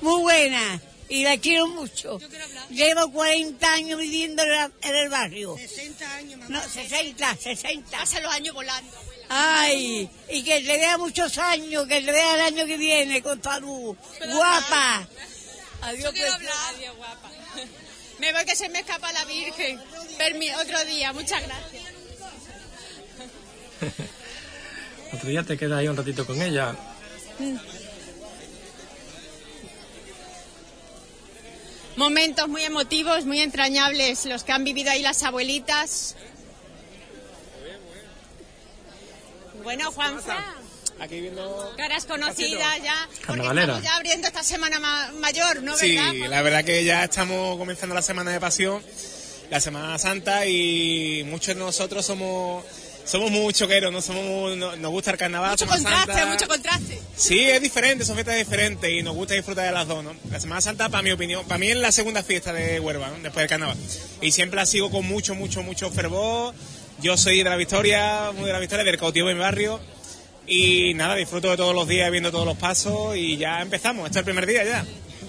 muy 0.01 0.21
buena, 0.21 0.81
y 1.09 1.23
la 1.23 1.37
quiero 1.37 1.67
mucho. 1.67 2.19
Llevo 2.69 3.11
40 3.11 3.73
años 3.73 3.99
viviendo 3.99 4.43
en, 4.43 4.49
la- 4.49 4.71
en 4.81 4.95
el 4.95 5.09
barrio. 5.09 5.57
60 5.57 6.15
años, 6.15 6.49
No, 6.49 6.61
60, 6.61 7.35
60. 7.35 7.97
Pasa 7.97 8.19
los 8.19 8.31
años 8.33 8.53
volando. 8.53 8.95
Ay, 9.29 10.09
y 10.29 10.43
que 10.43 10.61
te 10.61 10.77
vea 10.77 10.97
muchos 10.97 11.37
años, 11.37 11.87
que 11.87 12.01
te 12.01 12.11
vea 12.11 12.33
el 12.35 12.41
año 12.41 12.65
que 12.65 12.77
viene 12.77 13.21
con 13.21 13.41
salud. 13.43 13.95
Guapa. 14.33 15.07
Adiós, 15.81 16.03
Yo 16.05 16.11
quiero 16.13 16.35
preciosa. 16.35 16.67
hablar. 16.69 16.75
Adiós, 16.75 16.95
guapa. 16.97 17.31
Me 18.19 18.33
voy 18.33 18.45
que 18.45 18.55
se 18.55 18.69
me 18.69 18.79
escapa 18.79 19.11
la 19.13 19.23
Virgen. 19.25 19.79
Permi- 20.17 20.53
otro 20.61 20.83
día, 20.85 21.13
muchas 21.13 21.41
gracias. 21.43 21.83
Otro 25.13 25.29
día 25.29 25.43
te 25.43 25.57
quedas 25.57 25.79
ahí 25.79 25.87
un 25.87 25.95
ratito 25.97 26.25
con 26.25 26.41
ella. 26.41 26.75
Momentos 32.03 32.47
muy 32.47 32.63
emotivos, 32.63 33.25
muy 33.25 33.41
entrañables 33.41 34.23
los 34.23 34.45
que 34.45 34.53
han 34.53 34.63
vivido 34.63 34.89
ahí 34.89 35.01
las 35.01 35.21
abuelitas. 35.23 36.15
Bueno, 39.65 39.91
Juanfa, 39.91 40.55
Aquí 41.01 41.19
viendo... 41.19 41.73
caras 41.75 42.05
conocidas 42.05 42.81
ya, 42.81 43.09
porque 43.27 43.45
estamos 43.45 43.83
ya 43.83 43.95
abriendo 43.97 44.27
esta 44.29 44.43
semana 44.43 44.79
ma- 44.79 45.11
mayor, 45.19 45.61
¿no? 45.61 45.75
Sí, 45.75 45.97
¿Verdad? 45.97 46.29
la 46.29 46.41
verdad 46.41 46.63
que 46.63 46.85
ya 46.85 47.03
estamos 47.03 47.57
comenzando 47.57 47.93
la 47.93 48.01
Semana 48.01 48.31
de 48.31 48.39
Pasión, 48.39 48.81
la 49.49 49.59
Semana 49.59 49.97
Santa 49.99 50.45
y 50.45 51.23
muchos 51.25 51.55
de 51.55 51.55
nosotros 51.55 52.05
somos 52.05 52.63
somos 53.09 53.31
muy 53.31 53.51
choqueros, 53.53 53.91
no 53.91 54.01
somos 54.01 54.23
muy- 54.23 54.55
no- 54.55 54.75
nos 54.75 54.91
gusta 54.91 55.11
el 55.11 55.17
carnaval, 55.17 55.51
Mucho 55.51 55.65
contraste, 55.67 56.13
Santa. 56.13 56.25
mucho 56.27 56.47
contraste. 56.47 57.01
Sí, 57.15 57.39
es 57.41 57.61
diferente, 57.61 58.05
son 58.05 58.15
fiestas 58.15 58.37
diferentes 58.37 58.89
y 58.91 59.01
nos 59.01 59.15
gusta 59.15 59.33
disfrutar 59.33 59.65
de 59.65 59.71
las 59.71 59.87
dos, 59.87 60.03
¿no? 60.03 60.13
La 60.29 60.39
Semana 60.39 60.61
Santa, 60.61 60.89
para 60.89 61.01
mi 61.01 61.11
opinión, 61.11 61.43
para 61.45 61.57
mí 61.57 61.69
es 61.71 61.77
la 61.77 61.91
segunda 61.91 62.21
fiesta 62.23 62.53
de 62.53 62.79
Huelva, 62.79 63.07
¿no? 63.07 63.13
después 63.15 63.35
del 63.43 63.49
carnaval. 63.49 63.77
Y 64.21 64.31
siempre 64.31 64.57
la 64.57 64.65
sigo 64.65 64.91
con 64.91 65.07
mucho, 65.07 65.33
mucho, 65.35 65.63
mucho 65.63 65.89
fervor. 65.89 66.53
Yo 67.01 67.15
soy 67.17 67.37
de 67.43 67.49
la 67.49 67.55
Victoria, 67.55 68.31
muy 68.35 68.45
de 68.45 68.53
la 68.53 68.59
Victoria, 68.59 68.83
del 68.85 68.97
cautivo 68.97 69.27
de 69.29 69.33
mi 69.33 69.39
barrio. 69.39 69.79
Y 70.45 70.93
nada, 70.95 71.15
disfruto 71.15 71.49
de 71.51 71.57
todos 71.57 71.75
los 71.75 71.87
días 71.87 72.09
viendo 72.11 72.31
todos 72.31 72.45
los 72.45 72.57
pasos 72.57 73.15
y 73.15 73.37
ya 73.37 73.61
empezamos, 73.61 74.05
este 74.07 74.17
es 74.19 74.21
el 74.21 74.25
primer 74.25 74.45
día 74.47 74.63
ya. 74.65 74.85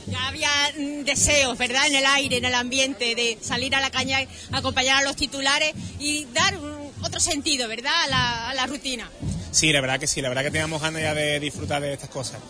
Ya 0.07 0.27
había 0.29 0.51
mm, 0.79 1.05
deseos, 1.05 1.57
¿verdad? 1.59 1.87
En 1.87 1.95
el 1.97 2.07
aire, 2.07 2.39
en 2.39 2.45
el 2.47 2.55
ambiente, 2.55 3.15
de 3.15 3.39
salir 3.41 3.75
a 3.77 3.81
la 3.81 3.91
caña, 3.91 4.19
acompañar 4.51 4.97
a 4.99 5.03
los 5.07 5.17
titulares 5.17 5.73
y 5.99 6.27
dar 6.33 6.59
otro 7.03 7.21
sentido, 7.21 7.69
¿verdad? 7.69 7.93
A 8.05 8.07
la, 8.09 8.51
a 8.51 8.55
la 8.55 8.67
rutina. 8.67 9.11
Sí, 9.51 9.73
la 9.73 9.81
verdad 9.81 9.99
que 9.99 10.07
sí, 10.07 10.21
la 10.21 10.29
verdad 10.29 10.45
que 10.45 10.51
teníamos 10.51 10.81
ganas 10.81 11.03
ya 11.03 11.15
de 11.15 11.41
disfrutar 11.41 11.83
de 11.83 11.93
estas 11.93 12.11
cosas. 12.11 12.41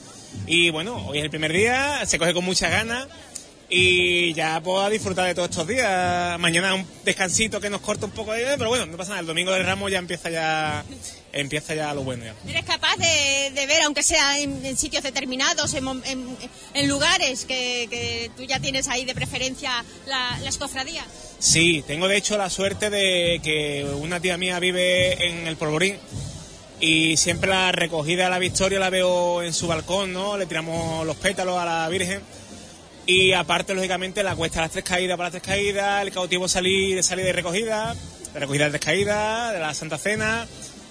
Y 0.47 0.70
bueno, 0.70 1.06
hoy 1.06 1.18
es 1.18 1.24
el 1.24 1.31
primer 1.31 1.52
día, 1.52 2.05
se 2.06 2.18
coge 2.18 2.35
con 2.35 2.44
muchas 2.44 2.70
ganas 2.70 3.09
y 3.72 4.34
ya 4.34 4.60
puedo 4.60 4.88
disfrutar 4.90 5.26
de 5.26 5.34
todos 5.34 5.48
estos 5.51 5.66
días. 5.68 6.38
Mañana 6.40 6.74
un 6.74 6.84
descansito 7.05 7.60
que 7.60 7.70
nos 7.70 7.80
corta 7.80 8.06
un 8.06 8.12
poco, 8.12 8.32
de, 8.32 8.42
pero 8.59 8.68
bueno, 8.68 8.84
no 8.86 8.97
pasa 8.97 9.10
nada. 9.10 9.20
El 9.20 9.26
domingo 9.26 9.52
de 9.52 9.62
Ramos 9.62 9.90
ya 9.90 9.98
empieza 9.98 10.28
ya 10.28 10.84
empieza 11.32 11.74
ya 11.76 11.94
lo 11.94 12.02
bueno 12.02 12.24
ya. 12.24 12.34
¿Eres 12.51 12.64
capaz 12.64 12.97
de, 12.97 13.52
de 13.55 13.66
ver, 13.66 13.82
aunque 13.82 14.02
sea 14.02 14.40
en, 14.40 14.66
en 14.66 14.76
sitios 14.76 15.05
determinados, 15.05 15.72
en, 15.74 15.86
en- 16.05 16.36
en 16.74 16.88
lugares 16.88 17.44
que, 17.44 17.86
que 17.88 18.30
tú 18.36 18.42
ya 18.42 18.59
tienes 18.59 18.88
ahí 18.88 19.05
de 19.05 19.14
preferencia 19.14 19.84
la- 20.06 20.38
las 20.42 20.56
cofradías? 20.59 21.06
Sí, 21.38 21.84
tengo 21.86 22.09
de 22.09 22.16
hecho 22.16 22.36
la 22.36 22.51
suerte 22.51 22.90
de 22.90 23.40
que 23.44 23.84
una 24.01 24.18
tía 24.20 24.36
mía 24.36 24.59
vive 24.59 25.28
en 25.28 25.47
el 25.47 25.56
Polvorín 25.56 25.97
y 26.80 27.16
siempre 27.16 27.51
la 27.51 27.70
recogida 27.70 28.24
de 28.24 28.30
la 28.30 28.38
Victoria 28.40 28.78
la 28.80 28.90
veo 28.90 29.42
en 29.42 29.52
su 29.55 29.68
balcón, 29.68 30.12
¿no? 30.12 30.36
Le 30.36 30.47
tiramos 30.47 31.06
los 31.06 31.14
pétalos 31.16 31.56
a 31.59 31.64
la 31.64 31.88
Virgen 31.88 32.20
y 33.10 33.32
aparte, 33.32 33.74
lógicamente, 33.74 34.22
la 34.22 34.36
cuesta 34.36 34.60
de 34.60 34.66
las 34.66 34.70
tres 34.72 34.84
caídas 34.84 35.16
para 35.16 35.30
las 35.30 35.32
tres 35.32 35.42
caídas, 35.42 36.02
el 36.02 36.12
cautivo 36.12 36.46
salir 36.46 36.94
de 36.94 37.02
salida 37.02 37.30
y 37.30 37.32
recogida, 37.32 37.96
la 38.34 38.40
recogida 38.40 38.66
de 38.66 38.70
tres 38.70 38.84
caídas, 38.84 39.52
de 39.52 39.58
la 39.58 39.74
Santa 39.74 39.98
Cena, 39.98 40.46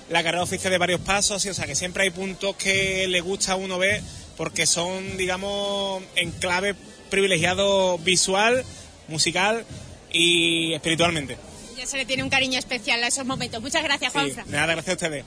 la 0.09 0.21
carrera 0.21 0.43
oficial 0.43 0.69
de 0.69 0.77
varios 0.77 0.99
pasos, 0.99 1.45
y, 1.45 1.49
o 1.49 1.53
sea 1.53 1.65
que 1.65 1.75
siempre 1.75 2.03
hay 2.03 2.09
puntos 2.09 2.57
que 2.57 3.07
le 3.07 3.21
gusta 3.21 3.53
a 3.53 3.55
uno 3.55 3.77
ver 3.79 4.01
porque 4.35 4.65
son, 4.65 5.15
digamos, 5.15 6.03
enclave 6.17 6.75
privilegiado 7.09 7.97
visual, 7.99 8.65
musical 9.07 9.65
y 10.11 10.73
espiritualmente. 10.73 11.37
Ya 11.77 11.85
se 11.85 11.95
le 11.95 12.05
tiene 12.05 12.23
un 12.23 12.29
cariño 12.29 12.59
especial 12.59 13.01
a 13.01 13.07
esos 13.07 13.25
momentos. 13.25 13.61
Muchas 13.61 13.81
gracias, 13.81 14.11
Sí, 14.11 14.19
Juanfra. 14.19 14.43
nada, 14.47 14.73
gracias 14.73 14.89
a 14.89 15.05
ustedes. 15.05 15.25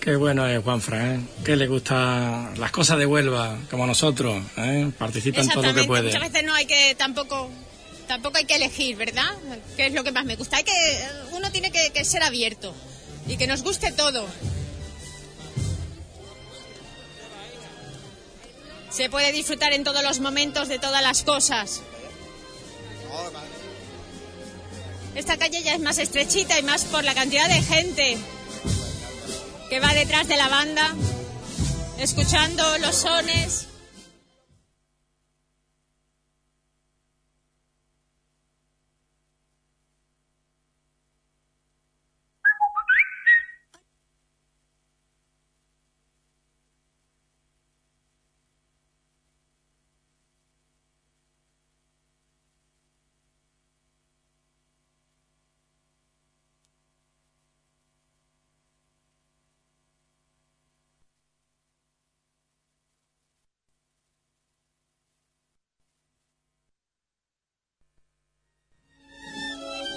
Qué 0.00 0.16
bueno 0.16 0.46
es 0.46 0.62
Juanfran, 0.62 1.16
¿eh? 1.16 1.20
Que 1.44 1.56
le 1.56 1.66
gusta 1.66 2.50
las 2.56 2.70
cosas 2.70 2.98
de 2.98 3.06
Huelva, 3.06 3.58
como 3.70 3.86
nosotros, 3.86 4.42
¿eh? 4.56 4.90
Participa 4.96 5.40
en 5.40 5.48
todo 5.48 5.62
lo 5.62 5.74
que 5.74 5.84
puede. 5.84 6.04
Muchas 6.04 6.20
veces 6.20 6.44
no 6.44 6.54
hay 6.54 6.66
que 6.66 6.94
tampoco 6.96 7.50
tampoco 8.06 8.38
hay 8.38 8.44
que 8.44 8.54
elegir, 8.54 8.96
¿verdad? 8.96 9.30
¿Qué 9.76 9.86
es 9.86 9.92
lo 9.92 10.04
que 10.04 10.12
más 10.12 10.24
me 10.24 10.36
gusta? 10.36 10.56
Hay 10.56 10.64
que 10.64 10.72
uno 11.32 11.50
tiene 11.50 11.70
que, 11.70 11.90
que 11.90 12.04
ser 12.04 12.22
abierto 12.22 12.74
y 13.26 13.36
que 13.36 13.46
nos 13.46 13.62
guste 13.62 13.92
todo. 13.92 14.26
Se 18.90 19.10
puede 19.10 19.32
disfrutar 19.32 19.72
en 19.72 19.84
todos 19.84 20.02
los 20.02 20.20
momentos 20.20 20.68
de 20.68 20.78
todas 20.78 21.02
las 21.02 21.22
cosas. 21.22 21.82
Esta 25.14 25.36
calle 25.36 25.62
ya 25.62 25.74
es 25.74 25.80
más 25.80 25.98
estrechita 25.98 26.58
y 26.58 26.62
más 26.62 26.84
por 26.84 27.04
la 27.04 27.14
cantidad 27.14 27.48
de 27.48 27.60
gente 27.60 28.18
que 29.68 29.80
va 29.80 29.92
detrás 29.94 30.28
de 30.28 30.36
la 30.36 30.48
banda, 30.48 30.94
escuchando 31.98 32.78
los 32.78 32.96
sones. 32.96 33.67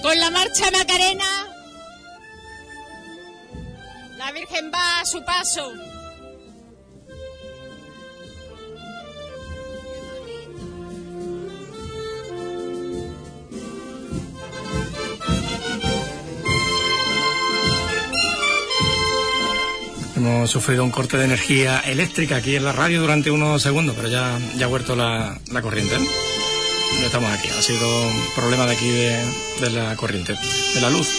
Con 0.01 0.17
la 0.19 0.31
marcha 0.31 0.71
Macarena, 0.71 1.47
la 4.17 4.31
Virgen 4.31 4.71
va 4.73 5.01
a 5.01 5.05
su 5.05 5.23
paso. 5.23 5.73
Hemos 20.15 20.49
sufrido 20.49 20.83
un 20.83 20.91
corte 20.91 21.17
de 21.17 21.25
energía 21.25 21.79
eléctrica 21.81 22.37
aquí 22.37 22.55
en 22.55 22.65
la 22.65 22.71
radio 22.71 23.01
durante 23.01 23.29
unos 23.29 23.61
segundos, 23.61 23.95
pero 23.95 24.07
ya, 24.07 24.39
ya 24.57 24.65
ha 24.65 24.69
vuelto 24.69 24.95
la, 24.95 25.39
la 25.51 25.61
corriente. 25.61 25.95
¿eh? 25.95 26.30
Estamos 27.05 27.31
aquí. 27.31 27.49
Ha 27.49 27.61
sido 27.61 28.07
un 28.07 28.33
problema 28.35 28.65
de 28.65 28.73
aquí 28.73 28.89
de, 28.89 29.25
de 29.59 29.69
la 29.69 29.95
corriente, 29.95 30.33
de 30.73 30.81
la 30.81 30.89
luz. 30.89 31.09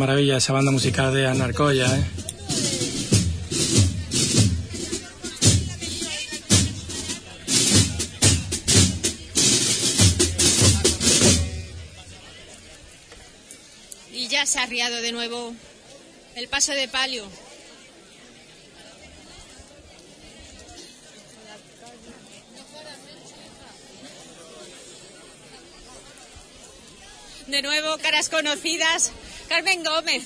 Maravilla 0.00 0.38
esa 0.38 0.54
banda 0.54 0.70
musical 0.70 1.12
de 1.12 1.26
Anarcoya, 1.26 1.84
¿eh? 1.94 2.04
Y 14.10 14.28
ya 14.28 14.46
se 14.46 14.58
ha 14.58 14.62
arriado 14.62 15.02
de 15.02 15.12
nuevo 15.12 15.54
el 16.34 16.48
paso 16.48 16.72
de 16.72 16.88
palio. 16.88 17.26
De 27.48 27.60
nuevo, 27.60 27.98
caras 27.98 28.30
conocidas. 28.30 29.12
Carmen 29.50 29.84
Gómez. 29.84 30.22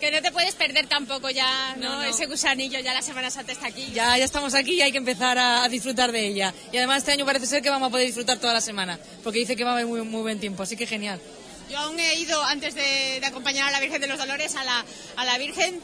Que 0.00 0.12
no 0.12 0.22
te 0.22 0.30
puedes 0.30 0.54
perder 0.54 0.86
tampoco 0.86 1.28
ya, 1.28 1.74
¿no? 1.76 1.88
No, 1.88 1.96
no. 1.96 2.02
Ese 2.04 2.26
gusanillo, 2.26 2.78
ya 2.78 2.94
la 2.94 3.02
Semana 3.02 3.32
Santa 3.32 3.50
está 3.50 3.66
aquí. 3.66 3.90
Ya, 3.92 4.16
ya 4.16 4.24
estamos 4.24 4.54
aquí 4.54 4.74
y 4.74 4.80
hay 4.80 4.92
que 4.92 4.98
empezar 4.98 5.36
a, 5.36 5.64
a 5.64 5.68
disfrutar 5.68 6.12
de 6.12 6.24
ella. 6.24 6.54
Y 6.72 6.76
además 6.76 6.98
este 6.98 7.10
año 7.10 7.26
parece 7.26 7.46
ser 7.46 7.62
que 7.62 7.68
vamos 7.68 7.88
a 7.88 7.90
poder 7.90 8.06
disfrutar 8.06 8.38
toda 8.38 8.52
la 8.54 8.60
semana, 8.60 8.96
porque 9.24 9.40
dice 9.40 9.56
que 9.56 9.64
va 9.64 9.70
a 9.70 9.72
haber 9.72 9.86
muy, 9.86 10.00
muy 10.02 10.22
buen 10.22 10.38
tiempo, 10.38 10.62
así 10.62 10.76
que 10.76 10.86
genial. 10.86 11.20
Yo 11.68 11.78
aún 11.78 11.98
he 11.98 12.14
ido, 12.14 12.40
antes 12.44 12.76
de, 12.76 13.18
de 13.20 13.26
acompañar 13.26 13.68
a 13.68 13.72
la 13.72 13.80
Virgen 13.80 14.00
de 14.00 14.06
los 14.06 14.18
Dolores, 14.18 14.54
a 14.54 14.62
la, 14.62 14.84
a 15.16 15.24
la 15.24 15.36
Virgen 15.36 15.80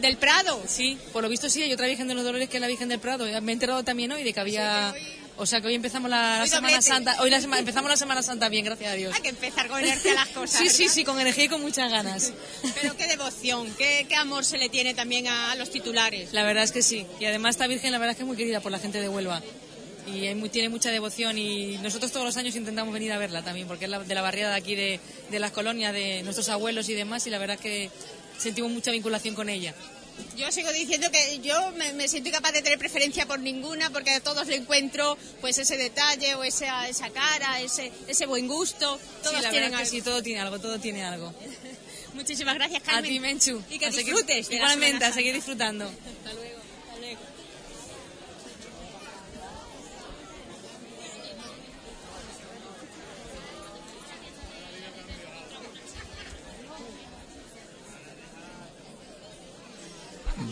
del 0.00 0.16
Prado. 0.18 0.62
Sí, 0.68 0.96
por 1.12 1.24
lo 1.24 1.28
visto 1.28 1.50
sí, 1.50 1.60
hay 1.60 1.72
otra 1.72 1.88
Virgen 1.88 2.06
de 2.06 2.14
los 2.14 2.22
Dolores 2.22 2.48
que 2.48 2.58
es 2.58 2.60
la 2.60 2.68
Virgen 2.68 2.88
del 2.88 3.00
Prado. 3.00 3.24
Me 3.42 3.50
he 3.50 3.54
enterado 3.54 3.82
también 3.82 4.12
hoy 4.12 4.22
de 4.22 4.32
que 4.32 4.38
había... 4.38 4.94
O 5.40 5.46
sea, 5.46 5.60
que 5.60 5.68
hoy 5.68 5.74
empezamos 5.76 6.10
la, 6.10 6.44
Semana. 6.48 6.82
Santa. 6.82 7.22
Hoy 7.22 7.30
la 7.30 7.40
sema- 7.40 7.58
empezamos 7.60 7.88
la 7.88 7.96
Semana 7.96 8.22
Santa 8.22 8.48
bien, 8.48 8.64
gracias 8.64 8.90
a 8.92 8.94
Dios. 8.94 9.14
Hay 9.14 9.22
que 9.22 9.28
empezar 9.28 9.68
con 9.68 9.78
energía 9.78 10.14
las 10.14 10.28
cosas. 10.28 10.58
Sí, 10.58 10.68
sí, 10.68 10.88
sí, 10.88 11.04
con 11.04 11.20
energía 11.20 11.44
y 11.44 11.48
con 11.48 11.60
muchas 11.62 11.90
ganas. 11.92 12.32
Pero 12.74 12.96
qué 12.96 13.06
devoción, 13.06 13.72
qué, 13.78 14.06
qué 14.08 14.16
amor 14.16 14.44
se 14.44 14.58
le 14.58 14.68
tiene 14.68 14.94
también 14.94 15.28
a, 15.28 15.52
a 15.52 15.54
los 15.54 15.70
titulares. 15.70 16.32
La 16.32 16.42
verdad 16.42 16.64
es 16.64 16.72
que 16.72 16.82
sí. 16.82 17.06
Y 17.20 17.24
además 17.26 17.50
esta 17.54 17.68
Virgen 17.68 17.92
la 17.92 17.98
verdad 17.98 18.12
es 18.12 18.16
que 18.16 18.22
es 18.24 18.26
muy 18.26 18.36
querida 18.36 18.60
por 18.60 18.72
la 18.72 18.80
gente 18.80 19.00
de 19.00 19.08
Huelva. 19.08 19.40
Y 20.08 20.26
hay 20.26 20.34
muy- 20.34 20.48
tiene 20.48 20.70
mucha 20.70 20.90
devoción 20.90 21.38
y 21.38 21.76
nosotros 21.78 22.10
todos 22.10 22.26
los 22.26 22.36
años 22.36 22.56
intentamos 22.56 22.92
venir 22.92 23.12
a 23.12 23.18
verla 23.18 23.42
también, 23.42 23.68
porque 23.68 23.84
es 23.84 23.90
la- 23.90 24.00
de 24.00 24.14
la 24.14 24.22
barriada 24.22 24.54
de 24.54 24.58
aquí 24.58 24.74
de, 24.74 24.98
de 25.30 25.38
las 25.38 25.52
colonias, 25.52 25.92
de 25.92 26.22
nuestros 26.24 26.48
abuelos 26.48 26.88
y 26.88 26.94
demás, 26.94 27.26
y 27.26 27.30
la 27.30 27.38
verdad 27.38 27.56
es 27.56 27.62
que 27.62 27.90
sentimos 28.38 28.72
mucha 28.72 28.90
vinculación 28.90 29.34
con 29.36 29.48
ella. 29.48 29.74
Yo 30.36 30.50
sigo 30.52 30.70
diciendo 30.72 31.10
que 31.10 31.40
yo 31.40 31.72
me, 31.72 31.92
me 31.94 32.06
siento 32.08 32.28
incapaz 32.28 32.52
de 32.52 32.62
tener 32.62 32.78
preferencia 32.78 33.26
por 33.26 33.40
ninguna 33.40 33.90
porque 33.90 34.10
a 34.12 34.20
todos 34.20 34.46
le 34.46 34.56
encuentro 34.56 35.16
pues 35.40 35.58
ese 35.58 35.76
detalle 35.76 36.34
o 36.34 36.44
esa, 36.44 36.88
esa 36.88 37.10
cara, 37.10 37.60
ese, 37.60 37.90
ese 38.06 38.26
buen 38.26 38.46
gusto. 38.46 38.98
Todos 39.22 39.36
Sí, 39.36 39.42
la 39.42 39.50
tienen 39.50 39.70
que 39.70 39.76
algo. 39.76 39.90
sí, 39.90 40.02
todo 40.02 40.22
tiene 40.22 40.40
algo, 40.40 40.58
todo 40.58 40.78
tiene 40.78 41.02
algo. 41.04 41.32
Muchísimas 42.14 42.54
gracias, 42.54 42.82
A 42.82 42.84
Carmen. 42.84 43.10
ti, 43.10 43.20
Menchu. 43.20 43.62
Y 43.70 43.78
que 43.78 43.86
A 43.86 43.90
disfrutes. 43.90 44.50
Igualmente, 44.50 45.04
a 45.04 45.12
seguir 45.12 45.34
disfrutando. 45.34 45.84
Hasta 46.18 46.32
luego. 46.34 46.47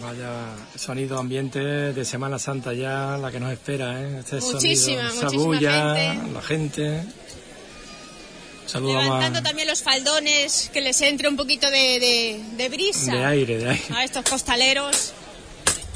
Vaya 0.07 0.55
sonido 0.78 1.19
ambiente 1.19 1.59
de 1.59 2.05
Semana 2.05 2.39
Santa 2.39 2.73
ya, 2.73 3.19
la 3.20 3.33
que 3.33 3.41
nos 3.41 3.53
espera, 3.53 4.01
¿eh? 4.01 4.20
Este 4.20 4.37
Muchísima, 4.41 5.09
sonido, 5.11 5.23
muchísima 5.24 5.45
bulla, 5.45 5.97
gente. 5.97 6.33
la 6.33 6.43
gente. 6.43 7.05
Saludamos 8.66 9.05
Levantando 9.05 9.39
a- 9.41 9.43
también 9.43 9.66
los 9.69 9.83
faldones, 9.83 10.70
que 10.73 10.81
les 10.81 11.01
entre 11.01 11.28
un 11.28 11.37
poquito 11.37 11.69
de, 11.70 11.99
de- 11.99 12.41
de 12.57 12.69
brisa 12.69 13.12
de 13.12 13.24
aire, 13.24 13.59
de 13.59 13.70
aire. 13.70 13.85
a 13.97 14.05
estos 14.05 14.24
costaleros. 14.28 15.12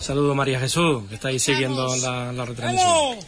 Saludo 0.01 0.35
María 0.35 0.59
Jesús, 0.59 1.05
que 1.09 1.15
está 1.15 1.29
ahí 1.29 1.39
siguiendo 1.39 1.95
la, 1.99 2.33
la 2.33 2.45
retransmisión. 2.45 2.89
¡Vamos! 2.91 3.27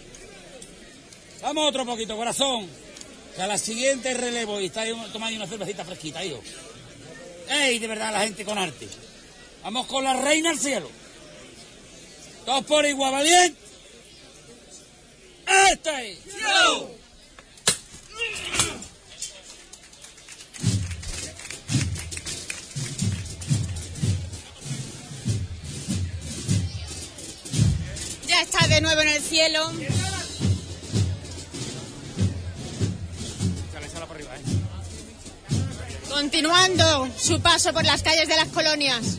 Vamos 1.43 1.69
otro 1.69 1.87
poquito, 1.87 2.17
corazón. 2.17 2.67
Que 3.37 3.43
a 3.43 3.47
la 3.47 3.57
siguiente 3.57 4.15
relevo 4.15 4.61
y 4.61 4.67
está 4.67 4.83
tomando 5.13 5.37
una 5.37 5.47
cervecita 5.47 5.85
fresquita, 5.85 6.25
hijo. 6.25 6.41
¡Ey, 7.49 7.79
de 7.79 7.87
verdad, 7.87 8.13
la 8.13 8.21
gente 8.23 8.45
con 8.45 8.59
arte! 8.59 8.89
Vamos 9.65 9.87
con 9.87 10.03
la 10.03 10.15
reina 10.15 10.51
al 10.51 10.59
cielo. 10.59 10.91
Todos 12.45 12.65
por 12.65 12.85
igual, 12.85 13.13
¿valiente? 13.13 13.61
¡Este! 15.71 16.19
Ya 28.27 28.43
está 28.43 28.67
de 28.67 28.81
nuevo 28.81 29.01
en 29.03 29.09
el 29.09 29.23
cielo. 29.23 29.71
Continuando 36.09 37.09
su 37.17 37.41
paso 37.41 37.73
por 37.73 37.85
las 37.85 38.03
calles 38.03 38.29
de 38.29 38.37
las 38.37 38.49
colonias. 38.49 39.19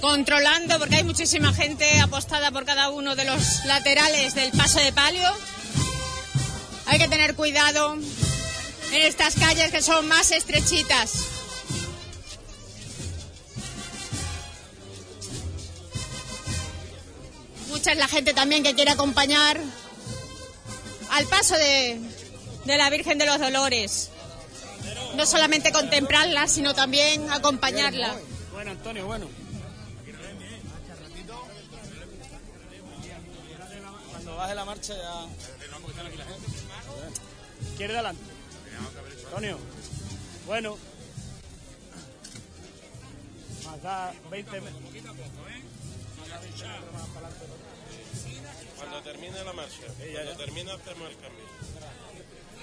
Controlando, 0.00 0.78
porque 0.78 0.96
hay 0.96 1.04
muchísima 1.04 1.52
gente 1.52 2.00
apostada 2.00 2.50
por 2.50 2.64
cada 2.64 2.88
uno 2.90 3.14
de 3.16 3.24
los 3.24 3.64
laterales 3.66 4.34
del 4.34 4.50
paso 4.52 4.80
de 4.80 4.92
palio. 4.92 5.28
Hay 6.86 6.98
que 6.98 7.08
tener 7.08 7.34
cuidado 7.34 7.94
en 7.94 9.02
estas 9.02 9.34
calles 9.34 9.70
que 9.70 9.82
son 9.82 10.08
más 10.08 10.30
estrechitas. 10.30 11.26
Mucha 17.68 17.92
es 17.92 17.98
la 17.98 18.08
gente 18.08 18.32
también 18.34 18.62
que 18.62 18.74
quiere 18.74 18.90
acompañar 18.90 19.60
al 21.10 21.26
paso 21.26 21.56
de, 21.56 22.00
de 22.64 22.76
la 22.76 22.88
Virgen 22.90 23.18
de 23.18 23.26
los 23.26 23.38
Dolores. 23.38 24.10
No 25.14 25.26
solamente 25.26 25.72
contemplarla, 25.72 26.48
sino 26.48 26.74
también 26.74 27.30
acompañarla. 27.30 28.16
Bueno, 28.52 28.70
Antonio, 28.72 29.06
bueno. 29.06 29.28
Baje 34.40 34.54
la 34.54 34.64
marcha 34.64 34.94
ya... 34.96 35.26
¿Quiere 37.76 37.94
adelante? 37.94 38.22
Antonio. 39.26 39.58
Bueno. 40.46 40.76
Más 43.66 43.82
da 43.82 44.12
20 44.30 44.60
me- 44.60 44.70
Cuando 48.76 49.02
termine 49.02 49.44
la 49.44 49.52
marcha, 49.52 49.76
cuando 50.14 50.36
termine 50.44 50.72
hacemos 50.72 51.10
el 51.10 51.16
cambio. 51.16 51.44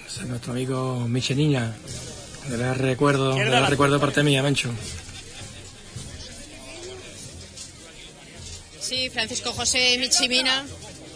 Ese 0.06 0.20
es 0.22 0.26
nuestro 0.26 0.52
amigo 0.52 1.06
Michelina. 1.08 1.76
Le 2.48 2.56
da 2.56 2.74
recuerdo, 2.74 3.36
le 3.36 3.48
da 3.50 3.66
recuerdo 3.68 3.94
de 3.94 4.00
parte 4.00 4.22
mía, 4.22 4.42
Mencho. 4.42 4.70
Sí, 8.80 9.10
Francisco 9.10 9.52
José 9.52 9.96
Michimina, 9.98 10.64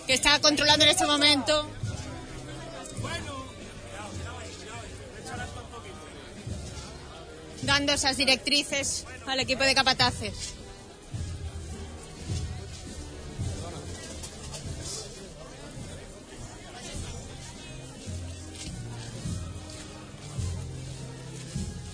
que 0.07 0.15
está 0.15 0.41
controlando 0.41 0.85
en 0.85 0.91
este 0.91 1.07
momento. 1.07 1.69
Dando 7.63 7.93
esas 7.93 8.17
directrices 8.17 9.07
al 9.27 9.39
equipo 9.39 9.63
de 9.63 9.75
capataces. 9.75 10.55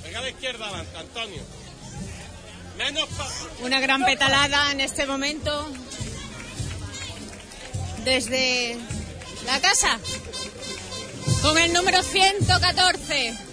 Venga 0.02 0.18
a 0.18 0.22
la 0.22 0.30
izquierda 0.30 0.86
Antonio. 0.98 1.43
Menos 2.78 3.09
Una 3.60 3.80
gran 3.80 4.05
petalada 4.05 4.72
en 4.72 4.80
este 4.80 5.05
momento. 5.05 5.68
Desde 8.05 8.77
la 9.47 9.61
casa. 9.61 9.99
Con 11.43 11.59
el 11.59 11.73
número 11.73 12.03
114. 12.03 13.48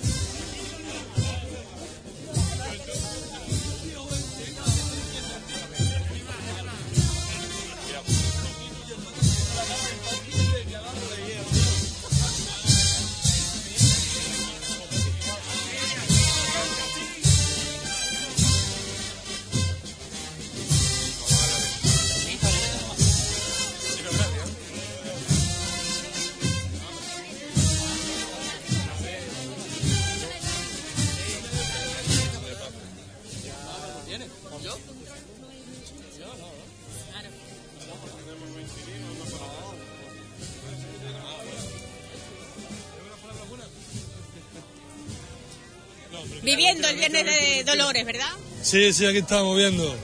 Viviendo 46.45 46.87
el 46.87 46.95
Viernes 46.97 47.25
de 47.25 47.63
Dolores, 47.65 48.05
¿verdad? 48.05 48.29
Sí, 48.61 48.93
sí, 48.93 49.05
aquí 49.05 49.17
estamos 49.19 49.57
viendo. 49.57 49.95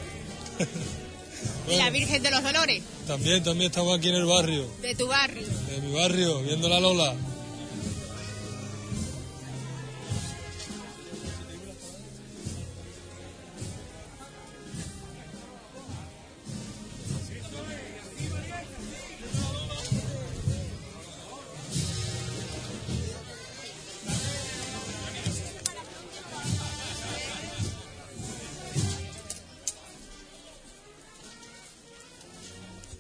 Y 1.70 1.76
la 1.78 1.90
Virgen 1.90 2.22
de 2.22 2.32
los 2.32 2.44
Dolores, 2.44 2.82
También, 3.08 3.44
también 3.44 3.70
estamos 3.72 3.98
aquí 3.98 4.10
en 4.10 4.16
el 4.16 4.26
barrio, 4.26 4.68
de 4.82 4.96
tu 4.96 5.08
barrio. 5.08 5.48
de 5.48 5.82
mi 5.82 5.94
barrio, 5.94 6.42
viendo 6.42 6.68
la 6.68 6.80
Lola. 6.80 7.16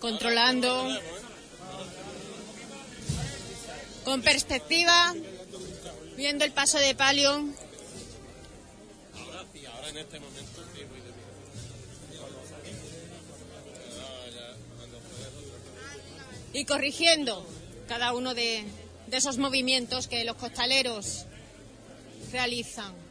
Controlando 0.01 0.99
con 4.03 4.21
perspectiva, 4.23 5.13
viendo 6.17 6.43
el 6.43 6.51
paso 6.51 6.79
de 6.79 6.95
palio. 6.95 7.31
Ahora 7.31 7.53
sí, 9.53 9.63
ahora 9.65 9.89
en 9.89 9.97
este 9.99 10.19
momento 10.19 10.63
sí 10.75 10.81
voy 10.89 11.01
de 11.01 11.11
y 16.59 16.65
corrigiendo 16.65 17.45
cada 17.87 18.13
uno 18.13 18.33
de, 18.33 18.65
de 19.05 19.17
esos 19.17 19.37
movimientos 19.37 20.07
que 20.07 20.25
los 20.25 20.35
costaleros 20.35 21.27
realizan. 22.31 23.10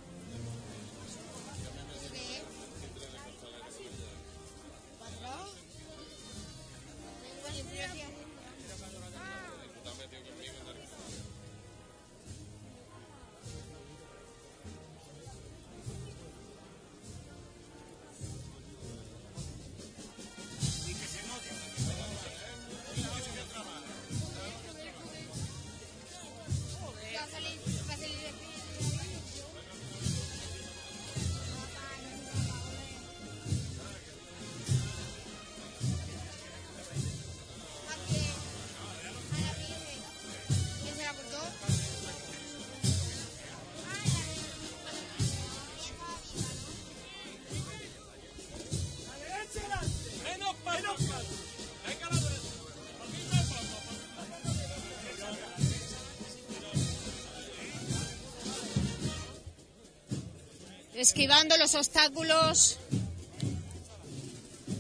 Esquivando 61.11 61.57
los 61.57 61.75
obstáculos, 61.75 62.79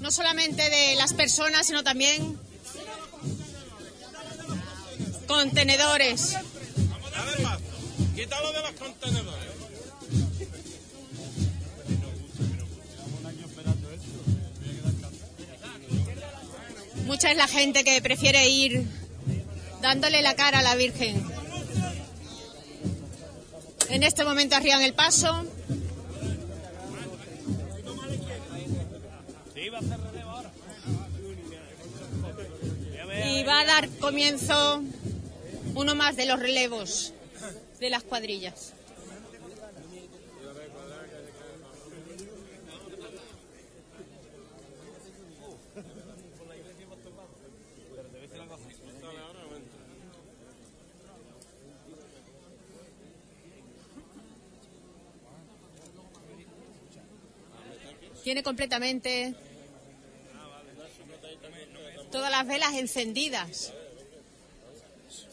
no 0.00 0.12
solamente 0.12 0.62
de 0.70 0.94
las 0.94 1.12
personas, 1.12 1.66
sino 1.66 1.82
también 1.82 2.38
contenedores. 5.26 6.36
Paso. 6.36 7.60
Quítalo 8.14 8.52
de 8.52 8.60
los 8.60 8.70
contenedores. 8.70 9.50
Mucha 17.06 17.32
es 17.32 17.36
la 17.36 17.48
gente 17.48 17.82
que 17.82 18.00
prefiere 18.00 18.48
ir 18.48 18.86
dándole 19.82 20.22
la 20.22 20.36
cara 20.36 20.60
a 20.60 20.62
la 20.62 20.76
Virgen. 20.76 21.26
En 23.88 24.04
este 24.04 24.24
momento 24.24 24.54
arrían 24.54 24.82
el 24.82 24.94
paso. 24.94 25.44
Comienzo 34.10 34.82
uno 35.76 35.94
más 35.94 36.16
de 36.16 36.26
los 36.26 36.40
relevos 36.40 37.12
de 37.78 37.90
las 37.90 38.02
cuadrillas. 38.02 38.72
Tiene 58.24 58.42
completamente 58.42 59.36
todas 62.10 62.32
las 62.32 62.44
velas 62.48 62.74
encendidas. 62.74 63.72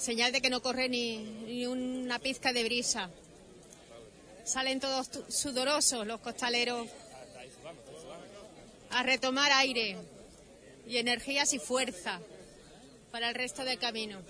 Señal 0.07 0.31
de 0.31 0.39
que 0.39 0.49
no 0.49 0.61
corre 0.61 0.87
ni, 0.87 1.17
ni 1.17 1.65
una 1.65 2.17
pizca 2.17 2.53
de 2.53 2.63
brisa. 2.63 3.09
Salen 4.45 4.79
todos 4.79 5.09
sudorosos 5.27 6.07
los 6.07 6.21
costaleros 6.21 6.87
a 8.89 9.03
retomar 9.03 9.51
aire. 9.51 9.97
y 10.87 10.95
energías 10.95 11.51
y 11.51 11.59
fuerza 11.59 12.21
para 13.11 13.27
el 13.27 13.35
resto 13.35 13.65
del 13.65 13.77
camino. 13.79 14.21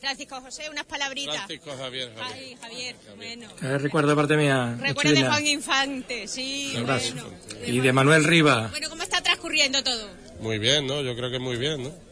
Francisco 0.00 0.40
José, 0.40 0.70
unas 0.70 0.86
palabritas. 0.86 1.36
Francisco 1.44 1.76
Javier, 1.76 2.10
Javier. 2.16 2.32
Ay, 2.32 2.56
Javier, 2.58 2.96
bueno. 3.16 3.54
Que 3.56 3.76
recuerdo 3.76 4.08
de 4.08 4.16
parte 4.16 4.36
mía. 4.38 4.78
Recuerda 4.80 5.12
de. 5.12 5.26
Juan 5.26 5.46
Infante, 5.46 6.26
sí. 6.26 6.72
Un 6.74 6.84
abrazo. 6.84 7.14
bueno. 7.16 7.66
Y 7.66 7.80
de 7.80 7.92
Manuel 7.92 8.24
Riva. 8.24 8.68
Bueno, 8.68 8.88
¿cómo 8.88 9.02
está 9.02 9.20
transcurriendo 9.22 9.84
todo? 9.84 10.08
Muy 10.40 10.58
bien, 10.58 10.86
¿no? 10.86 11.02
Yo 11.02 11.14
creo 11.14 11.30
que 11.30 11.38
muy 11.38 11.58
bien, 11.58 11.82
¿no? 11.82 12.11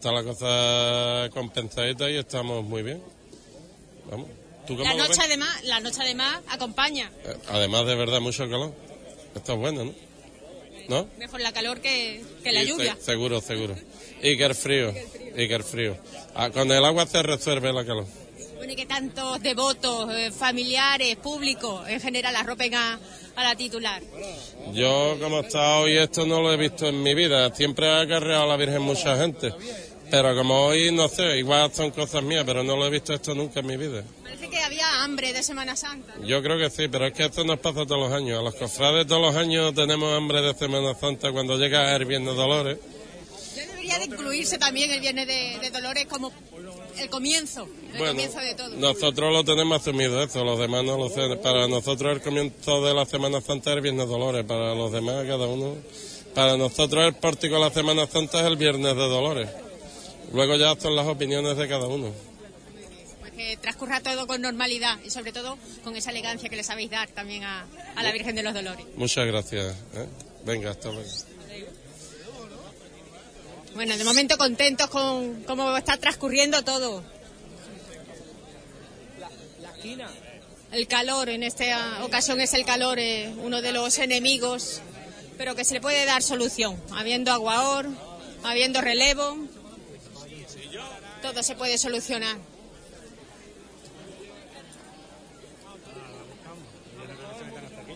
Está 0.00 0.12
la 0.12 0.24
cosa 0.24 1.28
compensadita 1.34 2.08
y 2.10 2.16
estamos 2.16 2.64
muy 2.64 2.82
bien. 2.82 3.02
Vamos. 4.10 4.28
¿Tú 4.66 4.74
cómo 4.74 4.88
La 4.88 4.94
noche 4.94 5.10
ves? 5.10 5.18
además, 5.26 5.64
la 5.64 5.80
noche 5.80 5.98
además 6.00 6.40
acompaña. 6.48 7.10
Eh, 7.22 7.36
Además, 7.50 7.84
de 7.84 7.96
verdad, 7.96 8.18
mucho 8.20 8.48
calor. 8.48 8.72
Está 9.34 9.52
bueno, 9.52 9.84
¿no? 9.84 9.94
¿No? 10.88 11.06
Mejor 11.18 11.42
la 11.42 11.52
calor 11.52 11.82
que, 11.82 12.24
que 12.42 12.50
la 12.50 12.64
lluvia. 12.64 12.94
se- 12.96 13.02
seguro, 13.12 13.42
seguro. 13.42 13.76
Y 14.22 14.38
que 14.38 14.44
el 14.44 14.54
frío. 14.54 14.90
Y 15.36 15.46
que 15.48 15.54
el 15.54 15.64
frío. 15.64 15.98
Ah, 16.34 16.48
con 16.48 16.72
el 16.72 16.82
agua 16.82 17.06
se 17.06 17.22
resuelve 17.22 17.70
la 17.70 17.84
calor. 17.84 18.06
Bueno, 18.56 18.72
y 18.72 18.76
que 18.76 18.86
tantos 18.86 19.40
devotos, 19.42 20.14
eh, 20.14 20.30
familiares, 20.30 21.16
públicos, 21.16 21.86
en 21.88 22.00
general 22.00 22.36
arropen 22.36 22.74
a, 22.74 22.98
a 23.36 23.42
la 23.44 23.54
titular. 23.54 24.02
Yo, 24.72 25.16
como 25.20 25.40
está 25.40 25.76
hoy, 25.78 25.96
esto 25.96 26.26
no 26.26 26.40
lo 26.42 26.52
he 26.52 26.56
visto 26.56 26.86
en 26.86 27.02
mi 27.02 27.14
vida. 27.14 27.54
Siempre 27.54 27.88
ha 27.88 28.00
acarreado 28.00 28.42
a 28.44 28.46
la 28.46 28.56
Virgen 28.56 28.82
mucha 28.82 29.16
gente. 29.18 29.52
Pero 30.10 30.34
como 30.34 30.66
hoy, 30.66 30.90
no 30.90 31.08
sé, 31.08 31.38
igual 31.38 31.72
son 31.72 31.90
cosas 31.92 32.22
mías, 32.22 32.42
pero 32.44 32.62
no 32.64 32.76
lo 32.76 32.86
he 32.86 32.90
visto 32.90 33.14
esto 33.14 33.34
nunca 33.34 33.60
en 33.60 33.66
mi 33.66 33.76
vida. 33.76 34.02
Parece 34.22 34.50
que 34.50 34.58
había 34.58 35.04
hambre 35.04 35.32
de 35.32 35.42
Semana 35.42 35.76
Santa. 35.76 36.14
Yo 36.24 36.42
creo 36.42 36.58
que 36.58 36.68
sí, 36.68 36.88
pero 36.88 37.06
es 37.06 37.12
que 37.12 37.24
esto 37.26 37.44
nos 37.44 37.58
pasa 37.60 37.86
todos 37.86 38.00
los 38.00 38.12
años. 38.12 38.38
A 38.38 38.42
los 38.42 38.54
cofrades 38.56 39.06
todos 39.06 39.22
los 39.22 39.36
años 39.36 39.72
tenemos 39.74 40.12
hambre 40.12 40.42
de 40.42 40.52
Semana 40.54 40.94
Santa 40.94 41.30
cuando 41.32 41.56
llega 41.56 41.94
el 41.94 42.04
Viernes 42.06 42.34
Dolores. 42.34 42.78
Ya 43.56 43.66
debería 43.66 43.98
de 43.98 44.04
incluirse 44.06 44.58
también 44.58 44.90
el 44.90 45.00
Viernes 45.00 45.26
de, 45.26 45.58
de 45.60 45.70
Dolores 45.70 46.06
como 46.06 46.32
el 46.98 47.08
comienzo, 47.08 47.68
el 47.92 47.98
Bueno, 47.98 48.06
comienzo 48.12 48.38
de 48.40 48.54
todo. 48.54 48.68
nosotros 48.76 49.32
lo 49.32 49.44
tenemos 49.44 49.80
asumido 49.80 50.22
eso, 50.22 50.44
los 50.44 50.58
demás 50.58 50.84
no 50.84 50.98
lo 50.98 51.08
sé. 51.08 51.36
Para 51.42 51.66
nosotros 51.68 52.16
el 52.16 52.20
comienzo 52.22 52.84
de 52.84 52.94
la 52.94 53.06
Semana 53.06 53.40
Santa 53.40 53.70
es 53.70 53.76
el 53.76 53.82
Viernes 53.82 54.08
Dolores, 54.08 54.44
para 54.44 54.74
los 54.74 54.90
demás 54.92 55.24
cada 55.26 55.46
uno. 55.46 55.76
Para 56.34 56.56
nosotros 56.56 57.04
el 57.06 57.14
pórtico 57.14 57.54
de 57.54 57.60
la 57.60 57.70
Semana 57.70 58.06
Santa 58.06 58.40
es 58.40 58.46
el 58.46 58.56
Viernes 58.56 58.94
de 58.96 59.08
Dolores. 59.08 59.48
Luego 60.32 60.56
ya 60.56 60.74
son 60.78 60.94
las 60.96 61.06
opiniones 61.06 61.56
de 61.56 61.68
cada 61.68 61.86
uno. 61.86 62.12
Pues 63.20 63.32
que 63.32 63.56
transcurra 63.56 64.00
todo 64.00 64.26
con 64.26 64.40
normalidad 64.40 64.98
y 65.04 65.10
sobre 65.10 65.32
todo 65.32 65.58
con 65.82 65.96
esa 65.96 66.10
elegancia 66.10 66.48
que 66.48 66.56
le 66.56 66.62
sabéis 66.62 66.90
dar 66.90 67.08
también 67.08 67.44
a, 67.44 67.66
a 67.96 68.02
la 68.02 68.12
Virgen 68.12 68.36
de 68.36 68.42
los 68.42 68.54
Dolores. 68.54 68.86
Muchas 68.96 69.26
gracias. 69.26 69.74
¿eh? 69.94 70.06
Venga, 70.44 70.70
hasta 70.70 70.90
luego. 70.90 71.08
Bueno, 73.74 73.96
de 73.96 74.04
momento 74.04 74.36
contentos 74.36 74.88
con 74.88 75.42
cómo 75.44 75.76
está 75.76 75.96
transcurriendo 75.96 76.62
todo. 76.64 77.02
El 80.72 80.86
calor, 80.86 81.28
en 81.30 81.42
esta 81.42 82.04
ocasión 82.04 82.40
es 82.40 82.52
el 82.54 82.64
calor, 82.64 82.98
eh, 82.98 83.32
uno 83.38 83.62
de 83.62 83.72
los 83.72 83.98
enemigos, 83.98 84.80
pero 85.38 85.54
que 85.56 85.64
se 85.64 85.74
le 85.74 85.80
puede 85.80 86.04
dar 86.04 86.22
solución. 86.22 86.80
Habiendo 86.92 87.32
aguaor, 87.32 87.88
habiendo 88.44 88.80
relevo, 88.80 89.38
todo 91.20 91.42
se 91.42 91.54
puede 91.54 91.78
solucionar. 91.78 92.36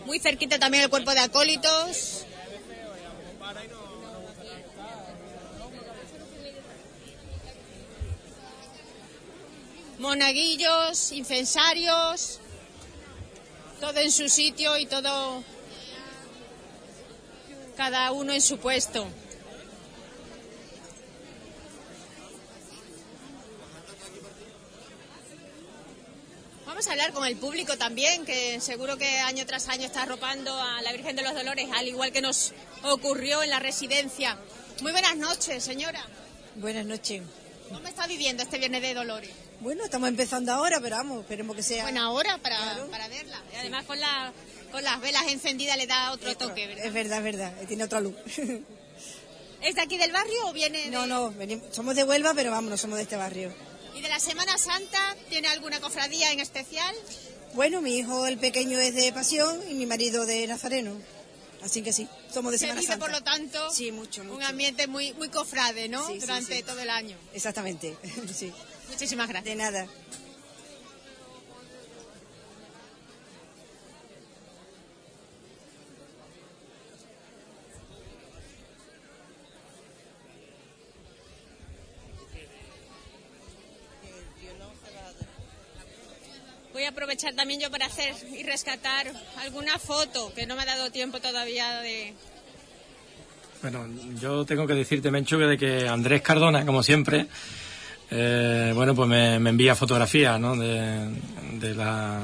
Muy 0.05 0.19
cerquita 0.19 0.59
también 0.59 0.83
el 0.83 0.89
cuerpo 0.89 1.11
de 1.11 1.19
acólitos. 1.19 2.25
monaguillos, 10.05 11.11
incensarios, 11.13 12.39
todo 13.79 13.97
en 13.99 14.11
su 14.11 14.29
sitio 14.29 14.77
y 14.77 14.85
todo, 14.85 15.43
cada 17.75 18.11
uno 18.11 18.33
en 18.33 18.41
su 18.41 18.59
puesto. 18.59 19.07
Vamos 26.75 26.87
a 26.89 26.91
hablar 26.91 27.13
con 27.13 27.25
el 27.25 27.37
público 27.37 27.77
también, 27.77 28.25
que 28.25 28.59
seguro 28.59 28.97
que 28.97 29.07
año 29.19 29.45
tras 29.45 29.69
año 29.69 29.85
está 29.85 30.01
arropando 30.01 30.59
a 30.59 30.81
la 30.81 30.91
Virgen 30.91 31.15
de 31.15 31.21
los 31.23 31.33
Dolores, 31.33 31.69
al 31.73 31.87
igual 31.87 32.11
que 32.11 32.19
nos 32.19 32.51
ocurrió 32.83 33.41
en 33.43 33.49
la 33.49 33.59
residencia. 33.59 34.37
Muy 34.81 34.91
buenas 34.91 35.15
noches, 35.15 35.63
señora. 35.63 36.05
Buenas 36.55 36.85
noches. 36.85 37.21
¿Cómo 37.71 37.87
está 37.87 38.07
viviendo 38.07 38.43
este 38.43 38.57
Viernes 38.57 38.81
de 38.81 38.93
Dolores? 38.93 39.29
Bueno, 39.61 39.85
estamos 39.85 40.09
empezando 40.09 40.51
ahora, 40.51 40.81
pero 40.81 40.97
vamos, 40.97 41.21
esperemos 41.21 41.55
que 41.55 41.63
sea. 41.63 41.83
Buena 41.83 42.11
hora 42.11 42.37
para, 42.39 42.85
para 42.91 43.07
verla. 43.07 43.41
Y 43.53 43.55
además 43.55 43.85
con, 43.85 43.97
la, 43.97 44.33
con 44.69 44.83
las 44.83 44.99
velas 44.99 45.23
encendidas 45.29 45.77
le 45.77 45.87
da 45.87 46.11
otro 46.11 46.35
toque, 46.35 46.67
¿verdad? 46.67 46.85
Es 46.87 46.91
verdad, 46.93 47.17
es 47.19 47.23
verdad, 47.23 47.53
tiene 47.69 47.85
otra 47.85 48.01
luz. 48.01 48.15
¿Es 49.61 49.75
de 49.75 49.81
aquí 49.81 49.97
del 49.97 50.11
barrio 50.11 50.47
o 50.47 50.51
viene 50.51 50.77
de... 50.81 50.91
No, 50.91 51.07
no, 51.07 51.31
venimos- 51.31 51.73
somos 51.73 51.95
de 51.95 52.03
Huelva, 52.03 52.33
pero 52.35 52.51
vamos, 52.51 52.69
no 52.69 52.75
somos 52.77 52.97
de 52.97 53.03
este 53.03 53.15
barrio. 53.15 53.53
¿Y 54.05 54.07
de 54.07 54.13
la 54.13 54.19
Semana 54.19 54.55
Santa 54.59 55.15
tiene 55.29 55.47
alguna 55.47 55.81
cofradía 55.81 56.31
en 56.31 56.39
especial? 56.39 56.93
Bueno, 57.55 57.81
mi 57.81 57.97
hijo, 57.97 58.27
el 58.27 58.37
pequeño, 58.37 58.77
es 58.77 58.93
de 58.93 59.11
Pasión 59.11 59.59
y 59.67 59.73
mi 59.73 59.87
marido 59.87 60.27
de 60.27 60.45
Nazareno. 60.45 60.95
Así 61.63 61.81
que 61.81 61.91
sí, 61.91 62.07
somos 62.31 62.51
de 62.51 62.59
Se 62.59 62.65
Semana 62.65 62.81
vive, 62.81 62.91
Santa. 62.91 63.03
por 63.03 63.11
lo 63.11 63.23
tanto, 63.23 63.71
Sí, 63.71 63.91
mucho, 63.91 64.23
mucho. 64.23 64.35
un 64.35 64.43
ambiente 64.43 64.85
muy, 64.85 65.13
muy 65.13 65.29
cofrade, 65.29 65.89
¿no? 65.89 66.05
Sí, 66.07 66.19
Durante 66.19 66.57
sí. 66.57 66.61
todo 66.61 66.79
el 66.81 66.91
año. 66.91 67.17
Exactamente, 67.33 67.97
sí. 68.35 68.53
Muchísimas 68.89 69.27
gracias. 69.27 69.45
De 69.45 69.55
nada. 69.55 69.87
A 86.85 86.89
aprovechar 86.89 87.33
también 87.33 87.59
yo 87.59 87.71
para 87.71 87.87
hacer 87.87 88.13
y 88.37 88.43
rescatar 88.43 89.11
alguna 89.39 89.79
foto 89.79 90.31
que 90.35 90.45
no 90.45 90.55
me 90.55 90.61
ha 90.61 90.65
dado 90.65 90.91
tiempo 90.91 91.19
todavía 91.19 91.81
de... 91.81 92.13
Bueno, 93.61 93.87
yo 94.21 94.45
tengo 94.45 94.67
que 94.67 94.73
decirte, 94.73 95.09
Menchu, 95.09 95.37
de 95.37 95.57
que 95.57 95.87
Andrés 95.87 96.21
Cardona, 96.21 96.63
como 96.63 96.83
siempre, 96.83 97.25
eh, 98.11 98.71
bueno, 98.75 98.93
pues 98.93 99.09
me, 99.09 99.35
envía 99.35 99.75
fotografías, 99.75 100.39
¿no? 100.39 100.55
De, 100.55 101.73
la 101.75 102.21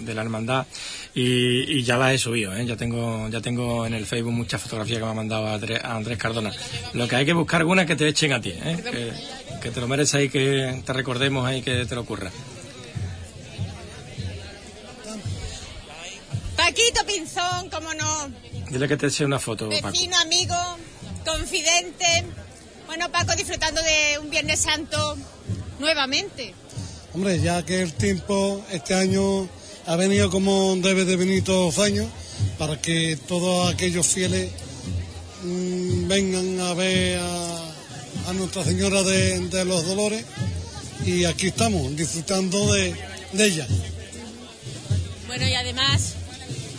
de 0.00 0.12
la 0.12 0.22
hermandad 0.22 0.66
y, 1.14 1.78
y 1.78 1.84
ya 1.84 1.96
las 1.96 2.14
he 2.14 2.18
subido, 2.18 2.52
¿eh? 2.56 2.66
ya 2.66 2.76
tengo 2.76 3.28
ya 3.28 3.40
tengo 3.40 3.86
en 3.86 3.94
el 3.94 4.06
Facebook 4.06 4.32
muchas 4.32 4.60
fotografías 4.60 4.98
que 4.98 5.04
me 5.04 5.12
ha 5.12 5.14
mandado 5.14 5.46
Andrés, 5.46 5.80
Andrés 5.84 6.18
Cardona. 6.18 6.52
Lo 6.94 7.06
que 7.06 7.14
hay 7.14 7.24
que 7.24 7.32
buscar 7.32 7.60
algunas 7.60 7.86
que 7.86 7.94
te 7.94 8.08
echen 8.08 8.32
a 8.32 8.40
ti, 8.40 8.50
¿eh? 8.50 8.76
que, 8.82 9.60
que 9.60 9.70
te 9.70 9.80
lo 9.80 9.86
mereces 9.86 10.16
ahí, 10.16 10.28
que 10.28 10.82
te 10.84 10.92
recordemos 10.92 11.46
ahí, 11.46 11.62
que 11.62 11.86
te 11.86 11.94
lo 11.94 12.00
ocurra. 12.00 12.32
Paquito 16.56 17.04
Pinzón, 17.06 17.68
cómo 17.70 17.92
no, 17.94 18.30
Dile 18.70 18.88
que 18.88 18.96
te 18.96 19.06
eche 19.08 19.24
una 19.24 19.38
foto, 19.38 19.68
Paco. 19.68 19.88
vecino, 19.88 20.16
amigo, 20.18 20.54
confidente. 21.26 22.24
Bueno, 22.86 23.10
Paco, 23.10 23.34
disfrutando 23.36 23.80
de 23.82 24.18
un 24.20 24.30
Viernes 24.30 24.60
Santo 24.60 25.16
nuevamente. 25.78 26.54
Hombre, 27.12 27.40
ya 27.40 27.64
que 27.64 27.82
el 27.82 27.92
tiempo 27.94 28.64
este 28.70 28.94
año 28.94 29.48
ha 29.86 29.96
venido 29.96 30.30
como 30.30 30.74
debe 30.76 31.04
de 31.04 31.16
venir 31.16 31.44
todos 31.44 31.76
los 31.76 31.84
años, 31.84 32.06
para 32.58 32.80
que 32.80 33.16
todos 33.28 33.72
aquellos 33.72 34.06
fieles 34.06 34.50
mm, 35.42 36.08
vengan 36.08 36.60
a 36.60 36.74
ver 36.74 37.18
a, 37.20 37.72
a 38.28 38.32
Nuestra 38.32 38.64
Señora 38.64 39.02
de, 39.02 39.38
de 39.48 39.64
los 39.64 39.86
Dolores 39.86 40.24
y 41.04 41.24
aquí 41.24 41.48
estamos 41.48 41.94
disfrutando 41.96 42.72
de, 42.72 42.94
de 43.32 43.44
ella. 43.46 43.66
Bueno, 45.26 45.46
y 45.46 45.54
además, 45.54 46.14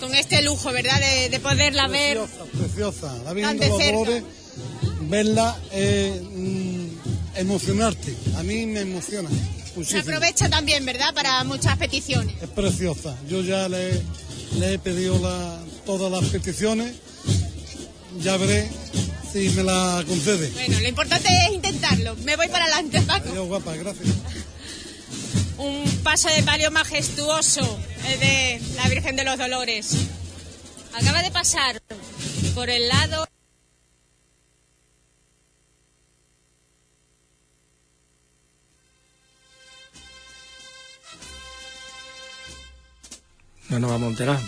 con 0.06 0.15
este 0.15 0.41
lujo, 0.44 0.72
¿verdad?, 0.72 0.99
de, 0.99 1.30
de 1.30 1.40
poderla 1.40 1.88
ver. 1.88 2.19
Preciosa, 2.57 3.15
la 3.23 3.34
de 3.34 3.41
los 3.41 3.77
cerca. 3.77 3.91
Dolores, 3.98 4.23
verla 5.02 5.57
es 5.72 6.22
mm, 6.22 6.88
emocionarte, 7.36 8.15
a 8.38 8.44
mí 8.44 8.65
me 8.68 8.82
emociona 8.82 9.30
Se 9.86 9.99
aprovecha 9.99 10.49
también, 10.49 10.86
¿verdad?, 10.86 11.14
para 11.14 11.44
muchas 11.44 11.77
peticiones. 11.77 12.36
Es 12.41 12.49
preciosa. 12.49 13.18
Yo 13.27 13.41
ya 13.41 13.68
le, 13.68 13.91
le 14.60 14.73
he 14.73 14.80
pedido 14.80 15.18
la- 15.19 15.60
todas 15.86 16.11
las 16.11 16.30
peticiones. 16.32 16.94
Ya 18.22 18.38
veré 18.38 18.69
si 19.34 19.49
me 19.49 19.64
la 19.64 20.03
concede. 20.07 20.49
Bueno, 20.52 20.80
lo 20.80 20.88
importante 20.88 21.27
es 21.27 21.53
intentarlo. 21.53 22.15
Me 22.23 22.36
voy 22.38 22.48
para 22.48 22.64
adelante, 22.65 23.02
Paco. 23.02 23.30
Adiós, 23.30 23.48
guapa, 23.48 23.76
gracias. 23.76 24.07
Un 25.57 26.02
paso 26.03 26.30
de 26.30 26.43
palio 26.43 26.72
majestuoso 26.72 27.80
el 28.07 28.19
de 28.19 28.61
la 28.76 28.89
Virgen 28.89 29.15
de 29.15 29.23
los 29.23 29.38
Dolores. 29.38 29.95
Acaba 30.93 31.22
de 31.22 31.31
pasar 31.31 31.81
por 32.53 32.69
el 32.69 32.88
lado. 32.88 33.27
No 43.69 43.80
nos 43.80 43.89
vamos 43.89 44.07
a 44.07 44.11
enterar. 44.11 44.39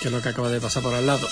Que 0.00 0.08
es 0.08 0.12
lo 0.12 0.20
que 0.20 0.28
acaba 0.28 0.50
de 0.50 0.60
pasar 0.60 0.82
por 0.82 0.94
al 0.94 1.06
lado. 1.06 1.26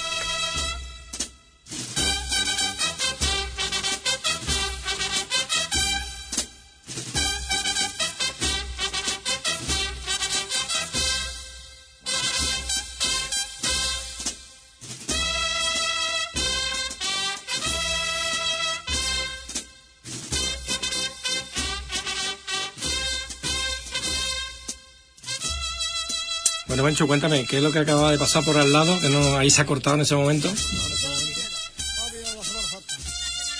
Bueno, 26.84 26.96
Bencho, 26.96 27.06
cuéntame, 27.06 27.46
¿qué 27.46 27.56
es 27.56 27.62
lo 27.62 27.72
que 27.72 27.78
acaba 27.78 28.10
de 28.10 28.18
pasar 28.18 28.44
por 28.44 28.58
al 28.58 28.70
lado? 28.70 29.00
Que 29.00 29.08
no, 29.08 29.38
ahí 29.38 29.48
se 29.48 29.62
ha 29.62 29.64
cortado 29.64 29.96
en 29.96 30.02
ese 30.02 30.14
momento. 30.16 30.54
Semana 30.54 30.94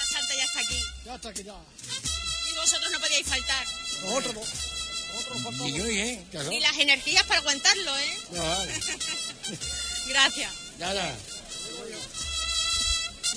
Santa 0.05 0.35
ya 0.37 0.45
está 0.45 0.61
aquí. 0.61 0.79
Ya 1.07 1.15
está 1.15 1.29
aquí 1.31 1.43
ya. 1.43 1.55
Y 1.55 2.55
vosotros 2.55 2.93
no 2.93 3.01
podíais 3.01 3.27
faltar. 3.27 3.67
Nosotros 4.05 4.35
no. 4.35 4.41
Nosotros. 5.41 5.69
Y 5.69 5.73
yo, 5.73 5.87
¿eh? 5.87 6.23
Ni 6.51 6.61
las 6.61 6.77
energías 6.77 7.25
para 7.25 7.41
aguantarlo, 7.41 7.97
¿eh? 7.97 8.19
No, 8.33 8.43
vale. 8.43 8.73
Gracias. 10.09 10.53
Ya, 10.79 10.93
ya. 10.93 11.17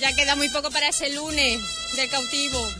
Ya 0.00 0.12
queda 0.14 0.36
muy 0.36 0.50
poco 0.50 0.70
para 0.70 0.90
ese 0.90 1.08
lunes 1.14 1.62
del 1.96 2.10
cautivo. 2.10 2.70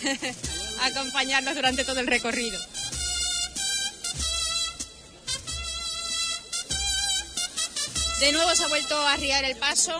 Acompañarnos 0.82 1.56
durante 1.56 1.82
todo 1.82 1.98
el 1.98 2.06
recorrido. 2.06 2.60
De 8.20 8.32
nuevo 8.32 8.54
se 8.54 8.64
ha 8.64 8.68
vuelto 8.68 8.96
a 8.96 9.12
arriar 9.12 9.44
el 9.44 9.56
paso. 9.56 9.92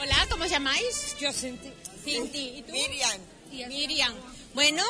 Hola, 0.00 0.26
¿cómo 0.30 0.44
os 0.44 0.50
llamáis? 0.50 1.16
Yo 1.18 1.32
Cinti. 1.32 1.72
Cinti. 2.04 2.58
¿Y 2.58 2.62
tú? 2.62 2.72
Miriam. 2.72 3.20
Miriam. 3.68 4.14
Bueno, 4.54 4.82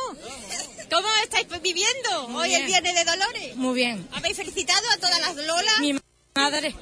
¿cómo 0.91 1.09
estáis 1.23 1.47
viviendo 1.63 2.29
Muy 2.29 2.43
hoy 2.43 2.49
bien. 2.49 2.61
el 2.63 2.67
Viernes 2.67 2.95
de 2.95 3.05
Dolores? 3.05 3.57
Muy 3.57 3.75
bien. 3.75 4.09
¿Habéis 4.13 4.37
felicitado 4.37 4.87
a 4.91 4.97
todas 4.99 5.21
las 5.21 5.37
Lolas? 5.37 5.81
Mi 5.81 5.99
madre. 6.35 6.75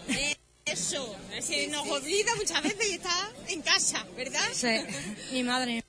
Eso, 0.72 1.14
se 1.40 1.66
nos 1.68 1.86
olvida 1.86 2.34
muchas 2.36 2.62
veces 2.62 2.88
y 2.88 2.94
está 2.94 3.30
en 3.48 3.60
casa, 3.60 4.06
¿verdad? 4.16 4.48
Sí. 4.54 4.68
Mi 5.30 5.42
madre. 5.42 5.84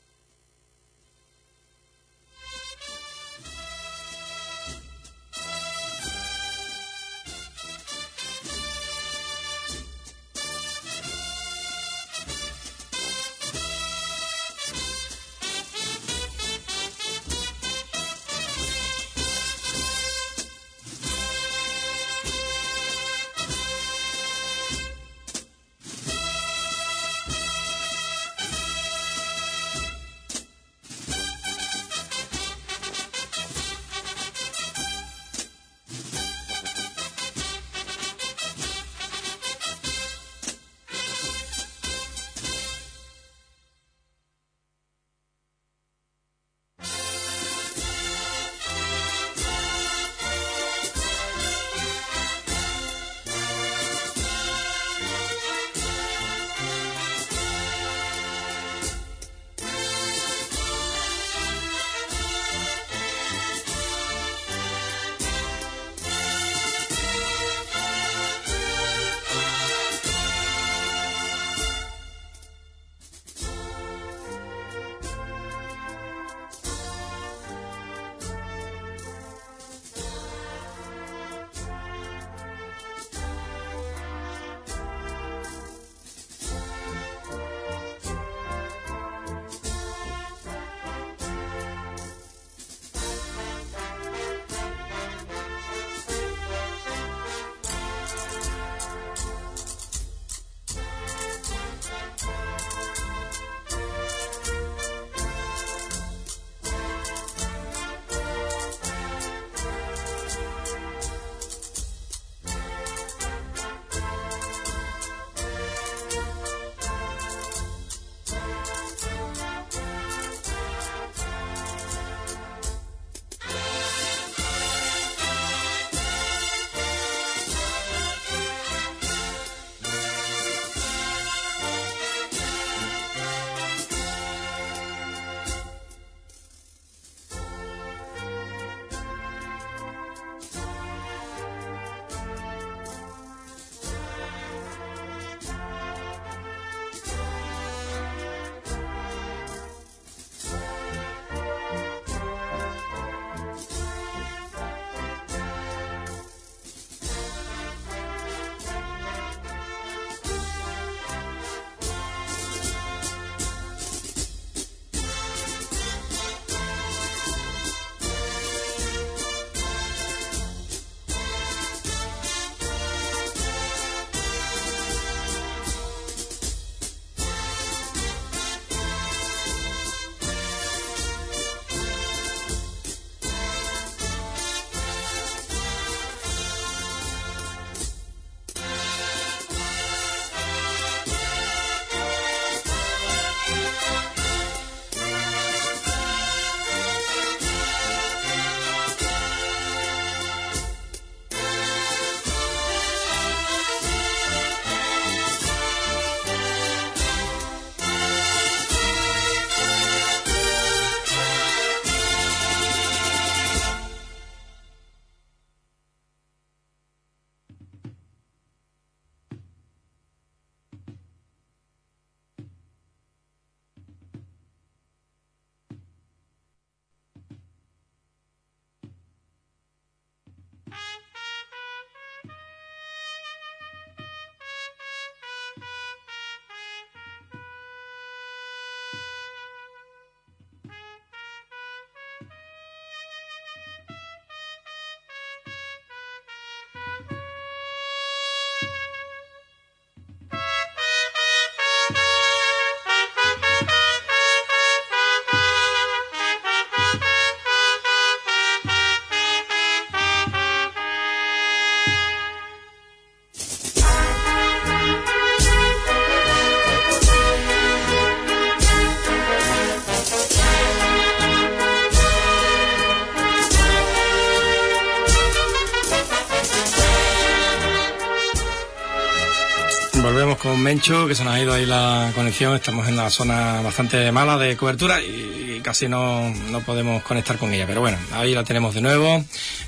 Mencho, 280.57 281.07
que 281.07 281.15
se 281.15 281.23
nos 281.23 281.33
ha 281.33 281.41
ido 281.41 281.53
ahí 281.53 281.65
la 281.65 282.11
conexión. 282.15 282.55
Estamos 282.55 282.87
en 282.87 282.93
una 282.93 283.09
zona 283.09 283.61
bastante 283.61 284.11
mala 284.11 284.37
de 284.37 284.55
cobertura 284.57 285.01
y 285.01 285.59
casi 285.63 285.87
no, 285.87 286.29
no 286.29 286.61
podemos 286.61 287.03
conectar 287.03 287.37
con 287.37 287.53
ella. 287.53 287.65
Pero 287.67 287.81
bueno, 287.81 287.97
ahí 288.11 288.33
la 288.33 288.43
tenemos 288.43 288.73
de 288.73 288.81
nuevo. 288.81 289.23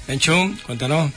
Mencho, 0.07 0.35
cuéntanos. 0.65 1.11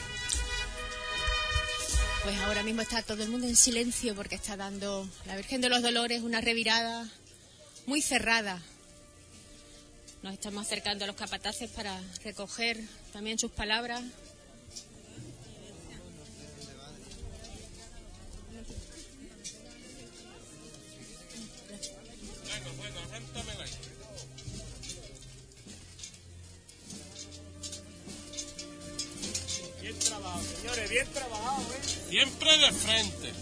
Pues 2.23 2.39
ahora 2.41 2.63
mismo 2.63 2.81
está 2.81 3.01
todo 3.01 3.23
el 3.23 3.29
mundo 3.29 3.47
en 3.47 3.55
silencio 3.55 4.15
porque 4.15 4.35
está 4.35 4.57
dando 4.57 5.07
la 5.25 5.35
Virgen 5.35 5.61
de 5.61 5.69
los 5.69 5.81
Dolores 5.81 6.21
una 6.21 6.41
revirada 6.41 7.07
muy 7.85 8.01
cerrada. 8.01 8.61
Nos 10.21 10.33
estamos 10.33 10.65
acercando 10.65 11.05
a 11.05 11.07
los 11.07 11.15
capataces 11.15 11.69
para 11.69 11.99
recoger 12.23 12.77
también 13.13 13.39
sus 13.39 13.51
palabras. 13.51 14.01
Bien 30.89 31.07
trabajado, 31.13 31.61
¿eh? 31.61 32.09
Siempre 32.09 32.57
de 32.57 32.71
frente. 32.71 33.33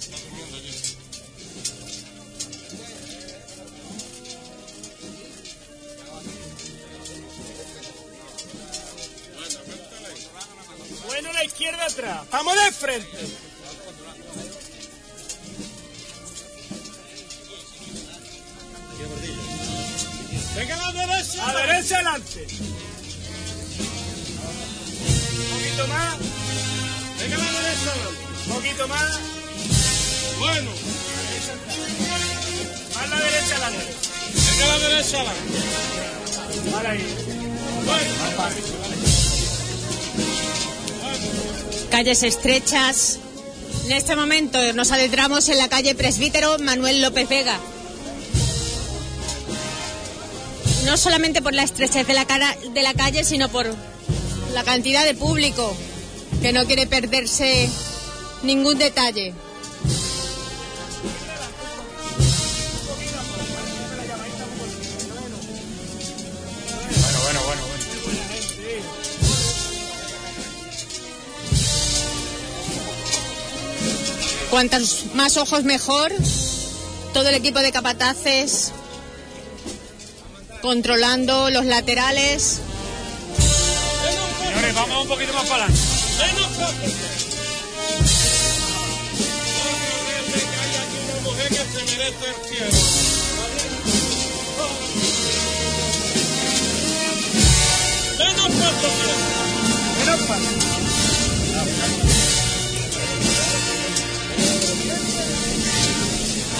Está 0.00 0.16
durmiendo 0.18 0.56
allí. 0.56 0.74
Bueno, 11.06 11.32
la 11.32 11.44
izquierda 11.44 11.86
atrás. 11.86 12.26
Vamos 12.30 12.54
de 12.56 12.72
frente. 12.72 13.18
Venga 20.56 20.76
la 20.76 20.92
derecha. 20.92 21.48
A 21.48 21.66
derecha 21.66 21.94
adelante. 21.94 22.46
Poquito 25.78 25.94
más. 25.94 26.16
Venga 27.20 27.36
la 27.36 27.52
derecha. 27.60 27.92
Un 28.46 28.52
poquito 28.52 28.88
más. 28.88 29.18
Bueno. 30.40 30.70
Más 32.96 33.10
la 33.10 33.16
derecha 33.16 33.54
adelante. 33.54 33.86
Venga 34.34 34.64
a 34.64 34.78
la 34.78 34.88
derecha 34.88 35.16
adelante. 35.18 36.70
Para 36.72 36.90
ahí. 36.90 37.06
Calles 41.92 42.22
estrechas. 42.24 43.18
En 43.86 43.92
este 43.92 44.16
momento 44.16 44.72
nos 44.72 44.90
adentramos 44.90 45.48
en 45.48 45.58
la 45.58 45.68
calle 45.68 45.94
Presbítero 45.94 46.58
Manuel 46.58 47.02
López 47.02 47.28
Vega. 47.28 47.56
No 50.84 50.96
solamente 50.96 51.40
por 51.40 51.54
la 51.54 51.62
estrechez 51.62 52.04
de 52.04 52.14
la, 52.14 52.24
cara, 52.24 52.56
de 52.74 52.82
la 52.82 52.94
calle, 52.94 53.22
sino 53.22 53.48
por 53.48 53.76
la 54.58 54.64
cantidad 54.64 55.04
de 55.04 55.14
público 55.14 55.72
que 56.42 56.52
no 56.52 56.66
quiere 56.66 56.88
perderse 56.88 57.70
ningún 58.42 58.76
detalle. 58.76 59.32
Bueno, 66.90 67.20
bueno, 67.24 67.40
bueno. 67.46 67.62
Cuantos 74.50 75.04
más 75.14 75.36
ojos 75.36 75.62
mejor. 75.62 76.12
Todo 77.14 77.28
el 77.28 77.36
equipo 77.36 77.60
de 77.60 77.70
capataces 77.70 78.72
controlando 80.62 81.48
los 81.50 81.64
laterales. 81.64 82.58
Señores, 84.58 84.74
vamos 84.74 85.02
un 85.02 85.08
poquito 85.08 85.32
más 85.34 85.46
para 85.46 85.64
adelante. 85.66 85.80
Una 91.12 91.20
mujer 91.22 91.48
que 91.48 91.54
se 91.54 91.84
merece 91.84 92.26
el 92.26 92.34
cielo. 92.48 92.78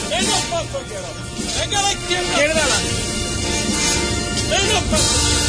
Menos 0.09 0.41
paso, 0.51 0.79
quiero. 0.87 1.09
Venga 1.59 1.79
a 1.79 1.83
la 1.83 1.93
izquierda. 1.93 2.31
Izquierda. 2.31 2.65
Menos 4.51 4.83
paso. 4.85 5.48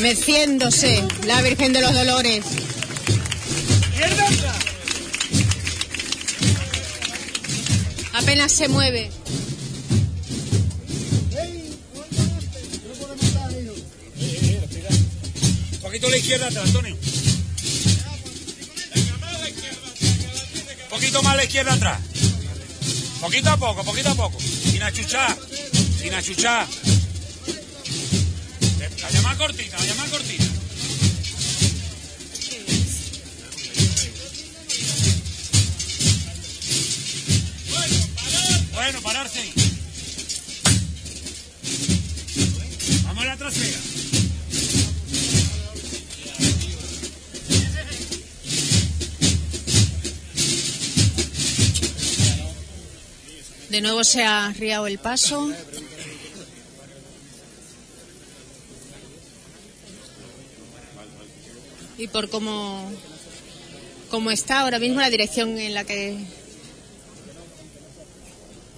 Meciéndose 0.00 1.04
la 1.26 1.42
Virgen 1.42 1.72
de 1.72 1.80
los 1.80 1.92
Dolores. 1.92 2.44
Apenas 8.12 8.52
se 8.52 8.68
mueve. 8.68 9.10
Un 15.72 15.78
poquito 15.80 16.06
a 16.06 16.10
la 16.10 16.16
izquierda 16.16 16.46
atrás, 16.46 16.64
Antonio. 16.66 16.96
Un 20.82 20.88
poquito 20.90 21.22
más 21.22 21.32
a 21.32 21.36
la 21.36 21.44
izquierda 21.44 21.72
atrás. 21.72 22.00
Poquito 23.20 23.50
a 23.50 23.56
poco, 23.56 23.84
poquito 23.84 24.10
a 24.10 24.14
poco. 24.14 24.38
Sin 24.40 24.82
achuchar. 24.82 25.36
Sin 26.00 26.14
achuchar. 26.14 26.68
Cortita, 29.38 29.78
la 29.78 29.84
llamada 29.84 30.10
cortita. 30.10 30.44
Bueno, 38.72 39.00
pararse. 39.02 39.52
Vamos 43.04 43.22
a 43.22 43.26
la 43.26 43.36
trasera. 43.36 43.78
De 53.70 53.80
nuevo 53.80 54.02
se 54.02 54.24
ha 54.24 54.52
riado 54.58 54.88
el 54.88 54.98
paso. 54.98 55.52
Y 61.98 62.06
por 62.06 62.30
cómo, 62.30 62.90
cómo 64.10 64.30
está 64.30 64.60
ahora 64.60 64.78
mismo 64.78 65.00
la 65.00 65.10
dirección 65.10 65.58
en 65.58 65.74
la 65.74 65.84
que 65.84 66.16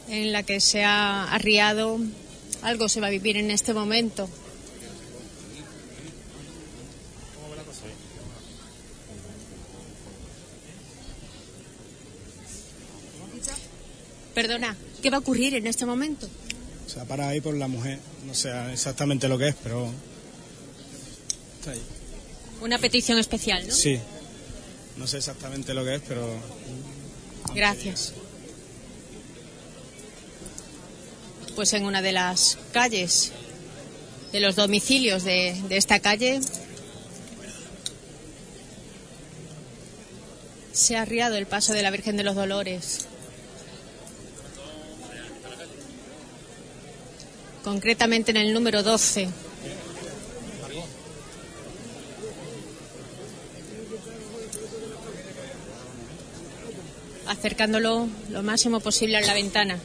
en 0.08 0.32
la 0.32 0.42
que 0.42 0.58
se 0.58 0.82
ha 0.82 1.32
arriado, 1.32 2.00
algo 2.62 2.88
se 2.88 3.00
va 3.00 3.06
a 3.06 3.10
vivir 3.10 3.36
en 3.36 3.50
este 3.50 3.72
momento. 3.72 4.28
Perdona, 14.34 14.76
¿qué 15.02 15.10
va 15.10 15.18
a 15.18 15.20
ocurrir 15.20 15.54
en 15.54 15.66
este 15.66 15.86
momento? 15.86 16.28
O 16.86 16.88
sea, 16.88 17.04
para 17.04 17.28
ahí 17.28 17.40
por 17.40 17.54
la 17.54 17.68
mujer. 17.68 17.98
No 18.26 18.34
sé 18.34 18.50
exactamente 18.72 19.28
lo 19.28 19.38
que 19.38 19.48
es, 19.48 19.54
pero. 19.62 19.92
Está 21.60 21.72
ahí. 21.72 21.99
Una 22.60 22.78
petición 22.78 23.18
especial, 23.18 23.66
¿no? 23.66 23.74
Sí. 23.74 23.98
No 24.96 25.06
sé 25.06 25.18
exactamente 25.18 25.72
lo 25.72 25.84
que 25.84 25.94
es, 25.94 26.02
pero. 26.06 26.28
Gracias. 27.54 28.12
Pues 31.54 31.72
en 31.72 31.84
una 31.84 32.02
de 32.02 32.12
las 32.12 32.58
calles, 32.72 33.32
de 34.32 34.40
los 34.40 34.56
domicilios 34.56 35.24
de, 35.24 35.60
de 35.68 35.76
esta 35.76 36.00
calle, 36.00 36.40
se 40.72 40.96
ha 40.96 41.02
arriado 41.02 41.36
el 41.36 41.46
paso 41.46 41.72
de 41.72 41.82
la 41.82 41.90
Virgen 41.90 42.16
de 42.16 42.24
los 42.24 42.34
Dolores. 42.34 43.06
Concretamente 47.64 48.30
en 48.30 48.38
el 48.38 48.52
número 48.52 48.82
12. 48.82 49.28
Acercándolo 57.30 58.08
lo 58.30 58.42
máximo 58.42 58.80
posible 58.80 59.16
a 59.16 59.20
la 59.20 59.34
ventana 59.34 59.78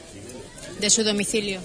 de 0.80 0.90
su 0.90 1.04
domicilio. 1.04 1.60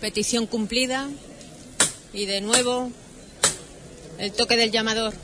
Petición 0.00 0.46
cumplida. 0.46 1.08
Y 2.12 2.26
de 2.26 2.40
nuevo 2.40 2.90
el 4.18 4.32
toque 4.32 4.56
del 4.56 4.70
llamador. 4.72 5.14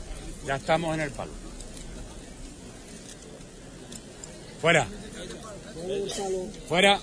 Ya 0.47 0.55
estamos 0.55 0.95
en 0.95 1.01
el 1.01 1.11
palo. 1.11 1.31
Fuera. 4.61 4.87
Fuera. 6.67 6.99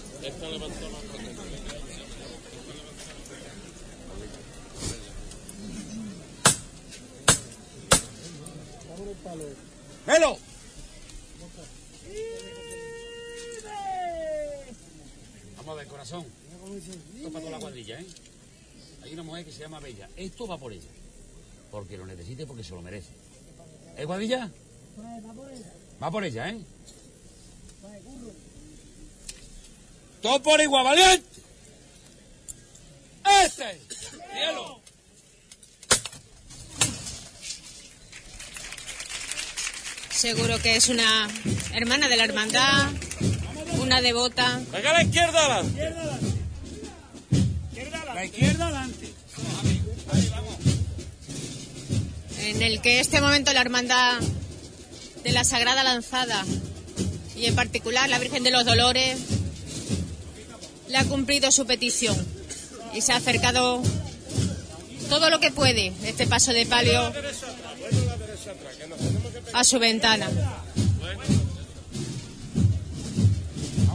¡Melo! 10.06 10.38
Vamos 15.56 15.68
a 15.68 15.74
ver, 15.74 15.86
corazón. 15.88 16.24
Esto 16.76 17.26
es 17.26 17.32
para 17.32 17.40
toda 17.40 17.50
la 17.50 17.58
cuadrilla, 17.58 18.00
¿eh? 18.00 18.06
Hay 19.02 19.12
una 19.14 19.22
mujer 19.22 19.44
que 19.44 19.52
se 19.52 19.60
llama 19.60 19.80
Bella. 19.80 20.08
Esto 20.16 20.46
va 20.46 20.58
por 20.58 20.72
ella. 20.72 20.88
Porque 21.70 21.96
lo 21.96 22.06
necesite, 22.06 22.46
porque 22.46 22.64
se 22.64 22.74
lo 22.74 22.82
merece. 22.82 23.10
¿Eh, 23.96 24.04
Guadilla? 24.04 24.50
Va 26.02 26.10
por 26.10 26.24
ella, 26.24 26.50
¿eh? 26.50 26.60
Todo 30.22 30.42
por 30.42 30.60
igual, 30.60 30.84
valiente. 30.84 31.40
Este. 33.44 33.80
Cielo. 34.32 34.80
Seguro 40.16 40.58
que 40.58 40.76
es 40.76 40.88
una 40.88 41.28
hermana 41.74 42.08
de 42.08 42.16
la 42.16 42.24
hermandad, 42.24 42.88
una 43.80 44.00
devota. 44.00 44.62
Venga 44.72 44.90
a 44.90 44.92
la 44.94 45.02
izquierda 45.02 45.44
adelante. 45.44 45.92
La 48.14 48.24
izquierda 48.24 48.66
adelante. 48.66 49.12
en 52.38 52.62
el 52.62 52.80
que 52.80 53.00
este 53.00 53.20
momento 53.20 53.52
la 53.52 53.60
hermandad 53.60 54.18
de 55.22 55.32
la 55.32 55.44
Sagrada 55.44 55.84
Lanzada 55.84 56.44
y 57.36 57.44
en 57.44 57.54
particular 57.54 58.08
la 58.08 58.18
Virgen 58.18 58.42
de 58.42 58.52
los 58.52 58.64
Dolores 58.64 59.18
le 60.88 60.96
ha 60.96 61.04
cumplido 61.04 61.50
su 61.50 61.66
petición 61.66 62.16
y 62.94 63.02
se 63.02 63.12
ha 63.12 63.16
acercado 63.16 63.82
todo 65.10 65.28
lo 65.28 65.40
que 65.40 65.50
puede 65.50 65.92
este 66.04 66.26
paso 66.26 66.52
de 66.52 66.64
palio 66.64 67.12
a 69.56 69.64
su 69.64 69.78
ventana. 69.78 70.28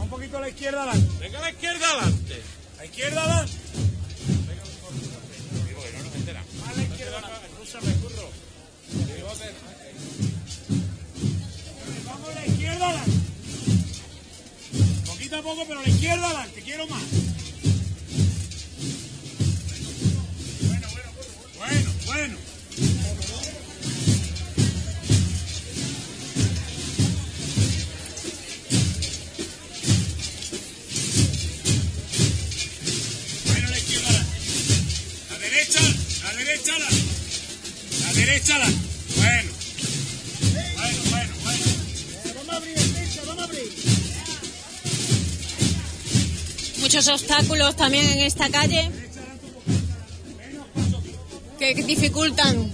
Un 0.00 0.08
poquito 0.08 0.38
a 0.38 0.40
la 0.40 0.48
izquierda 0.48 0.82
adelante. 0.82 1.08
Venga 1.20 1.38
a 1.38 1.42
la 1.42 1.50
izquierda 1.50 1.88
adelante. 1.88 2.42
La 2.78 2.84
izquierda 2.84 3.22
adelante. 3.22 3.52
A 6.66 6.72
la 6.74 6.82
izquierda 6.82 7.18
adelante. 7.18 7.48
Vamos 12.06 12.28
a 12.28 12.34
la 12.34 12.46
izquierda 12.46 12.88
adelante. 12.88 13.12
Poquito 15.06 15.36
a 15.36 15.42
poco, 15.42 15.64
pero 15.68 15.78
a 15.78 15.82
la 15.84 15.88
izquierda 15.88 16.26
adelante. 16.26 16.62
Quiero 16.62 16.88
más. 16.88 17.02
Bueno, 20.66 20.88
bueno, 20.90 21.12
bueno. 21.56 21.92
Bueno, 22.06 22.41
la 36.78 38.12
derecha, 38.12 38.58
la. 38.58 38.66
Bueno. 38.66 39.52
Bueno, 40.52 40.98
bueno, 41.10 41.34
bueno. 41.42 41.64
Vamos 42.34 42.48
a 42.48 42.56
abrir, 42.56 42.78
derecha, 42.78 43.20
vamos 43.26 43.42
a 43.42 43.44
abrir. 43.44 43.72
Muchos 46.80 47.08
obstáculos 47.08 47.76
también 47.76 48.06
en 48.06 48.20
esta 48.20 48.50
calle 48.50 48.90
que 51.58 51.74
dificultan 51.74 52.70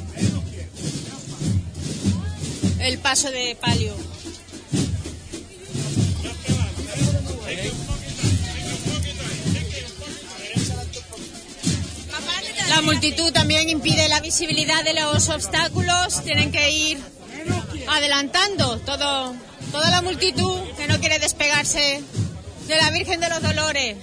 el 2.81 2.99
paso 2.99 3.31
de 3.31 3.57
palio. 3.60 4.08
La 12.78 12.82
multitud 12.82 13.32
también 13.32 13.68
impide 13.68 14.08
la 14.08 14.20
visibilidad 14.20 14.84
de 14.84 14.94
los 14.94 15.28
obstáculos, 15.31 16.23
tienen 16.23 16.52
que 16.52 16.70
ir 16.70 17.00
adelantando 17.89 18.78
todo, 18.78 19.34
toda 19.73 19.90
la 19.90 20.00
multitud 20.00 20.60
que 20.76 20.86
no 20.86 21.00
quiere 21.00 21.18
despegarse 21.18 22.05
de 22.68 22.76
la 22.76 22.90
Virgen 22.90 23.18
de 23.18 23.31
los 23.31 23.42
Dolores. 23.42 23.97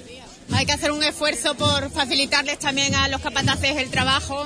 Hay 0.52 0.66
que 0.66 0.74
hacer 0.74 0.92
un 0.92 1.02
esfuerzo 1.06 1.56
por 1.56 1.90
facilitarles 1.90 2.60
también 2.60 2.94
a 2.96 3.08
los 3.08 3.22
capataces 3.22 3.78
el 3.78 3.90
trabajo. 3.90 4.46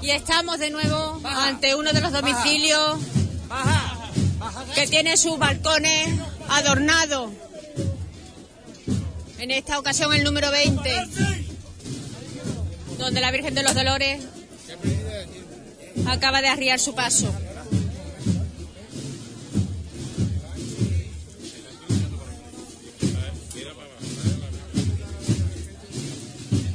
Y 0.00 0.10
estamos 0.10 0.60
de 0.60 0.70
nuevo 0.70 1.20
ante 1.24 1.74
uno 1.74 1.92
de 1.92 2.00
los 2.00 2.12
domicilios 2.12 3.00
que 4.76 4.86
tiene 4.86 5.16
sus 5.16 5.40
balcones 5.40 6.08
adornados. 6.50 7.32
En 9.38 9.50
esta 9.50 9.80
ocasión 9.80 10.14
el 10.14 10.22
número 10.22 10.52
20, 10.52 11.45
donde 12.98 13.20
la 13.20 13.30
Virgen 13.30 13.54
de 13.54 13.62
los 13.62 13.74
Dolores 13.74 14.22
acaba 16.06 16.42
de 16.42 16.48
arriar 16.48 16.78
su 16.78 16.94
paso. 16.94 17.32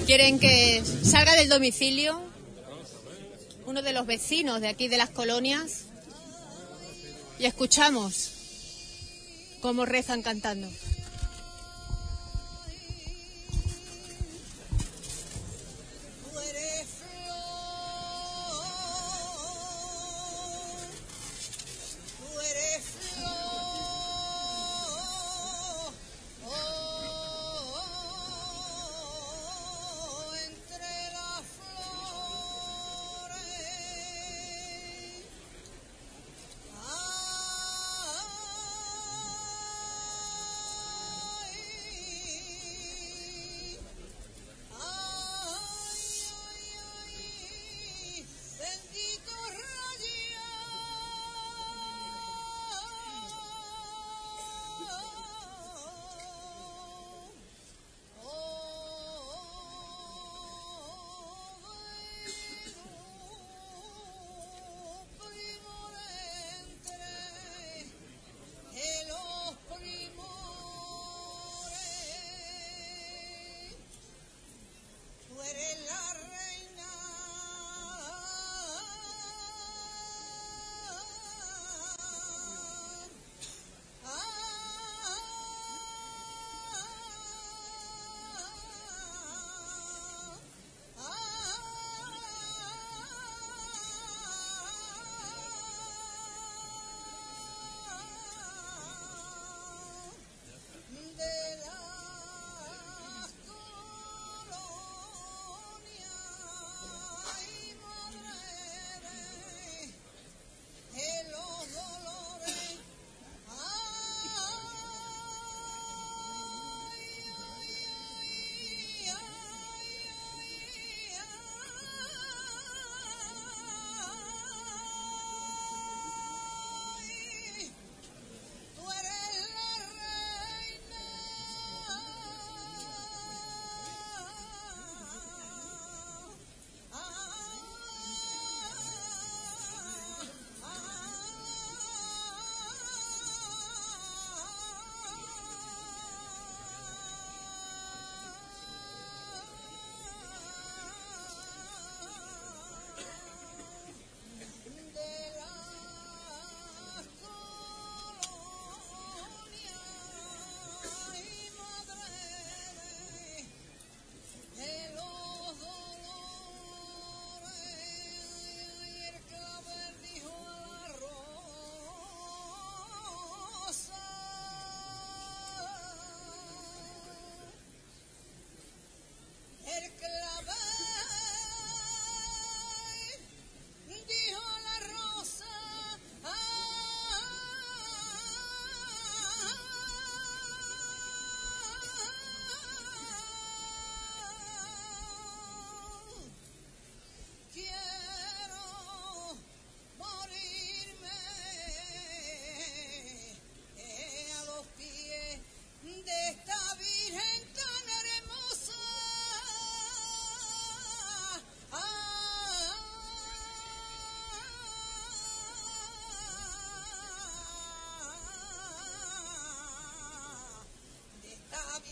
Quieren 0.05 0.39
que 0.39 0.83
salga 1.03 1.35
del 1.35 1.47
domicilio 1.47 2.21
uno 3.65 3.81
de 3.81 3.93
los 3.93 4.05
vecinos 4.05 4.59
de 4.59 4.67
aquí 4.67 4.89
de 4.89 4.97
las 4.97 5.09
colonias 5.09 5.85
y 7.39 7.45
escuchamos 7.45 8.31
cómo 9.61 9.85
rezan 9.85 10.21
cantando. 10.21 10.67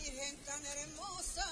Virgen 0.02 0.36
tan 0.44 0.64
hermosa. 0.64 1.46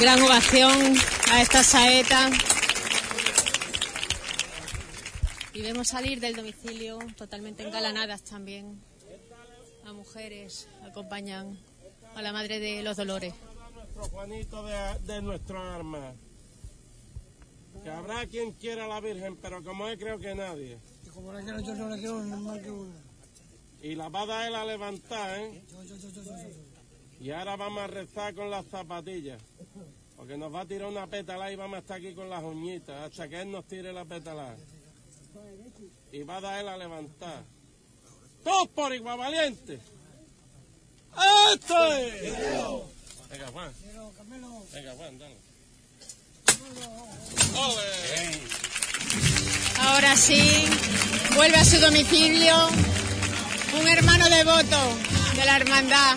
Gran 0.00 0.22
ovación 0.22 0.96
a 1.30 1.42
esta 1.42 1.62
saeta. 1.62 2.30
Y 5.52 5.62
vemos 5.62 5.88
salir 5.88 6.20
del 6.20 6.36
domicilio 6.36 6.98
totalmente 7.16 7.64
engalanadas 7.64 8.22
también. 8.22 8.80
A 9.84 9.92
mujeres 9.92 10.68
acompañan 10.84 11.58
a 12.14 12.22
la 12.22 12.32
Madre 12.32 12.60
de 12.60 12.82
los 12.82 12.96
Dolores. 12.96 13.34
Nuestro 13.74 14.04
Juanito 14.04 14.62
de, 14.64 14.98
de 15.04 15.22
nuestra 15.22 15.76
arma. 15.76 16.12
Que 17.82 17.90
habrá 17.90 18.26
quien 18.26 18.52
quiera 18.52 18.84
a 18.84 18.88
la 18.88 19.00
Virgen, 19.00 19.36
pero 19.36 19.62
como 19.62 19.88
él 19.88 19.98
creo 19.98 20.18
que 20.18 20.34
nadie. 20.34 20.78
Como 21.14 21.32
la 21.32 21.40
quiero 21.42 21.60
yo, 21.60 21.74
no 21.74 21.88
la 21.88 21.96
quiero 21.96 22.14
más 22.20 22.58
que 22.58 22.70
una. 22.70 22.94
Y 23.82 23.94
la 23.94 24.08
va 24.08 24.22
a 24.22 24.26
dar 24.26 24.48
él 24.48 24.54
a 24.54 24.64
levantar, 24.64 25.40
¿eh? 25.40 25.62
Y 27.20 27.30
ahora 27.30 27.56
vamos 27.56 27.82
a 27.82 27.86
rezar 27.86 28.34
con 28.34 28.50
las 28.50 28.66
zapatillas. 28.66 29.40
Porque 30.16 30.36
nos 30.36 30.54
va 30.54 30.60
a 30.60 30.66
tirar 30.66 30.88
una 30.88 31.06
pétala 31.06 31.50
y 31.50 31.56
vamos 31.56 31.76
a 31.76 31.78
estar 31.80 31.96
aquí 31.96 32.14
con 32.14 32.28
las 32.28 32.42
uñitas 32.42 33.10
hasta 33.10 33.28
que 33.28 33.40
él 33.40 33.50
nos 33.50 33.66
tire 33.66 33.92
la 33.92 34.04
pétala. 34.04 34.54
Y 36.12 36.22
va 36.22 36.36
a 36.36 36.40
dar 36.40 36.60
él 36.60 36.68
a 36.68 36.76
levantar. 36.76 37.44
¡Todos 38.44 38.68
por 38.68 38.94
igual 38.94 39.18
valiente! 39.18 39.80
¡Esto 41.52 41.94
es! 41.94 42.22
Venga, 43.30 43.46
Juan. 43.52 43.72
Venga, 44.72 44.92
Juan, 44.96 45.18
dale. 45.18 45.36
¡Ole! 47.56 48.40
Ahora 49.80 50.16
sí, 50.16 50.66
vuelve 51.34 51.56
a 51.56 51.64
su 51.64 51.78
domicilio 51.80 52.68
un 53.80 53.88
hermano 53.88 54.28
devoto 54.28 54.96
de 55.36 55.44
la 55.44 55.56
hermandad. 55.56 56.16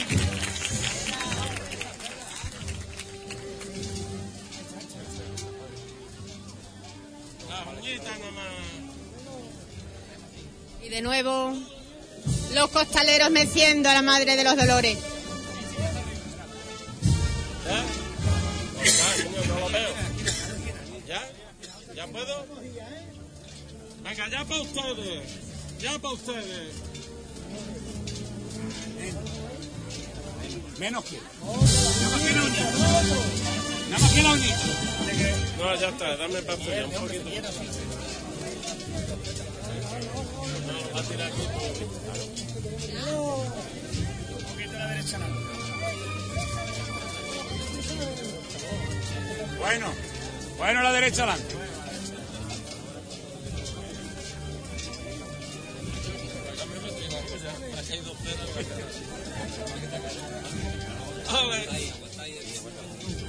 Y 10.82 10.90
de 10.90 11.02
nuevo, 11.02 11.54
los 12.54 12.70
costaleros 12.70 13.32
meciendo 13.32 13.90
a 13.90 13.94
la 13.94 14.02
Madre 14.02 14.36
de 14.36 14.44
los 14.44 14.56
Dolores. 14.56 14.98
¿Ya? 17.66 17.84
Ya, 18.84 19.24
señor, 19.24 19.48
no 19.48 19.60
lo 19.60 19.70
veo. 19.70 19.90
¿Ya? 21.08 21.30
¿Ya 21.96 22.08
puedo? 22.08 22.46
Venga, 24.04 24.30
ya 24.30 24.46
para 24.46 24.62
ustedes. 24.62 25.24
Ya 25.80 26.00
para 26.00 26.14
ustedes. 26.14 26.76
Menos 30.80 31.06
que. 31.06 31.18
Nada 31.18 32.10
más 32.12 32.22
que 32.22 32.34
la 32.34 32.44
uñita. 32.44 32.72
Nada 33.90 34.00
más 34.00 34.12
que 34.12 34.22
la 34.22 34.32
uñita. 34.32 34.58
No, 35.58 35.76
ya 35.80 35.90
está, 35.90 36.18
dame 36.18 36.42
paso 36.42 36.64
ya 36.64 36.86
un 36.86 36.92
poquito. 36.92 37.30
Va 40.96 41.00
a 41.00 41.04
tirar 41.04 41.28
aquí. 41.28 41.42
Un 42.92 44.44
poquito 44.44 44.76
a 44.76 44.80
la 44.80 44.88
derecha 44.88 45.18
nada. 45.18 45.36
Bueno, 49.60 49.94
bueno 50.58 50.80
a 50.80 50.84
la 50.84 50.92
derecha 50.92 51.24
adelante. 51.24 51.56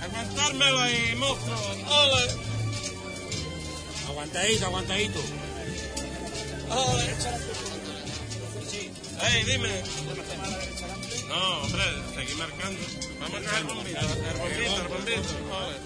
Aguantármelo 0.03 0.81
ahí, 0.81 1.15
monstruo. 1.17 1.57
¡Ole! 1.89 2.23
Aguantadito, 4.09 4.67
aguantadito. 4.67 5.21
¡Ole! 6.71 7.64
¡Ey, 9.23 9.45
dime! 9.45 9.83
No, 11.29 11.63
hombre, 11.63 11.83
seguí 12.15 12.35
marcando. 12.35 12.81
Vamos 13.21 13.39
a 13.39 13.51
coger 13.51 13.65
bombito, 13.65 14.01
el 14.01 14.37
bombito, 14.37 14.77
el 14.77 14.89
bombito. 14.89 15.21
Ole. 15.51 15.77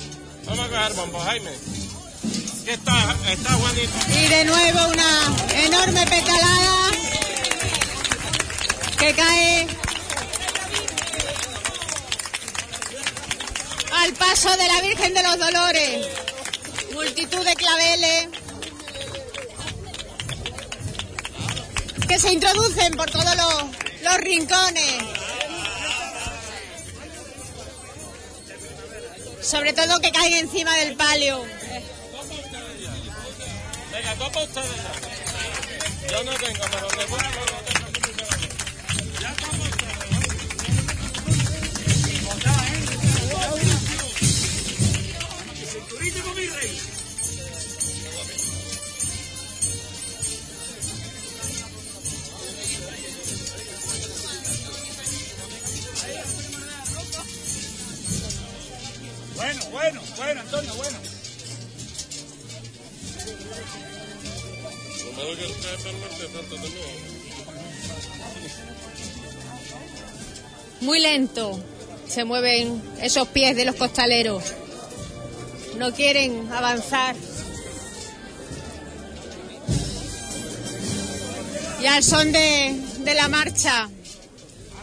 Vamos 0.44 0.66
a 0.66 0.68
coger 0.68 0.92
bombo, 0.94 1.20
Jaime. 1.20 1.52
¿Qué 2.64 2.72
está? 2.74 3.16
¿Está 3.28 3.52
Juanito? 3.54 3.98
Y 4.08 4.28
de 4.28 4.44
nuevo 4.44 4.88
una 4.88 5.36
enorme 5.64 6.06
petalada 6.06 6.90
que 8.98 9.14
cae 9.14 9.66
al 13.92 14.12
paso 14.14 14.50
de 14.56 14.66
la 14.66 14.80
Virgen 14.82 15.14
de 15.14 15.22
los 15.22 15.38
Dolores. 15.38 16.06
Multitud 16.92 17.44
de 17.44 17.54
claveles 17.54 18.28
que 22.08 22.18
se 22.18 22.32
introducen 22.32 22.94
por 22.94 23.10
todos 23.10 23.36
los, 23.36 23.64
los 24.02 24.16
rincones. 24.18 24.94
Sobre 29.42 29.72
todo 29.72 30.00
que 30.00 30.10
caen 30.10 30.34
encima 30.34 30.74
del 30.76 30.96
palio. 30.96 31.44
Venga, 33.92 34.14
topa 34.14 34.42
ustedes. 34.42 34.68
Yo 36.10 36.24
no 36.24 36.32
tengo, 36.32 36.64
pero 36.70 36.88
te 36.88 37.06
Bueno, 59.48 59.62
bueno, 59.70 60.02
bueno, 60.18 60.40
Antonio, 60.42 60.74
bueno. 60.74 60.98
Que. 70.80 70.84
Muy 70.84 71.00
lento 71.00 71.58
se 72.06 72.24
mueven 72.24 72.82
esos 73.00 73.28
pies 73.28 73.56
de 73.56 73.64
los 73.64 73.76
costaleros. 73.76 74.44
No 75.78 75.94
quieren 75.94 76.52
avanzar. 76.52 77.16
Y 81.80 81.86
al 81.86 82.04
son 82.04 82.32
de, 82.32 82.78
de 82.98 83.14
la 83.14 83.28
marcha 83.28 83.88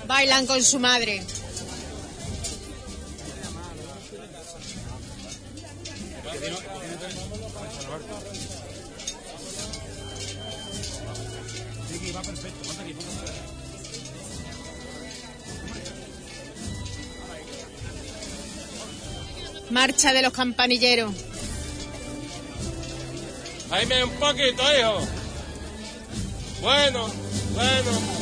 bailan 0.08 0.48
con 0.48 0.64
su 0.64 0.80
madre. 0.80 1.22
Va 12.16 12.22
perfecto. 12.22 12.72
Aquí. 12.82 12.96
Marcha 19.72 20.14
de 20.14 20.22
los 20.22 20.34
campanilleros. 20.34 21.14
Jaime, 23.70 24.04
un 24.04 24.12
poquito, 24.12 24.64
hijo. 24.78 25.08
Bueno, 26.62 27.08
bueno. 27.54 28.15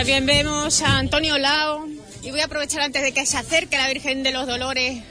También 0.00 0.24
vemos 0.24 0.80
a 0.80 0.96
Antonio 0.96 1.36
Lao 1.36 1.86
y 2.22 2.30
voy 2.30 2.40
a 2.40 2.46
aprovechar 2.46 2.80
antes 2.80 3.02
de 3.02 3.12
que 3.12 3.26
se 3.26 3.36
acerque 3.36 3.76
la 3.76 3.86
Virgen 3.86 4.22
de 4.22 4.32
los 4.32 4.46
Dolores 4.46 5.02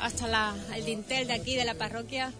hasta 0.00 0.28
la, 0.28 0.54
el 0.76 0.84
dintel 0.84 1.26
de 1.26 1.32
aquí 1.32 1.54
de 1.56 1.64
la 1.64 1.72
parroquia. 1.72 2.30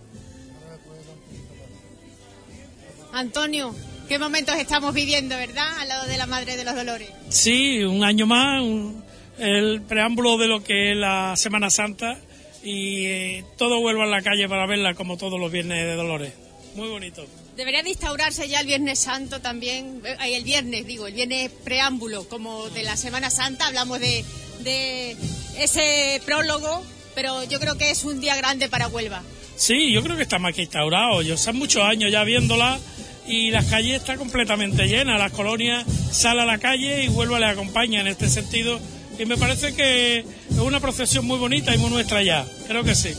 Antonio, 3.14 3.74
qué 4.06 4.18
momentos 4.18 4.54
estamos 4.56 4.92
viviendo, 4.92 5.34
¿verdad? 5.38 5.66
Al 5.78 5.88
lado 5.88 6.06
de 6.06 6.18
la 6.18 6.26
Madre 6.26 6.58
de 6.58 6.64
los 6.64 6.74
Dolores. 6.74 7.08
Sí, 7.30 7.82
un 7.84 8.04
año 8.04 8.26
más, 8.26 8.60
un- 8.60 9.02
el 9.38 9.80
preámbulo 9.80 10.36
de 10.36 10.46
lo 10.46 10.62
que 10.62 10.90
es 10.92 10.96
la 10.98 11.34
Semana 11.38 11.70
Santa 11.70 12.18
y 12.62 13.06
eh, 13.06 13.44
todo 13.56 13.80
vuelvo 13.80 14.02
a 14.02 14.06
la 14.06 14.20
calle 14.20 14.46
para 14.46 14.66
verla 14.66 14.92
como 14.92 15.16
todos 15.16 15.40
los 15.40 15.50
viernes 15.50 15.86
de 15.86 15.94
Dolores. 15.94 16.34
Muy 16.74 16.88
bonito. 16.90 17.24
Debería 17.56 17.82
de 17.82 17.90
instaurarse 17.90 18.48
ya 18.48 18.60
el 18.60 18.66
Viernes 18.66 18.98
Santo 18.98 19.40
también, 19.40 20.02
eh, 20.04 20.16
el 20.36 20.42
viernes, 20.42 20.86
digo, 20.86 21.06
el 21.06 21.14
viernes 21.14 21.50
preámbulo, 21.62 22.28
como 22.28 22.68
de 22.70 22.82
la 22.82 22.96
Semana 22.96 23.30
Santa, 23.30 23.66
hablamos 23.66 24.00
de, 24.00 24.24
de 24.60 25.16
ese 25.58 26.20
prólogo, 26.24 26.84
pero 27.14 27.44
yo 27.44 27.60
creo 27.60 27.78
que 27.78 27.90
es 27.90 28.02
un 28.04 28.20
día 28.20 28.34
grande 28.34 28.68
para 28.68 28.88
Huelva. 28.88 29.22
Sí, 29.56 29.92
yo 29.92 30.02
creo 30.02 30.16
que 30.16 30.24
está 30.24 30.38
más 30.38 30.52
que 30.52 30.62
instaurado. 30.62 31.22
Yo 31.22 31.34
hace 31.34 31.52
muchos 31.52 31.82
años 31.82 32.10
ya 32.10 32.24
viéndola 32.24 32.78
y 33.26 33.50
las 33.50 33.66
calles 33.66 34.00
están 34.00 34.18
completamente 34.18 34.86
llenas. 34.86 35.18
Las 35.18 35.32
colonias 35.32 35.84
sale 36.10 36.42
a 36.42 36.44
la 36.44 36.58
calle 36.58 37.04
y 37.04 37.08
Huelva 37.08 37.38
le 37.38 37.46
acompaña 37.46 38.00
en 38.00 38.08
este 38.08 38.28
sentido. 38.28 38.80
Y 39.16 39.26
me 39.26 39.36
parece 39.36 39.74
que 39.74 40.18
es 40.18 40.58
una 40.58 40.80
procesión 40.80 41.24
muy 41.24 41.38
bonita 41.38 41.72
y 41.72 41.78
muy 41.78 41.90
nuestra 41.90 42.22
ya. 42.22 42.44
Creo 42.66 42.82
que 42.82 42.96
sí. 42.96 43.14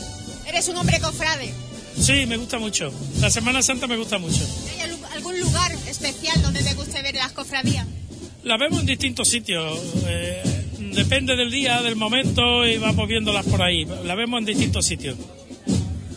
Eres 0.46 0.68
un 0.68 0.76
hombre 0.76 1.00
cofrade. 1.00 1.54
Sí, 1.98 2.26
me 2.26 2.36
gusta 2.36 2.58
mucho. 2.58 2.92
La 3.20 3.30
Semana 3.30 3.62
Santa 3.62 3.86
me 3.86 3.96
gusta 3.96 4.18
mucho. 4.18 4.46
¿Hay 4.74 4.80
algún- 4.80 5.40
lugar 5.40 5.72
especial 5.88 6.40
donde 6.42 6.62
te 6.62 6.72
guste 6.74 7.02
ver 7.02 7.14
las 7.16 7.32
cofradías? 7.32 7.86
La 8.44 8.56
vemos 8.56 8.80
en 8.80 8.86
distintos 8.86 9.28
sitios. 9.28 9.78
eh, 10.06 10.42
depende 10.94 11.36
del 11.36 11.50
día, 11.50 11.82
del 11.82 11.96
momento 11.96 12.64
y 12.66 12.78
vamos 12.78 13.06
viéndolas 13.08 13.44
por 13.46 13.62
ahí. 13.62 13.84
La 14.04 14.14
vemos 14.14 14.38
en 14.40 14.46
distintos 14.46 14.86
sitios. 14.86 15.16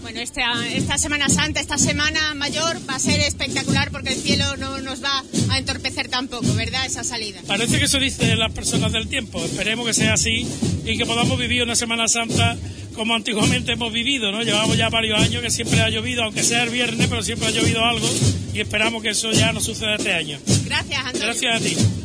Bueno, 0.10 0.22
esta, 0.22 0.68
esta 0.70 0.98
Semana 0.98 1.30
Santa, 1.30 1.60
esta 1.60 1.78
Semana 1.78 2.34
Mayor 2.34 2.78
va 2.90 2.96
a 2.96 3.00
ser 3.00 3.20
espectacular 3.20 3.92
porque 3.92 4.10
el 4.10 4.16
cielo 4.16 4.58
no 4.58 4.80
nos 4.80 5.04
va 5.04 5.24
a 5.52 5.60
entorpecer 5.60 6.08
tampoco, 6.08 6.52
¿verdad? 6.56 6.84
Esa 6.88 7.04
salida. 7.04 7.40
Parece 7.46 7.78
que 7.78 7.86
eso 7.86 8.00
dicen 8.00 8.40
las 8.40 8.52
personas 8.52 8.92
del 8.92 9.08
tiempo. 9.08 9.40
Esperemos 9.46 9.86
que 9.86 9.94
sea 9.94 10.14
así 10.14 10.48
y 10.84 10.98
que 10.98 11.06
podamos 11.06 11.38
vivir 11.38 11.62
una 11.62 11.76
Semana 11.76 12.08
Santa 12.08 12.58
como 12.96 13.14
antiguamente 13.14 13.74
hemos 13.74 13.94
vivido, 13.94 14.32
¿no? 14.32 14.42
Llevamos 14.42 14.78
ya 14.78 14.90
varios 14.90 15.22
años 15.22 15.44
que 15.44 15.52
siempre 15.52 15.80
ha 15.82 15.90
llovido, 15.90 16.24
aunque 16.24 16.42
sea 16.42 16.64
el 16.64 16.72
viernes, 16.72 17.06
pero 17.08 17.22
siempre 17.22 17.50
ha 17.50 17.52
llovido 17.52 17.86
algo 17.86 18.10
y 18.52 18.62
esperamos 18.62 19.04
que 19.04 19.10
eso 19.10 19.32
ya 19.32 19.54
no 19.54 19.62
suceda 19.62 19.94
este 19.94 20.12
año. 20.12 20.40
Gracias, 20.66 21.06
Antonio. 21.06 21.28
Gracias 21.28 21.56
a 21.56 21.60
ti. 21.64 21.99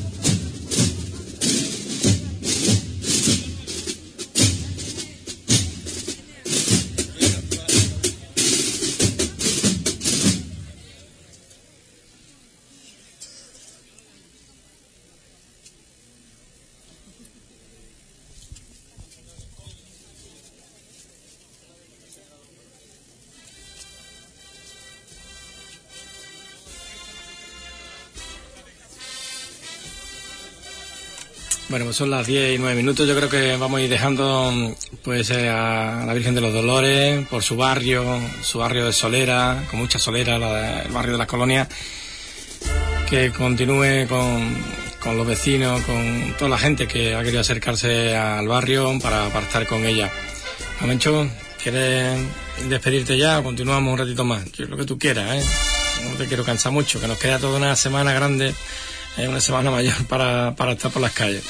Bueno, 31.75 31.87
pues 31.87 31.97
son 31.97 32.11
las 32.11 32.25
10 32.25 32.55
y 32.55 32.59
9 32.59 32.77
minutos. 32.77 33.05
Yo 33.05 33.17
creo 33.17 33.29
que 33.29 33.57
vamos 33.57 33.81
a 33.81 33.83
ir 33.83 33.91
dejando 33.91 34.77
pues 35.03 35.29
eh, 35.31 35.49
a 35.49 36.05
la 36.07 36.15
Virgen 36.15 36.33
de 36.37 36.41
los 36.41 36.53
Dolores 36.53 37.27
por 37.27 37.43
su 37.43 37.57
barrio, 37.57 38.05
su 38.43 38.61
barrio 38.61 38.87
de 38.87 38.93
Solera, 38.93 39.65
con 39.69 39.81
mucha 39.81 39.99
solera, 39.99 40.39
la 40.39 40.83
el 40.83 40.93
barrio 40.93 41.15
de 41.15 41.19
las 41.19 41.27
colonias, 41.27 41.67
que 43.11 43.33
continúe 43.33 44.07
con, 44.09 44.57
con 45.01 45.17
los 45.17 45.27
vecinos, 45.27 45.83
con 45.83 46.37
toda 46.39 46.49
la 46.49 46.59
gente 46.59 46.87
que 46.87 47.17
ha 47.17 47.25
querido 47.25 47.41
acercarse 47.41 48.17
al 48.17 48.47
barrio 48.47 48.97
para, 49.03 49.29
para 49.31 49.45
estar 49.45 49.67
con 49.67 49.85
ella. 49.85 50.13
Amencho, 50.79 51.29
¿quieres 51.61 52.21
despedirte 52.69 53.19
ya 53.19 53.41
o 53.41 53.43
continuamos 53.43 53.93
un 53.95 53.99
ratito 53.99 54.23
más? 54.23 54.45
Yo 54.53 54.67
lo 54.67 54.77
que 54.77 54.85
tú 54.85 54.97
quieras, 54.97 55.43
¿eh? 55.43 55.45
No 56.09 56.15
te 56.19 56.27
quiero 56.27 56.45
cansar 56.45 56.71
mucho, 56.71 57.01
que 57.01 57.09
nos 57.09 57.19
queda 57.19 57.41
toda 57.41 57.57
una 57.57 57.75
semana 57.75 58.13
grande, 58.13 58.55
eh, 59.17 59.29
una 59.29 59.41
semana 59.41 59.71
mayor 59.71 60.07
para, 60.07 60.55
para 60.57 60.73
estar 60.73 60.91
por 60.91 61.03
las 61.03 61.13
calles. 61.13 61.45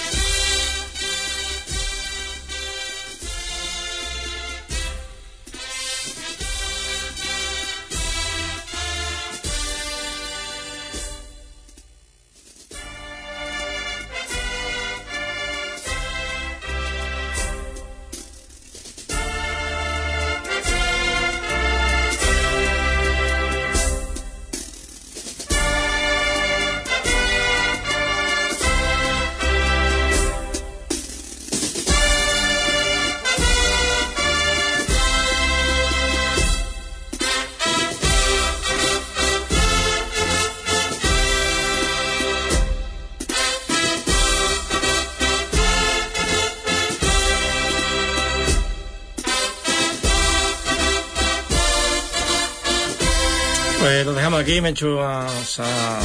Aquí, 54.54 54.60
Menchu 54.60 55.00
ah, 55.00 55.28
se 55.44 55.62
ha, 55.62 56.00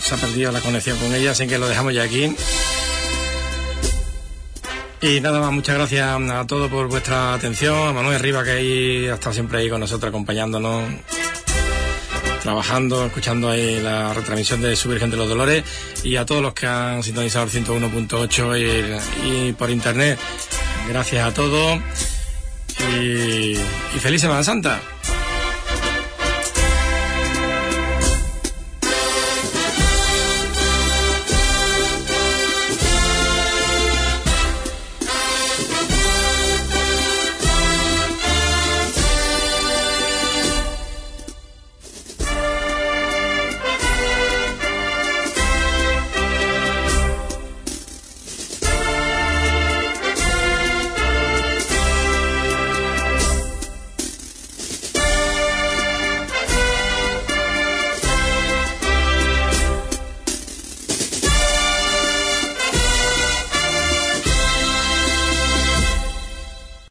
se 0.00 0.14
ha 0.14 0.18
perdido 0.18 0.50
la 0.50 0.60
conexión 0.60 0.98
con 0.98 1.14
ella, 1.14 1.30
así 1.30 1.46
que 1.46 1.58
lo 1.58 1.68
dejamos 1.68 1.94
ya 1.94 2.02
aquí. 2.02 2.34
Y 5.00 5.20
nada 5.20 5.38
más, 5.38 5.52
muchas 5.52 5.76
gracias 5.76 6.04
a 6.04 6.46
todos 6.46 6.68
por 6.70 6.88
vuestra 6.88 7.34
atención, 7.34 7.76
a 7.88 7.92
Manuel 7.92 8.18
Riva 8.18 8.42
que 8.42 8.50
ahí 8.50 9.06
ha 9.06 9.14
estado 9.14 9.32
siempre 9.32 9.58
ahí 9.58 9.70
con 9.70 9.78
nosotros 9.78 10.08
acompañándonos, 10.08 10.82
trabajando, 12.42 13.06
escuchando 13.06 13.48
ahí 13.50 13.78
la 13.80 14.12
retransmisión 14.12 14.60
de 14.60 14.74
su 14.74 14.88
Virgen 14.88 15.10
de 15.10 15.16
los 15.16 15.28
Dolores 15.28 15.62
y 16.02 16.16
a 16.16 16.26
todos 16.26 16.42
los 16.42 16.52
que 16.52 16.66
han 16.66 17.00
sintonizado 17.02 17.44
el 17.44 17.50
101.8 17.52 19.04
y, 19.22 19.28
y 19.28 19.52
por 19.52 19.70
internet. 19.70 20.18
Gracias 20.88 21.24
a 21.24 21.32
todos 21.32 21.78
y, 22.98 23.52
y 23.52 23.98
feliz 24.00 24.20
Semana 24.20 24.42
Santa. 24.42 24.80